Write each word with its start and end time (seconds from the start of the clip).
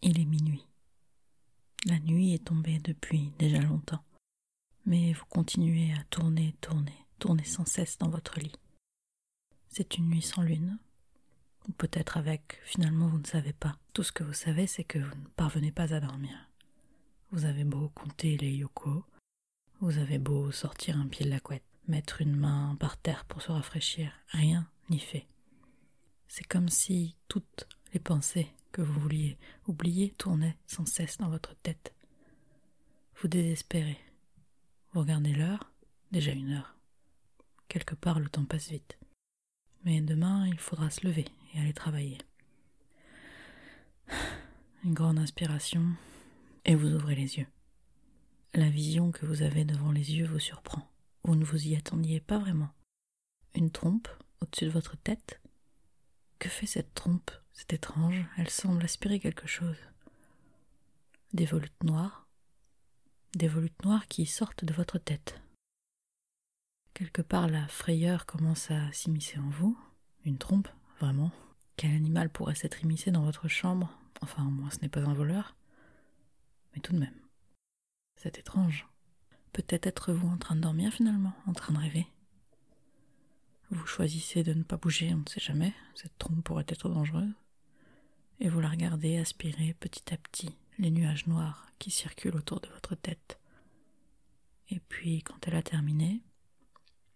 Il 0.00 0.20
est 0.20 0.24
minuit. 0.24 0.64
La 1.84 1.98
nuit 1.98 2.32
est 2.32 2.44
tombée 2.44 2.78
depuis 2.78 3.32
déjà 3.38 3.60
longtemps, 3.60 4.04
mais 4.86 5.12
vous 5.12 5.24
continuez 5.26 5.92
à 5.92 6.04
tourner, 6.04 6.54
tourner, 6.60 7.06
tourner 7.18 7.44
sans 7.44 7.66
cesse 7.66 7.98
dans 7.98 8.08
votre 8.08 8.38
lit. 8.38 8.54
C'est 9.68 9.98
une 9.98 10.08
nuit 10.08 10.22
sans 10.22 10.42
lune, 10.42 10.78
ou 11.68 11.72
peut-être 11.72 12.16
avec, 12.16 12.60
finalement 12.64 13.08
vous 13.08 13.18
ne 13.18 13.26
savez 13.26 13.52
pas. 13.52 13.76
Tout 13.92 14.04
ce 14.04 14.12
que 14.12 14.22
vous 14.22 14.34
savez, 14.34 14.68
c'est 14.68 14.84
que 14.84 14.98
vous 15.00 15.14
ne 15.16 15.28
parvenez 15.36 15.72
pas 15.72 15.92
à 15.92 16.00
dormir. 16.00 16.48
Vous 17.32 17.44
avez 17.44 17.64
beau 17.64 17.88
compter 17.88 18.36
les 18.36 18.52
yoko, 18.52 19.04
vous 19.80 19.98
avez 19.98 20.18
beau 20.18 20.52
sortir 20.52 20.96
un 20.96 21.08
pied 21.08 21.24
de 21.26 21.30
la 21.30 21.40
couette, 21.40 21.64
mettre 21.88 22.20
une 22.20 22.36
main 22.36 22.76
par 22.78 22.98
terre 22.98 23.24
pour 23.24 23.42
se 23.42 23.50
rafraîchir, 23.50 24.12
rien 24.28 24.70
n'y 24.90 25.00
fait. 25.00 25.26
C'est 26.28 26.46
comme 26.46 26.68
si 26.68 27.16
toutes 27.26 27.66
les 27.92 28.00
pensées 28.00 28.48
que 28.72 28.82
vous 28.82 29.00
vouliez 29.00 29.38
oublier 29.66 30.14
tournaient 30.18 30.56
sans 30.66 30.86
cesse 30.86 31.18
dans 31.18 31.28
votre 31.30 31.54
tête. 31.56 31.94
Vous 33.16 33.28
désespérez. 33.28 33.98
Vous 34.92 35.00
regardez 35.00 35.32
l'heure, 35.32 35.72
déjà 36.12 36.32
une 36.32 36.52
heure. 36.52 36.76
Quelque 37.68 37.94
part 37.94 38.20
le 38.20 38.28
temps 38.28 38.44
passe 38.44 38.70
vite. 38.70 38.98
Mais 39.84 40.00
demain 40.00 40.46
il 40.46 40.58
faudra 40.58 40.90
se 40.90 41.06
lever 41.06 41.26
et 41.54 41.60
aller 41.60 41.72
travailler. 41.72 42.18
Une 44.84 44.94
grande 44.94 45.18
inspiration, 45.18 45.84
et 46.64 46.74
vous 46.74 46.94
ouvrez 46.94 47.14
les 47.14 47.38
yeux. 47.38 47.46
La 48.54 48.70
vision 48.70 49.10
que 49.10 49.26
vous 49.26 49.42
avez 49.42 49.64
devant 49.64 49.92
les 49.92 50.14
yeux 50.14 50.26
vous 50.26 50.38
surprend. 50.38 50.88
Vous 51.24 51.34
ne 51.34 51.44
vous 51.44 51.66
y 51.66 51.76
attendiez 51.76 52.20
pas 52.20 52.38
vraiment. 52.38 52.70
Une 53.54 53.70
trompe 53.70 54.08
au-dessus 54.40 54.66
de 54.66 54.70
votre 54.70 54.96
tête? 54.96 55.40
Que 56.38 56.48
fait 56.48 56.66
cette 56.66 56.94
trompe? 56.94 57.30
C'est 57.58 57.72
étrange, 57.72 58.24
elle 58.36 58.48
semble 58.48 58.84
aspirer 58.84 59.18
quelque 59.18 59.48
chose. 59.48 59.76
Des 61.32 61.44
volutes 61.44 61.82
noires 61.82 62.28
Des 63.34 63.48
volutes 63.48 63.84
noires 63.84 64.06
qui 64.06 64.26
sortent 64.26 64.64
de 64.64 64.72
votre 64.72 64.96
tête. 64.96 65.40
Quelque 66.94 67.20
part 67.20 67.48
la 67.48 67.66
frayeur 67.66 68.26
commence 68.26 68.70
à 68.70 68.92
s'immiscer 68.92 69.40
en 69.40 69.48
vous. 69.48 69.76
Une 70.24 70.38
trompe, 70.38 70.68
vraiment. 71.00 71.32
Quel 71.76 71.90
animal 71.90 72.30
pourrait 72.30 72.54
s'être 72.54 72.84
immiscé 72.84 73.10
dans 73.10 73.24
votre 73.24 73.48
chambre? 73.48 73.92
Enfin, 74.22 74.44
moi, 74.44 74.70
ce 74.70 74.78
n'est 74.80 74.88
pas 74.88 75.02
un 75.02 75.14
voleur. 75.14 75.56
Mais 76.74 76.80
tout 76.80 76.92
de 76.92 77.00
même. 77.00 77.20
C'est 78.14 78.38
étrange. 78.38 78.86
Peut-être 79.52 79.88
être-vous 79.88 80.28
en 80.28 80.38
train 80.38 80.54
de 80.54 80.60
dormir 80.60 80.92
finalement, 80.92 81.34
en 81.46 81.54
train 81.54 81.74
de 81.74 81.80
rêver. 81.80 82.06
Vous 83.70 83.84
choisissez 83.84 84.44
de 84.44 84.54
ne 84.54 84.62
pas 84.62 84.76
bouger, 84.76 85.12
on 85.12 85.18
ne 85.18 85.28
sait 85.28 85.40
jamais, 85.40 85.74
cette 85.96 86.16
trompe 86.18 86.44
pourrait 86.44 86.64
être 86.68 86.88
dangereuse. 86.88 87.34
Et 88.40 88.48
vous 88.48 88.60
la 88.60 88.68
regardez 88.68 89.18
aspirer 89.18 89.74
petit 89.74 90.14
à 90.14 90.16
petit 90.16 90.54
les 90.78 90.90
nuages 90.90 91.26
noirs 91.26 91.66
qui 91.78 91.90
circulent 91.90 92.36
autour 92.36 92.60
de 92.60 92.68
votre 92.68 92.94
tête. 92.94 93.38
Et 94.70 94.80
puis, 94.80 95.22
quand 95.22 95.46
elle 95.48 95.56
a 95.56 95.62
terminé, 95.62 96.22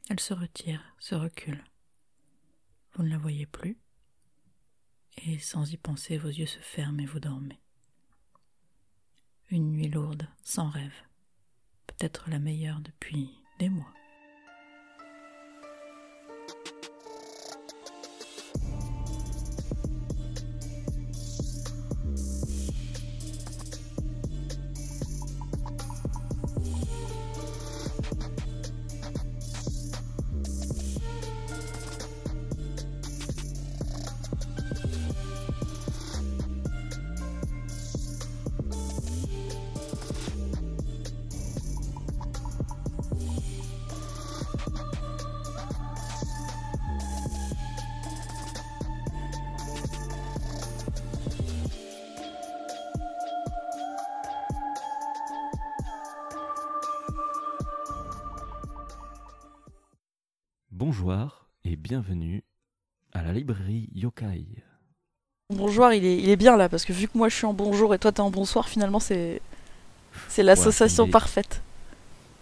elle 0.08 0.20
se 0.20 0.34
retire, 0.34 0.82
se 0.98 1.14
recule. 1.14 1.62
Vous 2.94 3.02
ne 3.04 3.10
la 3.10 3.18
voyez 3.18 3.46
plus, 3.46 3.78
et 5.18 5.38
sans 5.38 5.72
y 5.72 5.76
penser, 5.76 6.18
vos 6.18 6.28
yeux 6.28 6.46
se 6.46 6.58
ferment 6.58 7.00
et 7.00 7.06
vous 7.06 7.20
dormez. 7.20 7.60
Une 9.50 9.70
nuit 9.70 9.88
lourde, 9.88 10.28
sans 10.42 10.68
rêve, 10.68 10.94
peut-être 11.86 12.30
la 12.30 12.38
meilleure 12.38 12.80
depuis 12.80 13.30
des 13.58 13.68
mois. 13.68 13.92
Bonjour 60.94 61.46
et 61.64 61.74
bienvenue 61.76 62.44
à 63.14 63.22
la 63.22 63.32
librairie 63.32 63.88
Yokai. 63.94 64.44
Bonjour, 65.48 65.90
il 65.90 66.04
est, 66.04 66.18
il 66.18 66.28
est 66.28 66.36
bien 66.36 66.54
là, 66.58 66.68
parce 66.68 66.84
que 66.84 66.92
vu 66.92 67.08
que 67.08 67.16
moi 67.16 67.30
je 67.30 67.34
suis 67.34 67.46
en 67.46 67.54
bonjour 67.54 67.94
et 67.94 67.98
toi 67.98 68.12
t'es 68.12 68.20
en 68.20 68.30
bonsoir, 68.30 68.68
finalement 68.68 69.00
c'est 69.00 69.40
c'est 70.28 70.42
l'association 70.42 71.06
est- 71.06 71.10
parfaite. 71.10 71.62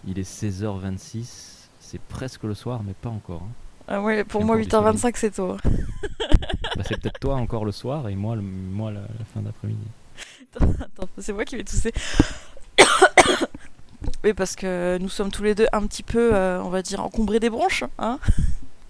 Il 0.05 0.19
est 0.19 0.29
16h26, 0.29 1.69
c'est 1.79 2.01
presque 2.01 2.43
le 2.43 2.53
soir 2.53 2.83
mais 2.83 2.93
pas 2.93 3.07
encore. 3.07 3.43
hein. 3.43 3.51
Ah 3.87 4.01
ouais, 4.01 4.25
pour 4.25 4.43
moi 4.43 4.57
encore 4.57 4.83
du 4.91 4.97
8h25 4.97 5.13
c'est 5.15 5.31
tôt. 5.31 5.55
Bah, 6.75 6.83
c'est 6.85 6.99
peut-être 6.99 7.19
toi 7.21 7.35
encore 7.35 7.63
le 7.63 7.71
soir 7.71 8.09
et 8.09 8.15
moi, 8.17 8.35
le- 8.35 8.41
moi 8.41 8.91
la, 8.91 8.99
la 9.01 9.25
fin 9.33 9.41
d'après-midi. 9.41 9.87
Attends, 10.59 11.07
c'est 11.19 11.31
moi 11.31 11.45
qui 11.45 11.55
vais 11.55 11.63
tousser. 11.63 11.93
Oui, 14.23 14.33
parce 14.33 14.55
que 14.55 14.97
nous 15.01 15.09
sommes 15.09 15.31
tous 15.31 15.43
les 15.43 15.55
deux 15.55 15.67
un 15.73 15.85
petit 15.87 16.03
peu, 16.03 16.33
euh, 16.35 16.61
on 16.63 16.69
va 16.69 16.81
dire, 16.81 17.03
encombrés 17.03 17.39
des 17.39 17.49
bronches. 17.49 17.83
Hein 17.99 18.19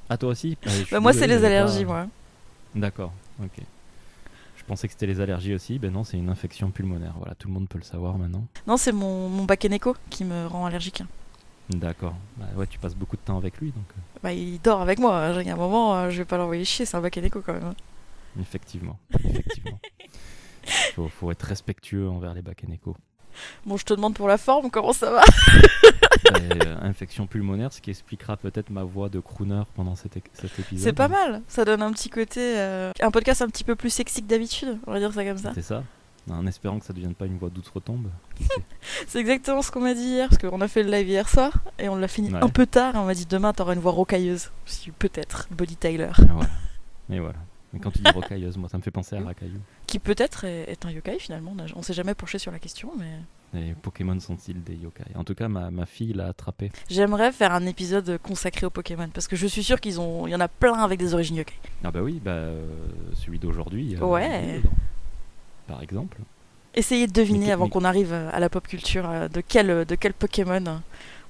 Ah 0.10 0.18
toi 0.18 0.30
aussi 0.30 0.58
Ah, 0.66 0.70
bah, 0.92 1.00
moi 1.00 1.14
c'est 1.14 1.28
les 1.28 1.44
allergies, 1.46 1.86
pas- 1.86 1.92
moi. 1.92 2.08
D'accord, 2.76 3.14
ok. 3.44 3.60
Je 4.58 4.64
pensais 4.66 4.88
que 4.88 4.94
c'était 4.94 5.08
les 5.08 5.20
allergies 5.20 5.54
aussi, 5.56 5.80
ben 5.80 5.92
non 5.92 6.04
c'est 6.04 6.18
une 6.18 6.30
infection 6.30 6.70
pulmonaire, 6.72 7.14
voilà, 7.18 7.34
tout 7.36 7.48
le 7.48 7.54
monde 7.54 7.68
peut 7.68 7.78
le 7.80 7.84
savoir 7.84 8.18
maintenant. 8.18 8.46
Non, 8.68 8.78
c'est 8.78 8.92
mon, 8.92 9.28
mon 9.28 9.44
Bakeneko 9.46 9.96
qui 10.10 10.24
me 10.24 10.46
rend 10.48 10.66
allergique. 10.66 11.04
D'accord, 11.70 12.16
bah, 12.38 12.46
ouais 12.56 12.68
tu 12.68 12.78
passes 12.80 12.96
beaucoup 12.96 13.16
de 13.16 13.22
temps 13.22 13.38
avec 13.38 13.58
lui 13.58 13.72
donc 13.72 13.86
euh, 13.98 14.02
Bah, 14.24 14.34
il 14.34 14.60
dort 14.62 14.82
avec 14.82 15.00
moi. 15.00 15.18
hein. 15.18 15.42
Il 15.42 15.48
y 15.48 15.50
a 15.50 15.54
un 15.54 15.58
moment, 15.58 15.96
euh, 15.96 16.10
je 16.10 16.18
vais 16.20 16.26
pas 16.26 16.38
l'envoyer 16.38 16.64
chier, 16.66 16.86
c'est 16.86 16.96
un 16.98 17.02
Bakeneko 17.02 17.42
quand 17.42 17.54
même. 17.54 17.64
hein. 17.64 17.76
effectivement, 18.40 18.98
effectivement. 19.24 19.80
faut, 20.96 21.08
faut 21.08 21.32
être 21.32 21.44
respectueux 21.44 22.08
envers 22.08 22.34
les 22.34 22.42
Bakeneko. 22.42 22.96
Bon, 23.66 23.78
je 23.78 23.86
te 23.86 23.94
demande 23.94 24.14
pour 24.16 24.28
la 24.28 24.38
forme, 24.38 24.70
comment 24.70 24.94
ça 24.94 25.12
va 25.12 25.22
euh, 26.40 26.78
infection 26.82 27.28
pulmonaire, 27.28 27.74
ce 27.74 27.82
qui 27.82 27.90
expliquera 27.90 28.38
peut-être 28.38 28.70
ma 28.70 28.84
voix 28.84 29.10
de 29.10 29.20
crooner 29.20 29.64
pendant 29.76 29.96
cet, 29.96 30.18
épisode. 30.18 30.80
C'est 30.80 30.94
pas 30.94 31.08
mal, 31.08 31.42
ça 31.48 31.66
donne 31.66 31.82
un 31.82 31.92
petit 31.92 32.10
côté. 32.10 32.40
euh, 32.58 32.92
Un 33.02 33.12
podcast 33.12 33.42
un 33.42 33.48
petit 33.48 33.64
peu 33.64 33.76
plus 33.76 33.90
sexy 33.90 34.22
que 34.24 34.28
d'habitude, 34.28 34.78
on 34.88 34.92
va 34.94 35.00
dire 35.00 35.14
ça 35.14 35.24
comme 35.26 35.38
ça. 35.38 35.52
C'est 35.56 35.62
ça 35.62 35.84
En 36.30 36.46
espérant 36.48 36.80
que 36.80 36.86
ça 36.86 36.94
ne 36.94 36.98
devienne 36.98 37.16
pas 37.16 37.26
une 37.26 37.38
voix 37.38 37.50
d'outre-tombe. 37.50 38.08
C'est 39.08 39.20
exactement 39.20 39.62
ce 39.62 39.72
qu'on 39.72 39.82
m'a 39.82 39.94
dit 39.94 40.02
hier, 40.04 40.30
parce 40.30 40.42
qu'on 40.42 40.62
a 40.62 40.68
fait 40.68 40.84
le 40.84 40.92
live 40.92 41.08
hier 41.10 41.28
soir, 41.30 41.52
et 41.80 41.90
on 41.90 41.96
l'a 41.96 42.08
fini 42.08 42.32
Ouais. 42.32 42.40
un 42.44 42.50
peu 42.50 42.66
tard, 42.66 42.96
et 42.96 42.98
on 42.98 43.06
m'a 43.06 43.14
dit 43.14 43.26
demain 43.26 43.54
t'auras 43.54 43.74
une 43.74 43.80
voix 43.82 43.92
rocailleuse. 43.92 44.52
Je 44.66 44.72
suis 44.74 44.92
peut-être 44.92 45.48
Body 45.52 45.76
Tyler. 45.76 46.12
Et 46.20 46.26
voilà. 46.32 46.50
Et 47.10 47.20
voilà. 47.20 47.36
Mais 47.74 47.80
quand 47.80 47.92
tu 47.92 48.00
dis 48.00 48.12
rocailleuse, 48.12 48.58
moi 48.58 48.68
ça 48.70 48.78
me 48.78 48.84
fait 48.84 48.92
penser 48.92 49.16
à 49.16 49.22
Rakaillou. 49.22 49.60
Qui 49.88 50.00
peut-être 50.00 50.44
est, 50.46 50.70
est 50.72 50.86
un 50.86 50.92
yokai 50.92 51.20
finalement, 51.20 51.56
on 51.58 51.80
on 51.80 51.82
s'est 51.82 51.94
jamais 51.94 52.14
penché 52.14 52.38
sur 52.40 52.52
la 52.52 52.60
question, 52.60 52.92
mais. 52.98 53.12
Les 53.54 53.74
Pokémon 53.74 54.18
sont-ils 54.22 54.64
des 54.64 54.76
yokai? 54.76 55.04
En 55.16 55.26
tout 55.26 55.36
cas, 55.36 55.50
ma, 55.50 55.72
ma 55.72 55.86
fille 55.86 56.14
l'a 56.14 56.28
attrapé. 56.28 56.72
J'aimerais 56.90 57.34
faire 57.34 57.52
un 57.54 57.66
épisode 57.66 58.18
consacré 58.24 58.66
aux 58.66 58.70
Pokémon, 58.70 59.10
parce 59.14 59.28
que 59.28 59.36
je 59.36 59.46
suis 59.46 59.64
sûr 59.64 59.80
qu'ils 59.82 60.00
ont. 60.00 60.26
Il 60.26 60.32
y 60.32 60.36
en 60.36 60.40
a 60.40 60.48
plein 60.48 60.76
avec 60.76 61.00
des 61.00 61.14
origines 61.14 61.36
yokai. 61.38 61.56
Ah 61.84 61.92
bah 61.92 62.02
oui, 62.02 62.22
bah, 62.24 62.32
euh, 62.32 62.66
celui 63.16 63.40
d'aujourd'hui. 63.40 63.96
euh, 64.02 64.06
Ouais. 64.06 64.62
Par 65.68 65.82
exemple. 65.82 66.18
Essayez 66.74 67.08
de 67.08 67.12
deviner 67.12 67.48
Mais- 67.48 67.52
avant 67.52 67.66
mais- 67.66 67.72
qu'on 67.72 67.84
arrive 67.84 68.14
à 68.14 68.40
la 68.40 68.50
pop 68.50 68.66
culture 68.68 69.10
euh, 69.10 69.28
de 69.28 69.42
quel, 69.42 69.84
de 69.86 69.96
quel 69.96 70.14
Pokémon 70.14 70.66
euh, 70.68 70.78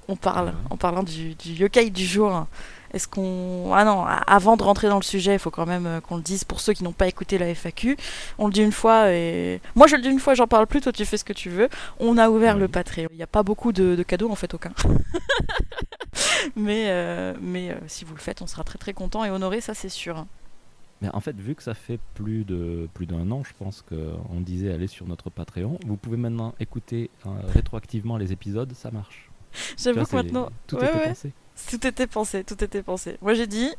on 0.08 0.14
parle 0.16 0.48
Ouais. 0.48 0.52
en 0.70 0.76
parlant 0.76 1.02
du, 1.02 1.34
du 1.34 1.52
yokai 1.54 1.90
du 1.90 2.04
jour. 2.06 2.46
Est-ce 2.92 3.08
qu'on. 3.08 3.72
Ah 3.74 3.84
non, 3.84 4.04
avant 4.04 4.56
de 4.56 4.62
rentrer 4.62 4.88
dans 4.88 4.96
le 4.96 5.02
sujet, 5.02 5.32
il 5.34 5.38
faut 5.38 5.50
quand 5.50 5.66
même 5.66 5.86
euh, 5.86 6.00
qu'on 6.00 6.16
le 6.16 6.22
dise 6.22 6.44
pour 6.44 6.60
ceux 6.60 6.72
qui 6.74 6.84
n'ont 6.84 6.92
pas 6.92 7.08
écouté 7.08 7.38
la 7.38 7.46
FAQ. 7.54 7.96
On 8.38 8.46
le 8.48 8.52
dit 8.52 8.62
une 8.62 8.72
fois 8.72 9.10
et. 9.12 9.60
Moi 9.74 9.86
je 9.86 9.96
le 9.96 10.02
dis 10.02 10.08
une 10.10 10.20
fois, 10.20 10.34
j'en 10.34 10.46
parle 10.46 10.66
plus, 10.66 10.80
toi 10.82 10.92
tu 10.92 11.04
fais 11.04 11.16
ce 11.16 11.24
que 11.24 11.32
tu 11.32 11.48
veux. 11.48 11.68
On 12.00 12.18
a 12.18 12.28
ouvert 12.28 12.54
Oui. 12.54 12.60
le 12.60 12.68
Patreon. 12.68 13.08
Il 13.12 13.16
n'y 13.16 13.22
a 13.22 13.26
pas 13.26 13.42
beaucoup 13.42 13.72
de, 13.72 13.94
de 13.96 14.02
cadeaux 14.02 14.30
en 14.30 14.34
fait, 14.34 14.52
aucun. 14.54 14.72
mais 16.56 16.84
euh, 16.88 17.34
mais 17.40 17.70
euh, 17.70 17.74
si 17.86 18.04
vous 18.04 18.14
le 18.14 18.20
faites, 18.20 18.42
on 18.42 18.46
sera 18.46 18.64
très 18.64 18.78
très 18.78 18.92
content 18.92 19.24
et 19.24 19.30
honoré, 19.30 19.60
ça 19.60 19.74
c'est 19.74 19.88
sûr. 19.88 20.26
Mais 21.00 21.08
en 21.12 21.20
fait, 21.20 21.34
vu 21.36 21.54
que 21.56 21.62
ça 21.64 21.74
fait 21.74 21.98
plus 22.14 22.44
de 22.44 22.88
plus 22.94 23.06
d'un 23.06 23.30
an, 23.32 23.42
je 23.44 23.52
pense 23.58 23.82
qu'on 23.82 24.40
disait 24.40 24.72
aller 24.72 24.86
sur 24.86 25.06
notre 25.08 25.30
Patreon, 25.30 25.78
vous 25.86 25.96
pouvez 25.96 26.16
maintenant 26.16 26.54
écouter 26.60 27.10
rétroactivement 27.48 28.16
les 28.16 28.30
épisodes, 28.32 28.72
ça 28.74 28.90
marche. 28.92 29.28
J'avoue 29.76 30.04
que 30.04 30.14
maintenant. 30.16 30.48
Tout 30.66 30.76
Ouais, 30.76 30.86
était 30.86 30.98
ouais. 30.98 31.08
pensé. 31.08 31.32
Tout 31.70 31.86
était 31.86 32.06
pensé, 32.06 32.44
tout 32.44 32.62
était 32.62 32.82
pensé. 32.82 33.18
Moi 33.22 33.34
j'ai 33.34 33.46
dit, 33.46 33.70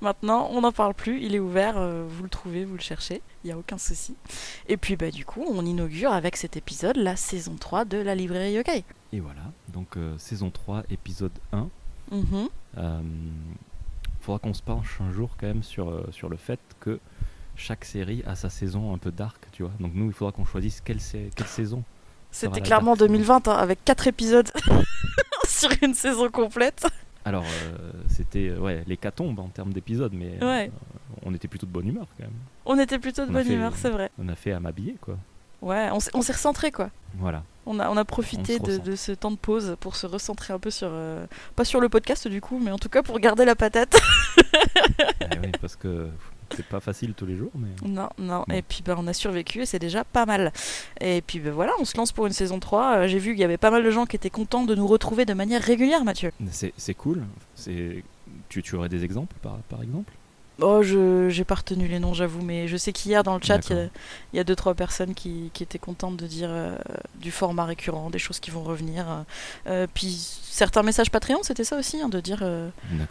Maintenant, 0.00 0.48
on 0.52 0.60
n'en 0.60 0.72
parle 0.72 0.92
plus, 0.92 1.22
il 1.22 1.34
est 1.34 1.38
ouvert, 1.38 1.78
euh, 1.78 2.04
vous 2.06 2.24
le 2.24 2.28
trouvez, 2.28 2.66
vous 2.66 2.74
le 2.74 2.80
cherchez, 2.80 3.22
il 3.42 3.46
n'y 3.46 3.52
a 3.52 3.56
aucun 3.58 3.78
souci. 3.78 4.14
Et 4.68 4.76
puis 4.76 4.96
bah 4.96 5.10
du 5.10 5.24
coup, 5.24 5.42
on 5.48 5.64
inaugure 5.64 6.12
avec 6.12 6.36
cet 6.36 6.58
épisode 6.58 6.96
la 6.96 7.16
saison 7.16 7.56
3 7.58 7.86
de 7.86 7.96
la 7.98 8.14
librairie 8.14 8.52
Yokai. 8.52 8.84
Et 9.12 9.20
voilà, 9.20 9.40
donc 9.72 9.96
euh, 9.96 10.18
saison 10.18 10.50
3, 10.50 10.82
épisode 10.90 11.32
1. 11.52 11.68
Mhm. 12.10 12.48
Euh, 12.76 13.00
faudra 14.20 14.38
qu'on 14.40 14.52
se 14.52 14.62
penche 14.62 14.98
un 15.00 15.10
jour 15.10 15.36
quand 15.40 15.46
même 15.46 15.62
sur, 15.62 16.06
sur 16.12 16.28
le 16.28 16.36
fait 16.36 16.60
que 16.80 16.98
chaque 17.56 17.84
série 17.86 18.22
a 18.26 18.34
sa 18.34 18.50
saison 18.50 18.92
un 18.92 18.98
peu 18.98 19.10
dark, 19.12 19.46
tu 19.52 19.62
vois. 19.62 19.72
Donc 19.80 19.92
nous, 19.94 20.06
il 20.06 20.12
faudra 20.12 20.32
qu'on 20.32 20.44
choisisse 20.44 20.82
quelle, 20.82 21.00
sa- 21.00 21.16
quelle 21.34 21.46
saison. 21.46 21.82
C'était 22.30 22.60
la 22.60 22.66
clairement 22.66 22.96
dark 22.96 22.98
saison. 22.98 23.12
2020 23.12 23.48
hein, 23.48 23.52
avec 23.52 23.82
4 23.86 24.08
épisodes 24.08 24.50
sur 25.46 25.70
une 25.82 25.94
saison 25.94 26.28
complète. 26.30 26.86
Alors, 27.24 27.44
euh, 27.44 27.90
c'était 28.08 28.48
euh, 28.50 28.58
ouais, 28.58 28.84
l'hécatombe 28.86 29.38
en 29.40 29.48
termes 29.48 29.72
d'épisodes, 29.72 30.12
mais 30.14 30.38
euh, 30.42 30.66
on 31.24 31.32
était 31.34 31.48
plutôt 31.48 31.66
de 31.66 31.72
bonne 31.72 31.88
humeur 31.88 32.06
quand 32.18 32.24
même. 32.24 32.32
On 32.66 32.78
était 32.78 32.98
plutôt 32.98 33.24
de 33.24 33.30
On 33.30 33.32
bonne 33.32 33.44
fait- 33.44 33.54
humeur, 33.54 33.72
c'est 33.76 33.90
vrai. 33.90 34.10
On 34.18 34.28
a 34.28 34.34
fait 34.34 34.52
à 34.52 34.60
m'habiller, 34.60 34.96
quoi. 35.00 35.16
Ouais, 35.62 35.88
on 35.92 36.00
s'est- 36.00 36.10
recentré 36.32 36.70
quoi. 36.70 36.90
Voilà. 37.14 37.42
On 37.64 37.80
a, 37.80 37.88
on 37.88 37.96
a 37.96 38.04
profité 38.04 38.58
On 38.60 38.64
de, 38.78 38.94
ce 38.96 39.12
temps 39.12 39.30
de 39.30 39.36
pause 39.38 39.76
pour 39.80 39.96
se 39.96 40.06
recentrer 40.06 40.52
un 40.52 40.58
peu 40.58 40.70
sur. 40.70 40.88
euh, 40.90 41.24
pas 41.56 41.64
sur 41.64 41.80
le 41.80 41.88
podcast 41.88 42.28
du 42.28 42.42
coup, 42.42 42.60
mais 42.62 42.70
en 42.70 42.76
tout 42.78 42.90
cas 42.90 43.02
pour 43.02 43.18
garder 43.18 43.46
la 43.46 43.54
patate. 43.54 43.96
Eh 45.32 45.38
oui, 45.42 45.52
parce 45.62 45.76
que 45.76 46.08
c'est 46.54 46.64
pas 46.66 46.80
facile 46.80 47.14
tous 47.14 47.26
les 47.26 47.36
jours, 47.36 47.50
mais 47.54 47.68
Non, 47.88 48.08
non. 48.18 48.44
Et 48.52 48.62
puis 48.62 48.82
bah, 48.84 48.94
on 48.98 49.06
a 49.06 49.12
survécu 49.12 49.62
et 49.62 49.66
c'est 49.66 49.78
déjà 49.78 50.04
pas 50.04 50.26
mal. 50.26 50.52
Et 51.00 51.22
puis 51.26 51.38
bah, 51.40 51.50
voilà, 51.52 51.72
on 51.80 51.84
se 51.84 51.96
lance 51.96 52.12
pour 52.12 52.26
une 52.26 52.32
saison 52.32 52.60
3. 52.60 52.96
Euh, 52.96 53.08
J'ai 53.08 53.18
vu 53.18 53.32
qu'il 53.32 53.40
y 53.40 53.44
avait 53.44 53.56
pas 53.58 53.70
mal 53.70 53.82
de 53.84 53.90
gens 53.90 54.06
qui 54.06 54.16
étaient 54.16 54.30
contents 54.30 54.64
de 54.64 54.74
nous 54.74 54.86
retrouver 54.86 55.24
de 55.24 55.34
manière 55.34 55.62
régulière, 55.62 56.04
Mathieu. 56.04 56.32
c'est 56.50 56.94
cool. 56.94 57.22
C'est 57.54 58.02
tu, 58.48 58.62
tu 58.62 58.76
aurais 58.76 58.88
des 58.88 59.04
exemples, 59.04 59.34
par, 59.42 59.56
par 59.68 59.82
exemple? 59.82 60.12
Oh, 60.60 60.82
je 60.84 61.28
j'ai 61.30 61.42
pas 61.42 61.56
retenu 61.56 61.88
les 61.88 61.98
noms, 61.98 62.14
j'avoue, 62.14 62.40
mais 62.40 62.68
je 62.68 62.76
sais 62.76 62.92
qu'hier 62.92 63.24
dans 63.24 63.34
le 63.34 63.42
chat, 63.42 63.58
il 63.70 63.76
y 64.34 64.38
a- 64.38 64.42
y, 64.42 64.44
deux 64.44 64.54
trois 64.54 64.74
personnes 64.74 65.12
qui, 65.12 65.50
qui 65.52 65.64
étaient 65.64 65.80
contentes 65.80 66.16
de 66.16 66.28
dire 66.28 66.48
euh, 66.52 66.76
du 67.16 67.32
format 67.32 67.64
récurrent, 67.64 68.08
des 68.08 68.20
choses 68.20 68.38
qui 68.38 68.52
vont 68.52 68.62
revenir. 68.62 69.24
euh. 69.66 69.88
Puis 69.94 70.12
certains 70.44 70.84
messages 70.84 71.10
Patreon, 71.10 71.42
c'était 71.42 71.64
ça 71.64 71.76
aussi, 71.76 72.00
hein, 72.00 72.08
de 72.08 72.20
dire 72.20 72.38
euh, 72.42 72.68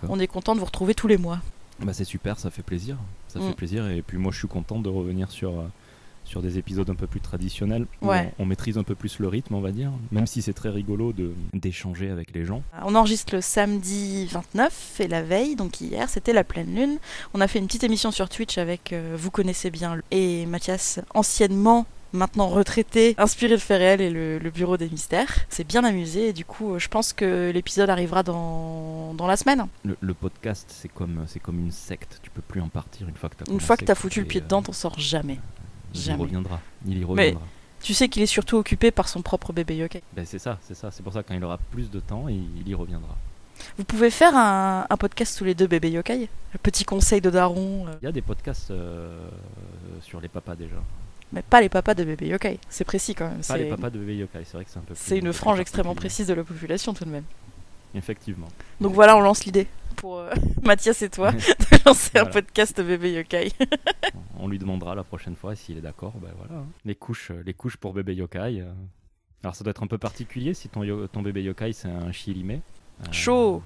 on 0.08 0.20
est 0.22 0.28
content 0.28 0.56
de 0.56 0.60
vous 0.62 0.66
retrouver 0.66 0.96
tous 0.96 1.08
les 1.10 1.18
mois. 1.18 1.40
Bah, 1.86 1.94
c'est 1.94 2.04
super, 2.06 2.40
ça 2.40 2.50
fait 2.50 2.64
plaisir. 2.64 2.98
Ça 3.28 3.40
Mm. 3.40 3.48
fait 3.50 3.56
plaisir. 3.56 3.88
Et 3.90 4.02
puis 4.02 4.18
moi, 4.18 4.32
je 4.32 4.38
suis 4.40 4.48
content 4.48 4.80
de 4.80 4.90
revenir 4.90 5.30
sur, 5.32 5.52
euh, 5.60 5.64
sur 6.26 6.42
des 6.42 6.58
épisodes 6.58 6.90
un 6.90 6.96
peu 6.96 7.08
plus 7.08 7.20
traditionnels. 7.20 7.86
Ouais. 8.02 8.32
On, 8.40 8.44
on 8.44 8.46
maîtrise 8.46 8.78
un 8.78 8.84
peu 8.84 8.96
plus 8.96 9.20
le 9.20 9.28
rythme, 9.28 9.56
on 9.56 9.62
va 9.62 9.72
dire. 9.72 9.92
Même 10.12 10.26
si 10.26 10.42
c'est 10.42 10.54
très 10.54 10.70
rigolo 10.70 11.12
de- 11.12 11.34
d'échanger 11.54 12.10
avec 12.10 12.34
les 12.34 12.46
gens. 12.46 12.64
On 12.86 12.96
enregistre 12.96 13.36
le 13.36 13.42
samedi 13.42 14.28
29 14.28 15.02
et 15.02 15.08
la 15.10 15.22
veille, 15.22 15.56
donc 15.56 15.82
hier, 15.82 16.10
c'était 16.10 16.32
la 16.34 16.44
pleine 16.46 16.74
lune. 16.74 16.98
On 17.34 17.42
a 17.42 17.48
fait 17.48 17.60
une 17.60 17.68
petite 17.68 17.84
émission 17.84 18.12
sur 18.12 18.30
Twitch 18.30 18.58
avec, 18.58 18.94
euh, 18.94 19.16
vous 19.20 19.32
connaissez 19.32 19.70
bien, 19.70 20.00
et 20.12 20.46
Mathias, 20.46 21.00
anciennement, 21.14 21.86
maintenant 22.14 22.48
retraité, 22.48 23.16
inspiré 23.18 23.58
de 23.58 23.62
réels 23.68 24.02
et 24.02 24.10
le, 24.10 24.40
le 24.40 24.50
bureau 24.52 24.78
des 24.78 24.88
mystères. 24.90 25.34
C'est 25.50 25.68
bien 25.68 25.84
amusé 25.84 26.30
et 26.30 26.34
du 26.34 26.46
coup, 26.46 26.74
euh, 26.76 26.80
je 26.80 26.88
pense 26.88 27.12
que 27.12 27.52
l'épisode 27.52 27.90
arrivera 27.90 28.24
dans, 28.24 29.14
dans 29.16 29.28
la 29.28 29.36
semaine. 29.36 29.66
Le, 29.84 29.98
le 30.00 30.14
podcast, 30.14 30.70
c'est 30.74 30.90
comme, 30.90 31.26
c'est 31.28 31.40
comme 31.40 31.60
une 31.60 31.72
secte. 31.72 32.20
Tu 32.24 32.30
peux 32.30 32.42
plus 32.42 32.62
en 32.62 32.70
partir 32.70 33.08
une 33.10 33.16
fois 33.16 33.30
que 33.30 33.36
tu 33.44 33.50
as 33.50 33.54
Une 33.54 33.60
fois 33.60 33.76
que 33.78 33.86
t'as 33.86 33.96
foutu 33.96 34.22
le 34.22 34.28
pied 34.28 34.42
dedans, 34.42 34.62
t'en 34.62 34.74
sors 34.74 34.98
jamais. 35.00 35.40
Il 35.94 36.00
y 36.00 36.04
jamais. 36.04 36.24
reviendra. 36.24 36.60
Il 36.86 36.98
y 36.98 37.04
reviendra. 37.04 37.42
Tu 37.82 37.94
sais 37.94 38.08
qu'il 38.08 38.22
est 38.22 38.28
surtout 38.28 38.56
occupé 38.56 38.92
par 38.92 39.10
son 39.10 39.22
propre 39.22 39.52
bébé 39.52 39.76
yokai. 39.76 40.02
Ben, 40.16 40.26
c'est 40.26 40.40
ça, 40.40 40.58
c'est 40.62 40.74
ça. 40.74 40.90
C'est 40.90 41.04
pour 41.04 41.12
ça 41.12 41.22
que 41.22 41.28
quand 41.28 41.34
il 41.34 41.44
aura 41.44 41.58
plus 41.58 41.92
de 41.92 42.00
temps, 42.00 42.30
il, 42.30 42.46
il 42.62 42.68
y 42.70 42.74
reviendra. 42.74 43.16
Vous 43.78 43.84
pouvez 43.84 44.10
faire 44.10 44.36
un, 44.36 44.86
un 44.90 44.98
podcast 44.98 45.38
tous 45.38 45.44
les 45.44 45.54
deux 45.54 45.68
bébés 45.68 45.92
yokai? 45.92 46.30
Le 46.54 46.60
petit 46.60 46.86
conseil 46.86 47.22
de 47.22 47.30
Daron, 47.30 47.88
euh, 47.88 47.94
Il 48.02 48.06
y 48.06 48.08
a 48.08 48.12
des 48.12 48.22
podcasts 48.22 48.72
euh, 48.72 49.28
sur 50.02 50.22
les 50.22 50.30
papas 50.30 50.56
déjà. 50.56 50.78
Mais 51.34 51.42
pas 51.42 51.60
les 51.62 51.68
papas 51.70 51.94
de 51.96 52.04
bébé 52.06 52.28
yokai. 52.28 52.60
C'est 52.70 52.86
précis 52.86 53.14
quand 53.16 53.28
même. 53.30 53.42
Pas 53.46 53.58
les 53.58 53.66
papas 53.70 53.90
de 53.90 54.00
bébé 54.00 54.16
yokai, 54.18 54.44
c'est 54.46 54.54
vrai 54.54 54.64
que 54.66 54.72
c'est 54.72 54.80
un 54.80 54.84
peu. 54.84 54.94
C'est 54.96 55.16
un 55.16 55.26
une 55.26 55.34
frange 55.34 55.60
extrêmement 55.60 55.96
précise 55.96 56.28
de 56.28 56.34
la 56.34 56.44
population 56.44 56.94
tout 56.94 57.04
de 57.06 57.10
même. 57.10 57.26
Effectivement. 57.96 58.48
Donc 58.82 58.94
voilà, 58.94 59.16
on 59.18 59.22
lance 59.22 59.46
l'idée 59.46 59.68
pour 59.98 60.18
euh, 60.20 60.32
Mathias 60.64 61.02
et 61.02 61.10
toi 61.10 61.32
de 61.32 61.40
lancer 61.86 62.18
un 62.18 62.26
podcast 62.26 62.80
bébé 62.82 63.14
yokai. 63.14 63.52
On 64.40 64.48
lui 64.48 64.58
demandera 64.60 64.94
la 64.96 65.04
prochaine 65.04 65.36
fois 65.36 65.56
s'il 65.56 65.78
est 65.78 65.82
d'accord. 65.82 66.14
Ben 66.22 66.32
voilà. 66.38 66.62
hein. 66.62 66.66
Les 66.86 66.96
couches, 66.96 67.32
euh, 67.32 67.42
les 67.46 67.54
couches 67.54 67.78
pour 67.78 67.94
bébé 67.94 68.14
yokai. 68.16 68.62
euh. 68.62 68.72
Alors 69.44 69.56
ça 69.56 69.64
doit 69.64 69.72
être 69.72 69.84
un 69.84 69.88
peu 69.88 69.98
particulier 69.98 70.54
si 70.54 70.70
ton, 70.70 70.82
ton 71.08 71.22
bébé 71.22 71.44
yokai 71.44 71.72
c'est 71.74 71.88
un 71.90 72.12
chilimé. 72.12 72.62
euh, 73.02 73.12
Chaud. 73.12 73.62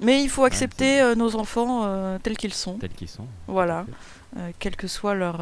Mais 0.00 0.22
il 0.22 0.28
faut 0.30 0.44
accepter 0.44 1.14
nos 1.16 1.34
enfants 1.36 1.82
euh, 1.84 2.18
tels 2.22 2.36
qu'ils 2.36 2.54
sont, 2.54 2.78
Tels 2.78 2.90
qu'ils 2.92 3.08
sont. 3.08 3.26
Voilà. 3.48 3.84
Quelle 4.60 4.76
que 4.76 4.86
soit 4.86 5.14
leur, 5.14 5.40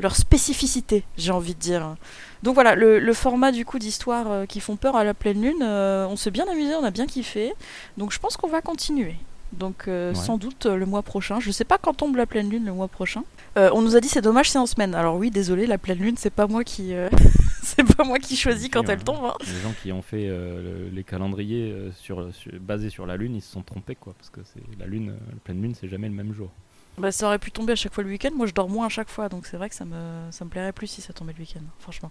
leur 0.00 0.16
spécificité, 0.16 1.04
j'ai 1.16 1.30
envie 1.32 1.54
de 1.54 1.60
dire. 1.60 1.96
Donc 2.42 2.54
voilà, 2.54 2.74
le, 2.74 2.98
le 2.98 3.12
format 3.14 3.52
du 3.52 3.64
coup 3.64 3.78
d'histoire 3.78 4.30
euh, 4.30 4.46
qui 4.46 4.60
font 4.60 4.76
peur 4.76 4.96
à 4.96 5.04
la 5.04 5.14
pleine 5.14 5.42
lune, 5.42 5.62
euh, 5.62 6.06
on 6.08 6.16
s'est 6.16 6.30
bien 6.30 6.46
amusé, 6.50 6.74
on 6.74 6.84
a 6.84 6.90
bien 6.90 7.06
kiffé. 7.06 7.52
Donc 7.98 8.12
je 8.12 8.18
pense 8.18 8.36
qu'on 8.36 8.48
va 8.48 8.60
continuer. 8.62 9.16
Donc 9.52 9.88
euh, 9.88 10.10
Ouais. 10.10 10.14
sans 10.14 10.38
doute 10.38 10.66
le 10.66 10.86
mois 10.86 11.02
prochain. 11.02 11.40
Je 11.40 11.50
sais 11.50 11.64
pas 11.64 11.76
quand 11.76 11.92
tombe 11.94 12.16
la 12.16 12.26
pleine 12.26 12.48
lune 12.48 12.64
le 12.64 12.72
mois 12.72 12.88
prochain. 12.88 13.24
Euh, 13.58 13.68
on 13.74 13.82
nous 13.82 13.96
a 13.96 14.00
dit 14.00 14.08
c'est 14.08 14.22
dommage 14.22 14.48
c'est 14.50 14.58
en 14.58 14.66
semaine. 14.66 14.94
Alors 14.94 15.16
oui 15.16 15.30
désolé 15.30 15.66
la 15.66 15.76
pleine 15.76 15.98
lune 15.98 16.14
c'est 16.16 16.30
pas 16.30 16.46
moi 16.46 16.62
qui 16.64 16.92
c'est 17.62 17.82
pas 17.96 18.04
moi 18.04 18.18
qui 18.20 18.36
choisis 18.36 18.64
Si, 18.64 18.70
quand 18.70 18.88
elle 18.88 19.02
tombe. 19.02 19.24
hein. 19.24 19.34
Les 19.40 19.60
gens 19.60 19.74
qui 19.82 19.90
ont 19.92 20.02
fait 20.02 20.28
euh, 20.28 20.62
le- 20.88 20.88
les 20.94 21.02
calendriers 21.04 21.74
sur, 21.96 22.32
sur- 22.32 22.52
basés 22.60 22.90
sur 22.90 23.06
la 23.06 23.16
lune, 23.16 23.34
ils 23.34 23.42
se 23.42 23.50
sont 23.52 23.62
trompés 23.62 23.96
quoi, 23.96 24.14
parce 24.16 24.30
que 24.30 24.40
c'est 24.44 24.62
la 24.78 24.86
lune, 24.86 25.08
la 25.28 25.40
pleine 25.42 25.60
lune, 25.60 25.74
c'est 25.78 25.88
jamais 25.88 26.08
le 26.08 26.14
même 26.14 26.32
jour. 26.32 26.50
Bah 26.98 27.12
ça 27.12 27.26
aurait 27.26 27.38
pu 27.38 27.50
tomber 27.50 27.72
à 27.72 27.76
chaque 27.76 27.94
fois 27.94 28.04
le 28.04 28.10
week-end. 28.10 28.30
Moi 28.34 28.46
je 28.46 28.52
dors 28.52 28.68
moins 28.68 28.86
à 28.86 28.88
chaque 28.90 29.08
fois 29.08 29.28
donc 29.28 29.46
c'est 29.46 29.56
vrai 29.56 29.68
que 29.68 29.74
ça 29.74 29.84
me 29.84 29.94
ça 30.30 30.44
me 30.44 30.50
plairait 30.50 30.72
plus 30.72 30.86
si 30.86 31.00
ça 31.00 31.12
tombait 31.12 31.32
le 31.32 31.40
week-end 31.40 31.62
franchement. 31.78 32.10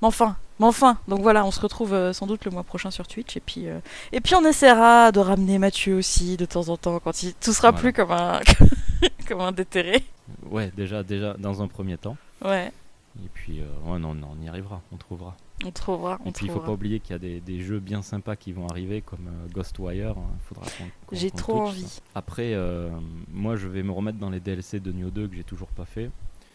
Mais 0.00 0.08
enfin, 0.08 0.36
mais 0.58 0.66
enfin, 0.66 0.98
donc 1.06 1.20
voilà, 1.20 1.44
on 1.44 1.52
se 1.52 1.60
retrouve 1.60 1.92
euh, 1.94 2.12
sans 2.12 2.26
doute 2.26 2.44
le 2.44 2.50
mois 2.50 2.64
prochain 2.64 2.90
sur 2.90 3.06
Twitch 3.06 3.36
et 3.36 3.40
puis 3.40 3.68
euh, 3.68 3.78
et 4.10 4.20
puis 4.20 4.34
on 4.34 4.44
essaiera 4.44 5.12
de 5.12 5.20
ramener 5.20 5.58
Mathieu 5.58 5.96
aussi 5.96 6.36
de 6.36 6.44
temps 6.44 6.68
en 6.70 6.76
temps 6.76 6.98
quand 6.98 7.22
il 7.22 7.34
tout 7.34 7.52
sera 7.52 7.70
Voilà. 7.70 7.80
plus 7.80 7.92
comme 7.92 8.10
un 8.10 8.40
comme 9.28 9.40
un 9.40 9.52
déterré. 9.52 10.04
Ouais, 10.50 10.72
déjà, 10.76 11.04
déjà 11.04 11.34
dans 11.38 11.62
un 11.62 11.68
premier 11.68 11.98
temps. 11.98 12.16
Ouais, 12.44 12.72
Et 13.18 13.28
puis, 13.32 13.60
euh, 13.60 13.66
ouais, 13.92 13.98
non, 13.98 14.14
non, 14.14 14.28
on 14.38 14.42
y 14.42 14.48
arrivera, 14.48 14.80
on 14.90 14.96
trouvera. 14.96 15.36
on 15.64 15.70
trouvera, 15.70 16.18
on 16.24 16.30
Et 16.30 16.32
puis, 16.32 16.46
il 16.46 16.48
faut 16.48 16.54
trouvera. 16.54 16.66
pas 16.66 16.72
oublier 16.72 17.00
qu'il 17.00 17.12
y 17.12 17.16
a 17.16 17.18
des, 17.18 17.40
des 17.40 17.60
jeux 17.60 17.78
bien 17.78 18.00
sympas 18.02 18.36
qui 18.36 18.52
vont 18.52 18.66
arriver, 18.68 19.02
comme 19.02 19.26
euh, 19.28 19.48
Ghostwire. 19.52 20.14
Il 20.16 20.40
faudra 20.46 20.64
qu'on. 20.78 21.14
J'ai 21.16 21.30
trop 21.30 21.58
touche 21.60 21.68
envie. 21.68 21.82
ça. 21.88 22.00
Après, 22.14 22.54
euh, 22.54 22.88
moi, 23.30 23.56
je 23.56 23.68
vais 23.68 23.82
me 23.82 23.92
remettre 23.92 24.18
dans 24.18 24.30
les 24.30 24.40
DLC 24.40 24.80
de 24.80 24.92
Nioh 24.92 25.10
2 25.10 25.28
que 25.28 25.36
j'ai 25.36 25.44
toujours 25.44 25.68
pas 25.68 25.84
fait. 25.84 26.10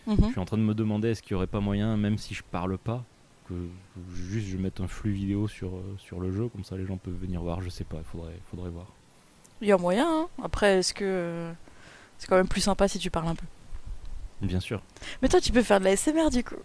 Mhm. 0.07 0.17
Je 0.21 0.25
suis 0.31 0.39
en 0.39 0.45
train 0.45 0.57
de 0.57 0.63
me 0.63 0.73
demander 0.73 1.09
est-ce 1.09 1.21
qu'il 1.21 1.33
y 1.33 1.35
aurait 1.35 1.47
pas 1.47 1.59
moyen, 1.59 1.95
même 1.97 2.17
si 2.17 2.33
je 2.33 2.41
parle 2.43 2.77
pas, 2.77 3.03
que 3.47 3.53
juste 4.13 4.47
je 4.47 4.57
mette 4.57 4.79
un 4.79 4.87
flux 4.87 5.11
vidéo 5.11 5.47
sur, 5.47 5.71
sur 5.99 6.19
le 6.19 6.31
jeu, 6.31 6.47
comme 6.49 6.63
ça 6.63 6.75
les 6.77 6.85
gens 6.85 6.97
peuvent 6.97 7.13
venir 7.13 7.41
voir. 7.41 7.61
Je 7.61 7.69
sais 7.69 7.83
pas, 7.83 7.97
il 7.97 8.03
faudrait, 8.03 8.39
faudrait 8.49 8.69
voir. 8.69 8.87
Il 9.61 9.67
y 9.67 9.71
a 9.71 9.77
moyen. 9.77 10.07
Hein. 10.07 10.27
Après, 10.43 10.79
est-ce 10.79 10.93
que 10.93 11.03
euh, 11.05 11.51
c'est 12.17 12.27
quand 12.27 12.35
même 12.37 12.47
plus 12.47 12.61
sympa 12.61 12.87
si 12.87 12.99
tu 12.99 13.09
parles 13.11 13.27
un 13.27 13.35
peu. 13.35 13.45
Bien 14.41 14.59
sûr. 14.59 14.81
Mais 15.21 15.29
toi, 15.29 15.41
tu 15.41 15.51
peux 15.51 15.63
faire 15.63 15.79
de 15.79 15.85
la 15.85 15.95
SMR 15.95 16.29
du 16.29 16.43
coup. 16.43 16.55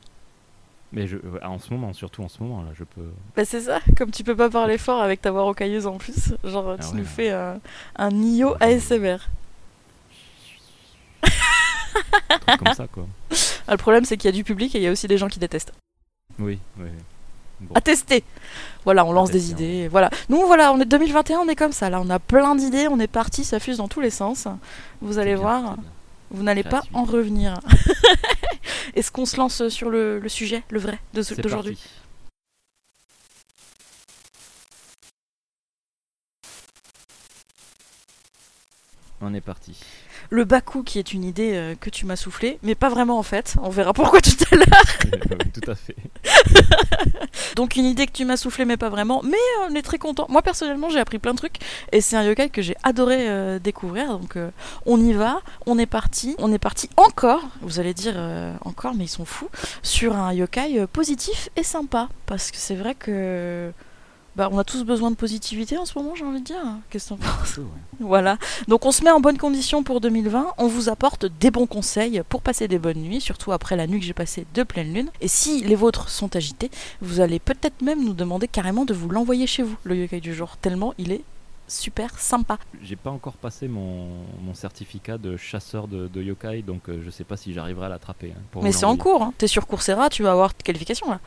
Mais 0.92 1.06
je, 1.06 1.16
ouais, 1.16 1.42
en 1.42 1.58
ce 1.58 1.72
moment, 1.72 1.92
surtout 1.94 2.22
en 2.22 2.28
ce 2.28 2.42
moment, 2.42 2.62
là, 2.62 2.68
je 2.78 2.84
peux. 2.84 3.08
Bah 3.34 3.46
c'est 3.46 3.62
ça, 3.62 3.80
comme 3.96 4.10
tu 4.10 4.24
peux 4.24 4.36
pas 4.36 4.50
parler 4.50 4.76
fort 4.76 5.00
avec 5.00 5.22
ta 5.22 5.30
voix 5.30 5.42
rocailleuse 5.42 5.86
en 5.86 5.96
plus, 5.96 6.34
genre 6.44 6.76
tu 6.76 6.82
Ah 6.82 6.86
ouais, 6.88 6.92
nous 6.92 6.98
ouais. 6.98 7.04
fais 7.04 7.30
un, 7.30 7.60
un 7.96 8.10
Nio 8.10 8.54
ASMR. 8.60 9.16
un 11.22 12.38
truc 12.38 12.58
comme 12.58 12.74
ça, 12.74 12.86
quoi. 12.86 13.06
Ah, 13.68 13.72
le 13.72 13.78
problème 13.78 14.04
c'est 14.04 14.16
qu'il 14.16 14.26
y 14.28 14.28
a 14.28 14.36
du 14.36 14.42
public 14.42 14.74
et 14.74 14.78
il 14.78 14.82
y 14.82 14.88
a 14.88 14.90
aussi 14.90 15.06
des 15.06 15.16
gens 15.16 15.28
qui 15.28 15.38
détestent. 15.38 15.72
Oui, 16.40 16.58
oui. 16.78 16.88
Bon. 17.60 17.74
À 17.76 17.80
tester 17.80 18.24
Voilà, 18.84 19.04
on 19.04 19.12
lance 19.12 19.30
des 19.30 19.52
idées, 19.52 19.86
voilà. 19.86 20.10
Nous 20.28 20.44
voilà, 20.46 20.72
on 20.72 20.80
est 20.80 20.84
2021, 20.84 21.38
on 21.38 21.48
est 21.48 21.54
comme 21.54 21.70
ça, 21.70 21.88
là 21.88 22.00
on 22.00 22.10
a 22.10 22.18
plein 22.18 22.56
d'idées, 22.56 22.88
on 22.88 22.98
est 22.98 23.06
parti, 23.06 23.44
ça 23.44 23.60
fuse 23.60 23.76
dans 23.76 23.86
tous 23.86 24.00
les 24.00 24.10
sens. 24.10 24.48
Vous 25.00 25.18
allez 25.18 25.34
bien, 25.34 25.42
voir. 25.42 25.76
Vous 26.32 26.42
n'allez 26.42 26.62
pas 26.64 26.82
en 26.92 27.04
revenir. 27.04 27.60
Est-ce 28.94 29.12
qu'on 29.12 29.26
se 29.26 29.36
lance 29.36 29.68
sur 29.68 29.90
le, 29.90 30.18
le 30.18 30.28
sujet, 30.28 30.62
le 30.70 30.80
vrai, 30.80 30.98
d'aujourd'hui. 31.12 31.78
On 39.20 39.32
est 39.34 39.40
parti. 39.40 39.78
Le 40.32 40.44
Baku 40.44 40.82
qui 40.82 40.98
est 40.98 41.12
une 41.12 41.24
idée 41.24 41.52
euh, 41.52 41.74
que 41.78 41.90
tu 41.90 42.06
m'as 42.06 42.16
soufflé, 42.16 42.58
mais 42.62 42.74
pas 42.74 42.88
vraiment 42.88 43.18
en 43.18 43.22
fait, 43.22 43.54
on 43.62 43.68
verra 43.68 43.92
pourquoi 43.92 44.18
tout 44.22 44.30
à 44.50 44.56
l'heure. 44.56 45.46
Tout 45.52 45.70
à 45.70 45.74
fait. 45.74 45.94
Donc 47.54 47.76
une 47.76 47.84
idée 47.84 48.06
que 48.06 48.12
tu 48.12 48.24
m'as 48.24 48.38
soufflé 48.38 48.64
mais 48.64 48.78
pas 48.78 48.88
vraiment, 48.88 49.20
mais 49.22 49.36
euh, 49.36 49.68
on 49.70 49.74
est 49.74 49.82
très 49.82 49.98
content. 49.98 50.24
Moi 50.30 50.40
personnellement 50.40 50.88
j'ai 50.88 51.00
appris 51.00 51.18
plein 51.18 51.32
de 51.32 51.36
trucs 51.36 51.56
et 51.92 52.00
c'est 52.00 52.16
un 52.16 52.22
yokai 52.22 52.48
que 52.48 52.62
j'ai 52.62 52.76
adoré 52.82 53.28
euh, 53.28 53.58
découvrir. 53.58 54.18
Donc 54.18 54.38
on 54.86 54.98
y 55.04 55.12
va, 55.12 55.42
on 55.66 55.78
est 55.78 55.84
parti, 55.84 56.34
on 56.38 56.50
est 56.50 56.58
parti 56.58 56.88
encore. 56.96 57.42
Vous 57.60 57.78
allez 57.78 57.92
dire 57.92 58.16
encore 58.64 58.94
mais 58.94 59.04
ils 59.04 59.08
sont 59.08 59.26
fous 59.26 59.50
sur 59.82 60.16
un 60.16 60.32
yokai 60.32 60.86
positif 60.86 61.50
et 61.56 61.62
sympa 61.62 62.08
parce 62.24 62.50
que 62.50 62.56
c'est 62.56 62.76
vrai 62.76 62.94
que 62.94 63.70
Bah, 64.34 64.48
on 64.50 64.58
a 64.58 64.64
tous 64.64 64.82
besoin 64.84 65.10
de 65.10 65.16
positivité 65.16 65.76
en 65.76 65.84
ce 65.84 65.98
moment, 65.98 66.14
j'ai 66.14 66.24
envie 66.24 66.40
de 66.40 66.44
dire. 66.44 66.56
Qu'est-ce 66.88 67.10
que 67.10 67.14
t'en 67.14 67.16
penses 67.18 67.58
Ouais. 67.58 67.64
Voilà. 68.00 68.38
Donc 68.66 68.86
on 68.86 68.90
se 68.90 69.04
met 69.04 69.10
en 69.10 69.20
bonne 69.20 69.36
condition 69.36 69.82
pour 69.82 70.00
2020. 70.00 70.54
On 70.58 70.66
vous 70.68 70.88
apporte 70.88 71.26
des 71.26 71.50
bons 71.50 71.66
conseils 71.66 72.22
pour 72.28 72.40
passer 72.40 72.66
des 72.66 72.78
bonnes 72.78 72.98
nuits, 73.02 73.20
surtout 73.20 73.52
après 73.52 73.76
la 73.76 73.86
nuit 73.86 74.00
que 74.00 74.06
j'ai 74.06 74.14
passée 74.14 74.46
de 74.54 74.62
pleine 74.62 74.92
lune. 74.94 75.10
Et 75.20 75.28
si 75.28 75.60
les 75.62 75.74
vôtres 75.76 76.08
sont 76.08 76.34
agités, 76.34 76.70
vous 77.02 77.20
allez 77.20 77.38
peut-être 77.38 77.82
même 77.82 78.02
nous 78.04 78.14
demander 78.14 78.48
carrément 78.48 78.84
de 78.86 78.94
vous 78.94 79.08
l'envoyer 79.10 79.46
chez 79.46 79.62
vous, 79.62 79.76
le 79.84 79.96
yokai 79.96 80.20
du 80.20 80.34
jour, 80.34 80.56
tellement 80.56 80.94
il 80.98 81.12
est 81.12 81.22
super 81.68 82.18
sympa. 82.18 82.58
J'ai 82.82 82.96
pas 82.96 83.10
encore 83.10 83.34
passé 83.34 83.68
mon, 83.68 84.08
mon 84.44 84.54
certificat 84.54 85.16
de 85.18 85.36
chasseur 85.36 85.88
de, 85.88 86.08
de 86.08 86.22
yokai, 86.22 86.62
donc 86.62 86.88
euh, 86.88 87.00
je 87.04 87.10
sais 87.10 87.24
pas 87.24 87.36
si 87.36 87.52
j'arriverai 87.52 87.86
à 87.86 87.88
l'attraper. 87.90 88.32
hein, 88.36 88.60
Mais 88.62 88.72
c'est 88.72 88.84
en 88.86 88.96
cours. 88.96 89.22
Hein. 89.22 89.32
T'es 89.38 89.46
sur 89.46 89.66
Coursera, 89.66 90.08
tu 90.08 90.22
vas 90.22 90.32
avoir 90.32 90.54
tes 90.54 90.62
qualifications 90.62 91.08
là. 91.10 91.20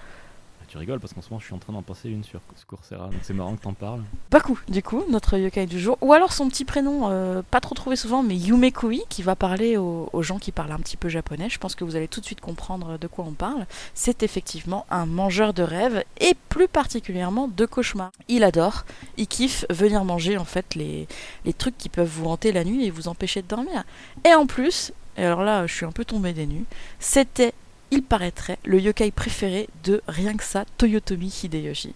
Tu 0.80 1.00
parce 1.00 1.14
qu'en 1.14 1.22
ce 1.22 1.30
moment 1.30 1.40
je 1.40 1.46
suis 1.46 1.54
en 1.54 1.58
train 1.58 1.74
d'en 1.74 1.82
passer 1.82 2.10
une 2.10 2.24
sur 2.24 2.42
Coursera, 2.68 3.06
donc 3.06 3.20
c'est 3.22 3.34
marrant 3.34 3.56
que 3.56 3.62
t'en 3.62 3.74
parles. 3.74 4.02
Baku, 4.32 4.60
du 4.68 4.84
coup, 4.84 5.04
notre 5.10 5.38
yokai 5.38 5.66
du 5.66 5.80
jour. 5.80 5.98
Ou 6.02 6.14
alors 6.14 6.34
son 6.34 6.50
petit 6.50 6.66
prénom, 6.66 7.10
euh, 7.10 7.42
pas 7.50 7.62
trop 7.62 7.76
trouvé 7.76 7.96
souvent, 7.96 8.24
mais 8.24 8.36
Yumekui, 8.36 9.04
qui 9.10 9.22
va 9.22 9.36
parler 9.36 9.78
aux, 9.78 10.10
aux 10.12 10.24
gens 10.24 10.38
qui 10.38 10.52
parlent 10.52 10.72
un 10.72 10.80
petit 10.80 10.98
peu 10.98 11.08
japonais. 11.10 11.50
Je 11.50 11.60
pense 11.60 11.76
que 11.76 11.84
vous 11.84 11.96
allez 11.96 12.08
tout 12.08 12.20
de 12.20 12.26
suite 12.26 12.42
comprendre 12.42 12.98
de 12.98 13.08
quoi 13.08 13.26
on 13.28 13.34
parle. 13.34 13.66
C'est 13.94 14.24
effectivement 14.24 14.86
un 14.90 15.06
mangeur 15.06 15.54
de 15.54 15.64
rêves, 15.64 16.04
et 16.20 16.34
plus 16.50 16.68
particulièrement 16.68 17.48
de 17.48 17.66
cauchemars. 17.66 18.12
Il 18.28 18.44
adore, 18.44 18.86
il 19.18 19.28
kiffe 19.28 19.66
venir 19.70 20.04
manger 20.04 20.38
en 20.38 20.46
fait 20.46 20.76
les, 20.76 21.08
les 21.46 21.54
trucs 21.54 21.78
qui 21.78 21.90
peuvent 21.90 22.08
vous 22.08 22.26
hanter 22.26 22.52
la 22.52 22.64
nuit 22.64 22.86
et 22.86 22.92
vous 22.92 23.08
empêcher 23.08 23.42
de 23.42 23.48
dormir. 23.48 23.84
Et 24.26 24.34
en 24.34 24.46
plus, 24.46 24.92
et 25.18 25.24
alors 25.24 25.44
là, 25.44 25.66
je 25.68 25.74
suis 25.74 25.86
un 25.86 25.92
peu 25.92 26.04
tombée 26.04 26.34
des 26.34 26.46
nues, 26.46 26.66
c'était, 27.00 27.54
il 27.92 28.04
paraîtrait, 28.04 28.58
le 28.66 28.80
yokai 28.80 29.12
préféré 29.12 29.70
de 29.84 30.02
rien 30.08 30.36
que 30.36 30.44
ça, 30.44 30.66
Toyotomi 30.78 31.28
Hideyoshi. 31.44 31.94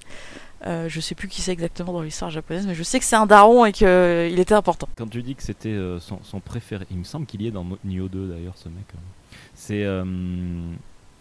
Euh, 0.66 0.90
je 0.90 1.00
sais 1.00 1.16
plus 1.16 1.30
qui 1.30 1.42
c'est 1.42 1.54
exactement 1.54 1.94
dans 1.94 2.02
l'histoire 2.02 2.32
japonaise, 2.32 2.68
mais 2.68 2.76
je 2.76 2.84
sais 2.84 3.00
que 3.00 3.06
c'est 3.06 3.16
un 3.16 3.26
daron 3.26 3.66
et 3.66 3.72
qu'il 3.72 3.88
était 4.40 4.54
important. 4.54 4.90
Quand 4.98 5.08
tu 5.08 5.24
dis 5.24 5.36
que 5.36 5.44
c'était 5.44 5.70
euh, 5.70 6.00
son, 6.00 6.40
préféré, 6.42 6.86
il 6.92 6.98
me 6.98 7.04
semble 7.06 7.26
qu'il 7.26 7.42
y 7.42 7.48
est 7.48 7.52
dans 7.52 7.66
Nioh 7.86 8.10
2 8.10 8.28
d'ailleurs, 8.28 8.58
ce 8.58 8.68
mec. 8.68 8.86
euh. 8.94 8.98
C'est. 9.54 9.84
euh, 9.84 10.04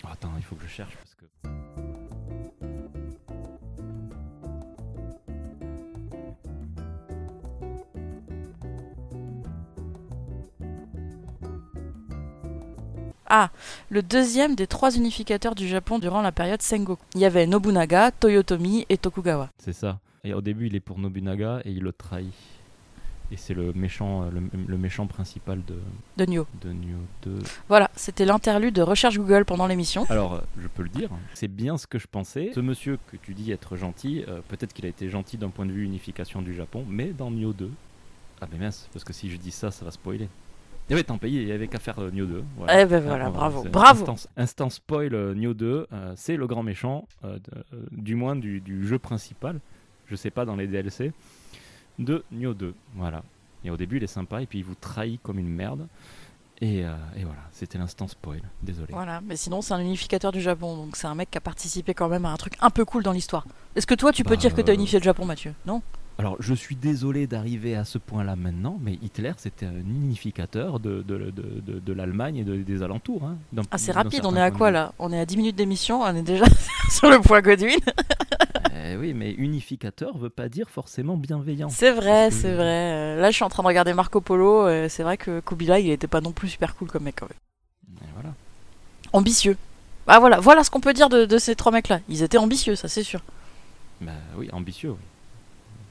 oh, 0.04 0.08
attends, 0.10 0.32
il 0.38 0.42
faut 0.42 0.56
que 0.56 0.64
je 0.64 0.68
cherche 0.68 0.96
parce 0.96 1.14
que. 1.14 2.07
Le 13.90 14.02
deuxième 14.02 14.54
des 14.54 14.66
trois 14.66 14.94
unificateurs 14.96 15.54
du 15.54 15.68
Japon 15.68 15.98
durant 15.98 16.22
la 16.22 16.32
période 16.32 16.62
Sengoku. 16.62 17.02
Il 17.14 17.20
y 17.20 17.24
avait 17.24 17.46
Nobunaga, 17.46 18.10
Toyotomi 18.10 18.86
et 18.88 18.96
Tokugawa. 18.98 19.50
C'est 19.58 19.72
ça. 19.72 19.98
Et 20.24 20.34
au 20.34 20.40
début, 20.40 20.66
il 20.66 20.74
est 20.74 20.80
pour 20.80 20.98
Nobunaga 20.98 21.60
et 21.64 21.70
il 21.70 21.82
le 21.82 21.92
trahit. 21.92 22.32
Et 23.30 23.36
c'est 23.36 23.52
le 23.52 23.74
méchant, 23.74 24.22
euh, 24.22 24.30
le, 24.30 24.40
le 24.66 24.78
méchant 24.78 25.06
principal 25.06 25.62
de, 25.66 25.76
De 26.16 26.24
Nioh. 26.24 26.46
de 26.62 26.70
Nioh 26.72 26.96
2. 27.24 27.38
Voilà, 27.68 27.90
c'était 27.94 28.24
l'interlude 28.24 28.74
de 28.74 28.80
recherche 28.80 29.18
Google 29.18 29.44
pendant 29.44 29.66
l'émission. 29.66 30.06
Alors, 30.08 30.34
euh, 30.36 30.40
je 30.58 30.66
peux 30.66 30.82
le 30.82 30.88
dire, 30.88 31.10
c'est 31.34 31.46
bien 31.48 31.76
ce 31.76 31.86
que 31.86 31.98
je 31.98 32.06
pensais. 32.06 32.50
Ce 32.54 32.60
monsieur 32.60 32.98
que 33.12 33.18
tu 33.18 33.34
dis 33.34 33.52
être 33.52 33.76
gentil, 33.76 34.24
euh, 34.28 34.40
peut-être 34.48 34.72
qu'il 34.72 34.86
a 34.86 34.88
été 34.88 35.10
gentil 35.10 35.36
d'un 35.36 35.50
point 35.50 35.66
de 35.66 35.72
vue 35.72 35.84
unification 35.84 36.40
du 36.40 36.54
Japon, 36.54 36.86
mais 36.88 37.08
dans 37.08 37.30
Nioh 37.30 37.52
2. 37.52 37.70
Ah, 38.40 38.46
mais 38.50 38.56
mince, 38.58 38.88
parce 38.94 39.04
que 39.04 39.12
si 39.12 39.28
je 39.30 39.36
dis 39.36 39.50
ça, 39.50 39.70
ça 39.70 39.84
va 39.84 39.90
spoiler. 39.90 40.28
Et 40.90 40.94
ouais, 40.94 41.02
tant 41.04 41.18
pis, 41.18 41.28
il 41.28 41.46
y 41.46 41.52
avait 41.52 41.68
qu'à 41.68 41.78
faire 41.78 41.98
euh, 41.98 42.10
Nioh 42.10 42.26
2. 42.26 42.42
Voilà. 42.56 42.80
Eh 42.82 42.86
ben 42.86 43.00
voilà, 43.02 43.26
Ah, 43.26 43.30
bravo, 43.30 43.64
bravo. 43.64 44.10
Instant, 44.10 44.30
instant 44.36 44.70
spoil 44.70 45.14
euh, 45.14 45.34
Nioh 45.34 45.52
2, 45.54 45.86
euh, 45.92 46.12
c'est 46.16 46.36
le 46.36 46.46
grand 46.46 46.62
méchant, 46.62 47.06
euh, 47.24 47.38
de- 47.38 47.86
du 47.92 48.14
moins 48.14 48.36
du, 48.36 48.60
du 48.60 48.86
jeu 48.86 48.98
principal, 48.98 49.60
je 50.06 50.16
sais 50.16 50.30
pas 50.30 50.44
dans 50.46 50.56
les 50.56 50.66
DLC, 50.66 51.12
de 51.98 52.24
Nioh 52.32 52.54
2. 52.54 52.74
Voilà. 52.94 53.22
Et 53.64 53.70
au 53.70 53.76
début, 53.76 53.98
il 53.98 54.04
est 54.04 54.06
sympa, 54.06 54.40
et 54.40 54.46
puis 54.46 54.60
il 54.60 54.64
vous 54.64 54.76
trahit 54.76 55.20
comme 55.22 55.38
une 55.38 55.48
merde. 55.50 55.86
Et, 56.60 56.84
euh, 56.84 56.90
et 57.16 57.22
voilà, 57.22 57.40
c'était 57.52 57.78
l'instant 57.78 58.08
spoil. 58.08 58.40
Désolé. 58.62 58.88
Voilà, 58.90 59.20
mais 59.20 59.36
sinon 59.36 59.62
c'est 59.62 59.74
un 59.74 59.78
unificateur 59.80 60.32
du 60.32 60.40
Japon, 60.40 60.76
donc 60.76 60.96
c'est 60.96 61.06
un 61.06 61.14
mec 61.14 61.30
qui 61.30 61.38
a 61.38 61.40
participé 61.40 61.94
quand 61.94 62.08
même 62.08 62.24
à 62.24 62.32
un 62.32 62.36
truc 62.36 62.54
un 62.60 62.70
peu 62.70 62.84
cool 62.84 63.04
dans 63.04 63.12
l'histoire. 63.12 63.46
Est-ce 63.76 63.86
que 63.86 63.94
toi 63.94 64.10
tu 64.10 64.24
peux 64.24 64.30
Bah, 64.30 64.36
dire 64.36 64.52
que 64.54 64.60
t'as 64.60 64.72
euh, 64.72 64.74
unifié 64.74 64.98
le 64.98 65.04
Japon, 65.04 65.24
Mathieu? 65.24 65.54
Non? 65.66 65.82
Alors, 66.20 66.36
je 66.40 66.52
suis 66.52 66.74
désolé 66.74 67.28
d'arriver 67.28 67.76
à 67.76 67.84
ce 67.84 67.96
point-là 67.96 68.34
maintenant, 68.34 68.76
mais 68.82 68.94
Hitler, 69.02 69.32
c'était 69.36 69.66
un 69.66 69.76
unificateur 69.76 70.80
de, 70.80 71.02
de, 71.02 71.30
de, 71.30 71.78
de- 71.78 71.92
l'Allemagne 71.92 72.38
et 72.38 72.44
de- 72.44 72.56
des 72.56 72.82
alentours. 72.82 73.22
Hein, 73.24 73.36
Ah, 73.70 73.78
c'est 73.78 73.92
rapide, 73.92 74.22
on 74.24 74.34
est 74.34 74.40
à 74.40 74.50
quoi 74.50 74.72
là? 74.72 74.92
On 74.98 75.12
est 75.12 75.20
à 75.20 75.24
10 75.24 75.36
minutes 75.36 75.54
d'émission, 75.56 76.02
on 76.02 76.16
est 76.16 76.22
déjà 76.22 76.44
sur 76.90 77.08
le 77.08 77.20
point 77.20 77.40
Godwin. 77.40 77.78
Eh 78.90 78.96
oui, 78.96 79.12
mais 79.12 79.32
unificateur 79.32 80.16
veut 80.16 80.30
pas 80.30 80.48
dire 80.48 80.70
forcément 80.70 81.16
bienveillant. 81.18 81.68
C'est 81.68 81.90
vrai, 81.92 82.28
que- 82.30 82.34
c'est 82.36 82.54
vrai. 82.54 83.16
Là 83.16 83.30
je 83.30 83.34
suis 83.34 83.44
en 83.44 83.50
train 83.50 83.62
de 83.62 83.68
regarder 83.68 83.92
Marco 83.92 84.20
Polo, 84.22 84.66
euh, 84.66 84.88
c'est 84.88 85.02
vrai 85.02 85.18
que 85.18 85.40
Kubilai 85.40 85.82
il 85.82 85.90
était 85.90 86.06
pas 86.06 86.22
non 86.22 86.32
plus 86.32 86.48
super 86.48 86.74
cool 86.74 86.88
comme 86.88 87.02
mec 87.02 87.16
quand 87.18 87.28
même. 87.28 88.00
Et 88.08 88.10
voilà. 88.14 88.34
Ambitieux. 89.12 89.58
Ah 90.06 90.20
voilà, 90.20 90.40
voilà 90.40 90.64
ce 90.64 90.70
qu'on 90.70 90.80
peut 90.80 90.94
dire 90.94 91.10
de, 91.10 91.26
de 91.26 91.38
ces 91.38 91.54
trois 91.54 91.70
mecs 91.72 91.88
là. 91.88 92.00
Ils 92.08 92.22
étaient 92.22 92.38
ambitieux, 92.38 92.76
ça 92.76 92.88
c'est 92.88 93.02
sûr. 93.02 93.20
Bah 94.00 94.12
oui, 94.38 94.48
ambitieux, 94.52 94.90
oui. 94.92 95.04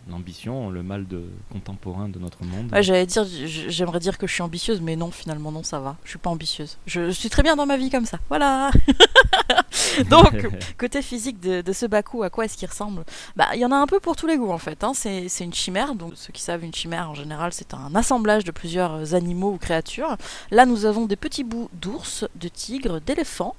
L'ambition, 0.10 0.70
le 0.70 0.84
mal 0.84 1.06
de, 1.08 1.24
contemporain 1.52 2.08
de 2.10 2.18
notre 2.20 2.44
monde. 2.44 2.72
Ouais, 2.72 2.82
j'allais 2.84 3.06
dire, 3.06 3.26
j'aimerais 3.26 4.00
dire 4.00 4.18
que 4.18 4.26
je 4.28 4.34
suis 4.34 4.42
ambitieuse, 4.42 4.80
mais 4.82 4.96
non, 4.96 5.12
finalement 5.12 5.52
non, 5.52 5.64
ça 5.64 5.80
va. 5.80 5.98
Je 6.06 6.10
suis 6.12 6.20
pas 6.20 6.30
ambitieuse. 6.30 6.78
Je, 6.86 7.08
je 7.08 7.12
suis 7.12 7.30
très 7.30 7.44
bien 7.44 7.56
dans 7.56 7.66
ma 7.66 7.76
vie 7.78 7.90
comme 7.90 8.06
ça. 8.06 8.18
Voilà. 8.30 8.72
Donc, 10.10 10.48
Côté 10.78 11.02
physique 11.02 11.40
de, 11.40 11.62
de 11.62 11.74
ce 11.74 11.86
Baku, 11.86 12.24
à 12.24 12.30
quoi 12.30 12.46
est-ce 12.46 12.58
qu'il 12.58 12.68
ressemble? 12.70 13.04
Bah, 13.36 13.48
il 13.54 13.60
y 13.60 13.66
en 13.66 13.72
a 13.72 13.76
un 13.76 13.88
peu 13.88 14.00
pour 14.00 14.16
tous 14.16 14.28
les 14.28 14.38
goûts 14.38 14.52
en 14.52 14.58
fait. 14.58 14.84
hein. 14.84 14.92
C'est 14.94 15.28
c'est 15.30 15.44
une 15.44 15.54
chimère. 15.54 15.96
Donc, 15.96 16.14
ceux 16.16 16.32
qui 16.34 16.42
savent, 16.42 16.64
une 16.64 16.74
chimère 16.74 17.10
en 17.10 17.16
général, 17.16 17.52
c'est 17.54 17.74
un 17.74 17.94
assemblage 17.96 18.44
de 18.44 18.52
plusieurs 18.52 19.14
animaux 19.14 19.52
ou 19.54 19.58
créatures. 19.58 20.18
Là, 20.52 20.66
nous 20.66 20.86
avons 20.86 21.06
des 21.06 21.16
petits 21.16 21.44
bouts 21.44 21.70
d'ours, 21.74 22.26
de 22.36 22.48
tigres, 22.48 23.00
d'éléphants, 23.02 23.56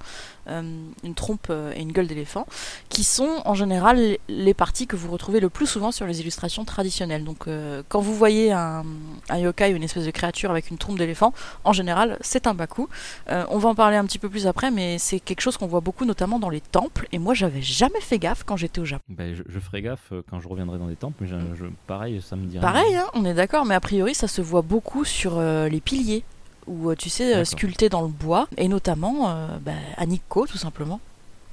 une 0.49 1.14
trompe 1.14 1.47
euh, 1.50 1.73
et 1.76 1.81
une 1.83 1.93
gueule 1.93 2.07
d'éléphant, 2.07 2.47
qui 2.88 3.05
sont 3.05 3.43
en 3.45 3.55
général 3.55 3.97
les- 3.99 4.21
les 4.28 4.55
parties 4.55 4.87
que 4.87 4.97
vous 4.97 5.11
retrouvez 5.11 5.40
le 5.40 5.49
plus 5.49 5.67
souvent 5.67 5.93
sur 5.93 6.07
les 6.07 6.21
illustrations 6.21 6.64
traditionnelles. 6.64 7.25
Donc, 7.25 7.47
euh, 7.47 7.83
quand 7.88 8.00
vous 8.00 8.14
voyez 8.14 8.52
un, 8.52 8.85
un 9.28 9.38
yokai 9.38 9.73
ou 9.73 9.76
une 9.76 9.83
espèce 9.83 10.05
de 10.07 10.11
créature 10.11 10.50
avec 10.50 10.71
une 10.71 10.78
trompe 10.78 10.99
d'éléphant, 10.99 11.33
en 11.64 11.73
général, 11.73 12.19
c'est 12.21 12.47
un 12.47 12.55
Baku. 12.55 12.88
Euh, 13.31 13.45
on 13.50 13.59
va 13.59 13.69
en 13.71 13.75
parler 13.75 13.97
un 13.97 14.05
petit 14.05 14.19
peu 14.19 14.28
plus 14.28 14.47
après, 14.47 14.71
mais 14.71 14.99
c'est 14.99 15.21
quelque 15.21 15.40
chose 15.40 15.57
qu'on 15.57 15.67
voit 15.67 15.81
beaucoup, 15.81 16.05
notamment 16.05 16.38
dans 16.38 16.50
les 16.50 16.61
temples. 16.61 17.07
Et 17.12 17.19
moi, 17.19 17.35
j'avais 17.35 17.62
jamais 17.62 18.00
fait 18.00 18.19
gaffe 18.19 18.43
quand 18.45 18.57
j'étais 18.57 18.81
au 18.81 18.85
Japon. 18.85 19.05
Ben, 19.09 19.35
je, 19.35 19.43
je 19.49 19.59
ferai 19.61 19.83
gaffe 19.83 20.12
euh, 20.12 20.23
quand 20.31 20.40
je 20.40 20.49
reviendrai 20.49 20.78
dans 20.78 20.87
des 20.88 20.97
temples, 20.97 21.17
mais 21.21 21.28
je- 21.28 21.55
je- 21.57 21.64
pareil, 21.87 22.21
ça 22.23 22.37
me 22.37 22.50
rien. 22.50 22.61
Pareil, 22.61 22.97
hein, 22.97 23.07
on 23.14 23.25
est 23.25 23.35
d'accord, 23.35 23.64
mais 23.64 23.75
a 23.75 23.81
priori, 23.81 24.14
ça 24.14 24.28
se 24.28 24.40
voit 24.40 24.62
beaucoup 24.62 25.05
sur 25.05 25.38
euh, 25.38 25.69
les 25.69 25.81
piliers, 25.81 26.25
ou 26.69 26.95
tu 26.95 27.09
sais, 27.09 27.35
euh, 27.35 27.45
sculptés 27.45 27.89
dans 27.89 28.03
le 28.03 28.09
bois, 28.09 28.49
et 28.57 28.69
notamment 28.69 29.31
euh, 29.31 29.59
bah, 29.61 29.73
à 29.97 30.07
Nikko, 30.07 30.47
tout 30.47 30.59
simplement. 30.59 31.01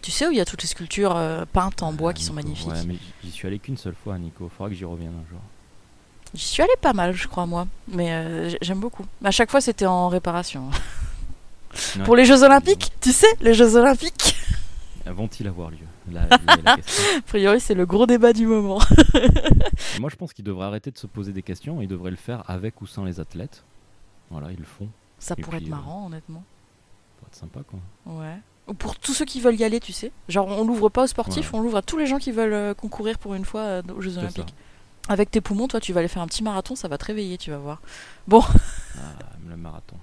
Tu 0.01 0.11
sais 0.11 0.27
où 0.27 0.31
il 0.31 0.37
y 0.37 0.41
a 0.41 0.45
toutes 0.45 0.61
les 0.61 0.67
sculptures 0.67 1.15
euh, 1.15 1.45
peintes 1.51 1.81
en 1.81 1.91
bois 1.91 2.13
qui 2.13 2.23
sont 2.23 2.33
magnifiques. 2.33 2.67
Ouais, 2.67 2.85
mais 2.85 2.97
j'y 3.23 3.31
suis 3.31 3.47
allé 3.47 3.57
qu'une 3.57 3.77
seule 3.77 3.95
fois, 3.95 4.17
Nico. 4.19 4.51
Faudra 4.55 4.69
que 4.69 4.75
j'y 4.75 4.85
revienne 4.85 5.13
un 5.13 5.29
jour. 5.29 5.39
J'y 6.35 6.45
suis 6.45 6.61
allée 6.61 6.75
pas 6.81 6.93
mal, 6.93 7.15
je 7.15 7.27
crois, 7.27 7.45
moi, 7.45 7.65
mais 7.87 8.11
euh, 8.11 8.55
j'aime 8.61 8.79
beaucoup. 8.79 9.05
À 9.23 9.31
chaque 9.31 9.49
fois, 9.49 9.61
c'était 9.61 9.87
en 9.87 10.09
réparation. 10.09 10.69
Ouais. 11.97 12.05
Pour 12.05 12.15
les 12.15 12.23
Jeux 12.23 12.41
Olympiques, 12.41 12.93
tu 13.01 13.11
sais, 13.11 13.27
les 13.41 13.53
Jeux 13.53 13.75
Olympiques, 13.75 14.33
Vont-ils 15.05 15.47
avoir 15.47 15.69
lieu? 15.69 15.77
La 16.11 16.21
a 16.65 16.77
priori, 17.27 17.59
c'est 17.59 17.73
le 17.75 17.85
gros 17.85 18.05
débat 18.05 18.33
du 18.33 18.47
moment. 18.47 18.79
Moi, 19.99 20.09
je 20.09 20.15
pense 20.15 20.33
qu'ils 20.33 20.45
devraient 20.45 20.65
arrêter 20.65 20.89
de 20.89 20.97
se 20.97 21.05
poser 21.05 21.31
des 21.31 21.43
questions. 21.43 21.81
Ils 21.81 21.87
devraient 21.87 22.11
le 22.11 22.17
faire 22.17 22.43
avec 22.49 22.81
ou 22.81 22.87
sans 22.87 23.03
les 23.03 23.19
athlètes. 23.19 23.63
Voilà, 24.31 24.51
ils 24.51 24.57
le 24.57 24.65
font. 24.65 24.89
Ça 25.25 25.33
Et 25.37 25.41
pourrait 25.41 25.57
puis, 25.57 25.65
être 25.67 25.73
euh, 25.73 25.75
marrant, 25.75 26.05
honnêtement. 26.05 26.43
Ça 26.43 27.17
pourrait 27.17 27.29
être 27.31 27.35
sympa, 27.35 27.59
quoi. 27.67 27.79
Ouais. 28.13 28.37
Ou 28.67 28.73
pour 28.75 28.95
tous 28.99 29.13
ceux 29.13 29.25
qui 29.25 29.41
veulent 29.41 29.55
y 29.59 29.63
aller, 29.63 29.79
tu 29.79 29.91
sais. 29.91 30.11
Genre, 30.29 30.47
on 30.47 30.63
l'ouvre 30.65 30.89
pas 30.89 31.03
aux 31.03 31.07
sportifs, 31.07 31.51
Ouais. 31.51 31.59
on 31.59 31.63
l'ouvre 31.63 31.77
à 31.77 31.81
tous 31.81 31.97
les 31.97 32.05
gens 32.05 32.19
qui 32.19 32.31
veulent 32.31 32.53
euh, 32.53 32.73
concourir 32.75 33.17
pour 33.17 33.33
une 33.33 33.45
fois 33.45 33.61
euh, 33.61 33.81
aux 33.95 34.01
Jeux 34.01 34.11
ça. 34.11 34.19
Olympiques. 34.19 34.53
Avec 35.07 35.31
tes 35.31 35.41
poumons, 35.41 35.67
toi, 35.67 35.79
tu 35.79 35.93
vas 35.93 35.99
aller 36.01 36.07
faire 36.09 36.21
un 36.21 36.27
petit 36.27 36.43
marathon, 36.43 36.75
ça 36.75 36.87
va 36.87 36.97
te 36.99 37.05
réveiller, 37.05 37.37
tu 37.39 37.49
vas 37.51 37.57
voir. 37.57 37.81
Ah, 38.97 39.25
le 39.49 39.57
marathon. 39.57 39.97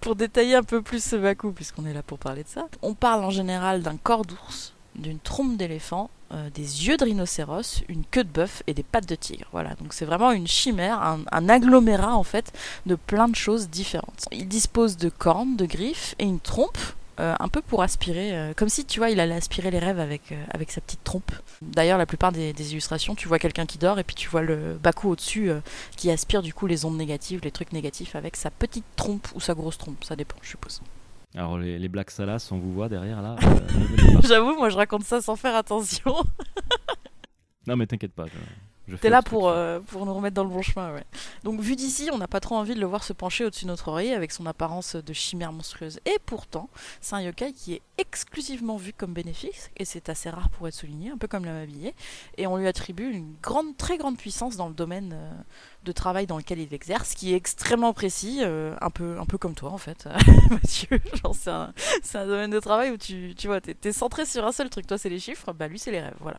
pour 0.00 0.14
détailler 0.16 0.54
un 0.54 0.62
peu 0.62 0.80
plus 0.82 1.02
ce 1.02 1.16
Baku, 1.16 1.52
puisqu'on 1.52 1.86
est 1.86 1.92
là 1.94 2.02
pour 2.02 2.18
parler 2.18 2.42
de 2.44 2.48
ça, 2.48 2.66
on 2.82 2.94
parle 2.94 3.24
en 3.24 3.30
général 3.30 3.82
d'un 3.82 3.96
corps 3.96 4.24
d'ours, 4.24 4.71
d'une 4.94 5.18
trompe 5.18 5.56
d'éléphant, 5.56 6.10
euh, 6.32 6.48
des 6.50 6.86
yeux 6.86 6.96
de 6.96 7.04
rhinocéros, 7.04 7.82
une 7.88 8.04
queue 8.04 8.24
de 8.24 8.28
bœuf 8.28 8.62
et 8.66 8.72
des 8.72 8.82
pattes 8.82 9.08
de 9.08 9.14
tigre. 9.14 9.46
Voilà, 9.52 9.74
donc 9.74 9.92
c'est 9.92 10.06
vraiment 10.06 10.32
une 10.32 10.46
chimère, 10.46 11.02
un, 11.02 11.48
agglomérat 11.48 12.16
en 12.16 12.22
fait 12.22 12.52
de 12.86 12.94
plein 12.94 13.28
de 13.28 13.36
choses 13.36 13.68
différentes. 13.68 14.24
Il 14.32 14.48
dispose 14.48 14.96
de 14.96 15.10
cornes, 15.10 15.56
de 15.56 15.66
griffes 15.66 16.14
et 16.18 16.24
une 16.24 16.40
trompe. 16.40 16.78
euh, 17.20 17.34
un 17.38 17.48
peu 17.48 17.60
pour 17.60 17.82
aspirer, 17.82 18.34
euh, 18.34 18.54
comme 18.56 18.70
si 18.70 18.86
tu 18.86 18.98
vois, 18.98 19.10
il 19.10 19.20
allait 19.20 19.34
aspirer 19.34 19.70
les 19.70 19.78
rêves 19.78 20.00
avec, 20.00 20.34
avec 20.50 20.70
sa 20.70 20.80
petite 20.80 21.04
trompe. 21.04 21.30
D'ailleurs, 21.60 21.98
la 21.98 22.06
plupart 22.06 22.32
des, 22.32 22.54
des 22.54 22.72
illustrations, 22.72 23.14
tu 23.14 23.28
vois 23.28 23.38
quelqu'un 23.38 23.66
qui 23.66 23.76
dort 23.76 23.98
et 23.98 24.04
puis 24.04 24.16
tu 24.16 24.30
vois 24.30 24.40
le 24.40 24.78
Baku 24.82 25.10
au-dessus 25.10 25.50
qui 25.96 26.10
aspire 26.10 26.40
du 26.40 26.54
coup 26.54 26.66
les 26.66 26.86
ondes 26.86 26.96
négatives, 26.96 27.40
les 27.44 27.50
trucs 27.50 27.72
négatifs 27.72 28.16
avec 28.16 28.36
sa 28.36 28.50
petite 28.50 28.86
trompe 28.96 29.28
ou 29.34 29.40
sa 29.40 29.52
grosse 29.52 29.76
trompe, 29.76 30.02
ça 30.02 30.16
dépend, 30.16 30.36
je 30.40 30.48
suppose. 30.48 30.80
Alors, 31.34 31.58
les, 31.58 31.78
les 31.78 31.88
Black 31.88 32.10
Salas, 32.10 32.48
on 32.50 32.58
vous 32.58 32.72
voit 32.72 32.88
derrière 32.88 33.22
là. 33.22 33.36
euh. 33.42 34.20
J'avoue, 34.22 34.54
moi 34.56 34.68
je 34.68 34.76
raconte 34.76 35.04
ça 35.04 35.20
sans 35.20 35.36
faire 35.36 35.56
attention. 35.56 36.14
Non, 37.66 37.76
mais 37.76 37.86
t'inquiète 37.86 38.12
pas. 38.12 38.26
T'es 39.00 39.08
là 39.08 39.22
pour, 39.22 39.48
euh, 39.48 39.78
pour 39.78 40.04
nous 40.04 40.12
remettre 40.12 40.34
dans 40.34 40.42
le 40.42 40.50
bon 40.50 40.62
chemin, 40.62 40.92
ouais. 40.92 41.04
Donc, 41.44 41.60
vu 41.60 41.76
d'ici, 41.76 42.10
on 42.12 42.18
n'a 42.18 42.26
pas 42.26 42.40
trop 42.40 42.56
envie 42.56 42.74
de 42.74 42.80
le 42.80 42.86
voir 42.86 43.04
se 43.04 43.12
pencher 43.12 43.44
au-dessus 43.44 43.64
de 43.64 43.70
notre 43.70 43.88
oreiller 43.88 44.14
avec 44.14 44.32
son 44.32 44.44
apparence 44.46 44.96
de 44.96 45.12
chimère 45.12 45.52
monstrueuse. 45.52 46.00
Et 46.04 46.18
pourtant, 46.26 46.68
c'est 47.00 47.14
un 47.14 47.20
yokai 47.20 47.52
qui 47.52 47.74
est 47.74 47.82
exclusivement 47.98 48.76
vu 48.76 48.92
comme 48.92 49.12
bénéfique, 49.12 49.70
et 49.76 49.84
c'est 49.84 50.08
assez 50.08 50.28
rare 50.28 50.50
pour 50.50 50.66
être 50.66 50.74
souligné, 50.74 51.10
un 51.10 51.16
peu 51.16 51.28
comme 51.28 51.44
l'amabilier. 51.44 51.94
Et 52.36 52.48
on 52.48 52.56
lui 52.56 52.66
attribue 52.66 53.08
une 53.08 53.34
grande, 53.40 53.76
très 53.76 53.98
grande 53.98 54.18
puissance 54.18 54.56
dans 54.56 54.68
le 54.68 54.74
domaine 54.74 55.12
euh, 55.14 55.32
de 55.84 55.92
travail 55.92 56.26
dans 56.26 56.36
lequel 56.36 56.60
il 56.60 56.72
exerce, 56.72 57.14
qui 57.14 57.32
est 57.32 57.36
extrêmement 57.36 57.92
précis, 57.92 58.38
euh, 58.42 58.74
un, 58.80 58.90
peu, 58.90 59.18
un 59.18 59.26
peu 59.26 59.36
comme 59.38 59.54
toi 59.54 59.70
en 59.70 59.78
fait, 59.78 60.08
Mathieu. 60.50 61.00
Genre, 61.22 61.34
c'est 61.34 61.50
un, 61.50 61.72
un 62.14 62.26
domaine 62.26 62.50
de 62.50 62.60
travail 62.60 62.90
où 62.90 62.96
tu, 62.96 63.34
tu 63.36 63.46
vois, 63.48 63.60
t'es 63.60 63.74
t'es 63.74 63.92
centré 63.92 64.24
sur 64.26 64.46
un 64.46 64.52
seul 64.52 64.70
truc. 64.70 64.86
Toi, 64.86 64.98
c'est 64.98 65.08
les 65.08 65.18
chiffres, 65.18 65.52
bah 65.52 65.66
lui, 65.68 65.78
c'est 65.78 65.90
les 65.90 66.00
rêves, 66.00 66.16
voilà. 66.20 66.38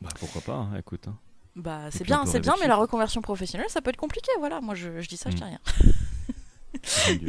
Bah, 0.00 0.10
pourquoi 0.18 0.40
pas, 0.42 0.54
hein, 0.54 0.76
écoute. 0.78 1.08
hein. 1.08 1.16
Bah, 1.56 1.82
c'est 1.90 2.04
bien, 2.04 2.26
c'est 2.26 2.40
bien, 2.40 2.54
mais 2.60 2.66
la 2.68 2.76
reconversion 2.76 3.20
professionnelle, 3.22 3.68
ça 3.68 3.80
peut 3.80 3.90
être 3.90 3.96
compliqué, 3.96 4.30
voilà. 4.38 4.60
Moi, 4.60 4.74
je, 4.74 5.00
je 5.00 5.08
dis 5.08 5.16
ça, 5.16 5.30
je 5.30 5.36
dis 5.36 5.42
Mm. 5.42 5.46
rien. 5.46 5.60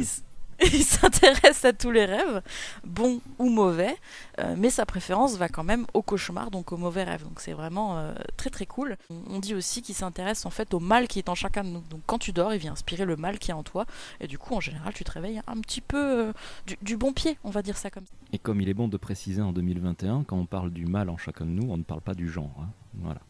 Il, 0.72 0.84
s'intéresse 0.84 1.64
à 1.64 1.72
tous 1.72 1.90
les 1.90 2.04
rêves, 2.04 2.42
bons 2.84 3.20
ou 3.38 3.48
mauvais, 3.48 3.96
euh, 4.38 4.54
mais 4.56 4.70
sa 4.70 4.86
préférence 4.86 5.36
va 5.36 5.48
quand 5.48 5.64
même 5.64 5.86
au 5.92 6.02
cauchemar, 6.02 6.50
donc 6.50 6.72
aux 6.72 6.76
mauvais 6.76 7.04
rêves. 7.04 7.24
Donc 7.24 7.40
c'est 7.40 7.52
vraiment 7.52 7.98
euh, 7.98 8.14
très 8.36 8.50
très 8.50 8.66
cool. 8.66 8.96
On, 9.30 9.38
dit 9.38 9.54
aussi 9.54 9.82
qu'il 9.82 9.94
s'intéresse 9.94 10.46
en 10.46 10.50
fait 10.50 10.72
au 10.72 10.80
mal 10.80 11.08
qui 11.08 11.18
est 11.18 11.28
en 11.28 11.34
chacun 11.34 11.62
de 11.62 11.68
nous. 11.68 11.82
Donc 11.90 12.00
quand 12.06 12.18
tu 12.18 12.32
dors, 12.32 12.54
il 12.54 12.58
vient 12.58 12.72
inspirer 12.72 13.04
le 13.04 13.16
mal 13.16 13.38
qui 13.38 13.50
est 13.50 13.54
en 13.54 13.62
toi, 13.62 13.86
et 14.20 14.26
du 14.26 14.38
coup, 14.38 14.54
en 14.54 14.60
général, 14.60 14.94
tu 14.94 15.04
te 15.04 15.10
réveilles 15.12 15.42
un 15.46 15.60
petit 15.60 15.80
peu 15.80 16.28
euh, 16.28 16.32
du, 16.66 16.78
du 16.80 16.96
bon 16.96 17.12
pied, 17.12 17.38
on 17.44 17.50
va 17.50 17.62
dire 17.62 17.76
ça 17.76 17.90
comme 17.90 18.06
ça. 18.06 18.12
Et 18.32 18.38
comme 18.38 18.60
il 18.60 18.68
est 18.68 18.74
bon 18.74 18.88
de 18.88 18.96
préciser 18.96 19.42
en 19.42 19.52
2021, 19.52 20.24
quand 20.24 20.36
on 20.36 20.46
parle 20.46 20.70
du 20.70 20.86
mal 20.86 21.10
en 21.10 21.16
chacun 21.16 21.44
de 21.44 21.50
nous, 21.50 21.70
on 21.70 21.76
ne 21.76 21.82
parle 21.82 22.00
pas 22.00 22.14
du 22.14 22.28
genre. 22.30 22.54
hein. 22.60 22.68
Voilà. 22.94 23.20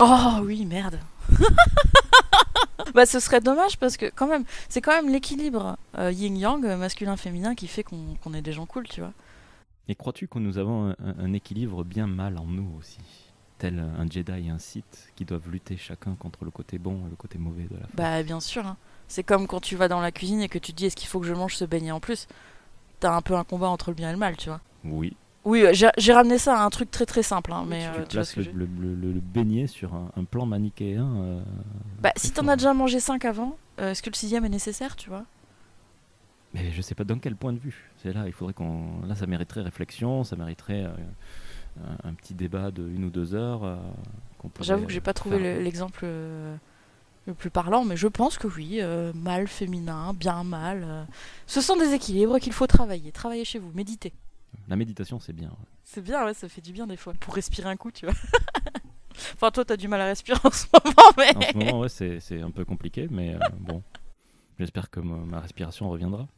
Oh 0.00 0.38
oui, 0.44 0.64
merde. 0.66 0.98
bah 2.94 3.06
ce 3.06 3.20
serait 3.20 3.40
dommage 3.40 3.76
parce 3.78 3.96
que 3.96 4.06
quand 4.14 4.26
même, 4.26 4.44
c'est 4.68 4.80
quand 4.80 4.92
même 4.92 5.10
l'équilibre 5.12 5.76
euh, 5.98 6.10
yin-yang, 6.12 6.64
euh, 6.64 6.76
masculin-féminin, 6.76 7.54
qui 7.54 7.66
fait 7.68 7.82
qu'on 7.84 8.16
qu'on 8.22 8.34
est 8.34 8.42
des 8.42 8.52
gens 8.52 8.66
cool, 8.66 8.86
tu 8.88 9.00
vois. 9.00 9.12
Et 9.88 9.94
crois-tu 9.94 10.28
que 10.28 10.38
nous 10.38 10.58
avons 10.58 10.90
un, 10.90 10.96
un- 11.04 11.18
un 11.18 11.32
équilibre 11.32 11.84
bien 11.84 12.06
mal 12.06 12.38
en 12.38 12.46
nous 12.46 12.68
aussi 12.78 12.98
Tel 13.58 13.78
un 13.78 14.08
Jedi 14.08 14.46
et 14.46 14.50
un 14.50 14.58
Sith 14.58 15.12
qui 15.16 15.24
doivent 15.24 15.50
lutter 15.50 15.76
chacun 15.76 16.14
contre 16.14 16.44
le 16.44 16.50
côté 16.50 16.78
bon 16.78 17.06
et 17.06 17.10
le 17.10 17.16
côté 17.16 17.38
mauvais 17.38 17.64
de 17.64 17.74
la 17.74 17.80
force? 17.80 17.92
Bah 17.94 18.22
bien 18.22 18.40
sûr. 18.40 18.66
hein. 18.66 18.76
C'est 19.08 19.24
comme 19.24 19.46
quand 19.46 19.60
tu 19.60 19.76
vas 19.76 19.88
dans 19.88 20.00
la 20.00 20.12
cuisine 20.12 20.40
et 20.40 20.48
que 20.48 20.58
tu 20.58 20.72
te 20.72 20.76
dis 20.76 20.86
est-ce 20.86 20.96
qu'il 20.96 21.08
faut 21.08 21.20
que 21.20 21.26
je 21.26 21.34
mange 21.34 21.56
ce 21.56 21.64
beignet 21.64 21.90
en 21.90 22.00
plus? 22.00 22.26
T'as 23.00 23.14
un 23.14 23.20
peu 23.22 23.34
un 23.34 23.44
combat 23.44 23.68
entre 23.68 23.90
le 23.90 23.94
bien 23.96 24.08
et 24.08 24.12
le 24.12 24.18
mal, 24.18 24.36
tu 24.36 24.48
vois. 24.48 24.60
Oui. 24.84 25.16
Oui, 25.44 25.64
j'ai 25.72 26.12
ramené 26.12 26.36
ça 26.36 26.60
à 26.60 26.64
un 26.64 26.70
truc 26.70 26.90
très 26.90 27.06
très 27.06 27.22
simple, 27.22 27.52
hein, 27.52 27.64
mais 27.66 27.80
tu 27.80 27.86
euh, 28.00 28.02
tu 28.02 28.08
places 28.16 28.36
le, 28.36 28.44
le- 28.52 28.94
le- 28.94 29.12
le 29.12 29.20
beignet 29.20 29.66
sur 29.66 29.94
un, 29.94 30.10
un 30.16 30.24
plan 30.24 30.44
manichéen. 30.44 31.06
euh, 31.16 31.40
Bah 32.02 32.12
si 32.16 32.30
t'en 32.32 32.46
as 32.48 32.56
déjà 32.56 32.74
mangé 32.74 33.00
5 33.00 33.24
avant, 33.24 33.56
euh, 33.80 33.90
est-ce 33.92 34.02
que 34.02 34.10
le 34.10 34.16
sixième 34.16 34.44
est 34.44 34.50
nécessaire, 34.50 34.96
tu 34.96 35.08
vois? 35.08 35.24
Mais 36.52 36.70
je 36.72 36.82
sais 36.82 36.94
pas 36.94 37.04
dans 37.04 37.18
quel 37.18 37.36
point 37.36 37.52
de 37.54 37.58
vue. 37.58 37.90
C'est 38.02 38.12
là, 38.12 38.24
il 38.26 38.32
faudrait 38.32 38.52
qu'on. 38.52 39.00
Là, 39.06 39.14
ça 39.14 39.26
mériterait 39.26 39.62
réflexion, 39.62 40.24
ça 40.24 40.36
mériterait 40.36 40.84
euh, 40.84 40.92
un, 42.04 42.10
un 42.10 42.14
petit 42.14 42.34
débat 42.34 42.70
de 42.70 42.82
une 42.86 43.04
ou 43.04 43.10
deux 43.10 43.34
heures. 43.34 43.78
J'avoue 44.60 44.84
que 44.86 44.92
j'ai 44.92 45.00
pas 45.00 45.14
trouvé 45.14 45.38
l'exemple 45.62 46.04
le 46.04 47.34
plus 47.34 47.50
parlant, 47.50 47.84
mais 47.84 47.96
je 47.96 48.08
pense 48.08 48.36
que 48.36 48.46
oui, 48.46 48.78
euh, 48.80 49.12
mal, 49.14 49.46
féminin, 49.46 50.12
bien, 50.12 50.42
mal. 50.42 50.84
euh, 50.84 51.04
ce 51.46 51.60
sont 51.60 51.76
des 51.76 51.92
équilibres 51.94 52.38
qu'il 52.40 52.52
faut 52.52 52.66
travailler. 52.66 53.12
Travaillez 53.12 53.44
chez 53.44 53.58
vous, 53.58 53.70
méditez. 53.74 54.12
La 54.68 54.76
méditation, 54.76 55.18
c'est 55.18 55.32
bien. 55.32 55.50
C'est 55.84 56.02
bien, 56.02 56.24
ouais, 56.24 56.34
ça 56.34 56.48
fait 56.48 56.60
du 56.60 56.72
bien 56.72 56.86
des 56.86 56.96
fois. 56.96 57.12
Pour 57.14 57.34
respirer 57.34 57.68
un 57.68 57.76
coup, 57.76 57.90
tu 57.90 58.06
vois. 58.06 58.14
enfin, 59.34 59.50
toi, 59.50 59.64
t'as 59.64 59.76
du 59.76 59.88
mal 59.88 60.00
à 60.00 60.06
respirer 60.06 60.38
en 60.44 60.50
ce 60.50 60.66
moment, 60.72 61.10
mais. 61.16 61.36
En 61.36 61.40
ce 61.40 61.56
moment, 61.56 61.80
ouais, 61.80 61.88
c'est 61.88 62.20
c'est 62.20 62.40
un 62.40 62.50
peu 62.50 62.64
compliqué, 62.64 63.08
mais 63.10 63.34
euh, 63.34 63.38
bon. 63.58 63.82
J'espère 64.58 64.90
que 64.90 65.00
ma, 65.00 65.40
respiration 65.40 65.88
reviendra. 65.88 66.28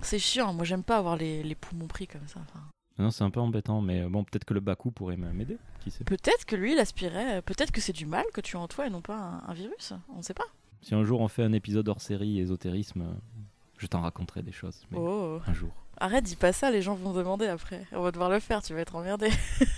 C'est 0.00 0.20
chiant, 0.20 0.52
moi 0.52 0.64
j'aime 0.64 0.84
pas 0.84 0.98
avoir 0.98 1.16
les, 1.16 1.42
les 1.42 1.56
poumons 1.56 1.88
pris 1.88 2.06
comme 2.06 2.26
ça. 2.28 2.40
enfin. 2.40 2.60
Non, 2.98 3.10
c'est 3.10 3.24
un 3.24 3.30
peu 3.30 3.40
embêtant, 3.40 3.80
mais 3.80 4.02
euh, 4.02 4.08
bon, 4.08 4.24
peut-être 4.24 4.44
que 4.44 4.54
le 4.54 4.60
Baku 4.60 4.90
pourrait 4.90 5.16
m'aider. 5.16 5.58
Qui 5.80 5.90
sait 5.90 6.04
Peut-être 6.04 6.44
que 6.46 6.56
lui, 6.56 6.72
il 6.72 6.78
aspirait, 6.78 7.42
peut-être 7.42 7.72
que 7.72 7.80
c'est 7.80 7.92
du 7.92 8.06
mal 8.06 8.24
que 8.32 8.40
tu 8.40 8.56
as 8.56 8.60
en 8.60 8.68
toi 8.68 8.86
et 8.86 8.90
non 8.90 9.00
pas 9.00 9.16
un, 9.16 9.42
un 9.48 9.54
virus, 9.54 9.92
on 10.08 10.22
sait 10.22 10.34
pas. 10.34 10.46
Si 10.82 10.94
un 10.94 11.04
jour 11.04 11.20
on 11.20 11.28
fait 11.28 11.42
un 11.42 11.52
épisode 11.52 11.88
hors 11.88 12.00
série 12.00 12.38
ésotérisme, 12.38 13.02
euh, 13.02 13.40
je 13.78 13.86
t'en 13.86 14.00
raconterai 14.00 14.42
des 14.42 14.52
choses. 14.52 14.84
Mais 14.90 14.98
Oh, 15.00 15.40
un 15.46 15.52
jour. 15.52 15.72
Arrête, 16.00 16.24
dis 16.24 16.36
pas 16.36 16.52
ça, 16.52 16.70
les 16.70 16.82
gens 16.82 16.94
vont 16.94 17.12
demander 17.12 17.46
après. 17.46 17.84
On 17.92 18.02
va 18.02 18.10
devoir 18.10 18.30
le 18.30 18.40
faire, 18.40 18.62
tu 18.62 18.74
vas 18.74 18.80
être 18.80 18.94
emmerdé. 18.96 19.30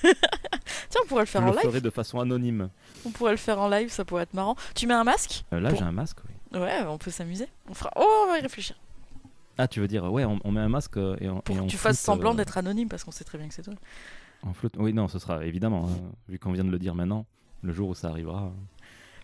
Tiens, 0.91 1.01
on 1.05 1.07
pourrait 1.09 1.23
le 1.23 1.27
Je 1.27 1.31
faire 1.31 1.43
en 1.43 1.51
le 1.53 1.71
live. 1.73 1.83
de 1.83 1.91
façon 1.91 2.21
anonyme. 2.21 2.69
On 3.07 3.11
pourrait 3.11 3.31
le 3.33 3.37
faire 3.37 3.61
en 3.61 3.69
live, 3.69 3.91
ça 3.91 4.05
pourrait 4.05 4.25
être 4.25 4.35
marrant. 4.35 4.57
Tu 4.75 4.87
mets 4.87 4.95
un 4.95 5.05
masque 5.05 5.45
Euh, 5.53 5.61
là, 5.61 5.71
Pour- 5.71 5.79
j'ai 5.79 5.85
un 5.85 5.93
masque, 5.93 6.19
oui. 6.29 6.59
Ouais, 6.61 6.81
on 6.87 6.99
peut 6.99 7.11
s'amuser. 7.13 7.47
On 7.69 7.75
fera. 7.75 7.91
Oh, 7.97 8.25
on 8.27 8.33
va 8.33 8.39
y 8.39 8.43
réfléchir. 8.43 8.77
Ah, 9.59 9.69
tu 9.69 9.81
veux 9.81 9.87
dire, 9.89 10.11
ouais, 10.11 10.25
on, 10.25 10.41
on 10.43 10.51
met 10.53 10.61
un 10.61 10.69
masque 10.69 10.97
euh, 10.97 11.17
et 11.21 11.29
on. 11.29 11.41
Pour 11.41 11.55
et 11.55 11.59
que 11.59 11.65
on 11.65 11.67
tu 11.69 11.77
fasses 11.77 11.97
floute, 11.99 12.07
semblant 12.07 12.33
euh, 12.33 12.37
d'être 12.37 12.59
anonyme 12.59 12.89
parce 12.89 13.05
qu'on 13.05 13.11
sait 13.13 13.25
très 13.25 13.39
bien 13.39 13.47
que 13.47 13.55
c'est 13.55 13.63
toi. 13.63 13.75
En 14.43 14.53
flotte 14.55 14.75
Oui, 14.79 14.93
non, 14.93 15.07
ce 15.07 15.19
sera 15.19 15.45
évidemment, 15.45 15.87
hein, 15.89 16.01
vu 16.29 16.39
qu'on 16.39 16.53
vient 16.53 16.65
de 16.65 16.71
le 16.71 16.79
dire 16.79 16.95
maintenant, 16.95 17.27
le 17.63 17.73
jour 17.73 17.91
où 17.91 17.95
ça 17.95 18.09
arrivera. 18.09 18.51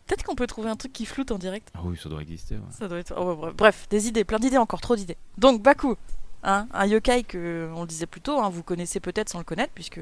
Peut-être 0.06 0.22
qu'on 0.22 0.34
peut 0.36 0.46
trouver 0.46 0.68
un 0.70 0.76
truc 0.76 0.92
qui 0.92 1.04
floute 1.06 1.32
en 1.32 1.38
direct. 1.38 1.68
Ah 1.74 1.80
oui, 1.84 1.96
ça 2.00 2.08
doit 2.08 2.22
exister. 2.22 2.54
ouais. 2.56 2.60
Ça 2.70 2.86
doit 2.86 2.98
être. 2.98 3.14
oh, 3.16 3.30
ouais, 3.30 3.36
bref. 3.36 3.54
Bref, 3.56 3.86
des 3.88 4.06
idées, 4.06 4.24
plein 4.24 4.38
d'idées 4.38 4.58
encore, 4.58 4.80
trop 4.80 4.94
d'idées. 4.94 5.16
Donc 5.38 5.62
Baku, 5.62 5.96
hein, 6.46 6.66
un 6.72 6.86
yokai 6.86 7.24
que 7.24 7.68
on 7.74 7.82
le 7.82 7.86
disait 7.86 8.06
plus 8.06 8.22
tôt, 8.22 8.40
hein, 8.40 8.48
vous 8.48 8.62
connaissez 8.62 9.00
peut-être 9.00 9.28
sans 9.28 9.38
le 9.38 9.44
connaître 9.44 9.72
puisque 9.74 10.00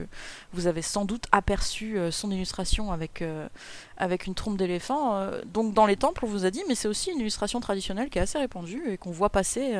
vous 0.53 0.67
avez 0.69 0.83
sans 0.83 1.05
doute 1.05 1.27
aperçu 1.33 1.99
euh, 1.99 2.11
son 2.13 2.31
illustration 2.31 2.93
avec 2.93 3.23
euh, 3.23 3.49
avec 3.97 4.27
une 4.27 4.35
trompe 4.35 4.57
d'éléphant. 4.57 5.17
euh, 5.17 5.43
donc 5.47 5.75
dans 5.75 5.87
les 5.87 5.97
temples, 5.97 6.25
on 6.25 6.29
vous 6.29 6.45
a 6.45 6.51
dit, 6.51 6.63
mais 6.69 6.75
c'est 6.77 6.89
aussi 6.89 7.11
une 7.11 7.19
illustration 7.19 7.59
traditionnelle 7.61 8.11
qui 8.11 8.19
est 8.19 8.23
assez 8.23 8.39
répandue 8.39 8.83
et 8.89 8.99
qu'on 8.99 9.11
voit 9.11 9.31
passer. 9.31 9.75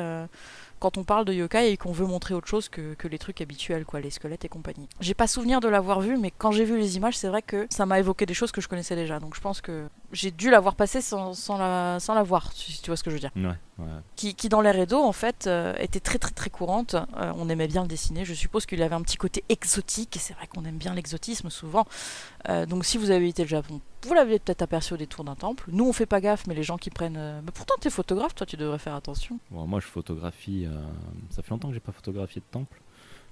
quand 0.79 0.97
on 0.97 1.03
parle 1.05 1.25
de 1.25 1.33
yokai 1.33 1.71
et 1.71 1.77
qu'on 1.77 1.93
veut 1.93 2.05
montrer 2.05 2.33
autre 2.33 2.47
chose 2.47 2.67
que, 2.67 2.93
que 2.95 3.07
les 3.07 3.17
trucs 3.17 3.39
habituels, 3.41 3.85
quoi, 3.85 4.01
les 4.01 4.09
squelettes 4.11 4.43
et 4.45 4.49
compagnie. 4.49 4.87
J'ai 4.99 5.13
pas 5.13 5.25
souvenir 5.25 5.61
de 5.61 5.69
l'avoir 5.69 6.01
vu, 6.01 6.17
mais 6.17 6.31
quand 6.37 6.51
j'ai 6.51 6.65
vu 6.65 6.77
les 6.77 6.97
images, 6.97 7.17
c'est 7.17 7.29
vrai 7.29 7.41
que 7.41 7.65
ça 7.69 7.85
m'a 7.85 7.97
évoqué 7.97 8.25
des 8.25 8.33
choses 8.33 8.51
que 8.51 8.59
je 8.61 8.67
connaissais 8.67 8.95
déjà. 8.95 9.19
Donc 9.19 9.35
je 9.35 9.41
pense 9.41 9.61
que 9.61 9.87
j'ai 10.11 10.31
dû 10.31 10.49
l'avoir 10.49 10.75
passé 10.75 11.01
sans, 11.01 11.33
sans, 11.33 11.57
la, 11.57 11.99
sans 11.99 12.13
la 12.13 12.23
voir, 12.23 12.51
si 12.53 12.81
tu 12.81 12.89
vois 12.89 12.97
ce 12.97 13.03
que 13.03 13.09
je 13.09 13.15
veux 13.15 13.21
dire 13.21 13.31
Ouais, 13.35 13.55
ouais. 13.79 13.85
qui, 14.15 14.35
qui 14.35 14.49
dans 14.49 14.61
l'air 14.61 14.77
et 14.77 14.85
d'eau 14.85 15.01
en 15.01 15.11
fait 15.11 15.47
euh, 15.47 15.73
était 15.79 15.99
très 15.99 16.19
très 16.19 16.31
très 16.31 16.49
courante. 16.49 16.95
Euh, 16.95 17.31
on 17.35 17.49
aimait 17.49 17.67
bien 17.67 17.83
le 17.83 17.87
dessiner. 17.87 18.25
Je 18.25 18.33
suppose 18.33 18.65
qu'il 18.65 18.81
avait 18.81 18.95
un 18.95 19.01
petit 19.01 19.17
côté 19.17 19.43
exotique 19.49 20.15
et 20.15 20.19
c'est 20.19 20.33
vrai 20.33 20.47
qu'on 20.47 20.65
aime 20.65 20.77
bien 20.77 20.93
l'exotisme 20.93 21.49
souvent. 21.49 21.85
Euh, 22.49 22.65
donc 22.65 22.85
si 22.85 22.97
vous 22.97 23.11
avez 23.11 23.27
été 23.27 23.43
le 23.43 23.49
Japon, 23.49 23.81
vous 24.03 24.13
l'avez 24.13 24.39
peut-être 24.39 24.61
aperçu 24.61 24.93
au 24.93 24.97
détour 24.97 25.23
d'un 25.23 25.35
temple. 25.35 25.65
Nous 25.71 25.85
on 25.85 25.93
fait 25.93 26.05
pas 26.05 26.21
gaffe, 26.21 26.47
mais 26.47 26.55
les 26.55 26.63
gens 26.63 26.77
qui 26.77 26.89
prennent. 26.89 27.41
mais 27.43 27.51
pourtant 27.51 27.75
t'es 27.79 27.89
photographe, 27.89 28.35
toi 28.35 28.45
tu 28.45 28.57
devrais 28.57 28.79
faire 28.79 28.95
attention. 28.95 29.39
Bon, 29.51 29.65
moi, 29.67 29.79
je 29.79 29.87
photographie. 29.87 30.67
Ça 31.29 31.41
fait 31.41 31.51
longtemps 31.51 31.69
que 31.69 31.73
j'ai 31.73 31.79
pas 31.79 31.91
photographié 31.91 32.41
de 32.41 32.51
temple. 32.51 32.81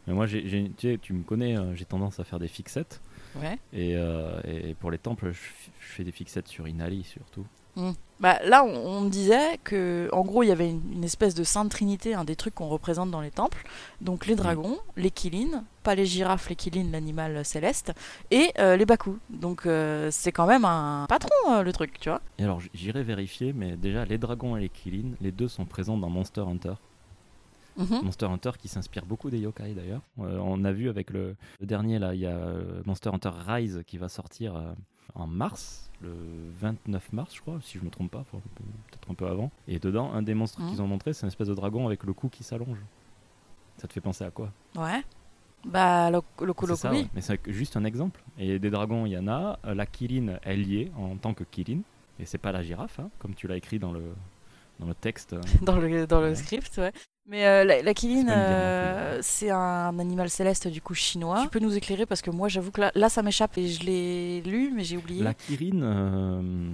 Mais 0.07 0.13
moi, 0.13 0.25
j'ai, 0.25 0.43
tu, 0.43 0.73
sais, 0.79 0.99
tu 1.01 1.13
me 1.13 1.23
connais, 1.23 1.57
euh, 1.57 1.75
j'ai 1.75 1.85
tendance 1.85 2.19
à 2.19 2.23
faire 2.23 2.39
des 2.39 2.49
fixettes. 2.49 2.99
Ouais. 3.35 3.57
Et, 3.71 3.93
et 3.93 4.75
pour 4.75 4.91
les 4.91 4.99
temples, 4.99 5.31
je, 5.31 5.39
je 5.79 5.93
fais 5.93 6.03
des 6.03 6.11
fixettes 6.11 6.47
sur 6.47 6.67
Inali 6.67 7.03
surtout. 7.03 7.45
Bah 8.19 8.39
là 8.45 8.63
on, 8.63 8.69
on 8.69 9.01
me 9.01 9.09
disait 9.09 9.57
que 9.63 10.07
en 10.13 10.21
gros 10.21 10.43
il 10.43 10.47
y 10.47 10.51
avait 10.51 10.69
une, 10.69 10.81
une 10.93 11.03
espèce 11.03 11.35
de 11.35 11.43
sainte 11.43 11.69
trinité, 11.69 12.13
un 12.13 12.23
des 12.23 12.35
trucs 12.35 12.55
qu'on 12.55 12.69
représente 12.69 13.11
dans 13.11 13.19
les 13.19 13.31
temples. 13.31 13.65
Donc 13.99 14.27
les 14.27 14.35
dragons, 14.35 14.77
les 14.95 15.11
kilines, 15.11 15.63
pas 15.81 15.95
les 15.95 16.05
girafes, 16.05 16.47
les 16.47 16.55
kilines, 16.55 16.91
l'animal 16.91 17.43
céleste, 17.43 17.91
et 18.31 18.51
euh, 18.59 18.77
les 18.77 18.85
bakus. 18.85 19.15
Donc 19.29 19.65
euh, 19.65 20.09
c'est 20.11 20.31
quand 20.31 20.45
même 20.45 20.63
un 20.63 21.05
patron 21.09 21.35
euh, 21.49 21.63
le 21.63 21.73
truc, 21.73 21.99
tu 21.99 22.09
vois. 22.09 22.21
Et 22.37 22.43
alors, 22.43 22.61
j'irai 22.73 23.03
vérifier, 23.03 23.51
mais 23.51 23.75
déjà, 23.75 24.05
les 24.05 24.17
dragons 24.17 24.55
et 24.55 24.61
les 24.61 24.69
kilines, 24.69 25.15
les 25.19 25.31
deux 25.31 25.47
sont 25.49 25.65
présents 25.65 25.97
dans 25.97 26.09
Monster 26.09 26.41
Hunter. 26.41 26.75
Mhm. 27.75 28.03
Monster 28.03 28.27
Hunter 28.27 28.51
qui 28.59 28.67
s'inspire 28.67 29.03
beaucoup 29.05 29.31
des 29.31 29.39
yokai 29.39 29.73
d'ailleurs. 29.73 30.01
Euh, 30.19 30.37
on 30.43 30.63
a 30.63 30.71
vu 30.71 30.89
avec 30.89 31.09
le, 31.09 31.35
le 31.59 31.65
dernier 31.65 31.97
là, 31.97 32.13
il 32.13 32.21
y 32.21 32.27
a 32.27 32.39
Monster 32.85 33.09
Hunter 33.11 33.31
Rise 33.47 33.81
qui 33.87 33.97
va 33.97 34.09
sortir 34.09 34.55
euh, 34.55 34.73
en 35.15 35.27
mars, 35.27 35.89
le 36.01 36.11
29 36.59 37.13
mars 37.13 37.35
je 37.35 37.41
crois, 37.41 37.59
si 37.61 37.77
je 37.77 37.83
me 37.83 37.89
trompe 37.89 38.11
pas, 38.11 38.25
peut-être 38.31 39.11
un 39.11 39.13
peu 39.13 39.27
avant. 39.27 39.51
Et 39.67 39.79
dedans, 39.79 40.11
un 40.13 40.21
des 40.21 40.33
monstres 40.33 40.59
qu'ils 40.67 40.81
ont 40.81 40.87
montré, 40.87 41.13
c'est 41.13 41.21
une 41.23 41.27
espèce 41.29 41.47
de 41.47 41.53
dragon 41.55 41.85
avec 41.85 42.03
le 42.03 42.13
cou 42.13 42.29
qui 42.29 42.43
s'allonge. 42.43 42.79
Ça 43.77 43.87
te 43.87 43.93
fait 43.93 44.01
penser 44.01 44.23
à 44.23 44.31
quoi? 44.31 44.51
Ouais. 44.75 45.01
Bah, 45.65 46.11
le, 46.11 46.19
le 46.45 46.75
ça, 46.75 46.91
oui. 46.91 46.97
ouais. 47.03 47.07
Mais 47.15 47.21
c'est 47.21 47.39
juste 47.49 47.77
un 47.77 47.85
exemple. 47.85 48.21
Et 48.37 48.59
des 48.59 48.69
dragons, 48.69 49.05
il 49.05 49.13
y 49.13 49.17
en 49.17 49.27
a. 49.27 49.59
Euh, 49.65 49.73
La 49.73 49.85
kiline, 49.85 50.39
elle 50.43 50.67
y 50.67 50.81
est 50.81 50.91
en 50.97 51.15
tant 51.15 51.33
que 51.33 51.43
kiline. 51.45 51.83
Et 52.19 52.25
c'est 52.25 52.37
pas 52.37 52.51
la 52.51 52.61
girafe, 52.63 52.99
hein, 52.99 53.09
comme 53.19 53.33
tu 53.33 53.47
l'as 53.47 53.55
écrit 53.55 53.79
dans 53.79 53.91
le, 53.91 54.13
dans 54.79 54.85
le 54.87 54.93
texte. 54.93 55.35
dans 55.61 55.77
le, 55.77 56.05
dans 56.05 56.21
le 56.21 56.35
script, 56.35 56.77
ouais. 56.77 56.91
Mais 57.25 57.45
euh, 57.47 57.63
la, 57.63 57.81
la 57.81 57.93
kiline, 57.93 58.27
euh, 58.29 59.19
c'est 59.21 59.49
un 59.49 59.97
animal 59.97 60.29
céleste 60.29 60.67
du 60.67 60.81
coup 60.81 60.93
chinois. 60.93 61.41
Tu 61.43 61.47
peux 61.49 61.59
nous 61.59 61.75
éclairer 61.77 62.05
parce 62.05 62.21
que 62.21 62.29
moi 62.29 62.49
j'avoue 62.49 62.71
que 62.71 62.81
là, 62.81 62.91
là 62.95 63.07
ça 63.07 63.23
m'échappe 63.23 63.57
et 63.57 63.69
je 63.69 63.83
l'ai 63.85 64.41
lu 64.41 64.71
mais 64.75 64.83
j'ai 64.83 64.97
oublié. 64.97 65.23
La 65.23 65.33
Kirin, 65.33 65.81
euh, 65.81 66.69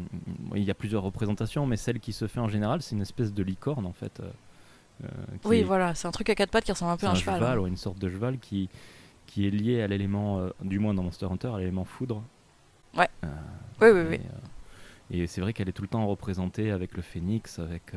il 0.56 0.64
y 0.64 0.72
a 0.72 0.74
plusieurs 0.74 1.04
représentations, 1.04 1.68
mais 1.68 1.78
celle 1.78 2.00
qui 2.00 2.14
se 2.14 2.26
fait 2.26 2.40
en 2.40 2.48
général, 2.48 2.82
c'est 2.82 2.96
une 2.96 3.02
espèce 3.04 3.32
de 3.32 3.44
licorne 3.44 3.86
en 3.86 3.94
fait. 3.94 4.22
qui 5.44 5.48
Oui, 5.48 5.60
est- 5.60 5.64
voilà, 5.64 5.94
c'est 5.94 6.08
un 6.08 6.12
truc 6.12 6.32
à 6.32 6.36
quatre 6.36 6.50
pattes 6.50 6.64
qui 6.66 6.72
ressemble 6.72 6.94
un 6.94 6.98
peu 6.98 7.06
à 7.06 7.12
un 7.12 7.16
cheval. 7.16 7.44
hein. 7.44 7.58
ouais, 7.60 7.70
une 7.70 7.78
sorte 7.78 8.00
de 8.00 8.10
cheval 8.10 8.40
qui, 8.40 8.70
qui 9.28 9.46
est 9.46 9.52
lié 9.52 9.84
à 9.84 9.88
l'élément, 9.88 10.40
euh, 10.40 10.50
du 10.62 10.80
moins 10.80 10.96
dans 10.96 11.04
Monster 11.04 11.28
Hunter, 11.28 11.50
à 11.54 11.60
l'élément 11.60 11.86
foudre. 11.86 12.24
Ouais. 12.98 13.08
Euh, 13.24 13.28
Oui, 13.82 13.90
oui, 13.92 14.00
et, 14.00 14.08
oui. 14.08 14.20
euh, 14.26 15.22
et 15.24 15.28
c'est 15.28 15.42
vrai 15.42 15.54
qu'elle 15.54 15.70
est 15.70 15.74
tout 15.74 15.84
le 15.84 15.88
temps 15.88 16.08
représentée 16.08 16.72
avec 16.72 16.96
le 16.96 17.04
phénix, 17.04 17.60
avec 17.60 17.94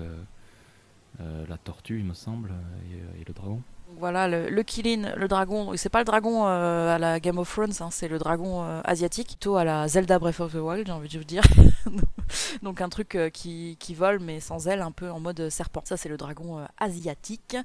la 1.19 1.57
tortue, 1.59 1.99
il 1.99 2.05
me 2.05 2.15
semble, 2.15 2.53
et, 2.91 2.95
euh, 2.95 3.25
le 3.27 3.35
dragon. 3.35 3.63
Voilà, 3.99 4.27
le, 4.27 4.49
le 4.49 4.63
le 4.63 5.29
dragon, 5.29 5.77
c'est 5.77 5.89
pas 5.89 5.99
le 5.99 6.05
dragon 6.05 6.47
euh, 6.47 6.95
à 6.95 6.99
la 6.99 7.21
Game 7.21 7.39
of 7.39 7.51
Thrones, 7.51 7.73
hein, 7.81 7.89
c'est 7.91 8.09
le 8.09 8.19
dragon 8.19 8.65
euh, 8.65 8.81
asiatique, 8.85 9.29
plutôt 9.29 9.57
à 9.57 9.65
la 9.65 9.87
Zelda 9.89 10.19
Breath 10.19 10.41
of 10.41 10.53
the 10.53 10.57
Wild, 10.57 10.87
j'ai 10.87 10.93
envie 10.93 11.09
de 11.09 11.19
vous 11.19 11.25
dire. 11.25 11.43
Donc 12.63 12.81
un 12.81 12.89
truc 12.89 13.15
euh, 13.15 13.31
qui, 13.31 13.77
qui 13.79 13.95
vole 13.95 14.19
mais 14.21 14.41
sans 14.41 14.69
ailes, 14.69 14.81
un 14.83 14.93
peu 14.93 15.11
en 15.11 15.21
mode 15.21 15.49
serpent. 15.51 15.83
Ça 15.85 15.97
c'est 15.97 16.09
le 16.09 16.17
dragon 16.17 16.59
euh, 16.61 16.65
asiatique, 16.79 17.57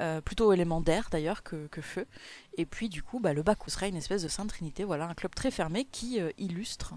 euh, 0.00 0.20
plutôt 0.20 0.52
élémentaire 0.52 1.08
d'ailleurs 1.10 1.42
que, 1.42 1.68
feu. 1.80 2.06
Et 2.56 2.66
puis 2.66 2.88
du 2.88 3.02
coup, 3.02 3.20
bah, 3.20 3.32
le 3.32 3.42
Baku 3.42 3.70
serait 3.70 3.88
une 3.88 3.96
espèce 3.96 4.22
de 4.22 4.28
Sainte 4.28 4.48
Trinité, 4.48 4.84
voilà, 4.84 5.06
un 5.06 5.14
club 5.14 5.34
très 5.34 5.50
fermé 5.50 5.84
qui 5.84 6.20
euh, 6.20 6.30
illustre 6.38 6.94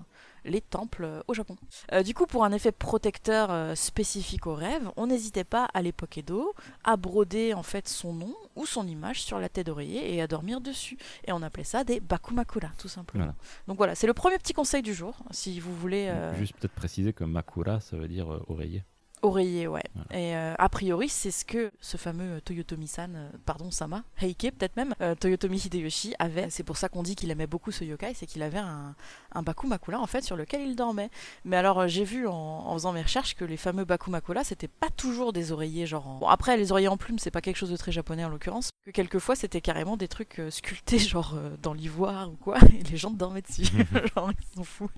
les 0.48 0.62
temples 0.62 1.04
euh, 1.04 1.22
au 1.28 1.34
Japon. 1.34 1.56
Euh, 1.92 2.04
du 2.04 2.14
coup, 2.14 2.26
pour 2.26 2.44
un 2.44 2.52
effet 2.52 2.72
protecteur 2.72 3.52
euh, 3.52 3.76
spécifique 3.76 4.48
au 4.48 4.56
rêve, 4.56 4.90
on 4.96 5.08
n'hésitait 5.08 5.44
pas 5.44 5.68
à 5.74 5.82
l'époque 5.82 6.18
Edo 6.18 6.54
à 6.84 6.98
broder 6.98 7.54
en 7.54 7.64
fait 7.64 7.88
son 7.88 8.14
nom 8.14 8.36
ou 8.56 8.66
son 8.66 8.88
image 8.88 9.22
sur 9.22 9.40
la 9.40 9.50
tête 9.50 9.68
d'oreiller 9.68 10.14
et 10.14 10.22
à 10.22 10.28
dormir 10.28 10.62
dessus. 10.62 10.98
Et 11.26 11.32
on 11.32 11.42
appelait 11.42 11.64
ça 11.64 11.84
des 11.84 12.00
bakumakura, 12.00 12.70
tout 12.78 12.88
simplement. 12.88 13.26
Voilà. 13.26 13.36
Donc 13.68 13.78
voilà, 13.78 13.96
c'est 13.96 14.08
le 14.08 14.14
premier 14.14 14.38
petit 14.38 14.54
conseil 14.54 14.82
du 14.82 14.94
jour, 14.94 15.18
si 15.32 15.60
vous 15.60 15.76
voulez 15.76 16.08
euh, 16.08 16.34
Juste 16.36 16.56
peut-être 16.58 16.74
préciser 16.74 17.14
que 17.14 17.24
Makura, 17.24 17.80
ça 17.80 17.98
veut 17.98 18.08
dire 18.08 18.28
oreiller. 18.48 18.84
Oreiller, 19.22 19.68
ouais. 19.68 19.84
Voilà. 19.96 20.20
Et 20.22 20.36
euh, 20.36 20.54
a 20.58 20.70
priori, 20.70 21.10
c'est 21.10 21.32
ce 21.32 21.44
que 21.46 21.72
ce 21.82 21.98
fameux 21.98 22.40
Toyotomi-san, 22.42 23.16
euh, 23.16 23.30
pardon, 23.46 23.72
Sama, 23.72 24.04
Heike 24.22 24.54
peut-être 24.58 24.76
même, 24.76 24.94
euh, 25.02 25.16
Toyotomi 25.16 25.58
Hideyoshi 25.58 26.14
avait. 26.20 26.50
C'est 26.50 26.64
pour 26.64 26.78
ça 26.78 26.88
qu'on 26.90 27.04
dit 27.04 27.16
qu'il 27.16 27.32
aimait 27.32 27.48
beaucoup 27.48 27.72
ce 27.72 27.84
yokai, 27.84 28.14
c'est 28.14 28.26
qu'il 28.28 28.44
avait 28.44 28.58
un, 28.60 28.96
un 29.34 29.42
bakumakura 29.42 30.00
en 30.00 30.08
fait 30.08 30.22
sur 30.24 30.36
lequel 30.36 30.62
il 30.62 30.76
dormait. 30.76 31.10
Mais 31.46 31.58
alors 31.58 31.80
euh, 31.80 31.88
j'ai 31.88 32.04
vu 32.04 32.28
en, 32.28 32.34
en 32.34 32.74
faisant 32.74 32.94
mes 32.94 33.02
recherches 33.02 33.36
que 33.36 33.44
les 33.46 33.58
fameux 33.58 33.86
bakumakura 33.86 34.44
c'était 34.44 34.68
pas 34.68 34.90
toujours 34.96 35.34
des 35.34 35.52
oreillers 35.52 35.86
genre. 35.88 36.08
en- 36.08 36.18
Bon 36.20 36.28
après 36.28 36.56
les 36.58 36.72
oreillers 36.72 36.88
en 36.88 36.98
plume 36.98 37.20
c'est 37.20 37.32
pas 37.32 37.42
quelque 37.42 37.58
chose 37.58 37.72
de 37.72 37.78
très 37.78 37.92
japonais 37.92 38.24
en 38.26 38.30
l'occurrence. 38.30 38.70
Que 38.86 38.92
quelquefois 38.92 39.36
c'était 39.36 39.62
carrément 39.62 39.98
des 39.98 40.08
trucs 40.08 40.40
euh, 40.40 40.50
sculptés 40.52 41.00
genre 41.00 41.34
euh, 41.36 41.56
dans 41.62 41.74
l'ivoire 41.74 42.30
ou 42.32 42.36
quoi 42.36 42.58
et 42.60 42.84
les 42.84 42.98
gens 42.98 43.12
dormaient 43.12 43.42
dessus. 43.42 43.64
genre 44.16 44.32
ils 44.32 44.56
sont 44.56 44.64
fous. 44.64 44.90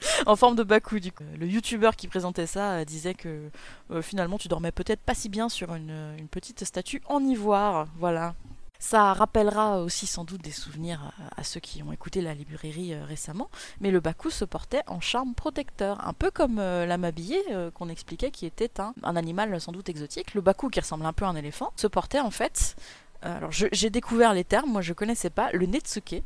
En 0.26 0.36
forme 0.36 0.56
de 0.56 0.62
baku, 0.62 1.00
du 1.00 1.12
coup. 1.12 1.24
Euh, 1.24 1.36
Le 1.36 1.46
youtubeur 1.46 1.96
qui 1.96 2.08
présentait 2.08 2.46
ça 2.46 2.72
euh, 2.72 2.84
disait 2.84 3.14
que 3.14 3.50
euh, 3.90 4.02
finalement 4.02 4.38
tu 4.38 4.48
dormais 4.48 4.72
peut-être 4.72 5.00
pas 5.00 5.14
si 5.14 5.28
bien 5.28 5.48
sur 5.48 5.74
une, 5.74 6.14
une 6.18 6.28
petite 6.28 6.64
statue 6.64 7.02
en 7.06 7.22
ivoire. 7.24 7.86
Voilà. 7.98 8.34
Ça 8.78 9.14
rappellera 9.14 9.80
aussi 9.80 10.06
sans 10.06 10.24
doute 10.24 10.42
des 10.42 10.50
souvenirs 10.50 11.12
à 11.34 11.42
ceux 11.42 11.60
qui 11.60 11.82
ont 11.82 11.92
écouté 11.92 12.20
la 12.20 12.34
librairie 12.34 12.94
récemment, 12.94 13.48
mais 13.80 13.90
le 13.90 14.00
baku 14.00 14.28
se 14.28 14.44
portait 14.44 14.82
en 14.86 15.00
charme 15.00 15.34
protecteur, 15.34 16.06
un 16.06 16.12
peu 16.12 16.30
comme 16.30 16.56
la 16.56 16.98
mabillée 16.98 17.42
qu'on 17.72 17.88
expliquait 17.88 18.30
qui 18.30 18.44
était 18.44 18.78
un, 18.78 18.92
un 19.02 19.16
animal 19.16 19.58
sans 19.62 19.72
doute 19.72 19.88
exotique. 19.88 20.34
Le 20.34 20.42
baku 20.42 20.68
qui 20.68 20.78
ressemble 20.78 21.06
un 21.06 21.14
peu 21.14 21.24
à 21.24 21.28
un 21.28 21.36
éléphant 21.36 21.72
se 21.76 21.86
portait 21.86 22.20
en 22.20 22.30
fait, 22.30 22.76
alors 23.22 23.50
j'ai 23.50 23.88
découvert 23.88 24.34
les 24.34 24.44
termes, 24.44 24.70
moi 24.70 24.82
je 24.82 24.92
connaissais 24.92 25.30
pas, 25.30 25.50
le 25.52 25.64
netsuke. 25.64 26.22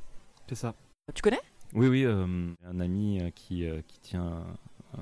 C'est 0.48 0.56
ça. 0.56 0.74
Tu 1.14 1.22
connais? 1.22 1.40
Oui, 1.74 1.87
oui, 1.88 2.04
euh, 2.04 2.26
un 2.66 2.80
ami 2.80 3.20
euh, 3.20 3.30
qui, 3.35 3.64
euh, 3.66 3.80
qui 3.87 4.00
tient 4.00 4.44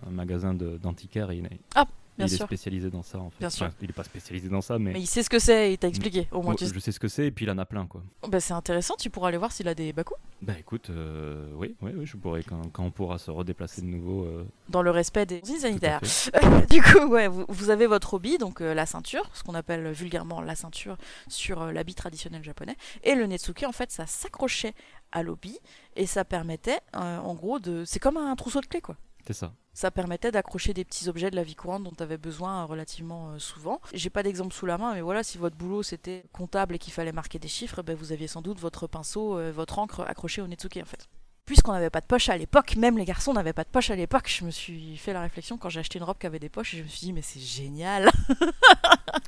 un, 0.07 0.11
magasin 0.11 0.53
d'antiquaires, 0.55 1.33
il, 1.33 1.47
est- 1.47 1.61
Ah, 1.75 1.87
bien 2.19 2.27
il 2.27 2.35
est 2.35 2.37
spécialisé 2.37 2.91
dans 2.91 3.03
ça 3.03 3.19
en 3.19 3.31
fait. 3.31 3.39
Bien 3.41 3.49
sûr. 3.51 3.67
Enfin, 3.67 3.75
il 3.81 3.87
n'est 3.87 3.93
pas 3.95 4.05
spécialisé 4.05 4.49
dans 4.49 4.61
ça, 4.61 4.79
mais, 4.79 4.93
Mais 4.93 5.01
il 5.01 5.07
sait 5.07 5.23
ce 5.23 5.31
que 5.31 5.39
c'est, 5.39 5.73
il 5.73 5.79
t'a 5.79 5.89
expliqué. 5.89 6.29
Au 6.31 6.43
moins, 6.43 6.53
Oh, 6.53 6.57
tu 6.59 6.67
sais. 6.67 6.75
je 6.75 6.79
sais 6.79 6.93
ce 6.93 7.01
que 7.01 7.09
c'est 7.09 7.27
et 7.27 7.31
puis 7.31 7.47
il 7.47 7.51
en 7.51 7.57
a 7.59 7.65
plein 7.65 7.87
quoi. 7.87 8.03
Bah, 8.29 8.39
c'est 8.41 8.53
intéressant, 8.53 8.97
tu 8.99 9.09
pourras 9.09 9.29
aller 9.29 9.39
voir 9.39 9.51
s'il 9.53 9.67
a 9.69 9.75
des 9.75 9.93
baku. 9.95 10.15
Bah 10.41 10.53
écoute, 10.59 10.91
euh, 10.91 11.51
oui, 11.57 11.75
oui, 11.81 11.91
oui, 11.97 12.07
je 12.07 12.17
pourrais 12.17 12.45
quand, 12.45 12.63
quand 12.71 12.85
on 12.85 12.91
pourra 12.93 13.19
se 13.19 13.31
redéplacer 13.31 13.81
de 13.83 13.87
nouveau. 13.87 14.25
euh, 14.25 14.45
Dans 14.69 14.83
le 14.83 14.91
respect 14.93 15.27
des 15.27 15.41
consignes 15.41 15.59
sanitaires. 15.59 16.01
du 16.71 16.81
coup, 16.83 17.07
ouais, 17.09 17.27
vous, 17.27 17.45
vous 17.49 17.71
avez 17.71 17.87
votre 17.89 18.15
hobby, 18.15 18.39
donc 18.39 18.61
euh, 18.61 18.73
la 18.75 18.87
ceinture, 18.87 19.29
ce 19.33 19.43
qu'on 19.43 19.55
appelle 19.55 19.91
vulgairement 19.91 20.41
la 20.41 20.55
ceinture 20.55 20.97
sur 21.27 21.73
l'habit 21.73 21.95
traditionnel 21.97 22.45
japonais, 22.45 22.77
et 23.03 23.15
le 23.17 23.27
netsuke, 23.27 23.65
en 23.67 23.73
fait, 23.73 23.91
ça 23.91 24.07
s'accrochait 24.07 24.75
à 25.13 25.23
l'hobby 25.23 25.59
et 25.97 26.07
ça 26.07 26.25
permettait, 26.25 26.81
euh, 26.97 27.19
en 27.19 27.35
gros, 27.35 27.59
de, 27.59 27.85
c'est 27.85 27.99
comme 27.99 28.17
un 28.17 28.35
trousseau 28.37 28.61
de 28.61 28.67
clés, 28.67 28.81
quoi. 28.81 28.97
C'est 29.27 29.33
ça. 29.35 29.53
Ça 29.75 29.91
permettait 29.91 30.33
d'accrocher 30.33 30.75
des 30.75 30.85
petits 30.85 31.09
objets 31.09 31.31
de 31.31 31.37
la 31.37 31.43
vie 31.43 31.55
courante 31.55 31.85
dont 31.85 31.93
tu 31.97 32.03
avais 32.03 32.17
besoin 32.19 32.63
euh, 32.63 32.65
relativement 32.67 33.31
euh, 33.31 33.39
souvent. 33.39 33.81
J'ai 33.95 34.11
pas 34.11 34.23
d'exemple 34.23 34.53
sous 34.55 34.67
la 34.67 34.79
main, 34.79 34.95
mais 34.95 35.01
voilà, 35.03 35.23
si 35.23 35.39
votre 35.39 35.57
boulot 35.57 35.83
c'était 35.83 36.25
comptable 36.33 36.75
et 36.75 36.79
qu'il 36.79 36.93
fallait 36.93 37.13
marquer 37.13 37.39
des 37.39 37.49
chiffres, 37.49 37.83
ben, 37.83 37.95
vous 37.95 38.13
aviez 38.13 38.27
sans 38.29 38.43
doute 38.43 38.59
votre 38.59 38.87
pinceau, 38.87 39.39
votre 39.53 39.79
encre 39.79 40.01
accrochée 40.01 40.41
au 40.43 40.47
netsuke 40.47 40.79
en 40.83 40.87
fait. 40.87 41.09
Puisqu'on 41.45 41.73
n'avait 41.73 41.89
pas 41.89 42.03
de 42.03 42.07
poche 42.07 42.29
à 42.29 42.37
l'époque, 42.37 42.77
même 42.77 42.99
les 42.99 43.07
garçons 43.07 43.33
n'avaient 43.33 43.55
pas 43.55 43.65
de 43.65 43.71
poche 43.71 43.89
à 43.91 43.97
l'époque, 43.97 44.29
je 44.29 44.45
me 44.45 44.51
suis 44.51 44.99
fait 44.99 45.15
la 45.15 45.23
réflexion 45.23 45.57
quand 45.57 45.71
j'ai 45.71 45.81
acheté 45.81 45.99
une 45.99 46.05
robe 46.05 46.19
qui 46.19 46.27
avait 46.27 46.39
des 46.39 46.51
poches 46.51 46.75
et 46.75 46.79
je 46.79 46.83
me 46.83 46.89
suis 46.89 47.01
dit, 47.07 47.13
mais 47.15 47.23
c'est 47.23 47.41
génial! 47.41 48.11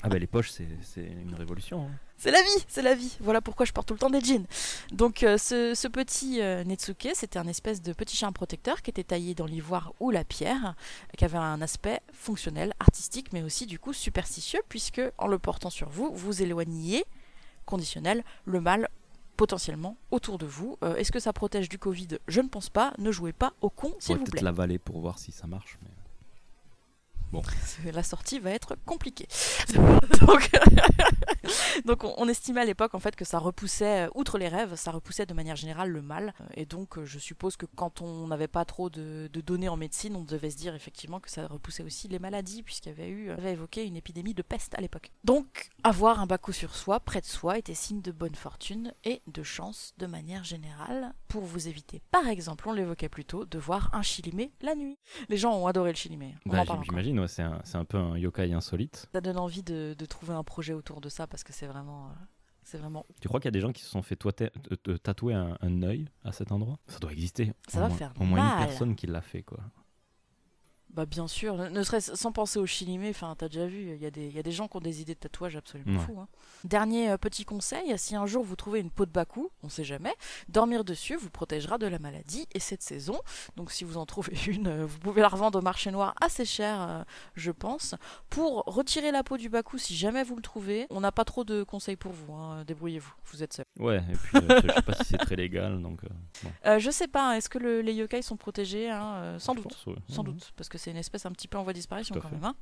Ah 0.02 0.08
bah 0.08 0.18
les 0.18 0.26
poches, 0.26 0.50
c'est 0.50 0.68
c'est 0.82 1.04
une 1.04 1.34
révolution. 1.34 1.86
hein. 1.86 1.90
C'est 2.22 2.30
la 2.30 2.42
vie, 2.42 2.64
c'est 2.68 2.82
la 2.82 2.94
vie. 2.94 3.16
Voilà 3.20 3.40
pourquoi 3.40 3.64
je 3.64 3.72
porte 3.72 3.88
tout 3.88 3.94
le 3.94 3.98
temps 3.98 4.10
des 4.10 4.20
jeans. 4.20 4.44
Donc 4.92 5.22
euh, 5.22 5.38
ce, 5.38 5.74
ce 5.74 5.88
petit 5.88 6.42
euh, 6.42 6.64
Netsuke, 6.64 7.08
c'était 7.14 7.38
un 7.38 7.46
espèce 7.46 7.80
de 7.80 7.94
petit 7.94 8.14
charme 8.14 8.34
protecteur 8.34 8.82
qui 8.82 8.90
était 8.90 9.04
taillé 9.04 9.34
dans 9.34 9.46
l'ivoire 9.46 9.94
ou 10.00 10.10
la 10.10 10.22
pierre, 10.22 10.74
qui 11.16 11.24
avait 11.24 11.38
un 11.38 11.62
aspect 11.62 12.00
fonctionnel, 12.12 12.74
artistique, 12.78 13.32
mais 13.32 13.42
aussi 13.42 13.64
du 13.64 13.78
coup 13.78 13.94
superstitieux, 13.94 14.60
puisque 14.68 15.00
en 15.16 15.28
le 15.28 15.38
portant 15.38 15.70
sur 15.70 15.88
vous, 15.88 16.10
vous 16.12 16.42
éloigniez, 16.42 17.06
conditionnel, 17.64 18.22
le 18.44 18.60
mal 18.60 18.88
potentiellement 19.38 19.96
autour 20.10 20.36
de 20.36 20.44
vous. 20.44 20.76
Euh, 20.84 20.96
Est-ce 20.96 21.12
que 21.12 21.20
ça 21.20 21.32
protège 21.32 21.70
du 21.70 21.78
Covid? 21.78 22.18
Je 22.28 22.42
ne 22.42 22.48
pense 22.48 22.68
pas. 22.68 22.92
Ne 22.98 23.10
jouez 23.10 23.32
pas 23.32 23.54
au 23.62 23.70
con, 23.70 23.94
s'il 23.98 24.16
vous 24.16 24.24
peut-être 24.24 24.32
plaît. 24.32 24.42
l'avaler 24.42 24.78
pour 24.78 25.00
voir 25.00 25.18
si 25.18 25.32
ça 25.32 25.46
marche. 25.46 25.78
mais- 25.82 25.88
la 27.92 28.02
sortie 28.02 28.38
va 28.38 28.50
être 28.50 28.76
compliquée. 28.86 29.26
donc, 30.20 30.50
donc 31.84 32.04
on, 32.04 32.14
on 32.16 32.28
estimait 32.28 32.60
à 32.60 32.64
l'époque 32.64 32.94
en 32.94 32.98
fait 33.00 33.16
que 33.16 33.24
ça 33.24 33.38
repoussait, 33.38 34.06
euh, 34.06 34.10
outre 34.14 34.38
les 34.38 34.48
rêves, 34.48 34.74
ça 34.76 34.90
repoussait 34.90 35.26
de 35.26 35.34
manière 35.34 35.56
générale 35.56 35.90
le 35.90 36.02
mal. 36.02 36.34
Et 36.54 36.66
donc 36.66 36.98
euh, 36.98 37.04
je 37.04 37.18
suppose 37.18 37.56
que 37.56 37.66
quand 37.76 38.00
on 38.02 38.26
n'avait 38.28 38.48
pas 38.48 38.64
trop 38.64 38.90
de, 38.90 39.28
de 39.32 39.40
données 39.40 39.68
en 39.68 39.76
médecine, 39.76 40.16
on 40.16 40.22
devait 40.24 40.50
se 40.50 40.56
dire 40.56 40.74
effectivement 40.74 41.20
que 41.20 41.30
ça 41.30 41.46
repoussait 41.46 41.82
aussi 41.82 42.08
les 42.08 42.18
maladies, 42.18 42.62
puisqu'il 42.62 42.90
y 42.90 42.92
avait 42.92 43.08
eu, 43.08 43.30
on 43.30 43.34
avait 43.34 43.52
évoqué 43.52 43.84
une 43.86 43.96
épidémie 43.96 44.34
de 44.34 44.42
peste 44.42 44.74
à 44.76 44.80
l'époque. 44.80 45.10
Donc 45.24 45.68
avoir 45.84 46.20
un 46.20 46.26
baku 46.26 46.52
sur 46.52 46.74
soi, 46.74 47.00
près 47.00 47.20
de 47.20 47.26
soi, 47.26 47.58
était 47.58 47.74
signe 47.74 48.02
de 48.02 48.12
bonne 48.12 48.34
fortune 48.34 48.92
et 49.04 49.22
de 49.26 49.42
chance 49.42 49.92
de 49.98 50.06
manière 50.06 50.44
générale, 50.44 51.12
pour 51.28 51.42
vous 51.44 51.68
éviter, 51.68 52.02
par 52.10 52.26
exemple, 52.26 52.68
on 52.68 52.72
l'évoquait 52.72 53.08
plus 53.08 53.24
tôt, 53.24 53.44
de 53.44 53.58
voir 53.58 53.90
un 53.92 54.02
chilimé 54.02 54.52
la 54.62 54.74
nuit. 54.74 54.98
Les 55.28 55.36
gens 55.36 55.54
ont 55.54 55.66
adoré 55.66 55.90
le 55.90 55.96
chilimé. 55.96 56.34
On 56.46 56.50
Bah, 56.50 56.62
en 56.62 56.66
parle 56.66 56.80
ouais, 57.20 57.28
c'est 57.28 57.42
un, 57.42 57.84
peu 57.84 57.96
un 57.98 58.16
yokai 58.18 58.52
insolite. 58.52 59.08
Ça 59.12 59.20
donne 59.20 59.38
envie 59.38 59.62
de, 59.62 59.94
de 59.98 60.06
trouver 60.06 60.34
un 60.34 60.44
projet 60.44 60.72
autour 60.72 61.00
de 61.00 61.08
ça 61.08 61.26
parce 61.26 61.44
que 61.44 61.52
c'est 61.52 61.66
vraiment, 61.66 62.06
euh, 62.08 62.12
c'est 62.62 62.78
vraiment. 62.78 63.06
Tu 63.20 63.28
crois 63.28 63.40
qu'il 63.40 63.46
y 63.46 63.52
a 63.52 63.52
des 63.52 63.60
gens 63.60 63.72
qui 63.72 63.82
se 63.82 63.88
sont 63.90 64.02
fait 64.02 64.16
tatouer 65.02 65.34
un, 65.34 65.56
un 65.60 65.82
œil 65.82 66.08
à 66.24 66.32
cet 66.32 66.52
endroit? 66.52 66.78
Ça 66.86 66.98
doit 66.98 67.12
exister. 67.12 67.52
Ça 67.68 67.78
Au 67.78 67.82
va 67.82 67.88
moins- 67.88 67.96
faire 67.96 68.12
Au 68.20 68.24
moins 68.24 68.38
mal. 68.44 68.60
une 68.62 68.66
personne 68.66 68.96
qui 68.96 69.06
l'a 69.06 69.20
fait, 69.22 69.42
quoi. 69.42 69.60
Bah 70.92 71.06
bien 71.06 71.28
sûr, 71.28 71.54
ne, 71.54 71.68
ne 71.68 71.82
serait-ce 71.84 72.16
sans 72.16 72.32
penser 72.32 72.58
au 72.58 72.66
chilimé, 72.66 73.10
enfin 73.10 73.36
t'as 73.38 73.46
déjà 73.48 73.64
vu, 73.66 73.92
il 73.94 74.02
y, 74.02 74.06
a 74.06 74.10
des- 74.10 74.28
y 74.28 74.38
a 74.40 74.42
des 74.42 74.50
gens 74.50 74.66
qui 74.66 74.76
ont 74.76 74.80
des 74.80 75.00
idées 75.00 75.14
de 75.14 75.20
tatouage 75.20 75.54
absolument 75.54 76.00
Ouais. 76.00 76.04
fous. 76.04 76.18
hein. 76.20 76.26
Dernier 76.64 77.10
euh, 77.12 77.16
petit 77.16 77.44
conseil, 77.44 77.96
si 77.96 78.16
un 78.16 78.26
jour 78.26 78.42
vous 78.42 78.56
trouvez 78.56 78.80
une 78.80 78.90
peau 78.90 79.06
de 79.06 79.12
baku, 79.12 79.50
on 79.62 79.68
sait 79.68 79.84
jamais, 79.84 80.12
dormir 80.48 80.82
dessus 80.84 81.14
vous 81.14 81.30
protégera 81.30 81.78
de 81.78 81.86
la 81.86 82.00
maladie 82.00 82.48
et 82.54 82.58
cette 82.58 82.82
saison. 82.82 83.20
Donc 83.56 83.70
si 83.70 83.84
vous 83.84 83.98
en 83.98 84.04
trouvez 84.04 84.32
une, 84.48 84.66
euh, 84.66 84.84
vous 84.84 84.98
pouvez 84.98 85.20
la 85.22 85.28
revendre 85.28 85.60
au 85.60 85.62
marché 85.62 85.92
noir 85.92 86.12
assez 86.20 86.44
cher, 86.44 86.80
euh, 86.82 87.02
je 87.36 87.52
pense. 87.52 87.94
Pour 88.28 88.64
retirer 88.66 89.12
la 89.12 89.22
peau 89.22 89.36
du 89.36 89.48
baku, 89.48 89.78
si 89.78 89.94
jamais 89.96 90.24
vous 90.24 90.34
le 90.34 90.42
trouvez, 90.42 90.88
on 90.90 91.00
n'a 91.00 91.12
pas 91.12 91.24
trop 91.24 91.44
de 91.44 91.62
conseils 91.62 91.94
pour 91.96 92.10
vous, 92.12 92.32
hein, 92.34 92.64
débrouillez-vous, 92.64 93.14
vous 93.26 93.42
êtes 93.44 93.52
seul. 93.52 93.64
Ouais, 93.78 93.98
et 94.10 94.16
puis 94.16 94.38
je 94.40 94.72
sais 94.74 94.82
pas 94.82 94.94
si 94.94 95.04
c'est 95.04 95.18
très 95.18 95.36
légal, 95.36 95.80
donc. 95.80 96.00
bon, 96.42 96.78
je 96.80 96.90
sais 96.90 97.06
pas, 97.08 97.36
est-ce 97.36 97.48
que 97.48 97.58
le- 97.58 97.80
les 97.80 97.94
yokai 97.94 98.22
sont 98.22 98.36
protégés 98.36 98.90
hein, 98.90 99.36
Sans 99.38 99.54
je 99.54 99.58
doute. 99.60 99.68
pense, 99.72 99.86
ouais. 99.86 99.94
Sans 100.08 100.24
Mhm. 100.24 100.32
doute, 100.32 100.52
parce 100.56 100.68
que 100.68 100.79
c'est 100.80 100.90
une 100.90 100.96
espèce 100.96 101.26
un 101.26 101.32
petit 101.32 101.46
peu 101.48 101.58
en 101.58 101.62
voie 101.62 101.72
de 101.72 101.78
disparition 101.78 102.14
quand 102.20 102.28
fait. 102.28 102.34
même. 102.34 102.44
hein. 102.44 102.54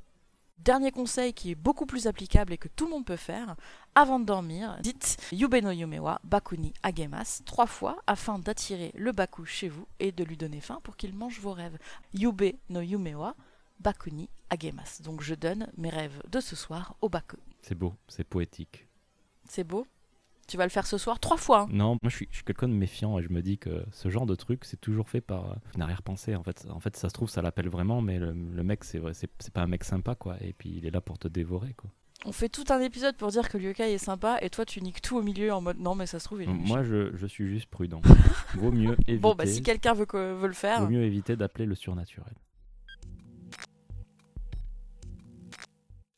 Dernier 0.59 0.91
conseil 0.91 1.33
qui 1.33 1.51
est 1.51 1.55
beaucoup 1.55 1.85
plus 1.85 2.05
applicable 2.05 2.51
et 2.51 2.57
que 2.57 2.67
tout 2.67 2.83
le 2.83 2.91
monde 2.91 3.05
peut 3.05 3.15
faire, 3.15 3.55
avant 3.95 4.19
de 4.19 4.25
dormir, 4.25 4.77
dites 4.81 5.15
Yube 5.31 5.55
no 5.63 5.71
Yumewa 5.71 6.19
Bakuni 6.25 6.73
Agemas 6.83 7.41
trois 7.45 7.65
fois 7.65 7.97
afin 8.07 8.39
d'attirer 8.39 8.91
le 8.95 9.13
Baku 9.13 9.45
chez 9.45 9.69
vous 9.69 9.87
et 10.01 10.11
de 10.11 10.21
lui 10.25 10.35
donner 10.35 10.59
faim 10.59 10.81
pour 10.83 10.97
qu'il 10.97 11.13
mange 11.15 11.39
vos 11.39 11.53
rêves. 11.53 11.77
Yube 12.13 12.55
no 12.69 12.81
Yumewa 12.81 13.35
Bakuni 13.79 14.29
Agemas. 14.49 14.99
Donc 15.01 15.21
je 15.21 15.33
donne 15.33 15.71
mes 15.77 15.89
rêves 15.89 16.21
de 16.27 16.41
ce 16.41 16.57
soir 16.57 16.95
au 17.01 17.07
Baku. 17.07 17.37
C'est 17.61 17.75
beau, 17.75 17.93
c'est 18.09 18.25
poétique. 18.25 18.85
C'est 19.47 19.63
beau? 19.63 19.87
Tu 20.49 20.57
vas 20.57 20.65
le 20.65 20.69
faire 20.69 20.85
ce 20.87 20.97
soir 20.97 21.19
trois 21.19 21.37
fois. 21.37 21.61
hein. 21.61 21.67
Non, 21.71 21.89
moi 22.01 22.09
je 22.09 22.15
suis, 22.15 22.27
je 22.31 22.35
suis 22.37 22.43
quelqu'un 22.43 22.67
de 22.67 22.73
méfiant 22.73 23.17
et 23.19 23.23
je 23.23 23.29
me 23.29 23.41
dis 23.41 23.57
que 23.57 23.83
ce 23.91 24.09
genre 24.09 24.25
de 24.25 24.35
truc, 24.35 24.65
c'est 24.65 24.81
toujours 24.81 25.07
fait 25.07 25.21
par 25.21 25.51
euh, 25.51 25.55
une 25.75 25.81
arrière-pensée. 25.81 26.35
En 26.35 26.43
fait, 26.43 26.65
en 26.69 26.79
fait, 26.79 26.97
ça 26.97 27.07
se 27.07 27.13
trouve, 27.13 27.29
ça 27.29 27.41
l'appelle 27.41 27.69
vraiment, 27.69 28.01
mais 28.01 28.19
le, 28.19 28.33
le 28.33 28.63
mec, 28.63 28.83
c'est 28.83 28.99
vrai, 28.99 29.13
c'est 29.13 29.29
pas 29.53 29.61
un 29.61 29.67
mec 29.67 29.83
sympa, 29.83 30.15
quoi. 30.15 30.35
Et 30.41 30.51
puis 30.53 30.73
il 30.75 30.85
est 30.85 30.91
là 30.91 30.99
pour 31.01 31.17
te 31.19 31.27
dévorer, 31.27 31.73
quoi. 31.73 31.89
On 32.25 32.33
fait 32.33 32.49
tout 32.49 32.65
un 32.69 32.81
épisode 32.81 33.15
pour 33.15 33.29
dire 33.29 33.47
que 33.47 33.57
le 33.57 33.63
yokai 33.65 33.93
est 33.93 33.97
sympa 33.97 34.39
et 34.41 34.49
toi 34.49 34.65
tu 34.65 34.81
niques 34.81 35.01
tout 35.01 35.15
au 35.17 35.21
milieu 35.21 35.53
en 35.53 35.61
mode 35.61 35.79
non 35.79 35.95
mais 35.95 36.05
ça 36.05 36.19
se 36.19 36.25
trouve 36.25 36.41
il 36.43 36.49
est 36.49 36.53
Moi, 36.53 36.83
je, 36.83 37.15
je 37.15 37.25
suis 37.25 37.47
juste 37.47 37.67
prudent. 37.69 38.01
Vaut 38.55 38.73
mieux 38.73 38.91
éviter. 39.07 39.15
Bon 39.19 39.35
bah 39.35 39.45
si 39.45 39.63
quelqu'un 39.63 39.93
veut, 39.93 40.05
veut 40.11 40.47
le 40.47 40.53
faire. 40.53 40.81
Vaut 40.81 40.89
mieux 40.89 41.03
éviter 41.03 41.37
d'appeler 41.37 41.65
le 41.65 41.75
surnaturel. 41.75 42.33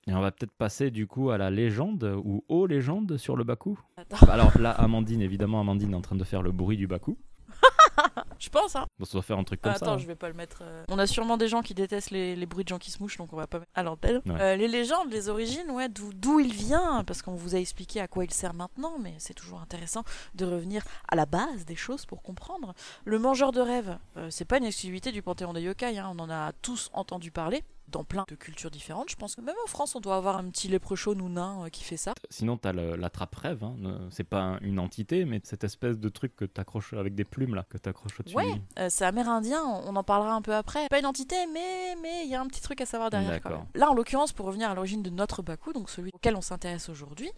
Et 0.07 0.13
on 0.13 0.19
va 0.19 0.31
peut-être 0.31 0.51
passer 0.51 0.89
du 0.89 1.05
coup 1.07 1.29
à 1.29 1.37
la 1.37 1.51
légende 1.51 2.03
ou 2.25 2.43
aux 2.49 2.65
légendes 2.65 3.17
sur 3.17 3.35
le 3.35 3.43
Baku. 3.43 3.77
Attends, 3.97 4.25
Bah 4.25 4.33
alors 4.33 4.57
là, 4.59 4.71
Amandine, 4.71 5.21
évidemment, 5.21 5.59
Amandine 5.61 5.91
est 5.93 5.95
en 5.95 6.01
train 6.01 6.15
de 6.15 6.23
faire 6.23 6.41
le 6.41 6.51
bruit 6.51 6.75
du 6.77 6.87
Baku. 6.87 7.17
je 8.39 8.49
pense 8.49 8.75
hein. 8.75 8.85
Bon, 8.97 9.05
ça 9.05 9.13
doit 9.13 9.21
faire 9.21 9.37
un 9.37 9.43
truc 9.43 9.61
comme 9.61 9.71
Attends, 9.73 9.85
ça. 9.85 9.91
hein. 9.93 9.97
je 9.97 10.07
vais 10.07 10.15
pas 10.15 10.27
le 10.27 10.33
mettre. 10.33 10.59
euh. 10.63 10.83
On 10.89 10.97
a 10.97 11.05
sûrement 11.05 11.37
des 11.37 11.47
gens 11.47 11.61
qui 11.61 11.73
détestent 11.75 12.09
les, 12.11 12.35
les 12.35 12.45
bruits 12.47 12.63
de 12.63 12.69
gens 12.69 12.79
qui 12.79 12.89
se 12.89 13.01
mouchent, 13.03 13.17
donc 13.17 13.31
on 13.33 13.35
va 13.35 13.45
pas 13.47 13.59
mettre 13.59 13.71
à 13.75 13.83
l'antenne. 13.83 14.21
Ouais. 14.25 14.41
Euh, 14.41 14.55
les 14.55 14.67
légendes, 14.67 15.11
les 15.11 15.29
origines, 15.29 15.69
ouais, 15.71 15.89
d'où 15.89 16.11
d'où 16.13 16.39
il 16.39 16.53
vient, 16.53 17.03
parce 17.05 17.21
qu'on 17.21 17.35
vous 17.35 17.53
a 17.55 17.59
expliqué 17.59 17.99
à 18.01 18.07
quoi 18.07 18.23
il 18.23 18.31
sert 18.31 18.53
maintenant, 18.53 18.97
mais 18.99 19.13
c'est 19.19 19.33
toujours 19.35 19.59
intéressant 19.61 20.03
de 20.35 20.45
revenir 20.45 20.83
à 21.09 21.15
la 21.15 21.25
base 21.27 21.65
des 21.65 21.75
choses 21.75 22.05
pour 22.05 22.23
comprendre. 22.23 22.73
Le 23.05 23.19
mangeur 23.19 23.51
de 23.51 23.61
rêves, 23.61 23.97
euh, 24.17 24.27
c'est 24.31 24.45
pas 24.45 24.57
une 24.57 24.65
exclusivité 24.65 25.11
du 25.11 25.21
panthéon 25.21 25.53
des 25.53 25.61
yokai, 25.61 25.97
hein, 25.99 26.09
on 26.15 26.19
en 26.19 26.29
a 26.29 26.53
tous 26.61 26.89
entendu 26.93 27.29
parler. 27.31 27.63
Dans 27.91 28.03
plein 28.03 28.25
de 28.27 28.35
cultures 28.35 28.71
différentes, 28.71 29.09
je 29.09 29.15
pense 29.15 29.35
que 29.35 29.41
même 29.41 29.55
en 29.63 29.67
France, 29.67 29.95
on 29.95 29.99
doit 29.99 30.15
avoir 30.15 30.37
un 30.37 30.49
petit 30.49 30.67
léprechaun 30.67 31.19
ou 31.19 31.29
nain 31.29 31.65
euh, 31.65 31.69
qui 31.69 31.83
fait 31.83 31.97
ça. 31.97 32.13
Sinon, 32.29 32.57
t'as 32.57 32.71
le- 32.73 32.95
l'attrape-rêve. 32.95 33.63
Hein. 33.63 33.75
C'est 34.11 34.23
pas 34.23 34.41
un- 34.41 34.59
une 34.61 34.79
entité, 34.79 35.25
mais 35.25 35.41
cette 35.43 35.63
espèce 35.63 35.97
de 35.97 36.09
truc 36.09 36.35
que 36.35 36.45
t'accroches 36.45 36.93
avec 36.93 37.15
des 37.15 37.25
plumes 37.25 37.55
là, 37.55 37.65
que 37.69 37.77
t'accroches 37.77 38.19
au-dessus. 38.19 38.35
Ouais, 38.35 38.61
euh, 38.79 38.87
c'est 38.89 39.05
amérindien, 39.05 39.63
on 39.63 39.95
en 39.95 40.03
parlera 40.03 40.33
un 40.33 40.41
peu 40.41 40.55
après. 40.55 40.87
Pas 40.89 40.99
une 40.99 41.05
entité, 41.05 41.35
mais 41.53 41.95
mais 42.01 42.23
il 42.25 42.31
y 42.31 42.35
a 42.35 42.41
un 42.41 42.47
petit 42.47 42.61
truc 42.61 42.79
à 42.81 42.85
savoir 42.85 43.09
derrière. 43.09 43.41
quand 43.41 43.49
D'accord. 43.49 43.63
même. 43.73 43.81
Là, 43.81 43.89
en 43.91 43.93
l'occurrence, 43.93 44.31
pour 44.31 44.45
revenir 44.45 44.69
à 44.69 44.73
l'origine 44.75 45.03
de 45.03 45.09
notre 45.09 45.41
Baku, 45.41 45.73
donc 45.73 45.89
celui 45.89 46.11
auquel 46.13 46.35
on 46.35 46.41
s'intéresse 46.41 46.89
aujourd'hui, 46.89 47.29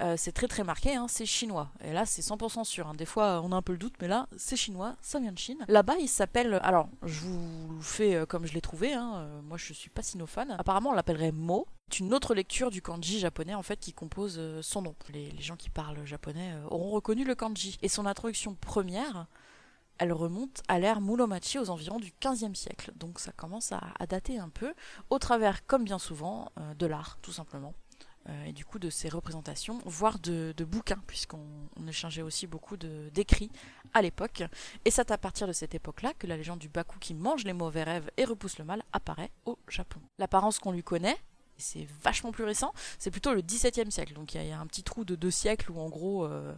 euh, 0.00 0.14
c'est 0.16 0.32
très 0.32 0.48
très 0.48 0.64
marqué, 0.64 0.94
hein, 0.94 1.06
c'est 1.08 1.26
chinois. 1.26 1.70
Et 1.84 1.92
là, 1.92 2.04
c'est 2.06 2.22
100% 2.22 2.64
sûr. 2.64 2.86
hein. 2.88 2.94
Des 2.94 3.06
fois, 3.06 3.40
on 3.42 3.52
a 3.52 3.56
un 3.56 3.62
peu 3.62 3.72
le 3.72 3.78
doute, 3.78 3.94
mais 4.00 4.08
là, 4.08 4.28
c'est 4.36 4.56
chinois, 4.56 4.94
ça 5.00 5.18
vient 5.20 5.32
de 5.32 5.38
Chine. 5.38 5.64
Là-bas, 5.68 5.94
il 6.00 6.08
s'appelle. 6.08 6.60
Alors, 6.62 6.88
je 7.02 7.20
vous 7.20 7.80
fais 7.80 8.24
comme 8.28 8.46
je 8.46 8.52
l'ai 8.54 8.60
trouvé. 8.60 8.94
moi, 9.44 9.56
je 9.56 9.72
suis 9.72 9.90
pas 9.90 10.01
Apparemment, 10.58 10.90
on 10.90 10.94
l'appellerait 10.94 11.32
Mo. 11.32 11.66
C'est 11.90 12.00
une 12.00 12.14
autre 12.14 12.34
lecture 12.34 12.70
du 12.70 12.80
kanji 12.80 13.18
japonais 13.18 13.54
en 13.54 13.62
fait 13.62 13.78
qui 13.78 13.92
compose 13.92 14.36
euh, 14.38 14.62
son 14.62 14.82
nom. 14.82 14.94
Les, 15.12 15.30
gens 15.40 15.56
qui 15.56 15.70
parlent 15.70 16.04
japonais 16.04 16.52
euh, 16.54 16.64
auront 16.68 16.90
reconnu 16.90 17.24
le 17.24 17.34
kanji. 17.34 17.78
Et 17.82 17.88
son 17.88 18.06
introduction 18.06 18.54
première, 18.54 19.26
elle 19.98 20.12
remonte 20.12 20.62
à 20.68 20.78
l'ère 20.78 21.00
Muromachi 21.00 21.58
aux 21.58 21.70
environs 21.70 22.00
du 22.00 22.12
15e 22.20 22.54
siècle. 22.54 22.92
Donc 22.96 23.20
ça 23.20 23.32
commence 23.32 23.72
à, 23.72 23.80
à 23.98 24.06
dater 24.06 24.38
un 24.38 24.48
peu, 24.48 24.74
au 25.10 25.18
travers, 25.18 25.66
comme 25.66 25.84
bien 25.84 25.98
souvent, 25.98 26.50
euh, 26.58 26.74
de 26.74 26.86
l'art, 26.86 27.18
tout 27.22 27.32
simplement. 27.32 27.74
Euh, 28.28 28.44
et 28.44 28.52
du 28.52 28.64
coup 28.64 28.78
de 28.78 28.88
ses 28.88 29.08
représentations, 29.08 29.80
voire 29.84 30.18
de, 30.18 30.54
bouquins, 30.64 31.02
puisqu'on 31.06 31.44
on 31.76 31.86
échangeait 31.88 32.22
aussi 32.22 32.46
beaucoup 32.46 32.76
d'écrits 32.76 33.50
à 33.94 34.02
l'époque. 34.02 34.44
Et 34.84 34.90
c'est 34.90 35.10
à 35.10 35.18
partir 35.18 35.46
de 35.48 35.52
cette 35.52 35.74
époque-là 35.74 36.12
que 36.18 36.26
la 36.26 36.36
légende 36.36 36.60
du 36.60 36.68
Baku 36.68 36.98
qui 37.00 37.14
mange 37.14 37.44
les 37.44 37.52
mauvais 37.52 37.82
rêves 37.82 38.10
et 38.16 38.24
repousse 38.24 38.58
le 38.58 38.64
mal 38.64 38.82
apparaît 38.92 39.32
au 39.44 39.58
Japon. 39.68 40.00
L'apparence 40.18 40.58
qu'on 40.60 40.72
lui 40.72 40.84
connaît, 40.84 41.16
c'est 41.56 41.86
vachement 42.02 42.30
plus 42.32 42.44
récent, 42.44 42.72
c'est 42.98 43.10
plutôt 43.10 43.34
le 43.34 43.42
17e 43.42 43.90
siècle. 43.90 44.14
Donc 44.14 44.34
il 44.34 44.44
y, 44.46 44.50
a- 44.52 44.58
un 44.60 44.66
petit 44.66 44.82
trou 44.84 45.04
de 45.04 45.16
deux 45.16 45.30
siècles 45.30 45.72
où 45.72 45.80
en 45.80 45.88
gros... 45.88 46.24
euh, 46.24 46.54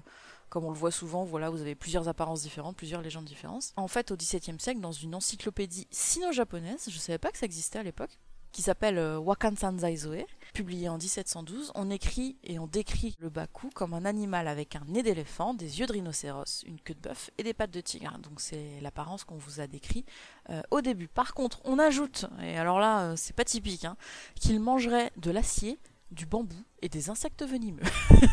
comme 0.50 0.66
on 0.66 0.70
le 0.70 0.78
voit 0.78 0.92
souvent, 0.92 1.24
voilà, 1.24 1.50
vous 1.50 1.60
avez 1.62 1.74
plusieurs 1.74 2.06
apparences 2.06 2.42
différentes, 2.42 2.76
plusieurs 2.76 3.02
légendes 3.02 3.24
différentes. 3.24 3.72
En 3.74 3.88
fait, 3.88 4.12
au 4.12 4.16
XVIIe 4.16 4.60
siècle, 4.60 4.78
dans 4.78 4.92
une 4.92 5.16
encyclopédie 5.16 5.88
sino-japonaise, 5.90 6.88
je 6.88 6.96
savais 6.96 7.18
pas 7.18 7.32
que 7.32 7.38
ça 7.38 7.46
existait 7.46 7.80
à 7.80 7.82
l'époque, 7.82 8.20
qui 8.54 8.62
s'appelle 8.62 8.98
euh, 8.98 9.18
Wakansan 9.18 9.80
Zaizoe, 9.80 10.24
publiée 10.54 10.88
en 10.88 10.96
1712, 10.96 11.72
on 11.74 11.90
écrit 11.90 12.36
et 12.44 12.60
on 12.60 12.68
décrit 12.68 13.16
le 13.18 13.28
baku 13.28 13.68
comme 13.74 13.92
un 13.94 14.04
animal 14.04 14.46
avec 14.46 14.76
un 14.76 14.84
nez 14.86 15.02
d'éléphant, 15.02 15.54
des 15.54 15.80
yeux 15.80 15.86
de 15.86 15.92
rhinocéros, 15.92 16.62
une 16.64 16.78
queue 16.78 16.94
de 16.94 17.00
bœuf 17.00 17.30
et 17.36 17.42
des 17.42 17.52
pattes 17.52 17.72
de 17.72 17.80
tigre. 17.80 18.16
Donc 18.22 18.40
c'est 18.40 18.80
l'apparence 18.80 19.24
qu'on 19.24 19.36
vous 19.36 19.60
a 19.60 19.66
décrit 19.66 20.04
euh, 20.50 20.62
au 20.70 20.82
début. 20.82 21.08
Par 21.08 21.34
contre, 21.34 21.60
on 21.64 21.80
ajoute, 21.80 22.26
et 22.40 22.56
alors 22.56 22.78
là, 22.78 23.00
euh, 23.00 23.14
c'est 23.16 23.34
pas 23.34 23.44
typique, 23.44 23.84
hein, 23.84 23.96
qu'il 24.36 24.60
mangerait 24.60 25.10
de 25.16 25.32
l'acier, 25.32 25.80
du 26.12 26.26
bambou 26.26 26.54
et 26.80 26.88
des 26.88 27.10
insectes 27.10 27.44
venimeux. 27.44 27.82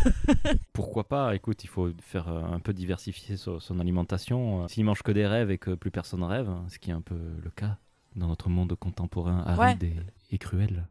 Pourquoi 0.74 1.08
pas 1.08 1.34
Écoute, 1.34 1.64
il 1.64 1.68
faut 1.68 1.90
faire 2.00 2.28
un 2.28 2.60
peu 2.60 2.74
diversifier 2.74 3.38
son, 3.38 3.80
alimentation. 3.80 4.68
S'il 4.68 4.86
mange 4.86 5.02
que 5.02 5.12
des 5.12 5.26
rêves 5.26 5.50
et 5.50 5.58
que 5.58 5.74
plus 5.74 5.90
personne 5.90 6.24
rêve, 6.24 6.48
hein, 6.48 6.64
ce 6.70 6.78
qui 6.78 6.92
est 6.92 6.94
un 6.94 7.02
peu 7.02 7.18
le 7.44 7.50
cas 7.50 7.80
dans 8.16 8.28
notre 8.28 8.50
monde 8.50 8.76
contemporain 8.76 9.44
aride 9.46 9.84
et, 9.84 9.96
et 10.36 10.38
cruel. 10.38 10.88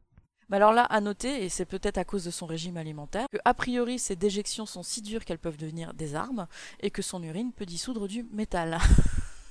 Mais 0.49 0.57
alors 0.57 0.73
là, 0.73 0.83
à 0.83 1.01
noter, 1.01 1.45
et 1.45 1.49
c'est 1.49 1.65
peut-être 1.65 1.99
à 1.99 2.05
cause 2.05 2.25
de 2.25 2.31
son 2.33 2.45
régime 2.47 2.77
alimentaire, 2.77 3.27
que 3.31 3.39
a 3.45 3.55
priori 3.55 3.99
ses 4.01 4.17
déjections 4.17 4.67
sont 4.67 4.83
si 4.83 5.01
dures 5.01 5.25
qu'elles 5.25 5.39
peuvent 5.39 5.57
devenir 5.57 5.95
des 5.95 6.17
armes, 6.17 6.49
et 6.81 6.91
que 6.91 7.03
son 7.03 7.23
urine 7.23 7.53
peut 7.53 7.67
dissoudre 7.67 8.09
du 8.09 8.25
métal. 8.33 8.79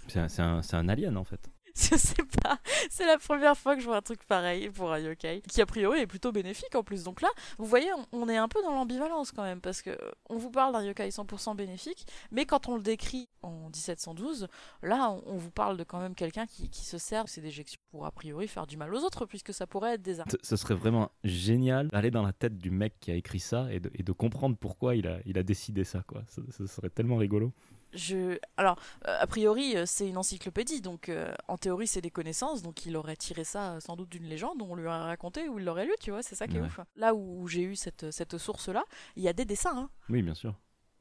C'est 0.10 0.20
un, 0.20 0.28
c'est 0.28 0.42
un- 0.42 0.62
c'est 0.62 0.76
un 0.76 0.90
alien 0.90 1.16
en 1.18 1.24
fait. 1.24 1.50
Je 1.76 1.96
sais 1.98 2.24
pas, 2.44 2.60
c'est 2.90 3.06
la 3.06 3.18
première 3.18 3.58
fois 3.58 3.76
que 3.76 3.82
je 3.82 3.86
vois 3.88 3.98
un 3.98 4.02
truc 4.02 4.24
pareil 4.26 4.70
pour 4.70 4.92
un 4.92 5.00
yokai, 5.00 5.42
qui 5.50 5.62
a 5.62 5.66
priori 5.66 6.00
est 6.00 6.08
plutôt 6.08 6.32
bénéfique 6.32 6.74
en 6.76 6.84
plus. 6.84 7.04
Donc 7.04 7.22
là, 7.22 7.30
vous 7.58 7.66
voyez, 7.66 7.90
on- 8.12 8.28
est 8.30 8.38
un 8.38 8.48
peu 8.48 8.62
dans 8.62 8.74
l'ambivalence 8.74 9.32
quand 9.32 9.44
même, 9.44 9.60
parce 9.62 9.82
que 9.82 9.90
euh, 9.90 10.12
on 10.30 10.38
vous 10.38 10.52
parle 10.52 10.74
d'un 10.74 10.84
yokai 10.84 11.10
100% 11.10 11.56
bénéfique, 11.56 12.06
mais 12.32 12.46
quand 12.46 12.68
on 12.70 12.76
le 12.76 12.82
décrit 12.84 13.28
en 13.42 13.70
1712, 13.70 14.48
là, 14.84 15.10
on, 15.26 15.38
vous 15.38 15.50
parle 15.52 15.78
de 15.78 15.84
quand 15.84 16.00
même 16.00 16.14
quelqu'un 16.16 16.46
qui, 16.46 16.70
qui 16.70 16.86
se 16.86 16.98
sert 16.98 17.24
de 17.24 17.30
ses 17.30 17.42
déjections 17.42 17.80
pour 17.92 18.06
a 18.06 18.12
priori 18.12 18.48
faire 18.48 18.68
du 18.68 18.78
mal 18.78 18.94
aux 18.94 19.00
autres, 19.04 19.26
puisque 19.26 19.54
ça 19.54 19.66
pourrait 19.66 19.94
être 19.96 20.02
des 20.02 20.20
armes. 20.20 20.30
Ce- 20.44 20.56
serait 20.58 20.76
vraiment 20.76 21.10
génial 21.24 21.88
d'aller 21.88 22.12
dans 22.12 22.24
la 22.24 22.34
tête 22.34 22.58
du 22.58 22.70
mec 22.70 22.94
qui 23.00 23.12
a 23.12 23.16
écrit 23.16 23.40
ça 23.40 23.72
et 23.72 23.80
de, 23.80 23.90
et 23.96 24.04
de 24.04 24.12
comprendre 24.12 24.58
pourquoi 24.60 24.96
il 24.96 25.08
a, 25.08 25.20
il 25.26 25.38
a 25.38 25.44
décidé 25.44 25.84
ça. 25.84 26.04
Quoi. 26.06 26.24
Ce 26.28 26.68
serait 26.68 26.90
tellement 26.90 27.16
rigolo. 27.18 27.54
Je... 27.94 28.38
Alors, 28.58 28.78
euh, 29.08 29.18
a 29.20 29.26
priori, 29.28 29.76
euh, 29.76 29.84
c'est 29.86 30.08
une 30.08 30.18
encyclopédie, 30.18 30.82
donc 30.82 31.10
euh, 31.10 31.34
en 31.48 31.58
théorie, 31.58 31.88
c'est 31.88 32.02
des 32.02 32.12
connaissances, 32.12 32.62
donc 32.62 32.86
il 32.86 32.96
aurait 32.96 33.16
tiré 33.16 33.44
ça 33.44 33.80
sans 33.80 33.96
doute 33.96 34.10
d'une 34.10 34.26
légende, 34.26 34.62
on 34.62 34.76
lui 34.76 34.86
aurait 34.86 34.98
raconté 35.04 35.50
ou 35.50 35.60
il 35.60 35.66
l'aurait 35.66 35.86
lu, 35.86 35.94
tu 36.00 36.12
vois, 36.12 36.22
c'est 36.24 36.36
ça 36.36 36.48
qui 36.48 36.58
est 36.58 36.60
Ouais. 36.62 36.68
ouf. 36.68 36.80
Là 36.96 37.14
où 37.16 37.48
j'ai 37.48 37.64
eu 37.64 37.76
cette, 37.76 38.12
cette 38.12 38.38
source-là, 38.38 38.84
il 39.16 39.24
y 39.24 39.28
a 39.28 39.34
des 39.34 39.46
dessins, 39.46 39.76
hein. 39.78 39.90
Oui, 40.10 40.22
bien 40.22 40.36
sûr. 40.36 40.54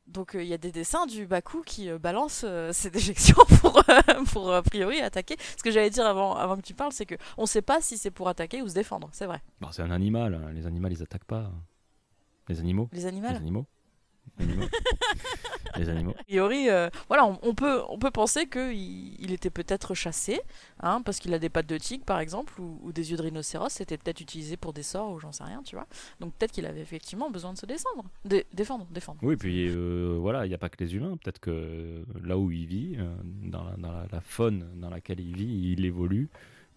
Donc 0.07 0.35
euh, 0.35 0.42
il 0.42 0.48
y 0.48 0.55
a 0.55 0.59
des 0.59 0.72
dessins 0.72 1.05
du 1.05 1.27
Baku 1.27 1.61
qui 1.61 1.90
euh, 1.90 1.98
balance 1.98 2.42
euh, 2.48 2.72
ses 2.72 2.90
déjections 2.90 3.37
pour, 3.61 3.83
pour 4.33 4.55
a 4.55 4.62
priori 4.62 5.01
attaquer. 5.01 5.37
Ce 5.59 5.62
que 5.62 5.70
j'allais 5.70 5.90
dire 5.90 6.07
avant, 6.07 6.35
avant 6.35 6.57
que 6.57 6.62
tu 6.62 6.72
parles, 6.72 6.92
c'est 6.92 7.05
que 7.05 7.16
on 7.37 7.44
sait 7.44 7.61
pas 7.61 7.83
si 7.83 7.98
c'est 7.98 8.11
pour 8.11 8.27
attaquer 8.29 8.62
ou 8.62 8.68
se 8.68 8.72
défendre, 8.74 9.11
c'est 9.12 9.27
vrai. 9.27 9.42
Bon, 9.61 9.70
c'est 9.70 9.83
un 9.83 9.90
animal. 9.90 10.33
hein. 10.35 10.51
Les 10.55 10.66
animaux, 10.66 10.88
ils 10.90 11.03
attaquent 11.03 11.27
pas. 11.27 11.53
Les 12.48 12.59
animaux 12.61 12.88
Les 12.92 13.01
Les 13.01 13.07
animaux. 13.07 13.66
Animaux 14.38 14.67
Les 15.77 15.88
animaux. 15.88 16.14
A 16.19 16.25
priori, 16.25 16.69
euh, 16.71 16.88
voilà, 17.09 17.25
on, 17.27 17.38
on 17.43 17.55
peut, 17.55 17.83
on 17.88 17.99
peut 17.99 18.11
penser 18.11 18.47
qu'il 18.49 19.21
il 19.23 19.33
était 19.33 19.51
peut-être 19.51 19.95
chassé, 19.95 20.41
hein, 20.81 21.03
parce 21.03 21.19
qu'il 21.21 21.33
a 21.35 21.38
des 21.38 21.49
pattes 21.49 21.67
de 21.69 21.79
tigre 21.79 22.05
par 22.05 22.19
exemple, 22.21 22.61
ou, 22.61 22.81
ou 22.83 22.93
des 22.93 23.11
yeux 23.11 23.17
de 23.17 23.23
rhinocéros, 23.23 23.69
c'était 23.69 23.97
peut-être 23.97 24.21
utilisé 24.21 24.57
pour 24.57 24.73
des 24.73 24.83
sorts 24.83 25.12
ou 25.12 25.21
j'en 25.21 25.31
sais 25.33 25.45
rien, 25.45 25.62
tu 25.62 25.77
vois. 25.77 25.87
Donc 26.21 26.33
peut-être 26.35 26.53
qu'il 26.53 26.67
avait 26.67 26.81
effectivement 26.81 27.31
besoin 27.31 27.53
de 27.53 27.59
se 27.59 27.67
descendre. 27.67 28.05
Dé- 28.25 28.47
défendre, 28.53 28.87
défendre. 28.91 29.19
Oui, 29.23 29.37
puis 29.37 29.69
euh, 29.69 30.17
voilà, 30.21 30.47
il 30.47 30.49
n'y 30.49 30.55
a 30.55 30.59
pas 30.59 30.69
que 30.69 30.83
les 30.83 30.95
humains. 30.97 31.17
Peut-être 31.23 31.38
que 31.38 32.05
là 32.25 32.37
où 32.38 32.51
il 32.51 32.67
vit, 32.67 32.97
euh, 32.99 33.14
dans, 33.25 33.64
la, 33.64 33.77
dans 33.77 33.93
la- 33.93 34.07
la 34.11 34.21
faune 34.21 34.67
dans 34.81 34.91
laquelle 34.91 35.21
il 35.21 35.37
vit, 35.37 35.73
il 35.77 35.85
évolue, 35.85 36.29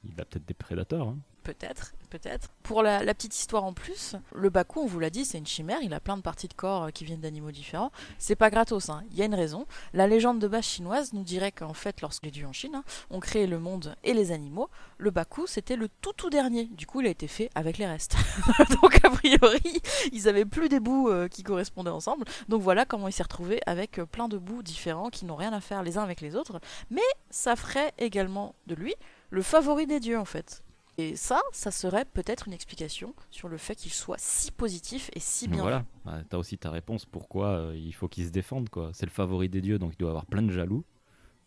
il 0.04 0.20
a 0.20 0.26
peut-être 0.26 0.46
des 0.46 0.54
prédateurs. 0.54 1.08
hein. 1.08 1.18
Peut-être, 1.44 1.94
peut-être. 2.12 2.50
Pour 2.62 2.84
la, 2.84 3.00
petite 3.16 3.36
histoire 3.36 3.64
en 3.64 3.74
plus, 3.74 4.16
le 4.36 4.52
Baku, 4.52 4.82
on 4.82 4.86
vous 4.86 5.00
l'a 5.00 5.10
dit, 5.10 5.26
c'est 5.26 5.40
une 5.40 5.48
chimère, 5.48 5.80
il 5.82 5.92
a 5.94 6.00
plein 6.00 6.16
de 6.16 6.22
parties 6.22 6.48
de 6.48 6.54
corps 6.54 6.84
euh, 6.84 6.90
qui 6.92 7.04
viennent 7.04 7.20
d'animaux 7.22 7.50
différents. 7.50 7.92
C'est 8.20 8.36
pas 8.36 8.52
gratos, 8.52 8.90
hein. 8.90 9.04
il 9.10 9.18
y 9.18 9.24
a 9.24 9.26
une 9.26 9.34
raison. 9.34 9.66
La 9.94 10.06
légende 10.06 10.38
de 10.38 10.48
base 10.48 10.66
chinoise 10.66 11.14
nous 11.14 11.24
dirait 11.24 11.52
qu'en 11.52 11.74
fait, 11.74 12.00
lorsque 12.02 12.26
les 12.26 12.32
dieux 12.32 12.46
en 12.46 12.54
Chine 12.54 12.76
hein, 12.76 12.84
ont 13.10 13.20
créé 13.20 13.48
le 13.48 13.58
monde 13.58 13.96
et 14.04 14.14
les 14.14 14.32
animaux, 14.32 14.70
le 15.00 15.10
Baku 15.10 15.48
c'était 15.48 15.76
le 15.76 15.90
tout 16.02 16.14
tout 16.14 16.30
dernier. 16.30 16.66
Du 16.66 16.86
coup, 16.86 17.02
il 17.02 17.08
a 17.08 17.10
été 17.10 17.28
fait 17.28 17.50
avec 17.56 17.80
les 17.80 17.88
restes. 17.88 18.16
Donc 18.82 19.04
a 19.04 19.10
priori, 19.10 19.82
ils 20.12 20.28
avaient 20.28 20.46
plus 20.46 20.70
des 20.70 20.80
bouts 20.80 21.10
euh, 21.10 21.28
qui 21.28 21.42
correspondaient 21.42 21.90
ensemble. 21.90 22.26
Donc 22.50 22.62
voilà 22.62 22.86
comment 22.86 23.08
il 23.08 23.14
s'est 23.14 23.24
retrouvé 23.24 23.62
avec 23.66 23.98
euh, 23.98 24.06
plein 24.06 24.28
de 24.28 24.38
bouts 24.38 24.62
différents 24.62 25.10
qui 25.10 25.26
n'ont 25.26 25.36
rien 25.36 25.54
à 25.54 25.60
faire 25.60 25.82
les 25.82 25.98
uns 25.98 26.04
avec 26.04 26.22
les 26.22 26.36
autres. 26.36 26.60
Mais 26.92 27.02
ça 27.32 27.56
ferait 27.56 27.94
également 27.98 28.54
de 28.68 28.76
lui 28.76 28.94
le 29.32 29.42
favori 29.42 29.88
des 29.88 30.00
dieux 30.00 30.20
en 30.20 30.26
fait. 30.26 30.64
Et 30.98 31.16
ça, 31.16 31.42
ça 31.54 31.72
serait 31.72 32.06
peut-être 32.06 32.48
une 32.48 32.54
explication 32.54 33.16
sur 33.32 33.48
le 33.48 33.58
fait 33.58 33.76
qu'il 33.76 33.92
soit 33.94 34.20
si 34.20 34.52
positif 34.52 35.10
et 35.14 35.20
si 35.20 35.48
bien. 35.48 35.62
voilà, 35.62 35.84
bah, 36.06 36.20
t'as 36.30 36.38
aussi 36.38 36.58
ta 36.58 36.70
réponse 36.70 37.06
pourquoi 37.06 37.48
euh, 37.48 37.76
il 37.76 37.94
faut 37.94 38.08
qu'il 38.10 38.26
se 38.26 38.30
défende. 38.32 38.70
quoi. 38.70 38.92
C'est 38.94 39.06
le 39.08 39.12
favori 39.12 39.50
des 39.50 39.62
dieux, 39.62 39.80
donc 39.80 39.94
il 39.94 39.98
doit 39.98 40.10
avoir 40.10 40.26
plein 40.28 40.42
de 40.44 40.52
jaloux. 40.52 40.84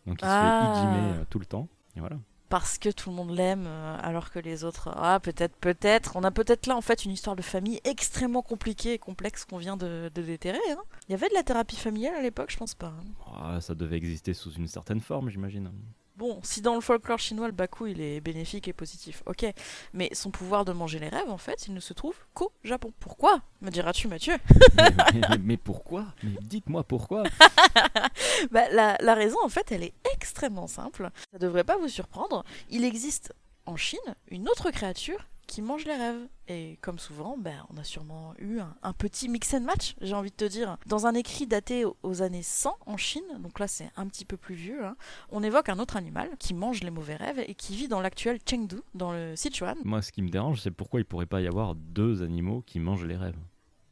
Donc 0.06 0.18
il 0.22 0.24
Ah. 0.26 0.60
se 0.60 0.80
fait 0.80 0.80
idimer 0.80 1.12
euh, 1.20 1.24
tout 1.30 1.38
le 1.38 1.46
temps. 1.46 1.68
Et 1.96 2.00
voilà. 2.00 2.16
Parce 2.48 2.78
que 2.78 2.88
tout 2.88 3.10
le 3.10 3.16
monde 3.16 3.30
l'aime, 3.30 3.64
euh, 3.66 3.96
alors 4.00 4.30
que 4.30 4.38
les 4.38 4.64
autres. 4.64 4.88
Ah, 4.96 5.18
peut-être, 5.20 5.56
peut-être. 5.56 6.16
On 6.16 6.24
a 6.24 6.30
peut-être 6.30 6.66
là 6.66 6.76
en 6.76 6.80
fait 6.82 7.04
une 7.04 7.10
histoire 7.10 7.36
de 7.36 7.42
famille 7.42 7.80
extrêmement 7.84 8.42
compliquée 8.42 8.94
et 8.94 8.98
complexe 8.98 9.44
qu'on 9.44 9.58
vient 9.58 9.76
de, 9.76 10.10
de 10.14 10.22
déterrer. 10.22 10.58
hein. 10.72 10.82
Il 11.08 11.12
y 11.12 11.14
avait 11.14 11.28
de 11.28 11.34
la 11.34 11.42
thérapie 11.42 11.76
familiale 11.76 12.14
à 12.16 12.22
l'époque, 12.22 12.50
je 12.50 12.56
pense 12.56 12.74
pas. 12.74 12.94
hein. 12.98 13.04
Ah, 13.40 13.60
ça 13.60 13.74
devait 13.74 13.96
exister 13.96 14.34
sous 14.34 14.52
une 14.52 14.68
certaine 14.68 15.00
forme, 15.00 15.28
j'imagine. 15.30 15.70
Bon, 16.16 16.38
si 16.44 16.60
dans 16.60 16.76
le 16.76 16.80
folklore 16.80 17.18
chinois, 17.18 17.46
le 17.46 17.52
Baku, 17.52 17.88
il 17.88 18.00
est 18.00 18.20
bénéfique 18.20 18.68
et 18.68 18.72
positif, 18.72 19.24
ok. 19.26 19.46
Mais 19.94 20.10
son 20.14 20.30
pouvoir 20.30 20.64
de 20.64 20.72
manger 20.72 21.00
les 21.00 21.08
rêves, 21.08 21.28
en 21.28 21.38
fait, 21.38 21.66
il 21.66 21.74
ne 21.74 21.80
se 21.80 21.92
trouve 21.92 22.14
qu'au 22.34 22.52
Japon. 22.62 22.92
Pourquoi? 23.00 23.40
Me 23.60 23.70
diras-tu, 23.70 24.06
Mathieu? 24.06 24.36
Mais, 24.76 24.90
mais- 25.12 25.38
mais 25.42 25.56
pourquoi? 25.56 26.06
Mais 26.22 26.30
dites-moi 26.42 26.84
pourquoi 26.84 27.24
Bah, 28.52 28.68
la, 28.70 28.96
la 29.00 29.14
raison, 29.14 29.38
en 29.44 29.48
fait, 29.48 29.72
elle 29.72 29.82
est 29.82 29.94
extrêmement 30.14 30.68
simple. 30.68 31.10
Ça 31.32 31.38
devrait 31.38 31.64
pas 31.64 31.76
vous 31.78 31.88
surprendre. 31.88 32.44
Il 32.70 32.84
existe 32.84 33.32
en 33.66 33.76
Chine 33.76 33.98
une 34.30 34.48
autre 34.48 34.70
créature 34.70 35.26
qui 35.46 35.62
mange 35.62 35.84
les 35.84 35.96
rêves. 35.96 36.28
Et 36.48 36.78
comme 36.82 36.98
souvent, 36.98 37.36
ben, 37.38 37.64
on 37.72 37.78
a 37.78 37.84
sûrement 37.84 38.34
eu 38.38 38.58
un, 38.58 38.92
petit 38.92 39.28
mix 39.28 39.54
and 39.54 39.62
match, 39.62 39.94
j'ai 40.00 40.14
envie 40.14 40.30
de 40.30 40.36
te 40.36 40.44
dire. 40.44 40.76
Dans 40.86 41.06
un 41.06 41.14
écrit 41.14 41.46
daté 41.46 41.84
aux, 41.84 41.96
aux 42.02 42.22
années 42.22 42.42
100 42.42 42.76
en 42.86 42.96
Chine, 42.96 43.24
donc 43.40 43.58
là 43.58 43.66
c'est 43.66 43.90
un 43.96 44.06
petit 44.06 44.24
peu 44.24 44.36
plus 44.36 44.54
vieux, 44.54 44.84
hein, 44.84 44.96
on 45.30 45.42
évoque 45.42 45.70
un 45.70 45.78
autre 45.78 45.96
animal 45.96 46.30
qui 46.38 46.52
mange 46.52 46.82
les 46.82 46.90
mauvais 46.90 47.16
rêves 47.16 47.42
et 47.46 47.54
qui 47.54 47.76
vit 47.76 47.88
dans 47.88 48.00
l'actuel 48.00 48.38
Chengdu, 48.48 48.76
dans 48.94 49.12
le 49.12 49.36
Sichuan. 49.36 49.76
Moi, 49.84 50.02
ce 50.02 50.12
qui 50.12 50.22
me 50.22 50.28
dérange, 50.28 50.60
c'est 50.60 50.70
pourquoi 50.70 51.00
il 51.00 51.06
pourrait 51.06 51.26
pas 51.26 51.40
y 51.40 51.46
avoir 51.46 51.74
deux 51.74 52.22
animaux 52.22 52.62
qui 52.66 52.78
mangent 52.78 53.06
les 53.06 53.16
rêves. 53.16 53.38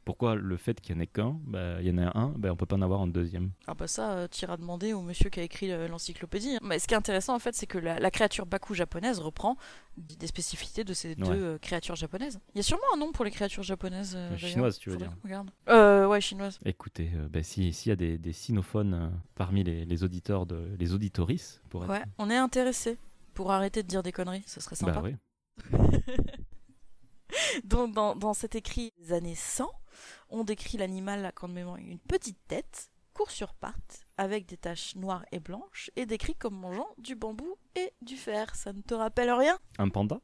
Pourquoi 0.04 0.34
le 0.34 0.56
fait 0.56 0.80
qu'il 0.80 0.96
y 0.96 0.98
en 0.98 1.00
ait 1.00 1.06
qu'un, 1.06 1.38
bah, 1.44 1.80
il 1.80 1.86
y 1.86 1.90
en 1.92 1.98
a 1.98 2.18
un, 2.18 2.30
bah, 2.36 2.48
on 2.52 2.56
peut 2.56 2.66
pas 2.66 2.74
en 2.74 2.82
avoir 2.82 3.00
un 3.02 3.06
deuxième? 3.06 3.52
Ah 3.68 3.74
bah 3.74 3.86
ça, 3.86 4.12
euh, 4.14 4.26
t'iras 4.26 4.56
demander 4.56 4.92
au 4.94 5.00
monsieur 5.00 5.30
qui 5.30 5.38
a 5.38 5.44
écrit 5.44 5.68
l'encyclopédie. 5.88 6.56
hein. 6.56 6.58
Mais 6.62 6.80
ce 6.80 6.88
qui 6.88 6.94
est 6.94 6.96
intéressant 6.96 7.36
en 7.36 7.38
fait, 7.38 7.54
c'est 7.54 7.66
que 7.68 7.78
la, 7.78 8.00
la 8.00 8.10
créature 8.10 8.44
Baku 8.44 8.74
japonaise 8.74 9.20
reprend 9.20 9.56
des 9.96 10.26
spécificités 10.26 10.82
de 10.82 10.92
ces 10.92 11.14
deux 11.14 11.22
Ouais. 11.24 11.36
euh, 11.38 11.58
créatures 11.58 11.94
japonaises. 11.94 12.40
Il 12.54 12.56
y 12.56 12.60
a 12.60 12.62
sûrement 12.64 12.82
un 12.94 12.96
nom 12.96 13.12
pour 13.12 13.24
les 13.24 13.30
créatures 13.30 13.62
japonaises. 13.62 14.14
euh, 14.16 14.36
chinoises, 14.36 14.78
tu 14.78 14.90
veux 14.90 14.96
dire. 14.96 15.12
regarde. 15.22 15.50
Euh, 15.68 16.06
ouais, 16.08 16.20
chinoises. 16.20 16.58
Écoutez, 16.64 17.12
euh, 17.14 17.28
bah, 17.28 17.44
si- 17.44 17.72
s'il 17.72 17.90
y 17.90 17.92
a 17.92 17.96
des, 17.96 18.18
des 18.18 18.32
sinophones 18.32 19.12
parmi 19.36 19.62
les, 19.62 19.84
les 19.84 20.02
auditeurs, 20.02 20.46
de, 20.46 20.74
les 20.80 20.94
auditorices, 20.94 21.60
pour 21.68 21.84
être... 21.84 21.90
Ouais, 21.90 22.02
on 22.18 22.28
est 22.28 22.36
intéressé 22.36 22.98
pour 23.34 23.52
arrêter 23.52 23.84
de 23.84 23.88
dire 23.88 24.02
des 24.02 24.10
conneries, 24.12 24.42
ce 24.46 24.60
serait 24.60 24.74
sympa. 24.74 25.00
bah 25.00 25.02
oui. 25.04 25.14
Donc 27.64 27.94
dans, 27.94 28.14
dans 28.16 28.34
cet 28.34 28.54
écrit 28.54 28.92
des 28.98 29.12
années 29.12 29.34
100, 29.34 29.70
on 30.32 30.44
décrit 30.44 30.78
l'animal 30.78 31.32
de 31.40 31.46
mémoire 31.52 31.76
une 31.76 31.98
petite 31.98 32.38
tête, 32.48 32.90
court 33.12 33.30
sur 33.30 33.54
pattes, 33.54 34.06
avec 34.16 34.46
des 34.46 34.56
taches 34.56 34.96
noires 34.96 35.24
et 35.30 35.38
blanches, 35.38 35.90
et 35.94 36.06
décrit 36.06 36.34
comme 36.34 36.56
mangeant 36.58 36.88
du 36.98 37.14
bambou 37.14 37.56
et 37.76 37.92
du 38.00 38.16
fer. 38.16 38.54
Ça 38.56 38.72
ne 38.72 38.80
te 38.80 38.94
rappelle 38.94 39.30
rien? 39.30 39.58
Un 39.78 39.90
panda? 39.90 40.20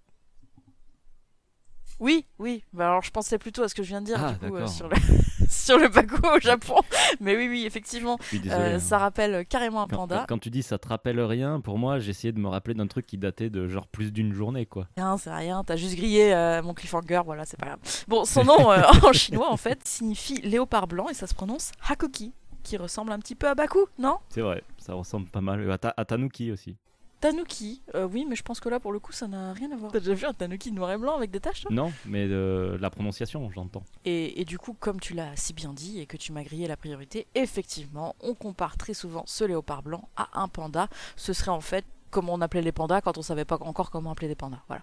Oui, 2.00 2.26
oui. 2.38 2.62
Bah 2.72 2.86
alors 2.88 3.02
je 3.02 3.10
pensais 3.10 3.38
plutôt 3.38 3.62
à 3.62 3.68
ce 3.68 3.74
que 3.74 3.82
je 3.82 3.88
viens 3.88 4.00
de 4.00 4.06
dire 4.06 4.18
Ah, 4.22 4.32
du 4.32 4.50
coup 4.50 4.56
euh, 4.56 4.66
sur 4.66 4.88
le 4.88 4.96
sur 5.48 5.78
le 5.78 5.88
baku 5.88 6.16
au 6.26 6.38
Japon. 6.40 6.76
Mais 7.20 7.36
oui, 7.36 7.48
oui, 7.48 7.64
effectivement, 7.66 8.18
désolé. 8.32 8.50
euh, 8.52 8.76
hein. 8.76 8.78
ça 8.78 8.98
rappelle 8.98 9.44
carrément 9.46 9.82
un 9.82 9.86
panda. 9.88 10.18
quand- 10.20 10.34
quand 10.34 10.38
tu 10.38 10.50
dis 10.50 10.62
ça 10.62 10.78
te 10.78 10.86
rappelle 10.88 11.20
rien, 11.20 11.60
pour 11.60 11.78
moi, 11.78 11.98
j'ai 11.98 12.10
essayé 12.10 12.32
de 12.32 12.38
me 12.38 12.48
rappeler 12.48 12.74
d'un 12.74 12.86
truc 12.86 13.06
qui 13.06 13.18
datait 13.18 13.50
de 13.50 13.66
genre 13.66 13.86
plus 13.88 14.12
d'une 14.12 14.32
journée, 14.32 14.66
quoi. 14.66 14.86
Rien, 14.96 15.16
c'est 15.18 15.32
rien. 15.32 15.64
T'as 15.64 15.76
juste 15.76 15.96
grillé 15.96 16.32
euh, 16.34 16.62
mon 16.62 16.74
cliffhanger, 16.74 17.22
voilà, 17.24 17.44
c'est 17.44 17.58
pas 17.58 17.66
grave. 17.66 17.78
Bon, 18.06 18.24
son 18.24 18.44
nom 18.44 18.70
euh, 18.70 18.82
en 19.02 19.12
chinois 19.12 19.50
en 19.50 19.56
fait 19.56 19.80
signifie 19.86 20.40
léopard 20.42 20.86
blanc 20.86 21.08
et 21.08 21.14
ça 21.14 21.26
se 21.26 21.34
prononce 21.34 21.72
hakoki, 21.88 22.32
qui 22.62 22.76
ressemble 22.76 23.10
un 23.12 23.18
petit 23.18 23.34
peu 23.34 23.48
à 23.48 23.54
baku, 23.54 23.80
non? 23.98 24.18
C'est 24.28 24.42
vrai, 24.42 24.62
ça 24.76 24.94
ressemble 24.94 25.28
pas 25.28 25.40
mal. 25.40 25.68
À, 25.70 25.78
ta- 25.78 25.94
à 25.96 26.04
Tanuki 26.04 26.52
aussi. 26.52 26.76
Tanuki, 27.20 27.82
euh, 27.94 28.06
oui, 28.06 28.24
mais 28.28 28.36
je 28.36 28.42
pense 28.42 28.60
que 28.60 28.68
là 28.68 28.78
pour 28.78 28.92
le 28.92 29.00
coup 29.00 29.12
ça 29.12 29.26
n'a 29.26 29.52
rien 29.52 29.72
à 29.72 29.76
voir. 29.76 29.90
T'as 29.90 29.98
déjà 29.98 30.14
vu 30.14 30.24
un 30.24 30.32
tanuki 30.32 30.70
noir 30.70 30.92
et 30.92 30.98
blanc 30.98 31.16
avec 31.16 31.30
des 31.30 31.40
taches 31.40 31.62
toi? 31.62 31.70
Non, 31.72 31.92
mais 32.06 32.26
euh, 32.28 32.78
la 32.78 32.90
prononciation, 32.90 33.50
j'entends. 33.50 33.82
Et, 34.04 34.40
et 34.40 34.44
du 34.44 34.58
coup, 34.58 34.76
comme 34.78 35.00
tu 35.00 35.14
l'as 35.14 35.34
si 35.34 35.52
bien 35.52 35.72
dit 35.72 35.98
et 35.98 36.06
que 36.06 36.16
tu 36.16 36.32
m'as 36.32 36.44
grillé 36.44 36.68
la 36.68 36.76
priorité, 36.76 37.26
effectivement, 37.34 38.14
on 38.20 38.34
compare 38.34 38.76
très 38.76 38.94
souvent 38.94 39.24
ce 39.26 39.44
léopard 39.44 39.82
blanc 39.82 40.08
à 40.16 40.40
un 40.40 40.48
panda. 40.48 40.88
Ce 41.16 41.32
serait 41.32 41.50
en 41.50 41.60
fait 41.60 41.84
comme 42.10 42.28
on 42.28 42.40
appelait 42.40 42.62
les 42.62 42.72
pandas 42.72 43.00
quand 43.00 43.18
on 43.18 43.22
savait 43.22 43.44
pas 43.44 43.58
encore 43.60 43.90
comment 43.90 44.12
appeler 44.12 44.28
des 44.28 44.36
pandas. 44.36 44.62
Voilà. 44.68 44.82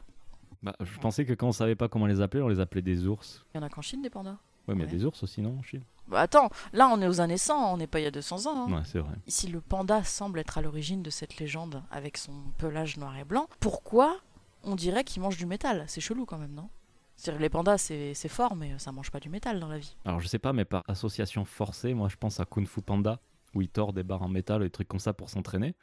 Bah, 0.62 0.76
je 0.80 1.00
pensais 1.00 1.26
que 1.26 1.34
quand 1.34 1.48
on 1.48 1.52
savait 1.54 1.76
pas 1.76 1.88
comment 1.88 2.06
les 2.06 2.22
appeler, 2.22 2.44
on 2.44 2.48
les 2.48 2.60
appelait 2.60 2.82
des 2.82 3.08
ours. 3.08 3.46
Il 3.54 3.58
y 3.58 3.60
en 3.62 3.64
a 3.64 3.70
qu'en 3.70 3.82
Chine 3.82 4.02
des 4.02 4.10
pandas? 4.10 4.38
Ouais, 4.68 4.76
mais 4.76 4.84
il 4.84 4.88
y 4.88 4.90
a 4.90 4.98
des 4.98 5.06
ours 5.06 5.22
aussi, 5.24 5.42
non 5.42 5.60
en 5.60 5.64
Chine? 5.64 5.84
Bah 6.08 6.22
attends, 6.22 6.50
là 6.74 6.88
on 6.92 7.02
est 7.02 7.08
aux 7.08 7.20
années 7.22 7.38
100, 7.38 7.74
on 7.74 7.78
n'est 7.78 7.88
pas 7.88 8.00
il 8.00 8.04
y 8.04 8.08
a 8.08 8.12
200 8.12 8.46
ans. 8.46 8.68
hein. 8.68 8.74
Ouais, 8.78 8.82
c'est 8.86 9.00
vrai. 9.00 9.16
Si 9.28 9.48
le 9.48 9.60
panda 9.62 10.04
semble 10.04 10.40
être 10.40 10.58
à 10.58 10.62
l'origine 10.62 11.02
de 11.02 11.10
cette 11.10 11.38
légende 11.38 11.82
avec 11.92 12.18
son 12.18 12.34
pelage 12.58 12.98
noir 12.98 13.18
et 13.18 13.24
blanc, 13.24 13.48
pourquoi 13.60 14.18
on 14.64 14.76
dirait 14.76 15.04
qu'il 15.04 15.22
mange 15.22 15.38
du 15.38 15.46
métal? 15.46 15.84
C'est 15.88 16.02
chelou 16.02 16.26
quand 16.26 16.38
même, 16.38 16.54
non? 16.54 16.70
C'est-à-dire 17.16 17.42
les 17.42 17.50
pandas 17.50 17.78
c'est 17.80 18.14
c'est 18.14 18.28
fort, 18.30 18.56
mais 18.56 18.78
ça 18.78 18.92
mange 18.92 19.10
pas 19.10 19.20
du 19.20 19.30
métal 19.30 19.60
dans 19.60 19.68
la 19.70 19.78
vie. 19.80 19.96
Alors, 20.06 20.20
je 20.20 20.28
sais 20.28 20.38
pas, 20.40 20.54
mais 20.54 20.66
par 20.66 20.84
association 20.88 21.44
forcée, 21.46 21.94
moi 21.94 22.08
je 22.10 22.18
pense 22.18 22.40
à 22.40 22.46
Kung 22.46 22.68
Fu 22.68 22.82
Panda, 22.82 23.20
où 23.56 23.62
il 23.62 23.70
tord 23.70 23.94
des 23.94 24.04
barres 24.04 24.22
en 24.24 24.28
métal 24.28 24.62
et 24.62 24.66
des 24.66 24.72
trucs 24.72 24.88
comme 24.88 25.00
ça 25.00 25.14
pour 25.14 25.30
s'entraîner. 25.30 25.76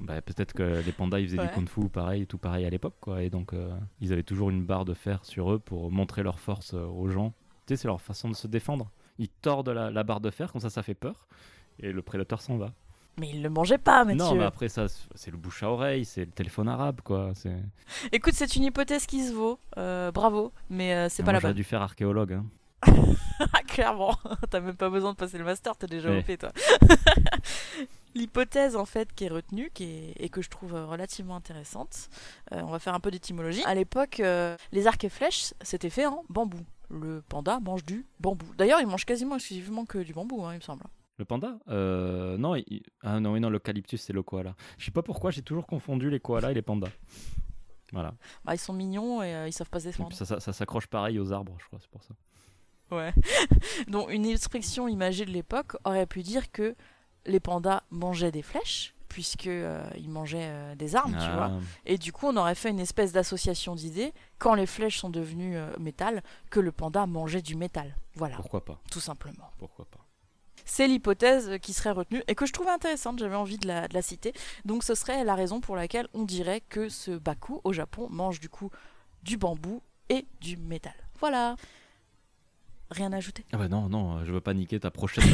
Bah, 0.00 0.20
peut-être 0.22 0.52
que 0.52 0.80
les 0.84 0.92
pandas 0.92 1.18
ils 1.18 1.26
faisaient 1.26 1.38
Ouais. 1.40 1.48
du 1.48 1.54
kung 1.54 1.68
fu 1.68 1.88
pareil, 1.88 2.26
tout 2.28 2.38
pareil 2.38 2.64
à 2.64 2.70
l'époque, 2.70 2.94
quoi. 3.00 3.22
Et 3.24 3.30
donc, 3.30 3.52
euh, 3.52 3.76
ils 4.00 4.12
avaient 4.12 4.22
toujours 4.22 4.50
une 4.50 4.64
barre 4.64 4.84
de 4.84 4.94
fer 4.94 5.24
sur 5.24 5.50
eux 5.52 5.58
pour 5.58 5.90
montrer 5.90 6.22
leur 6.22 6.38
force 6.38 6.74
euh, 6.74 6.84
aux 6.86 7.08
gens. 7.08 7.30
Tu 7.66 7.74
sais, 7.74 7.76
c'est 7.82 7.88
leur 7.88 8.00
façon 8.00 8.28
de 8.28 8.34
se 8.36 8.46
défendre. 8.46 8.90
Ils 9.18 9.28
tordent 9.28 9.68
la, 9.70 9.90
la 9.90 10.02
barre 10.04 10.20
de 10.20 10.30
fer, 10.30 10.52
comme 10.52 10.60
ça, 10.60 10.70
ça 10.70 10.82
fait 10.82 10.94
peur. 10.94 11.26
Et 11.80 11.92
le 11.92 12.02
prédateur 12.02 12.40
s'en 12.40 12.56
va. 12.56 12.72
Mais 13.20 13.30
il 13.30 13.42
le 13.42 13.50
mangeait 13.50 13.78
pas, 13.78 14.04
Mathieu. 14.04 14.18
Non, 14.18 14.34
mais 14.36 14.44
après, 14.44 14.68
ça, 14.68 14.86
c'est 15.16 15.30
le 15.32 15.36
bouche 15.36 15.62
à 15.64 15.70
oreille, 15.70 16.04
c'est 16.04 16.24
le 16.24 16.30
téléphone 16.30 16.68
arabe, 16.68 17.00
quoi. 17.02 17.32
C'est 17.34 17.56
Écoute, 18.12 18.34
c'est 18.34 18.54
une 18.54 18.62
hypothèse 18.64 19.06
qui 19.06 19.24
se 19.26 19.32
vaut. 19.32 19.58
Euh, 19.76 20.12
bravo, 20.12 20.52
mais 20.70 20.94
euh, 20.94 21.08
c'est 21.08 21.22
Ah, 21.22 21.26
pas 21.26 21.32
la 21.32 21.40
J'aurais 21.40 21.52
bonne. 21.52 21.56
dû 21.56 21.64
faire 21.64 21.82
archéologue. 21.82 22.32
hein. 22.34 22.44
Ah, 23.52 23.62
clairement, 23.62 24.16
t'as 24.50 24.58
même 24.60 24.74
pas 24.76 24.90
besoin 24.90 25.12
de 25.12 25.16
passer 25.16 25.38
le 25.38 25.44
master, 25.44 25.76
t'es 25.76 25.86
déjà 25.86 26.10
Ouais. 26.10 26.24
OP 26.28 26.38
toi. 26.38 26.50
L'hypothèse 28.14 28.74
en 28.74 28.84
fait 28.84 29.12
qui 29.14 29.24
est 29.24 29.28
retenue 29.28 29.70
qui 29.72 29.84
est- 29.84 30.14
et 30.18 30.28
que 30.28 30.42
je 30.42 30.48
trouve 30.50 30.74
euh, 30.74 30.86
relativement 30.86 31.36
intéressante, 31.36 32.08
euh, 32.52 32.60
on 32.64 32.70
va 32.70 32.78
faire 32.80 32.94
un 32.94 33.00
peu 33.00 33.10
d'étymologie. 33.12 33.62
À 33.64 33.74
l'époque, 33.74 34.20
les 34.72 34.86
arcs 34.86 35.04
et 35.04 35.08
flèches 35.08 35.54
c'était 35.60 35.90
fait 35.90 36.06
en 36.06 36.24
bambou. 36.28 36.58
Le 36.90 37.22
panda 37.22 37.60
mange 37.60 37.84
du 37.84 38.06
bambou. 38.20 38.46
D'ailleurs, 38.56 38.80
il 38.80 38.86
mange 38.86 39.04
quasiment 39.04 39.36
exclusivement 39.36 39.84
que 39.84 39.98
du 39.98 40.12
bambou, 40.12 40.44
hein, 40.44 40.54
il 40.54 40.56
me 40.56 40.62
semble. 40.62 40.84
Le 41.18 41.24
panda? 41.24 41.58
Euh, 41.68 42.36
Non, 42.38 42.54
il- 42.54 42.82
ah 43.02 43.20
non, 43.20 43.32
oui, 43.32 43.40
non, 43.40 43.50
l'eucalyptus, 43.50 44.00
c'est 44.00 44.12
le 44.12 44.22
koala. 44.22 44.54
Je 44.78 44.84
sais 44.86 44.90
pas 44.90 45.02
pourquoi, 45.02 45.30
j'ai 45.30 45.42
toujours 45.42 45.66
confondu 45.66 46.08
les 46.10 46.20
koalas 46.20 46.52
et 46.52 46.54
les 46.54 46.62
pandas. 46.62 46.88
Voilà. 47.92 48.14
Bah, 48.44 48.54
ils 48.54 48.58
sont 48.58 48.72
mignons 48.72 49.22
et 49.22 49.34
euh, 49.34 49.48
ils 49.48 49.52
savent 49.52 49.70
pas 49.70 49.80
se 49.80 49.86
défendre. 49.86 50.14
ça, 50.14 50.24
ça, 50.24 50.40
ça 50.40 50.52
s'accroche 50.52 50.86
pareil 50.86 51.18
aux 51.18 51.32
arbres, 51.32 51.56
je 51.58 51.66
crois, 51.66 51.78
c'est 51.80 51.90
pour 51.90 52.02
ça. 52.04 52.14
Ouais. 52.90 53.12
Donc 53.88 54.10
une 54.12 54.24
expression 54.26 54.88
imagée 54.88 55.24
de 55.26 55.30
l'époque 55.30 55.76
aurait 55.84 56.06
pu 56.06 56.22
dire 56.22 56.50
que 56.52 56.74
les 57.26 57.40
pandas 57.40 57.82
mangeaient 57.90 58.32
des 58.32 58.42
flèches 58.42 58.94
puisque 59.08 59.46
euh, 59.46 59.82
ils 59.96 60.10
mangeaient 60.10 60.48
euh, 60.50 60.74
des 60.74 60.94
armes, 60.96 61.12
tu 61.12 61.18
Ah, 61.20 61.34
vois. 61.48 61.60
Et 61.86 61.98
du 61.98 62.12
coup, 62.12 62.26
on 62.26 62.36
aurait 62.36 62.54
fait 62.54 62.70
une 62.70 62.80
espèce 62.80 63.12
d'association 63.12 63.74
d'idées 63.74 64.12
quand 64.38 64.54
les 64.54 64.66
flèches 64.66 64.98
sont 64.98 65.10
devenues 65.10 65.56
euh, 65.56 65.70
métal 65.78 66.22
que 66.50 66.60
le 66.60 66.72
panda 66.72 67.06
mangeait 67.06 67.42
du 67.42 67.56
métal. 67.56 67.96
Voilà, 68.14 68.36
Pourquoi 68.36 68.64
pas 68.64 68.80
tout 68.90 69.00
simplement. 69.00 69.50
Pourquoi 69.58 69.84
pas 69.86 70.04
C'est 70.64 70.86
l'hypothèse 70.86 71.58
qui 71.62 71.72
serait 71.72 71.90
retenue 71.92 72.22
et 72.28 72.34
que 72.34 72.44
je 72.46 72.52
trouvais 72.52 72.70
intéressante, 72.70 73.18
j'avais 73.18 73.36
envie 73.36 73.58
de 73.58 73.66
la, 73.66 73.88
de 73.88 73.94
la 73.94 74.02
citer. 74.02 74.32
Donc 74.64 74.84
ce 74.84 74.94
serait 74.94 75.24
la 75.24 75.34
raison 75.34 75.60
pour 75.60 75.76
laquelle 75.76 76.08
on 76.14 76.24
dirait 76.24 76.60
que 76.60 76.88
ce 76.88 77.12
baku 77.12 77.60
au 77.64 77.72
Japon 77.72 78.08
mange 78.10 78.40
du 78.40 78.48
coup 78.48 78.70
du 79.22 79.36
bambou 79.36 79.82
et 80.10 80.26
du 80.40 80.56
métal. 80.56 80.94
Voilà. 81.20 81.56
Rien 82.90 83.12
à 83.12 83.16
ajouter? 83.16 83.44
Ah 83.52 83.58
bah 83.58 83.68
non, 83.68 83.88
non, 83.88 84.24
je 84.24 84.32
veux 84.32 84.40
pas 84.40 84.54
niquer 84.54 84.80
ta 84.80 84.90
prochaine, 84.90 85.24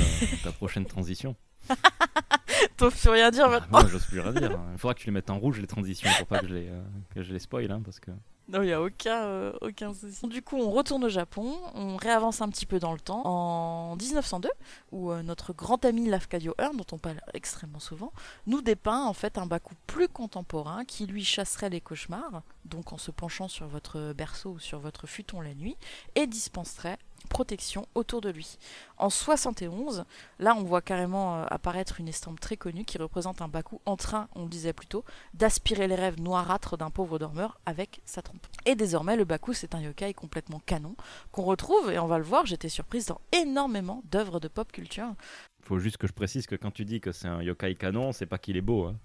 ta 0.42 0.50
prochaine 0.52 0.87
transition. 0.87 1.37
T'oses 2.77 2.94
plus 2.94 3.11
rien 3.11 3.31
dire 3.31 3.44
Ah, 3.46 3.50
maintenant. 3.50 3.81
moi, 3.81 3.87
j'ose 3.88 4.05
plus 4.07 4.20
rien 4.20 4.33
dire. 4.33 4.59
Il 4.72 4.79
faudra 4.79 4.94
que 4.94 5.00
tu 5.00 5.07
les 5.07 5.12
mettes 5.12 5.31
en 5.31 5.38
rouge, 5.38 5.61
les 5.61 5.66
transitions, 5.66 6.11
pour 6.18 6.27
pas 6.27 6.38
que 6.40 6.48
je 6.48 6.55
les, 6.55 6.68
euh, 6.68 6.83
que 7.14 7.22
je 7.22 7.33
les 7.33 7.38
spoil, 7.38 7.70
hein, 7.70 7.81
parce 7.85 8.00
que... 8.00 8.11
Non, 8.46 8.61
il 8.61 8.66
n'y 8.66 8.72
a 8.72 8.83
aucun, 8.83 9.22
euh, 9.24 9.53
aucun 9.62 9.94
souci. 9.94 10.29
Du 10.29 10.42
coup, 10.42 10.59
on 10.59 10.70
retourne 10.70 11.03
au 11.05 11.09
Japon, 11.09 11.57
on 11.74 11.96
réavance 11.96 12.42
un 12.42 12.48
petit 12.50 12.66
peu 12.66 12.79
dans 12.79 12.92
le 12.92 13.00
temps, 13.00 13.22
en 13.24 13.96
1902, 13.96 14.50
où 14.92 15.11
euh, 15.11 15.22
notre 15.22 15.55
grand 15.55 15.83
ami 15.87 16.07
Lafcadio 16.11 16.55
Hearn, 16.59 16.77
dont 16.77 16.85
on 16.92 16.98
parle 16.98 17.22
extrêmement 17.33 17.81
souvent, 17.81 18.12
nous 18.46 18.61
dépeint 18.61 19.05
en 19.05 19.14
fait 19.14 19.38
un 19.38 19.46
Baku 19.46 19.72
plus 19.87 20.09
contemporain 20.09 20.85
qui 20.85 21.07
lui 21.07 21.24
chasserait 21.24 21.70
les 21.70 21.81
cauchemars, 21.81 22.42
donc 22.66 22.92
en 22.92 22.98
se 22.98 23.11
penchant 23.11 23.48
sur 23.48 23.66
votre 23.66 24.12
berceau 24.12 24.50
ou 24.50 24.59
sur 24.59 24.79
votre 24.79 25.07
futon 25.07 25.40
la 25.40 25.55
nuit, 25.55 25.79
et 26.14 26.27
dispenserait 26.27 26.98
protection 27.28 27.87
autour 27.94 28.20
de 28.20 28.30
lui. 28.30 28.58
En 28.98 29.10
71, 29.10 30.04
là 30.38 30.54
on 30.56 30.62
voit 30.62 30.82
carrément 30.82 31.37
euh, 31.37 31.46
apparaître 31.48 32.00
une 32.00 32.08
estampe 32.08 32.40
très 32.40 32.56
connue 32.56 32.84
qui 32.84 32.98
représente 32.98 33.42
un 33.42 33.48
Baku 33.48 33.80
en 33.87 33.96
train, 33.96 34.28
on 34.34 34.42
le 34.42 34.48
disait 34.48 34.72
plus 34.72 34.87
tôt, 34.87 35.04
d'aspirer 35.34 35.88
les 35.88 35.94
rêves 35.94 36.20
noirâtres 36.20 36.76
d'un 36.76 36.90
pauvre 36.90 37.18
dormeur 37.18 37.58
avec 37.66 38.00
sa 38.04 38.22
trompe. 38.22 38.46
Et 38.66 38.74
désormais, 38.74 39.16
le 39.16 39.24
Baku, 39.24 39.52
c'est 39.52 39.74
un 39.74 39.80
yokai 39.80 40.14
complètement 40.14 40.60
canon 40.64 40.96
qu'on 41.33 41.42
retrouve, 41.42 41.90
et 41.90 41.98
on 41.98 42.06
va 42.06 42.18
le 42.18 42.25
voir, 42.25 42.46
j'étais 42.46 42.68
surprise, 42.68 43.06
dans 43.06 43.20
énormément 43.33 44.02
d'œuvres 44.10 44.40
de 44.40 44.48
pop 44.48 44.70
culture. 44.70 45.14
Faut 45.62 45.79
juste 45.79 45.96
que 45.96 46.06
je 46.06 46.12
précise 46.12 46.46
que 46.46 46.56
quand 46.56 46.70
tu 46.70 46.85
dis 46.85 47.00
que 47.00 47.12
c'est 47.12 47.29
un 47.29 47.42
yokai 47.42 47.75
canon, 47.75 48.12
c'est 48.12 48.27
pas 48.27 48.38
qu'il 48.38 48.56
est 48.56 48.62
beau. 48.62 48.85
Hein. 48.85 48.96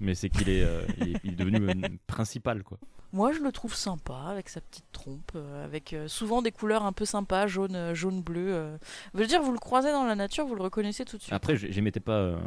Mais 0.00 0.14
c'est 0.14 0.28
qu'il 0.30 0.48
est, 0.48 0.62
euh, 0.64 0.82
il 0.98 1.08
est, 1.08 1.20
il 1.24 1.32
est 1.32 1.36
devenu 1.36 1.98
principal, 2.06 2.62
quoi. 2.62 2.78
Moi, 3.12 3.32
je 3.32 3.40
le 3.40 3.50
trouve 3.50 3.74
sympa 3.74 4.14
avec 4.28 4.48
sa 4.48 4.60
petite 4.60 4.84
trompe, 4.92 5.32
euh, 5.34 5.64
avec 5.64 5.92
euh, 5.94 6.06
souvent 6.06 6.42
des 6.42 6.52
couleurs 6.52 6.84
un 6.84 6.92
peu 6.92 7.04
sympas, 7.04 7.48
jaune, 7.48 7.74
euh, 7.74 7.92
jaune, 7.92 8.22
bleu. 8.22 8.78
Je 9.14 9.18
veux 9.18 9.26
dire, 9.26 9.42
vous 9.42 9.50
le 9.52 9.58
croisez 9.58 9.90
dans 9.90 10.04
la 10.04 10.14
nature, 10.14 10.46
vous 10.46 10.54
le 10.54 10.62
reconnaissez 10.62 11.04
tout 11.04 11.16
de 11.16 11.22
suite. 11.22 11.32
Après, 11.32 11.56
j'- 11.56 11.72
j'émettais 11.72 11.98
pas 11.98 12.38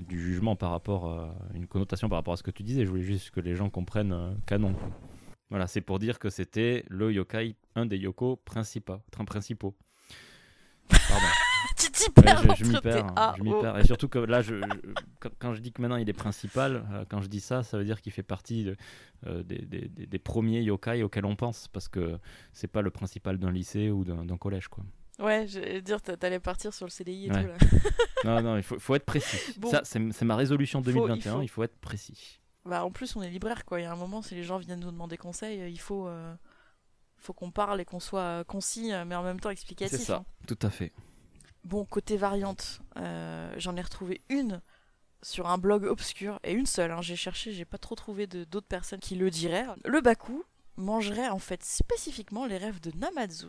du 0.00 0.20
jugement 0.20 0.54
par 0.54 0.70
rapport 0.70 1.08
à 1.10 1.34
une 1.54 1.66
connotation 1.66 2.10
par 2.10 2.18
rapport 2.18 2.34
à 2.34 2.36
ce 2.36 2.42
que 2.42 2.50
tu 2.50 2.62
disais. 2.62 2.84
Je 2.84 2.90
voulais 2.90 3.02
juste 3.02 3.30
que 3.30 3.40
les 3.40 3.54
gens 3.56 3.70
comprennent 3.70 4.36
canon. 4.46 4.74
Voilà, 5.48 5.66
c'est 5.66 5.80
pour 5.80 5.98
dire 5.98 6.18
que 6.18 6.28
c'était 6.28 6.84
le 6.88 7.10
yokai, 7.12 7.56
un 7.74 7.86
des 7.86 7.96
yoko 7.96 8.36
principaux. 8.36 8.98
Pardon. 10.88 11.26
Ouais, 12.16 12.54
je, 12.56 12.64
je 12.64 12.70
m'y 12.70 12.80
perds, 12.80 13.12
hein, 13.16 13.34
je 13.38 13.42
m'y 13.42 13.52
O. 13.52 13.60
perds. 13.60 13.78
Et 13.78 13.84
surtout 13.84 14.08
que 14.08 14.18
là, 14.18 14.42
je, 14.42 14.56
je- 14.56 15.28
quand, 15.38 15.54
je 15.54 15.60
dis 15.60 15.72
que 15.72 15.80
maintenant 15.82 15.96
il 15.96 16.08
est 16.08 16.12
principal, 16.12 16.84
euh, 16.92 17.04
quand 17.08 17.20
je 17.20 17.28
dis 17.28 17.40
ça, 17.40 17.62
ça 17.62 17.78
veut 17.78 17.84
dire 17.84 18.00
qu'il 18.00 18.12
fait 18.12 18.22
partie 18.22 18.64
de- 18.64 18.76
euh, 19.26 19.42
des, 19.42 19.58
des- 19.58 19.88
des- 19.88 20.06
des 20.06 20.18
premiers 20.18 20.62
yokai 20.62 21.02
auxquels 21.02 21.24
on 21.26 21.36
pense, 21.36 21.68
parce 21.68 21.88
que 21.88 22.18
c'est 22.52 22.68
pas 22.68 22.82
le 22.82 22.90
principal 22.90 23.38
d'un 23.38 23.50
lycée 23.50 23.90
ou 23.90 24.04
d'un 24.04 24.36
collège, 24.36 24.68
quoi. 24.68 24.84
Ouais, 25.18 25.46
je 25.46 25.80
dire, 25.80 26.00
t'a- 26.00 26.16
t'allais 26.16 26.40
partir 26.40 26.72
sur 26.72 26.86
le 26.86 26.90
CDI 26.90 27.26
et 27.26 27.30
Ouais. 27.30 27.42
tout 27.42 27.48
là. 27.48 27.56
Non, 28.24 28.40
non, 28.42 28.56
il 28.56 28.62
faut, 28.62 28.78
faut 28.78 28.94
être 28.94 29.04
précis. 29.04 29.54
Bon. 29.58 29.68
Ça, 29.70 29.82
c'est 29.84 30.24
ma 30.24 30.36
résolution 30.36 30.82
Faut- 30.82 30.90
il 30.90 30.94
2021, 30.94 31.34
faut. 31.34 31.42
il 31.42 31.48
faut 31.48 31.62
être 31.64 31.76
précis. 31.80 32.40
Bah, 32.64 32.84
en 32.84 32.90
plus, 32.92 33.16
on 33.16 33.22
est 33.22 33.28
libraire 33.30 33.64
quoi. 33.64 33.80
Il 33.80 33.82
y 33.82 33.86
a 33.86 33.92
un 33.92 33.96
moment, 33.96 34.22
si 34.22 34.34
les 34.36 34.44
gens 34.44 34.58
viennent 34.58 34.78
nous 34.80 34.90
demander 34.92 35.16
conseil, 35.16 35.60
euh, 35.60 35.68
il 35.68 35.80
faut, 35.80 36.06
euh, 36.06 36.32
faut 37.16 37.32
qu'on 37.32 37.50
parle 37.50 37.80
et 37.80 37.84
qu'on 37.84 37.98
soit 38.00 38.44
concis, 38.44 38.92
mais 39.06 39.14
en 39.16 39.22
même 39.24 39.40
temps 39.40 39.50
explicatif. 39.50 39.98
C'est 39.98 40.04
ça, 40.04 40.18
hein. 40.18 40.24
tout 40.46 40.58
à 40.62 40.70
fait. 40.70 40.92
Bon, 41.64 41.84
côté 41.84 42.16
variante, 42.16 42.80
euh, 42.96 43.52
j'en 43.56 43.76
ai 43.76 43.80
retrouvé 43.80 44.20
une 44.28 44.60
sur 45.22 45.48
un 45.48 45.58
blog 45.58 45.84
obscur, 45.84 46.40
et 46.42 46.52
une 46.52 46.66
seule, 46.66 46.90
hein, 46.90 47.00
j'ai 47.00 47.14
cherché, 47.14 47.52
j'ai 47.52 47.64
pas 47.64 47.78
trop 47.78 47.94
trouvé 47.94 48.26
d'autres 48.26 48.66
personnes 48.66 48.98
qui 48.98 49.14
le 49.14 49.30
diraient. 49.30 49.66
Le 49.84 50.00
Baku 50.00 50.42
mangerait 50.76 51.28
en 51.28 51.38
fait 51.38 51.62
spécifiquement 51.62 52.46
les 52.46 52.56
rêves 52.56 52.80
de 52.80 52.90
Namazu. 52.98 53.46